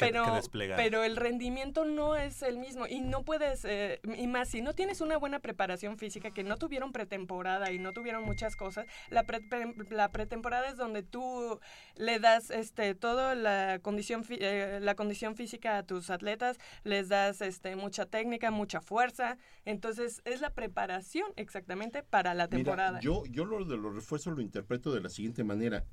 pero, 0.00 0.24
que 0.24 0.30
pero 0.76 1.04
el 1.04 1.16
rendimiento 1.16 1.84
no 1.84 2.16
es 2.16 2.42
el 2.42 2.58
mismo 2.58 2.86
y 2.86 3.00
no 3.00 3.22
puedes, 3.24 3.64
eh, 3.64 4.00
y 4.16 4.26
más 4.26 4.48
si 4.48 4.62
no 4.62 4.72
tienes 4.74 5.00
una 5.00 5.16
buena 5.16 5.38
preparación 5.40 5.98
física, 5.98 6.30
que 6.32 6.42
no 6.44 6.56
tuvieron 6.56 6.92
pretemporada 6.92 7.70
y 7.72 7.78
no 7.78 7.92
tuvieron 7.92 8.22
muchas 8.24 8.56
cosas, 8.56 8.86
la, 9.10 9.24
pre- 9.24 9.40
pre- 9.40 9.74
la 9.90 10.10
pretemporada 10.10 10.68
es 10.68 10.76
donde 10.76 11.02
tú 11.02 11.60
le 11.96 12.18
das 12.18 12.50
este 12.50 12.94
todo 12.94 13.34
la 13.34 13.78
condición, 13.82 14.24
eh, 14.30 14.78
la 14.82 14.94
condición 14.94 15.36
física 15.36 15.78
a 15.78 15.82
tus 15.84 16.10
atletas, 16.10 16.58
les 16.84 17.08
das 17.08 17.40
este 17.40 17.76
mucha 17.76 18.06
técnica, 18.06 18.50
mucha 18.50 18.80
fuerza, 18.80 19.36
entonces 19.64 20.22
es 20.24 20.40
la 20.40 20.50
preparación 20.50 21.26
exactamente 21.36 22.02
para 22.02 22.34
la 22.34 22.48
temporada. 22.48 22.98
Mira, 22.98 23.02
yo, 23.02 23.24
yo 23.26 23.44
lo 23.44 23.64
de 23.64 23.76
los 23.76 23.94
refuerzos 23.94 24.34
lo 24.34 24.40
interpreto 24.40 24.92
de 24.92 25.00
la 25.00 25.08
siguiente 25.10 25.44
manera. 25.44 25.84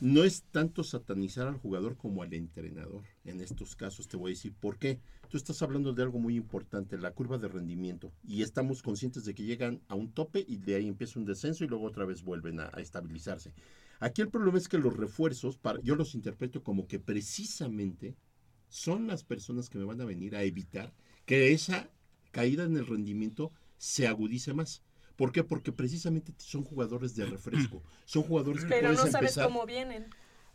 No 0.00 0.24
es 0.24 0.42
tanto 0.50 0.82
satanizar 0.82 1.46
al 1.46 1.56
jugador 1.56 1.96
como 1.96 2.22
al 2.22 2.34
entrenador. 2.34 3.04
En 3.24 3.40
estos 3.40 3.76
casos 3.76 4.08
te 4.08 4.16
voy 4.16 4.32
a 4.32 4.34
decir 4.34 4.52
por 4.54 4.78
qué. 4.78 5.00
Tú 5.28 5.36
estás 5.36 5.62
hablando 5.62 5.92
de 5.92 6.02
algo 6.02 6.18
muy 6.18 6.36
importante, 6.36 6.98
la 6.98 7.12
curva 7.12 7.38
de 7.38 7.48
rendimiento. 7.48 8.12
Y 8.22 8.42
estamos 8.42 8.82
conscientes 8.82 9.24
de 9.24 9.34
que 9.34 9.44
llegan 9.44 9.80
a 9.88 9.94
un 9.94 10.12
tope 10.12 10.44
y 10.46 10.58
de 10.58 10.76
ahí 10.76 10.88
empieza 10.88 11.18
un 11.18 11.24
descenso 11.24 11.64
y 11.64 11.68
luego 11.68 11.86
otra 11.86 12.04
vez 12.04 12.22
vuelven 12.22 12.60
a, 12.60 12.68
estabilizarse. 12.76 13.54
Aquí 14.00 14.20
el 14.20 14.28
problema 14.28 14.58
es 14.58 14.68
que 14.68 14.78
los 14.78 14.96
refuerzos, 14.96 15.58
yo 15.82 15.96
los 15.96 16.14
interpreto 16.14 16.62
como 16.62 16.86
que 16.86 16.98
precisamente 16.98 18.16
son 18.68 19.06
las 19.06 19.24
personas 19.24 19.70
que 19.70 19.78
me 19.78 19.84
van 19.84 20.00
a 20.00 20.04
venir 20.04 20.36
a 20.36 20.42
evitar 20.42 20.92
que 21.24 21.52
esa 21.52 21.90
caída 22.32 22.64
en 22.64 22.76
el 22.76 22.86
rendimiento 22.86 23.52
se 23.78 24.06
agudice 24.06 24.52
más. 24.52 24.82
¿Por 25.16 25.32
qué? 25.32 25.44
Porque 25.44 25.72
precisamente 25.72 26.34
son 26.38 26.64
jugadores 26.64 27.14
de 27.14 27.26
refresco. 27.26 27.82
Son 28.04 28.22
jugadores 28.22 28.64
que 28.64 28.70
pero 28.70 28.90
no 28.92 28.96
sabes 28.96 29.14
empezar. 29.14 29.46
cómo 29.46 29.66
vienen. 29.66 30.06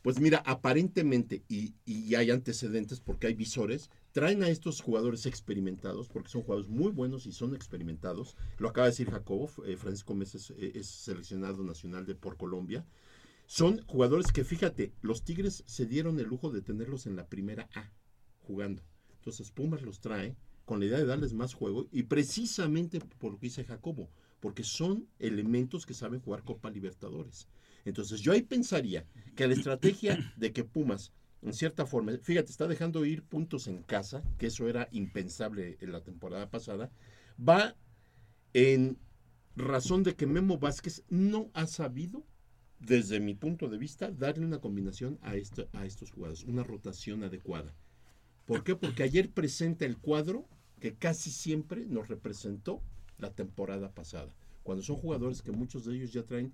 Pues 0.02 0.19
mira, 0.19 0.41
aparentemente, 0.45 1.44
y, 1.49 1.76
y 1.86 2.15
hay 2.15 2.31
antecedentes 2.31 3.02
porque 3.02 3.27
hay 3.27 3.34
visores, 3.34 3.90
traen 4.14 4.44
a 4.44 4.49
estos 4.49 4.81
jugadores 4.81 5.26
experimentados, 5.26 6.07
porque 6.07 6.30
son 6.30 6.44
jugadores 6.44 6.69
muy 6.69 6.91
buenos 6.91 7.26
y 7.26 7.34
son 7.34 7.53
experimentados. 7.53 8.38
Lo 8.57 8.69
acaba 8.69 8.86
de 8.86 8.91
decir 8.91 9.11
Jacobo, 9.11 9.49
eh, 9.65 9.76
Francisco 9.76 10.15
Mesa 10.15 10.38
es, 10.38 10.52
eh, 10.52 10.72
es 10.76 10.88
seleccionado 10.88 11.64
nacional 11.64 12.06
de 12.06 12.15
por 12.15 12.38
Colombia. 12.38 12.86
Son 13.45 13.84
jugadores 13.88 14.31
que, 14.31 14.44
fíjate, 14.44 14.94
los 15.02 15.23
Tigres 15.23 15.64
se 15.65 15.86
dieron 15.86 16.19
el 16.19 16.27
lujo 16.27 16.49
de 16.52 16.61
tenerlos 16.61 17.06
en 17.06 17.15
la 17.15 17.27
primera 17.27 17.68
A, 17.73 17.91
jugando. 18.40 18.84
Entonces 19.15 19.52
Pumas 19.52 19.81
los 19.81 19.99
trae 19.99 20.38
con 20.65 20.80
la 20.80 20.86
idea 20.86 20.99
de 20.99 21.06
darles 21.06 21.34
más 21.34 21.53
juego 21.53 21.88
y 21.91 22.03
precisamente 22.03 22.99
por 22.99 23.31
lo 23.34 23.40
que 23.40 23.48
dice 23.48 23.65
Jacobo, 23.65 24.10
porque 24.40 24.64
son 24.64 25.07
elementos 25.20 25.86
que 25.86 25.94
saben 25.94 26.22
jugar 26.22 26.44
Copa 26.44 26.70
Libertadores. 26.70 27.48
Entonces 27.86 28.22
yo 28.22 28.32
ahí 28.32 28.41
pensaría 28.41 29.06
que 29.36 29.48
la 29.48 29.53
estrategia 29.53 30.34
de 30.38 30.52
que 30.52 30.64
Pumas, 30.64 31.11
en 31.41 31.53
cierta 31.53 31.86
forma, 31.86 32.18
fíjate, 32.22 32.52
está 32.52 32.68
dejando 32.68 33.06
ir 33.06 33.24
puntos 33.24 33.68
en 33.68 33.84
casa, 33.84 34.24
que 34.38 34.48
eso 34.48 34.68
era 34.68 34.88
impensable 34.91 35.78
en 35.82 35.91
la 35.91 36.02
temporada 36.02 36.49
pasada, 36.49 36.91
va 37.40 37.76
en 38.53 38.98
razón 39.56 40.03
de 40.03 40.16
que 40.16 40.28
Memo 40.28 40.57
Vázquez 40.57 41.03
no 41.10 41.49
ha 41.53 41.68
sabido 41.68 42.26
desde 42.80 43.20
mi 43.20 43.36
punto 43.36 43.68
de 43.68 43.78
vista, 43.78 44.10
darle 44.11 44.45
una 44.45 44.60
combinación 44.60 45.20
a, 45.22 45.36
esto, 45.36 45.68
a 45.74 45.86
estos 45.86 46.11
jugadores, 46.11 46.44
una 46.45 46.64
rotación 46.64 47.24
adecuada. 47.24 47.76
¿Por 48.45 48.64
qué? 48.64 48.76
Porque 48.76 49.03
ayer 49.03 49.30
presenta 49.30 49.86
el 49.86 49.98
cuadro 49.98 50.48
que 50.80 50.95
casi 50.95 51.30
siempre 51.30 51.86
nos 51.86 52.07
representó 52.07 52.82
la 53.20 53.32
temporada 53.32 53.91
pasada. 53.94 54.34
Cuando 54.64 54.84
son 54.84 54.96
jugadores 54.98 55.41
que 55.41 55.52
muchos 55.52 55.86
de 55.86 55.96
ellos 55.96 56.12
ya 56.14 56.24
traen, 56.24 56.54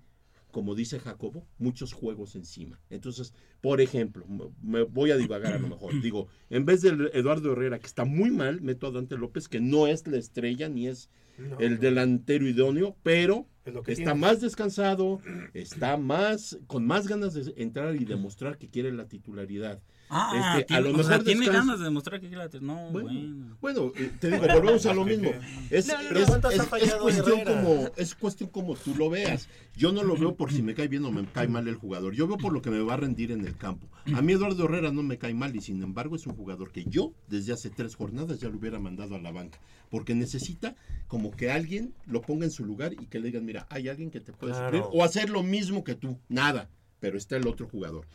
como 0.50 0.74
dice 0.74 0.98
Jacobo, 0.98 1.46
muchos 1.58 1.92
juegos 1.92 2.34
encima. 2.34 2.80
Entonces, 2.88 3.34
por 3.60 3.80
ejemplo, 3.80 4.24
me- 4.62 4.84
voy 4.84 5.10
a 5.10 5.16
divagar 5.16 5.52
a 5.54 5.58
lo 5.58 5.68
mejor. 5.68 5.92
Digo, 6.02 6.28
en 6.50 6.64
vez 6.64 6.80
de 6.82 7.10
Eduardo 7.12 7.52
Herrera, 7.52 7.78
que 7.78 7.86
está 7.86 8.04
muy 8.04 8.30
mal, 8.30 8.60
meto 8.62 8.86
a 8.86 8.90
Dante 8.90 9.16
López, 9.18 9.48
que 9.48 9.60
no 9.60 9.86
es 9.86 10.06
la 10.06 10.16
estrella 10.18 10.68
ni 10.68 10.86
es 10.88 11.10
No. 11.38 11.58
el 11.58 11.78
delantero 11.78 12.48
idóneo, 12.48 12.96
pero 13.02 13.46
Es 13.66 13.74
lo 13.74 13.82
que 13.82 13.92
está 13.92 14.12
tiene. 14.12 14.20
más 14.20 14.40
descansado, 14.40 15.20
está 15.52 15.98
más 15.98 16.58
con 16.66 16.86
más 16.86 17.06
ganas 17.08 17.34
de 17.34 17.52
entrar 17.62 17.94
y 17.96 18.04
demostrar 18.06 18.56
que 18.56 18.68
quiere 18.70 18.90
la 18.92 19.08
titularidad. 19.08 19.82
Ah, 20.08 20.54
Este, 20.58 20.66
tiene, 20.74 20.88
a 20.88 20.92
lo 20.92 20.98
o 20.98 21.02
sea, 21.02 21.10
mejor 21.18 21.24
tiene 21.24 21.46
ganas 21.46 21.78
de 21.78 21.84
demostrar 21.84 22.20
que 22.20 22.28
la 22.30 22.48
No, 22.60 22.90
Bueno, 22.90 23.08
bueno. 23.10 23.56
Bueno, 23.60 23.92
eh, 23.96 24.12
te 24.20 24.30
digo, 24.30 24.46
volvemos 24.46 24.86
a 24.86 24.94
lo 24.94 25.04
mismo. 25.04 25.30
Es, 25.70 25.88
No, 25.88 25.94
no, 26.00 26.08
pero 26.08 26.20
es- 26.20 26.26
¿cuántas 26.26 26.54
es- 26.54 26.60
ha 26.60 26.62
es 26.62 26.68
fallado 26.68 27.00
cuestión 27.02 27.40
como, 27.44 27.90
es 27.96 28.14
cuestión 28.14 28.50
como 28.50 28.74
tú 28.76 28.94
lo 28.94 29.10
veas. 29.10 29.48
Yo 29.76 29.90
no 29.92 30.04
lo 30.04 30.16
veo 30.16 30.36
por 30.36 30.52
si 30.52 30.62
me 30.62 30.74
cae 30.74 30.86
bien 30.88 31.04
o 31.04 31.10
me 31.10 31.24
cae 31.26 31.48
mal 31.48 31.66
el 31.66 31.74
jugador. 31.74 32.14
Yo 32.14 32.28
veo 32.28 32.36
por 32.36 32.52
lo 32.52 32.62
que 32.62 32.70
me 32.70 32.80
va 32.80 32.94
a 32.94 32.98
rendir 32.98 33.32
en 33.32 33.44
el 33.44 33.56
campo. 33.56 33.88
A 34.14 34.22
mí 34.22 34.32
Eduardo 34.32 34.64
Herrera 34.64 34.92
no 34.92 35.02
me 35.02 35.18
cae 35.18 35.34
mal 35.34 35.54
y 35.56 35.60
sin 35.60 35.82
embargo 35.82 36.14
es 36.14 36.26
un 36.26 36.36
jugador 36.36 36.70
que 36.70 36.84
yo 36.84 37.12
desde 37.28 37.52
hace 37.52 37.70
tres 37.70 37.96
jornadas 37.96 38.38
ya 38.38 38.48
lo 38.48 38.58
hubiera 38.58 38.78
mandado 38.78 39.16
a 39.16 39.18
la 39.18 39.32
banca. 39.32 39.58
Porque 39.90 40.14
necesita 40.14 40.76
como 41.08 41.32
que 41.32 41.50
alguien 41.50 41.94
lo 42.06 42.22
ponga 42.22 42.44
en 42.44 42.50
su 42.52 42.64
lugar 42.64 42.92
y 42.92 43.06
que 43.06 43.18
le 43.18 43.26
digan, 43.26 43.44
mira, 43.44 43.66
hay 43.70 43.88
alguien 43.88 44.10
que 44.10 44.20
te 44.20 44.32
puede 44.32 44.52
Claro. 44.52 44.66
suplir 44.78 44.82
o 44.92 45.04
hacer 45.04 45.30
lo 45.30 45.42
mismo 45.42 45.82
que 45.82 45.94
tú. 45.96 46.18
Nada, 46.28 46.70
pero 47.00 47.18
está 47.18 47.36
el 47.36 47.46
otro 47.48 47.68
jugador 47.68 48.06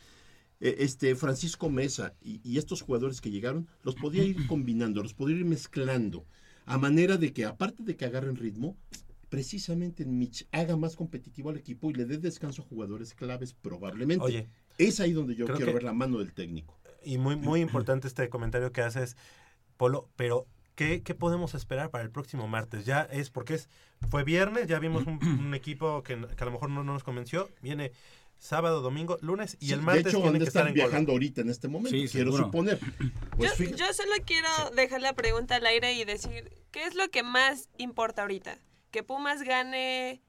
este 0.61 1.15
Francisco 1.15 1.69
Mesa 1.69 2.13
y, 2.21 2.39
y 2.43 2.57
estos 2.57 2.81
jugadores 2.81 3.19
que 3.21 3.31
llegaron, 3.31 3.67
los 3.83 3.95
podía 3.95 4.23
ir 4.23 4.47
combinando, 4.47 5.01
los 5.03 5.13
podía 5.13 5.37
ir 5.37 5.45
mezclando, 5.45 6.25
a 6.65 6.77
manera 6.77 7.17
de 7.17 7.33
que 7.33 7.45
aparte 7.45 7.83
de 7.83 7.95
que 7.97 8.05
agarren 8.05 8.35
ritmo, 8.35 8.77
precisamente 9.29 10.03
el 10.03 10.09
Mitch 10.09 10.45
haga 10.51 10.75
más 10.75 10.95
competitivo 10.95 11.49
al 11.49 11.57
equipo 11.57 11.89
y 11.89 11.93
le 11.93 12.05
dé 12.05 12.17
descanso 12.17 12.61
a 12.61 12.65
jugadores 12.65 13.13
claves 13.13 13.53
probablemente. 13.53 14.23
Oye, 14.25 14.47
es 14.77 14.99
ahí 14.99 15.13
donde 15.13 15.35
yo 15.35 15.45
quiero 15.45 15.67
que- 15.67 15.73
ver 15.73 15.83
la 15.83 15.93
mano 15.93 16.19
del 16.19 16.33
técnico. 16.33 16.77
Y 17.03 17.17
muy, 17.17 17.35
muy 17.35 17.61
importante 17.61 18.07
este 18.07 18.29
comentario 18.29 18.71
que 18.71 18.81
haces, 18.81 19.17
Polo, 19.77 20.09
pero 20.15 20.45
¿qué, 20.75 21.01
qué 21.01 21.15
podemos 21.15 21.55
esperar 21.55 21.89
para 21.89 22.03
el 22.03 22.11
próximo 22.11 22.47
martes? 22.47 22.85
Ya 22.85 23.01
es 23.03 23.31
porque 23.31 23.55
es 23.55 23.69
fue 24.09 24.23
viernes, 24.23 24.67
ya 24.67 24.77
vimos 24.79 25.07
un, 25.07 25.17
un 25.25 25.53
equipo 25.55 26.03
que, 26.03 26.15
que 26.35 26.43
a 26.43 26.45
lo 26.45 26.51
mejor 26.51 26.69
no, 26.69 26.83
no 26.83 26.93
nos 26.93 27.03
convenció, 27.03 27.49
viene 27.61 27.91
sábado, 28.41 28.81
domingo, 28.81 29.17
lunes 29.21 29.55
y 29.59 29.67
Sí, 29.67 29.73
el 29.73 29.81
martes 29.83 30.05
de 30.05 30.09
hecho, 30.09 30.21
tiene 30.23 30.39
que 30.39 30.45
estar 30.45 30.61
estar 30.63 30.67
en 30.69 30.73
viajando 30.73 31.11
ahorita 31.11 31.41
en 31.41 31.49
este 31.49 31.67
momento, 31.67 31.91
Sí, 31.95 32.07
quiero 32.09 32.31
seguro. 32.31 32.45
suponer. 32.45 32.79
Pues 33.37 33.55
yo, 33.77 33.93
solo 33.93 34.11
quiero 34.25 34.49
dejar 34.75 34.99
la 35.01 35.13
pregunta 35.13 35.55
al 35.57 35.65
aire 35.67 35.93
y 35.93 36.03
decir, 36.05 36.51
¿qué 36.71 36.85
es 36.85 36.95
lo 36.95 37.07
que 37.09 37.21
más 37.21 37.69
importa 37.77 38.23
ahorita? 38.23 38.57
¿Que 38.89 39.03
Pumas 39.03 39.43
gane 39.43 40.21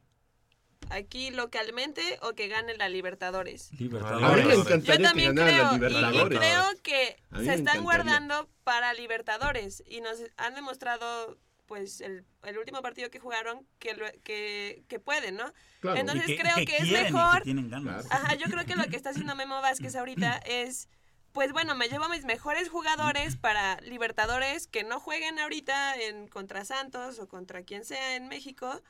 aquí 0.90 1.30
localmente 1.30 2.18
o 2.20 2.34
que 2.34 2.48
gane 2.48 2.76
la 2.76 2.90
Libertadores? 2.90 3.70
Libertadores. 3.80 4.24
A 4.24 4.36
mí 4.36 4.42
me 4.44 4.54
Yo 4.56 4.60
encantaría 4.60 5.08
también 5.08 5.34
creo, 5.34 5.78
la 5.78 6.12
y- 6.12 6.28
creo 6.28 6.64
que 6.82 7.16
se 7.30 7.38
están 7.38 7.48
encantaría. 7.48 7.80
guardando 7.80 8.48
para 8.62 8.92
Libertadores 8.92 9.82
y 9.86 10.02
nos 10.02 10.18
han 10.36 10.54
demostrado 10.54 11.38
pues 11.66 12.00
el, 12.00 12.24
el 12.42 12.58
último 12.58 12.82
partido 12.82 13.10
que 13.10 13.18
jugaron 13.18 13.66
que, 13.78 13.94
lo- 13.94 14.10
que, 14.24 14.84
que 14.88 14.98
pueden, 15.00 15.36
¿no? 15.36 15.52
Claro. 15.80 15.98
Entonces 15.98 16.26
que- 16.26 16.36
creo 16.38 16.56
que 16.56 16.64
que, 16.66 16.76
es 16.76 16.82
quieren 16.84 17.02
y 17.02 17.06
que 17.06 17.12
mejor. 17.12 17.42
tienen 17.42 17.70
ganas. 17.70 18.06
Ajá, 18.10 18.34
yo 18.34 18.46
creo 18.46 18.64
que 18.66 18.76
lo 18.76 18.84
que 18.84 18.96
está 18.96 19.10
haciendo 19.10 19.34
Memo 19.34 19.60
Vázquez 19.60 19.94
ahorita 19.96 20.36
es 20.46 20.88
pues 21.32 21.52
bueno, 21.52 21.74
me 21.74 21.88
llevo 21.88 22.04
a 22.04 22.08
mis 22.10 22.26
mejores 22.26 22.68
jugadores 22.68 23.36
para 23.36 23.80
Libertadores 23.80 24.66
que 24.66 24.84
no 24.84 25.00
jueguen 25.00 25.38
ahorita 25.38 25.96
en 25.96 26.28
contra 26.28 26.66
Santos 26.66 27.18
o 27.20 27.26
contra 27.26 27.62
quien 27.62 27.86
sea 27.86 28.16
en 28.16 28.28
México 28.28 28.82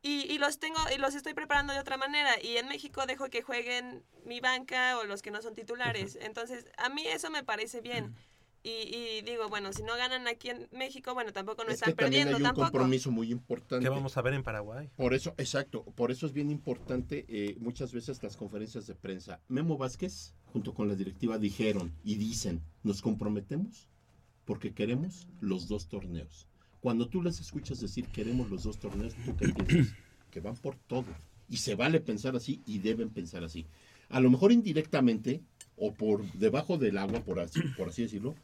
y, 0.00 0.22
y 0.32 0.38
los 0.38 0.58
tengo 0.58 0.78
y 0.94 0.98
los 0.98 1.14
estoy 1.14 1.34
preparando 1.34 1.74
de 1.74 1.80
otra 1.80 1.98
manera 1.98 2.40
y 2.42 2.56
en 2.56 2.68
México 2.68 3.04
dejo 3.06 3.28
que 3.28 3.42
jueguen 3.42 4.02
mi 4.24 4.40
banca 4.40 4.98
o 4.98 5.04
los 5.04 5.20
que 5.20 5.30
no 5.30 5.42
son 5.42 5.54
titulares. 5.54 6.16
Entonces, 6.22 6.66
a 6.78 6.88
mí 6.88 7.06
eso 7.06 7.30
me 7.30 7.42
parece 7.44 7.82
bien. 7.82 8.14
Y, 8.66 8.70
y 8.96 9.22
digo, 9.26 9.50
bueno, 9.50 9.74
si 9.74 9.82
no 9.82 9.94
ganan 9.94 10.26
aquí 10.26 10.48
en 10.48 10.66
México, 10.72 11.12
bueno, 11.12 11.34
tampoco 11.34 11.64
no 11.64 11.68
es 11.68 11.74
están 11.74 11.92
que 11.92 11.96
también 12.02 12.22
perdiendo 12.22 12.36
hay 12.38 12.42
un 12.42 12.46
tampoco. 12.46 12.70
compromiso 12.72 13.10
muy 13.10 13.30
importante. 13.30 13.84
¿Qué 13.84 13.90
vamos 13.90 14.16
a 14.16 14.22
ver 14.22 14.32
en 14.32 14.42
Paraguay? 14.42 14.88
Por 14.96 15.12
eso, 15.12 15.34
exacto, 15.36 15.84
por 15.94 16.10
eso 16.10 16.24
es 16.24 16.32
bien 16.32 16.50
importante 16.50 17.26
eh, 17.28 17.56
muchas 17.60 17.92
veces 17.92 18.22
las 18.22 18.38
conferencias 18.38 18.86
de 18.86 18.94
prensa. 18.94 19.38
Memo 19.48 19.76
Vázquez, 19.76 20.32
junto 20.46 20.72
con 20.72 20.88
la 20.88 20.94
directiva, 20.94 21.36
dijeron 21.38 21.92
y 22.04 22.14
dicen, 22.14 22.62
nos 22.82 23.02
comprometemos 23.02 23.90
porque 24.46 24.72
queremos 24.72 25.28
los 25.40 25.68
dos 25.68 25.86
torneos. 25.88 26.48
Cuando 26.80 27.06
tú 27.08 27.22
les 27.22 27.40
escuchas 27.40 27.80
decir 27.80 28.06
queremos 28.08 28.50
los 28.50 28.62
dos 28.62 28.78
torneos, 28.78 29.14
¿tú 29.26 29.36
qué 29.36 29.48
piensas? 29.50 29.94
Que 30.30 30.40
van 30.40 30.56
por 30.56 30.76
todo. 30.76 31.04
Y 31.50 31.58
se 31.58 31.74
vale 31.76 32.00
pensar 32.00 32.34
así 32.34 32.62
y 32.66 32.78
deben 32.78 33.10
pensar 33.10 33.44
así. 33.44 33.66
A 34.08 34.20
lo 34.20 34.30
mejor 34.30 34.50
indirectamente 34.52 35.42
o 35.76 35.92
por 35.92 36.24
debajo 36.32 36.78
del 36.78 36.98
agua, 36.98 37.20
por 37.20 37.38
así, 37.40 37.60
por 37.76 37.88
así 37.90 38.02
decirlo, 38.02 38.34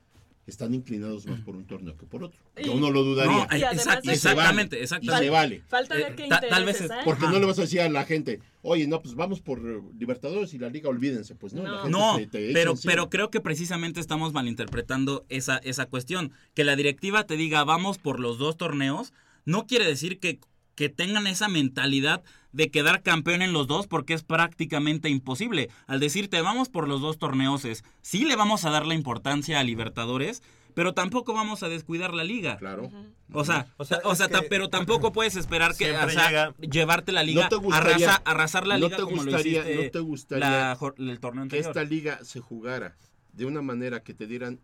están 0.50 0.74
inclinados 0.74 1.24
más 1.26 1.40
por 1.40 1.56
un 1.56 1.64
torneo 1.64 1.96
que 1.96 2.04
por 2.06 2.24
otro. 2.24 2.38
Yo 2.62 2.74
Y- 2.74 2.80
no 2.80 2.90
lo 2.90 3.02
dudaría. 3.02 3.32
No, 3.32 3.46
ay, 3.48 3.60
Y 3.60 3.64
además 3.64 3.86
exact- 3.86 4.02
de- 4.04 4.12
exactamente, 4.12 4.78
Y 4.78 4.82
exactamente. 4.82 5.24
se 5.24 5.30
vale. 5.30 5.62
Falta 5.68 5.94
Eh, 5.98 6.02
ver 6.02 6.14
qué 6.16 6.28
ta- 6.28 6.40
tal 6.48 6.64
vez 6.64 6.80
es-. 6.82 6.90
Porque 7.04 7.24
Ajá. 7.24 7.32
no 7.32 7.38
le 7.40 7.46
vas 7.46 7.58
a 7.58 7.62
decir 7.62 7.80
a 7.80 7.88
la 7.88 8.04
gente, 8.04 8.40
oye, 8.62 8.86
no, 8.86 9.00
pues 9.00 9.14
vamos 9.14 9.40
por 9.40 9.58
eh, 9.60 9.80
Libertadores 9.98 10.52
y 10.52 10.58
la 10.58 10.68
Liga, 10.68 10.88
olvídense. 10.90 11.34
Pues 11.34 11.52
no, 11.54 11.62
la 11.62 11.82
gente 11.82 11.90
No, 11.90 12.16
te- 12.16 12.26
te 12.26 12.52
pero, 12.52 12.74
pero 12.84 13.08
creo 13.08 13.30
que 13.30 13.40
precisamente 13.40 14.00
estamos 14.00 14.32
malinterpretando 14.32 15.24
esa, 15.28 15.58
esa 15.58 15.86
cuestión. 15.86 16.32
Que 16.54 16.64
la 16.64 16.76
directiva 16.76 17.24
te 17.26 17.36
diga 17.36 17.64
vamos 17.64 17.98
por 17.98 18.20
los 18.20 18.38
dos 18.38 18.56
torneos, 18.56 19.12
no 19.46 19.66
quiere 19.66 19.86
decir 19.86 20.18
que, 20.20 20.38
que 20.80 20.88
tengan 20.88 21.26
esa 21.26 21.46
mentalidad 21.48 22.22
de 22.52 22.70
quedar 22.70 23.02
campeón 23.02 23.42
en 23.42 23.52
los 23.52 23.66
dos 23.66 23.86
porque 23.86 24.14
es 24.14 24.22
prácticamente 24.22 25.10
imposible. 25.10 25.68
Al 25.86 26.00
decirte 26.00 26.40
vamos 26.40 26.70
por 26.70 26.88
los 26.88 27.02
dos 27.02 27.18
torneos 27.18 27.66
es, 27.66 27.84
sí 28.00 28.24
le 28.24 28.34
vamos 28.34 28.64
a 28.64 28.70
dar 28.70 28.86
la 28.86 28.94
importancia 28.94 29.60
a 29.60 29.62
Libertadores, 29.62 30.42
pero 30.72 30.94
tampoco 30.94 31.34
vamos 31.34 31.62
a 31.62 31.68
descuidar 31.68 32.14
la 32.14 32.24
liga. 32.24 32.56
Claro. 32.56 32.90
O 33.30 33.44
sea, 33.44 33.66
O 33.76 33.84
sea, 33.84 34.00
o 34.04 34.14
sea, 34.14 34.24
es 34.24 34.32
ta- 34.32 34.40
que 34.40 34.48
pero 34.48 34.70
tampoco 34.70 35.12
puedes 35.12 35.36
esperar 35.36 35.74
que 35.76 35.92
o 35.94 36.08
sea, 36.08 36.28
llega- 36.28 36.54
llevarte 36.60 37.12
la 37.12 37.24
liga, 37.24 37.42
¿No 37.42 37.48
te 37.50 37.56
gustaría- 37.56 38.06
arrasa- 38.14 38.22
arrasar 38.24 38.66
la 38.66 38.78
no 38.78 38.86
liga 38.86 38.96
te 38.96 39.02
como 39.02 39.16
lo 39.22 39.32
gustaría- 39.32 39.60
hiciste 39.60 39.84
no 39.84 39.90
te 39.90 39.98
gustaría 40.00 40.48
la 40.50 40.78
el 40.96 41.20
torneo 41.20 41.42
que 41.42 41.56
anterior. 41.58 41.68
esta 41.76 41.84
liga 41.84 42.24
se 42.24 42.40
jugara 42.40 42.96
de 43.34 43.44
una 43.44 43.60
manera 43.60 44.02
que 44.02 44.14
te 44.14 44.26
dieran 44.26 44.60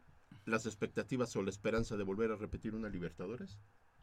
las 0.47 0.65
expectativas 0.65 1.37
o 1.37 1.43
la 1.43 1.51
esperanza 1.51 1.99
de 1.99 2.05
volver 2.05 2.31
a 2.33 2.37
repetir 2.37 2.75
una 2.75 2.89
Libertadores? 2.89 3.59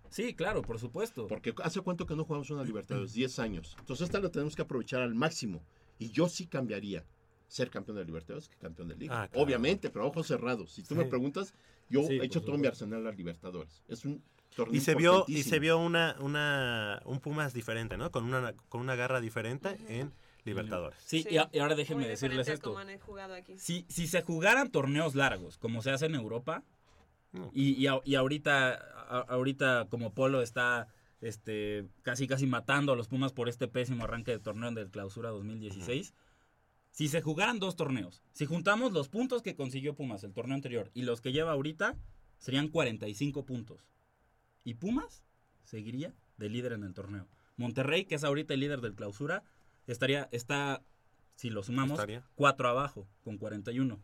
Sí, 0.10 0.34
claro, 0.36 0.62
por 0.62 0.80
supuesto. 0.80 1.28
Porque 1.28 1.54
¿hace 1.64 1.82
cuánto 1.82 2.06
que 2.06 2.16
no 2.16 2.24
jugamos 2.26 2.50
una 2.52 2.64
Libertadores? 2.64 3.14
10 3.14 3.40
años. 3.40 3.76
Entonces 3.80 4.06
esta 4.06 4.20
la 4.20 4.30
tenemos 4.30 4.56
que 4.56 4.62
aprovechar 4.62 5.02
al 5.02 5.16
máximo. 5.16 5.64
Y 6.00 6.10
yo 6.12 6.28
sí 6.30 6.46
cambiaría 6.48 7.06
ser 7.48 7.70
campeón 7.70 7.98
de 7.98 8.06
Libertadores 8.06 8.50
que 8.50 8.58
campeón 8.58 8.88
de 8.90 8.96
Liga. 8.96 9.24
Ah, 9.24 9.28
claro. 9.28 9.44
Obviamente, 9.46 9.90
pero 9.90 10.08
ojos 10.08 10.28
cerrados. 10.28 10.72
Si 10.72 10.82
tú 10.84 10.90
Sí. 10.90 10.96
me 10.96 11.06
preguntas, 11.06 11.54
yo 11.90 12.04
Sí, 12.04 12.20
he 12.20 12.26
hecho 12.26 12.42
todo 12.42 12.58
mi 12.58 12.68
arsenal 12.68 13.06
a 13.06 13.12
Libertadores. 13.12 13.84
Es 13.88 14.06
un 14.06 14.24
torneo 14.56 14.76
Y 14.76 14.80
se 14.82 14.96
vio, 14.96 15.26
y 15.28 15.44
se 15.44 15.60
vio 15.60 15.78
una, 15.78 16.16
una, 16.20 17.02
un 17.06 17.20
Pumas 17.20 17.54
diferente, 17.54 17.98
¿no? 17.98 18.12
Con 18.12 18.26
una, 18.26 18.54
con 18.70 18.82
una 18.82 18.96
garra 18.96 19.22
diferente 19.22 19.78
en 19.88 20.12
Libertadores. 20.46 20.98
Sí, 21.06 21.26
y, 21.30 21.38
a- 21.38 21.50
y 21.54 21.60
ahora 21.60 21.76
déjenme 21.76 22.08
decirles 22.08 22.48
esto. 22.48 22.70
como 22.74 22.80
han 22.80 23.00
jugado 23.00 23.34
aquí. 23.36 23.58
Si, 23.58 23.86
si 23.88 24.08
se 24.08 24.22
jugaran 24.24 24.70
torneos 24.72 25.14
largos, 25.16 25.58
como 25.58 25.82
se 25.82 25.92
hace 25.92 26.08
en 26.08 26.16
Europa, 26.16 26.64
y, 27.54 27.74
y, 27.74 27.88
a- 27.88 28.02
y 28.06 28.16
ahorita, 28.16 28.74
a- 28.74 29.26
ahorita 29.30 29.88
como 29.90 30.14
Polo 30.14 30.42
está 30.42 30.88
este, 31.22 31.88
casi 32.02 32.28
casi 32.28 32.46
matando 32.48 32.92
a 32.94 32.96
los 32.96 33.08
Pumas 33.08 33.32
por 33.34 33.48
este 33.50 33.68
pésimo 33.68 34.04
arranque 34.04 34.32
de 34.32 34.40
torneo 34.40 34.72
del 34.72 34.90
clausura 34.92 35.30
2016, 35.30 36.14
si 36.92 37.08
se 37.08 37.22
jugaran 37.22 37.60
dos 37.60 37.76
torneos, 37.76 38.22
si 38.34 38.46
juntamos 38.46 38.92
los 38.92 39.08
puntos 39.10 39.42
que 39.42 39.56
consiguió 39.56 39.96
Pumas 39.96 40.24
el 40.24 40.34
torneo 40.34 40.56
anterior 40.56 40.92
y 40.94 41.04
los 41.04 41.22
que 41.22 41.32
lleva 41.32 41.52
ahorita, 41.54 41.96
serían 42.38 42.68
45 42.68 43.46
puntos. 43.46 43.88
Y 44.64 44.76
Pumas 44.76 45.24
seguiría 45.64 46.14
de 46.38 46.50
líder 46.50 46.74
en 46.74 46.84
el 46.84 46.94
torneo. 46.94 47.28
Monterrey, 47.58 48.06
que 48.06 48.16
es 48.16 48.24
ahorita 48.24 48.54
el 48.54 48.60
líder 48.60 48.82
del 48.82 48.94
clausura, 48.96 49.44
estaría, 49.88 50.28
está, 50.32 50.82
si 51.36 51.50
lo 51.50 51.64
sumamos, 51.64 52.00
Estaría. 52.00 52.24
4 52.36 52.68
abajo, 52.68 53.08
con 53.24 53.38
41. 53.38 54.00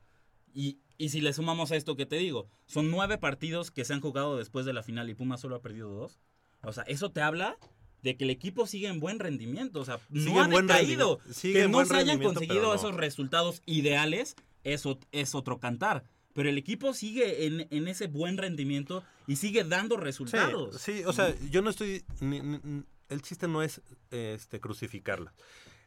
Y, 0.54 0.80
y 1.00 1.10
si 1.10 1.20
le 1.22 1.34
sumamos 1.34 1.72
a 1.72 1.76
esto 1.76 1.96
que 1.96 2.06
te 2.06 2.18
digo, 2.18 2.48
son 2.68 2.92
nueve 2.92 3.18
partidos 3.18 3.72
que 3.72 3.84
se 3.86 3.94
han 3.94 4.02
jugado 4.02 4.38
después 4.38 4.68
de 4.68 4.74
la 4.74 4.84
final 4.84 5.10
y 5.10 5.16
Pumas 5.16 5.42
solo 5.42 5.56
ha 5.56 5.62
perdido 5.64 5.90
dos. 5.90 6.20
O 6.62 6.72
sea, 6.74 6.84
eso 6.84 7.12
te 7.12 7.22
habla 7.22 7.58
de 8.04 8.16
que 8.18 8.26
el 8.26 8.30
equipo 8.30 8.68
sigue 8.68 8.88
en 8.88 9.00
buen 9.00 9.18
rendimiento. 9.18 9.80
O 9.80 9.86
sea, 9.86 9.98
Sigue 10.14 10.30
no 10.32 10.42
ha 10.42 10.48
decaído. 10.48 11.20
Que 11.42 11.68
no 11.68 11.84
se 11.86 11.96
hayan 11.96 12.22
conseguido 12.22 12.64
no. 12.68 12.74
esos 12.76 12.94
resultados 12.96 13.62
ideales, 13.66 14.36
eso 14.64 15.00
es 15.12 15.34
otro 15.36 15.60
cantar. 15.60 16.04
Pero 16.34 16.50
el 16.50 16.58
equipo 16.58 16.94
sigue 16.94 17.48
en, 17.48 17.68
en 17.72 17.88
ese 17.88 18.08
buen 18.08 18.38
rendimiento 18.38 19.04
y 19.26 19.38
sigue 19.38 19.64
dando 19.64 19.98
resultados. 19.98 20.80
Sí, 20.80 21.00
sí, 21.00 21.04
o 21.06 21.12
sea, 21.14 21.34
yo 21.50 21.62
no 21.62 21.70
estoy. 21.72 22.04
ni- 22.20 22.42
ni- 22.42 22.60
ni- 22.62 22.84
el 23.10 23.22
chiste 23.24 23.48
no 23.48 23.64
es 23.64 23.82
este, 24.12 24.60
crucificarla. 24.60 25.34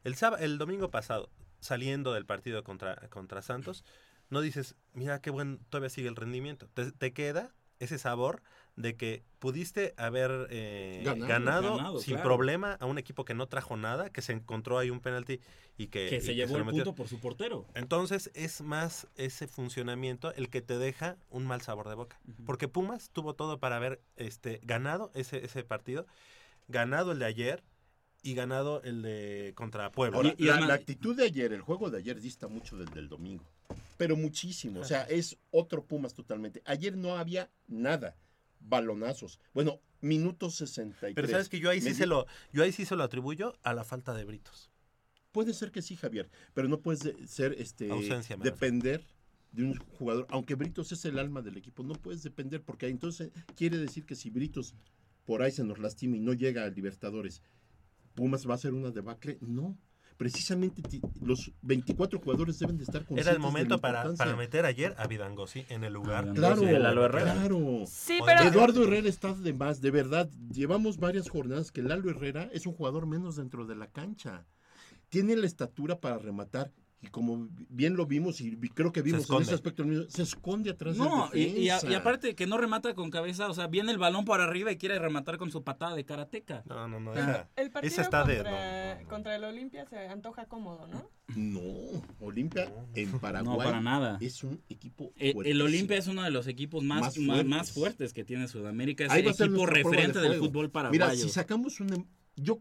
El, 0.04 0.16
sába- 0.16 0.38
el 0.40 0.58
domingo 0.58 0.90
pasado, 0.90 1.30
saliendo 1.60 2.12
del 2.14 2.26
partido 2.26 2.64
contra, 2.64 2.96
contra 3.10 3.40
Santos, 3.42 3.84
no 4.32 4.40
dices, 4.40 4.76
mira 4.94 5.20
qué 5.20 5.28
buen, 5.30 5.58
todavía 5.68 5.90
sigue 5.90 6.08
el 6.08 6.16
rendimiento. 6.16 6.66
Te, 6.72 6.90
te 6.90 7.12
queda 7.12 7.52
ese 7.80 7.98
sabor 7.98 8.42
de 8.76 8.96
que 8.96 9.22
pudiste 9.40 9.92
haber 9.98 10.46
eh, 10.48 11.02
Ganado. 11.04 11.26
ganado, 11.28 11.76
Ganado, 11.76 11.98
sin 12.00 12.14
claro. 12.14 12.28
problema 12.28 12.72
a 12.80 12.86
un 12.86 12.96
equipo 12.96 13.26
que 13.26 13.34
no 13.34 13.46
trajo 13.46 13.76
nada, 13.76 14.08
que 14.08 14.22
se 14.22 14.32
encontró 14.32 14.78
ahí 14.78 14.88
un 14.88 15.00
penalti 15.00 15.38
y 15.76 15.88
que, 15.88 16.08
Que 16.08 16.16
y 16.16 16.20
se 16.22 16.34
llevó 16.34 16.56
el 16.56 16.64
punto 16.64 16.94
por 16.94 17.08
su 17.08 17.20
portero. 17.20 17.66
Entonces 17.74 18.30
es 18.32 18.62
más 18.62 19.06
ese 19.16 19.48
funcionamiento 19.48 20.32
el 20.32 20.48
que 20.48 20.62
te 20.62 20.78
deja 20.78 21.18
un 21.28 21.46
mal 21.46 21.60
sabor 21.60 21.90
de 21.90 21.94
boca. 21.94 22.18
Porque 22.46 22.68
Pumas 22.68 23.10
tuvo 23.10 23.34
todo 23.34 23.58
para 23.58 23.76
haber 23.76 24.00
este, 24.16 24.60
ganado 24.62 25.10
ese, 25.14 25.44
ese 25.44 25.62
partido, 25.62 26.06
ganado 26.68 27.12
el 27.12 27.18
de 27.18 27.26
ayer 27.26 27.62
y 28.22 28.34
ganado 28.34 28.82
el 28.82 29.02
de 29.02 29.52
contra 29.54 29.90
Puebla. 29.90 30.16
Ahora, 30.16 30.34
la, 30.38 30.60
la 30.60 30.74
actitud 30.74 31.16
de 31.16 31.24
ayer, 31.24 31.52
el 31.52 31.60
juego 31.62 31.90
de 31.90 31.98
ayer 31.98 32.20
dista 32.20 32.48
mucho 32.48 32.76
del 32.76 32.88
del 32.90 33.08
domingo. 33.08 33.44
Pero 33.96 34.16
muchísimo. 34.16 34.80
O 34.80 34.84
sea, 34.84 35.02
es 35.04 35.36
otro 35.50 35.84
Pumas 35.84 36.14
totalmente. 36.14 36.62
Ayer 36.64 36.96
no 36.96 37.16
había 37.16 37.50
nada. 37.68 38.16
Balonazos. 38.60 39.40
Bueno, 39.54 39.80
minuto 40.00 40.50
63. 40.50 41.14
Pero 41.14 41.28
sabes 41.28 41.48
que 41.48 41.58
yo 41.58 41.68
ahí 41.70 41.80
sí 41.80 41.94
se 41.94 42.06
lo, 42.06 42.26
yo 42.52 42.62
ahí 42.62 42.72
sí 42.72 42.84
se 42.84 42.94
lo 42.96 43.02
atribuyo 43.02 43.54
a 43.62 43.74
la 43.74 43.84
falta 43.84 44.14
de 44.14 44.24
britos. 44.24 44.70
Puede 45.32 45.54
ser 45.54 45.72
que 45.72 45.82
sí, 45.82 45.96
Javier, 45.96 46.30
pero 46.54 46.68
no 46.68 46.80
puedes 46.80 47.02
de- 47.02 47.26
ser 47.26 47.54
este 47.58 47.90
Ausencia, 47.90 48.36
depender 48.36 49.02
de 49.50 49.64
un 49.64 49.76
jugador, 49.98 50.26
aunque 50.30 50.54
Britos 50.54 50.92
es 50.92 51.04
el 51.06 51.18
alma 51.18 51.42
del 51.42 51.56
equipo, 51.56 51.82
no 51.82 51.94
puedes 51.94 52.22
depender 52.22 52.62
porque 52.62 52.88
entonces 52.88 53.30
quiere 53.56 53.78
decir 53.78 54.04
que 54.06 54.14
si 54.14 54.30
Britos 54.30 54.74
por 55.24 55.42
ahí 55.42 55.50
se 55.50 55.64
nos 55.64 55.78
lastima 55.78 56.16
y 56.16 56.20
no 56.20 56.32
llega 56.34 56.64
a 56.64 56.68
Libertadores, 56.70 57.42
Pumas 58.14 58.48
va 58.48 58.54
a 58.54 58.58
ser 58.58 58.74
una 58.74 58.90
debacle, 58.90 59.38
no. 59.40 59.78
Precisamente 60.16 60.82
los 61.20 61.50
24 61.62 62.20
jugadores 62.20 62.58
deben 62.58 62.76
de 62.76 62.84
estar 62.84 63.00
conscientes 63.00 63.26
Era 63.26 63.34
el 63.34 63.40
momento 63.40 63.80
para, 63.80 64.14
para 64.14 64.36
meter 64.36 64.64
ayer 64.66 64.94
a 64.98 65.06
Vidangosi 65.08 65.64
en 65.68 65.82
el 65.84 65.94
lugar. 65.94 66.32
Claro, 66.34 66.60
de 66.60 66.78
Lalo 66.78 67.04
Herrera. 67.06 67.32
claro. 67.34 67.84
Sí, 67.88 68.20
pero- 68.24 68.42
Eduardo 68.42 68.84
Herrera 68.84 69.08
está 69.08 69.34
de 69.34 69.52
más, 69.52 69.80
de 69.80 69.90
verdad. 69.90 70.30
Llevamos 70.52 70.98
varias 70.98 71.28
jornadas 71.28 71.72
que 71.72 71.82
Lalo 71.82 72.10
Herrera 72.10 72.48
es 72.52 72.66
un 72.66 72.74
jugador 72.74 73.06
menos 73.06 73.36
dentro 73.36 73.66
de 73.66 73.74
la 73.74 73.88
cancha. 73.90 74.46
Tiene 75.08 75.34
la 75.34 75.46
estatura 75.46 75.98
para 76.00 76.18
rematar 76.18 76.72
y 77.04 77.08
como 77.08 77.48
bien 77.68 77.96
lo 77.96 78.06
vimos 78.06 78.40
y 78.40 78.56
creo 78.70 78.92
que 78.92 79.02
vimos 79.02 79.28
en 79.28 79.42
ese 79.42 79.54
aspecto, 79.54 79.84
se 80.08 80.22
esconde 80.22 80.70
atrás 80.70 80.96
No, 80.96 81.28
del 81.32 81.40
y, 81.58 81.62
y 81.62 81.68
a- 81.68 81.80
y 81.88 81.94
aparte 81.94 82.36
que 82.36 82.46
no 82.46 82.58
remata 82.58 82.94
con 82.94 83.10
cabeza, 83.10 83.48
o 83.50 83.54
sea, 83.54 83.66
viene 83.66 83.90
el 83.90 83.98
balón 83.98 84.24
por 84.24 84.40
arriba 84.40 84.70
y 84.70 84.76
quiere 84.76 84.98
rematar 85.00 85.36
con 85.36 85.50
su 85.50 85.64
patada 85.64 85.96
de 85.96 86.04
karateca. 86.04 86.62
No, 86.66 86.86
no, 86.86 87.00
no. 87.00 87.12
El 87.56 87.70
partido 87.70 87.96
contra, 88.10 89.00
contra 89.08 89.34
el 89.36 89.44
Olimpia 89.44 89.84
se 89.86 90.06
antoja 90.08 90.46
cómodo, 90.46 90.86
¿no? 90.86 91.10
No, 91.34 91.60
Olimpia 92.20 92.72
en 92.94 93.18
Paraguay 93.18 93.56
No, 93.58 93.64
para 93.64 93.80
nada. 93.80 94.18
es 94.20 94.44
un 94.44 94.60
equipo 94.68 95.12
El, 95.16 95.28
el 95.28 95.32
fuertísimo. 95.34 95.64
Olimpia 95.64 95.96
es 95.96 96.06
uno 96.06 96.22
de 96.22 96.30
los 96.30 96.46
equipos 96.46 96.84
más, 96.84 97.00
Más 97.00 97.14
fuertes. 97.16 97.46
más 97.46 97.72
fuertes 97.72 98.12
que 98.12 98.22
tiene 98.24 98.46
Sudamérica. 98.48 99.06
Es 99.06 99.12
el 99.12 99.26
equipo 99.26 99.66
de 99.66 99.66
referente 99.66 100.20
del 100.20 100.34
fútbol 100.38 100.70
paraguayo. 100.70 101.04
Mira, 101.06 101.16
si 101.20 101.28
sacamos 101.30 101.80
un... 101.80 101.92
em- 101.94 102.04
Yo, 102.36 102.60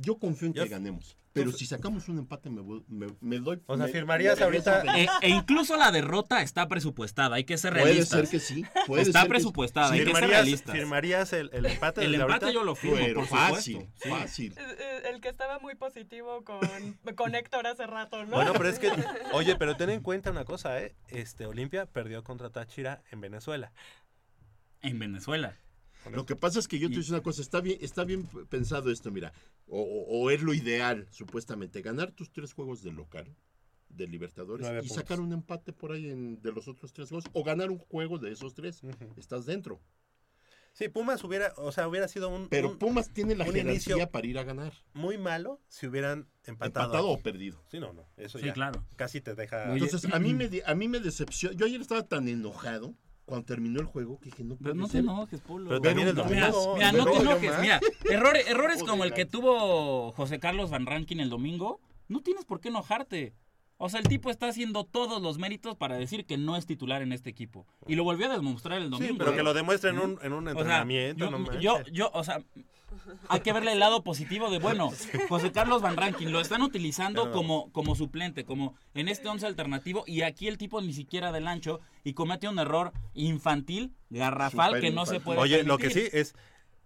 yo 0.00 0.18
confío 0.18 0.48
en 0.48 0.54
que 0.54 0.60
Yo- 0.60 0.68
ganemos, 0.68 1.16
pero 1.32 1.52
si 1.52 1.64
sacamos 1.64 2.08
un 2.08 2.18
empate 2.18 2.50
me, 2.50 2.60
voy- 2.60 2.84
me, 2.88 3.06
me 3.20 3.38
doy... 3.38 3.62
O 3.66 3.76
sea, 3.76 3.86
me- 3.86 3.92
firmarías 3.92 4.40
ahorita-. 4.40 4.82
E, 4.98 5.06
e 5.22 5.28
incluso 5.28 5.76
la 5.76 5.92
derrota 5.92 6.42
está 6.42 6.66
presupuestada, 6.66 7.36
hay 7.36 7.44
que 7.44 7.56
ser 7.56 7.72
Puede 7.72 7.84
realistas. 7.84 8.20
ser 8.20 8.28
que 8.28 8.40
sí, 8.40 8.64
puede 8.86 9.02
está 9.02 9.20
ser 9.20 9.28
que 9.28 9.34
presupuestada, 9.34 9.92
hay 9.92 9.98
que 10.00 10.04
ser 10.06 10.14
¿Firmarías, 10.14 10.30
realistas. 10.42 10.74
firmarías 10.74 11.32
el, 11.32 11.50
el 11.52 11.66
empate? 11.66 12.04
El 12.04 12.14
empate 12.16 12.32
ahorita? 12.46 12.50
yo 12.50 12.64
lo 12.64 12.74
firmo, 12.74 12.96
Pero 12.96 13.20
por 13.20 13.28
fácil. 13.28 13.88
Sí. 14.02 14.08
fácil. 14.08 14.52
Eh, 14.58 14.62
eh, 14.78 15.02
El 15.12 15.20
que 15.20 15.28
estaba 15.28 15.58
muy 15.60 15.76
positivo 15.76 16.42
con, 16.44 16.58
con 17.14 17.34
Héctor 17.36 17.66
hace 17.68 17.86
rato, 17.86 18.24
¿no? 18.24 18.32
Bueno, 18.36 18.52
pero 18.54 18.68
es 18.68 18.78
que, 18.80 18.90
oye, 19.32 19.54
pero 19.56 19.76
ten 19.76 19.90
en 19.90 20.00
cuenta 20.02 20.30
una 20.32 20.44
cosa, 20.44 20.80
¿eh? 20.82 20.94
Este, 21.08 21.46
Olimpia 21.46 21.86
perdió 21.86 22.24
contra 22.24 22.50
Táchira 22.50 23.02
en 23.12 23.20
Venezuela. 23.20 23.72
En 24.82 24.98
Venezuela. 24.98 25.56
Lo 26.12 26.24
que 26.26 26.36
pasa 26.36 26.58
es 26.58 26.66
que 26.68 26.78
yo 26.78 26.88
te 26.88 26.96
digo 26.96 27.06
una 27.10 27.22
cosa, 27.22 27.42
está 27.42 27.60
bien, 27.60 27.78
está 27.80 28.04
bien 28.04 28.26
pensado 28.48 28.90
esto, 28.90 29.10
mira, 29.10 29.32
o, 29.66 29.80
o- 29.80 30.20
o 30.22 30.30
es 30.30 30.42
lo 30.42 30.54
ideal, 30.54 31.06
supuestamente, 31.10 31.82
ganar 31.82 32.10
tus 32.12 32.30
tres 32.32 32.52
juegos 32.54 32.82
de 32.82 32.92
local, 32.92 33.34
de 33.88 34.06
Libertadores, 34.06 34.66
y 34.66 34.70
puntos. 34.80 34.96
sacar 34.96 35.20
un 35.20 35.32
empate 35.32 35.72
por 35.72 35.92
ahí 35.92 36.08
en- 36.10 36.40
de 36.42 36.52
los 36.52 36.68
otros 36.68 36.92
tres 36.92 37.08
juegos, 37.08 37.24
o 37.32 37.44
ganar 37.44 37.70
un 37.70 37.78
juego 37.78 38.18
de 38.18 38.32
esos 38.32 38.54
tres, 38.54 38.80
estás 39.16 39.46
dentro. 39.46 39.80
Sí, 40.72 40.88
Pumas 40.88 41.22
hubiera, 41.24 41.52
o 41.56 41.72
sea, 41.72 41.88
hubiera 41.88 42.06
sido 42.06 42.28
un... 42.28 42.48
Pero 42.48 42.70
un- 42.70 42.78
Pumas 42.78 43.12
tiene 43.12 43.34
la 43.34 43.44
jerarquía 43.44 44.08
para 44.10 44.26
ir 44.28 44.38
a 44.38 44.44
ganar. 44.44 44.72
Muy 44.94 45.18
malo 45.18 45.60
si 45.66 45.88
hubieran 45.88 46.28
empatado. 46.44 46.84
Empatado 46.86 47.12
aquí. 47.12 47.20
o 47.20 47.22
perdido. 47.24 47.64
Sí, 47.68 47.80
no, 47.80 47.92
no, 47.92 48.06
eso 48.16 48.38
Sí, 48.38 48.46
ya 48.46 48.52
claro. 48.52 48.86
casi 48.94 49.20
te 49.20 49.34
deja... 49.34 49.72
Entonces, 49.72 50.04
a 50.12 50.18
mí 50.20 50.32
me, 50.32 50.48
a 50.64 50.74
mí 50.76 50.86
me 50.86 51.00
decepcionó, 51.00 51.56
yo 51.56 51.66
ayer 51.66 51.80
estaba 51.80 52.06
tan 52.06 52.28
enojado 52.28 52.94
cuando 53.30 53.46
terminó 53.46 53.80
el 53.80 53.86
juego 53.86 54.18
que 54.18 54.26
dije, 54.26 54.44
no 54.44 54.56
Pero 54.60 54.74
no 54.74 54.86
te 54.86 54.92
ser. 54.92 55.00
enojes, 55.00 55.40
Polo. 55.40 55.68
Pero 55.68 55.80
también 55.80 56.08
el 56.08 56.14
Mira, 56.14 56.50
domingo- 56.50 56.74
mira, 56.74 56.92
no 56.92 57.04
te 57.04 57.10
domingo 57.10 57.30
enojes. 57.32 57.60
Mira, 57.60 57.80
errores, 58.10 58.46
errores 58.48 58.82
como 58.82 59.04
el 59.04 59.14
que 59.14 59.24
tuvo 59.24 60.12
José 60.12 60.38
Carlos 60.40 60.68
Van 60.70 60.84
Rankin 60.84 61.20
el 61.20 61.30
domingo, 61.30 61.80
no 62.08 62.20
tienes 62.22 62.44
por 62.44 62.60
qué 62.60 62.68
enojarte. 62.68 63.34
O 63.82 63.88
sea, 63.88 63.98
el 64.00 64.06
tipo 64.08 64.28
está 64.28 64.46
haciendo 64.48 64.84
todos 64.84 65.22
los 65.22 65.38
méritos 65.38 65.74
para 65.74 65.96
decir 65.96 66.26
que 66.26 66.36
no 66.36 66.54
es 66.56 66.66
titular 66.66 67.00
en 67.00 67.12
este 67.12 67.30
equipo. 67.30 67.66
Y 67.86 67.94
lo 67.94 68.04
volvió 68.04 68.26
a 68.30 68.34
demostrar 68.36 68.76
el 68.78 68.90
domingo. 68.90 69.12
Sí, 69.14 69.18
pero 69.18 69.34
que 69.34 69.42
lo 69.42 69.54
demuestre 69.54 69.88
en 69.88 69.98
un, 69.98 70.18
en 70.22 70.34
un 70.34 70.46
O 70.48 70.50
sea, 70.52 70.60
entrenamiento. 70.60 71.24
yo, 71.24 71.30
no 71.30 71.60
yo, 71.60 71.82
yo, 71.90 72.10
o 72.12 72.22
sea, 72.22 72.42
hay 73.28 73.40
que 73.40 73.54
verle 73.54 73.72
el 73.72 73.78
lado 73.78 74.04
positivo 74.04 74.50
de, 74.50 74.58
bueno, 74.58 74.90
José 75.30 75.50
Carlos 75.50 75.80
Van 75.80 75.96
Rankin 75.96 76.30
lo 76.30 76.40
están 76.40 76.60
utilizando 76.60 77.24
No. 77.26 77.32
como, 77.32 77.72
como 77.72 77.94
suplente, 77.94 78.44
como 78.44 78.74
en 78.92 79.08
este 79.08 79.28
once 79.28 79.46
alternativo, 79.46 80.04
y 80.06 80.22
aquí 80.22 80.46
el 80.46 80.58
tipo 80.58 80.82
ni 80.82 80.92
siquiera 80.92 81.32
del 81.32 81.46
ancho 81.48 81.80
y 82.04 82.12
comete 82.12 82.48
un 82.48 82.58
error 82.58 82.92
infantil, 83.14 83.94
garrafal, 84.10 84.78
que 84.80 84.90
no 84.90 85.06
se 85.06 85.20
puede 85.20 85.40
Oye, 85.40 85.62
lo 85.64 85.78
que 85.78 85.88
sí 85.88 86.02
es, 86.12 86.34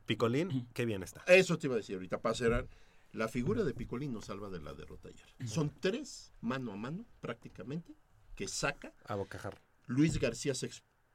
Picolín, 0.06 0.68
qué 0.74 0.84
bien 0.84 1.02
está. 1.02 1.24
Eso 1.26 1.58
te 1.58 1.66
iba 1.66 1.74
a 1.74 1.78
decir 1.78 1.96
ahorita, 1.96 2.18
para 2.18 2.36
cerrar. 2.36 2.66
La 3.14 3.28
figura 3.28 3.62
de 3.62 3.74
Picolín 3.74 4.12
nos 4.12 4.24
salva 4.26 4.50
de 4.50 4.60
la 4.60 4.74
derrota 4.74 5.08
ayer. 5.08 5.48
Son 5.48 5.72
tres, 5.80 6.32
mano 6.40 6.72
a 6.72 6.76
mano, 6.76 7.06
prácticamente, 7.20 7.94
que 8.34 8.48
saca. 8.48 8.92
A 9.04 9.14
bocajarro. 9.14 9.58
Luis 9.86 10.18
García, 10.18 10.54
se 10.54 10.68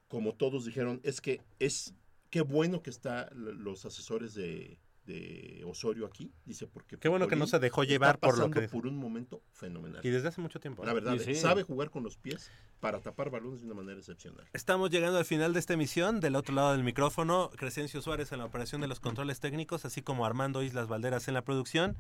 como 0.08 0.34
todos 0.34 0.66
dijeron, 0.66 1.02
es 1.04 1.20
que 1.20 1.42
es 1.60 1.94
qué 2.30 2.42
bueno 2.42 2.82
que 2.82 2.90
están 2.90 3.28
los 3.34 3.86
asesores 3.86 4.34
de, 4.34 4.80
de 5.10 5.64
Osorio 5.66 6.06
aquí. 6.06 6.32
Dice, 6.46 6.68
porque 6.68 6.98
Qué 6.98 7.10
bueno 7.10 7.28
que 7.28 7.36
no 7.36 7.48
se 7.48 7.60
dejó 7.60 7.84
llevar 7.84 8.16
está 8.16 8.28
por 8.28 8.38
lo 8.38 8.46
pasando 8.46 8.62
que- 8.62 8.70
por 8.70 8.88
un 8.88 8.96
momento 8.96 9.42
fenomenal. 9.52 10.06
Y 10.06 10.10
desde 10.10 10.28
hace 10.30 10.40
mucho 10.40 10.60
tiempo. 10.60 10.86
La 10.86 10.92
¿eh? 10.92 10.94
verdad, 10.94 11.18
Sí, 11.18 11.34
sí. 11.34 11.36
sabe 11.36 11.64
jugar 11.64 11.90
con 11.90 12.04
los 12.04 12.18
pies 12.18 12.52
para 12.80 13.00
tapar 13.02 13.30
balones 13.30 13.62
de 13.62 13.66
una 13.66 13.76
manera 13.76 13.98
excepcional. 14.00 14.48
Estamos 14.54 14.90
llegando 14.90 15.18
al 15.18 15.26
final 15.26 15.52
de 15.54 15.60
esta 15.60 15.74
emisión. 15.74 16.20
Del 16.20 16.36
otro 16.36 16.54
lado 16.56 16.72
del 16.72 16.84
micrófono, 16.84 17.50
Crescencio 17.58 18.02
Suárez 18.02 18.32
en 18.32 18.40
la 18.40 18.46
operación 18.46 18.82
de 18.82 18.88
los 18.88 19.00
controles 19.00 19.40
técnicos, 19.40 19.84
así 19.86 20.02
como 20.02 20.26
Armando 20.26 20.64
Islas 20.64 20.88
Valderas 20.88 21.28
en 21.28 21.34
la 21.34 21.44
producción. 21.44 21.98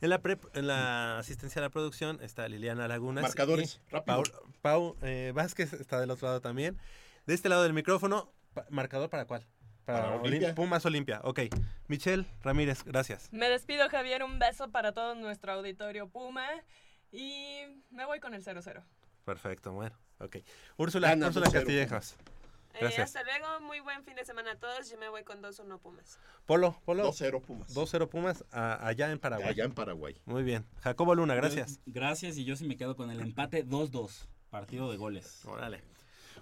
En 0.00 0.10
la, 0.10 0.20
prep- 0.22 0.50
en 0.54 0.66
la 0.66 1.18
asistencia 1.18 1.60
a 1.60 1.62
la 1.62 1.70
producción 1.70 2.18
está 2.20 2.46
Liliana 2.48 2.86
Lagunas. 2.88 3.22
Marcadores, 3.22 3.80
rápido. 3.90 4.22
Pau, 4.22 4.52
Pau, 4.60 4.96
eh, 5.02 5.32
Vázquez 5.34 5.72
está 5.72 5.98
del 6.00 6.10
otro 6.10 6.28
lado 6.28 6.40
también. 6.40 6.76
De 7.26 7.32
este 7.32 7.48
lado 7.48 7.62
del 7.62 7.72
micrófono, 7.72 8.30
pa- 8.52 8.66
¿marcador 8.70 9.08
para 9.08 9.24
cuál? 9.26 9.46
Para, 9.84 10.02
Para 10.04 10.16
Olim- 10.16 10.26
Olimpia. 10.26 10.54
Pumas 10.54 10.84
Olimpia. 10.86 11.20
Ok. 11.24 11.40
Michelle 11.88 12.24
Ramírez, 12.42 12.82
gracias. 12.84 13.32
Me 13.32 13.48
despido, 13.48 13.88
Javier. 13.88 14.22
Un 14.22 14.38
beso 14.38 14.70
para 14.70 14.92
todo 14.92 15.14
nuestro 15.14 15.52
auditorio 15.52 16.08
Puma. 16.08 16.46
Y 17.12 17.60
me 17.90 18.04
voy 18.06 18.18
con 18.20 18.34
el 18.34 18.42
0-0. 18.42 18.82
Perfecto, 19.24 19.72
bueno. 19.72 19.96
Ok. 20.20 20.36
Úrsula, 20.76 21.10
Gana 21.10 21.28
Úrsula 21.28 21.46
2-0 21.46 21.52
Castillejas. 21.52 22.16
Eh, 22.74 22.78
Gracias. 22.80 23.14
hasta 23.14 23.22
luego, 23.22 23.60
muy 23.60 23.78
buen 23.80 24.02
fin 24.04 24.16
de 24.16 24.24
semana 24.24 24.52
a 24.52 24.56
todos. 24.58 24.90
Yo 24.90 24.98
me 24.98 25.08
voy 25.08 25.22
con 25.22 25.40
2-1 25.40 25.78
Pumas. 25.78 26.18
Polo, 26.44 26.76
Polo. 26.84 27.04
2-0 27.12 27.40
Pumas. 27.40 27.72
2-0 27.72 28.08
Pumas 28.08 28.44
a- 28.50 28.84
allá 28.86 29.12
en 29.12 29.18
Paraguay. 29.20 29.48
Allá 29.48 29.64
en 29.64 29.72
Paraguay. 29.72 30.20
Muy 30.24 30.42
bien. 30.42 30.66
Jacobo 30.82 31.14
Luna, 31.14 31.36
gracias. 31.36 31.78
Gracias, 31.86 32.36
y 32.36 32.44
yo 32.44 32.56
sí 32.56 32.66
me 32.66 32.76
quedo 32.76 32.96
con 32.96 33.10
el 33.12 33.20
empate 33.20 33.64
2-2. 33.64 34.26
Partido 34.50 34.90
de 34.90 34.96
goles. 34.96 35.44
Órale. 35.46 35.82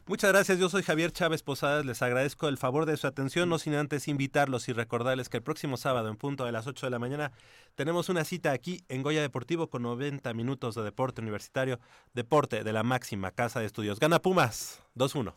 Muchas 0.07 0.33
gracias, 0.33 0.59
yo 0.59 0.69
soy 0.69 0.83
Javier 0.83 1.13
Chávez 1.13 1.45
Posadas, 1.45 1.87
les 1.87 2.03
agradezco 2.03 2.49
el 2.49 2.59
favor 2.59 2.87
de 2.87 2.97
su 2.97 3.07
atención, 3.07 3.49
no 3.49 3.61
sin 3.61 3.75
antes 3.75 4.09
invitarlos 4.09 4.69
y 4.69 4.73
recordarles 4.73 5.29
que 5.29 5.37
el 5.37 5.45
próximo 5.45 5.77
sábado 5.77 6.09
en 6.09 6.17
punto 6.17 6.45
de 6.45 6.51
las 6.51 6.67
8 6.67 6.87
de 6.87 6.91
la 6.91 6.99
mañana 6.99 7.31
tenemos 7.77 8.09
una 8.09 8.25
cita 8.25 8.51
aquí 8.51 8.83
en 8.89 9.05
Goya 9.05 9.23
Deportivo 9.23 9.71
con 9.71 9.83
90 9.83 10.35
minutos 10.35 10.75
de 10.75 10.83
deporte 10.83 11.21
universitario, 11.21 11.79
deporte 12.15 12.65
de 12.65 12.73
la 12.73 12.83
máxima 12.83 13.31
casa 13.31 13.61
de 13.61 13.67
estudios. 13.67 14.01
Gana 14.01 14.21
Pumas, 14.21 14.83
2-1. 14.97 15.35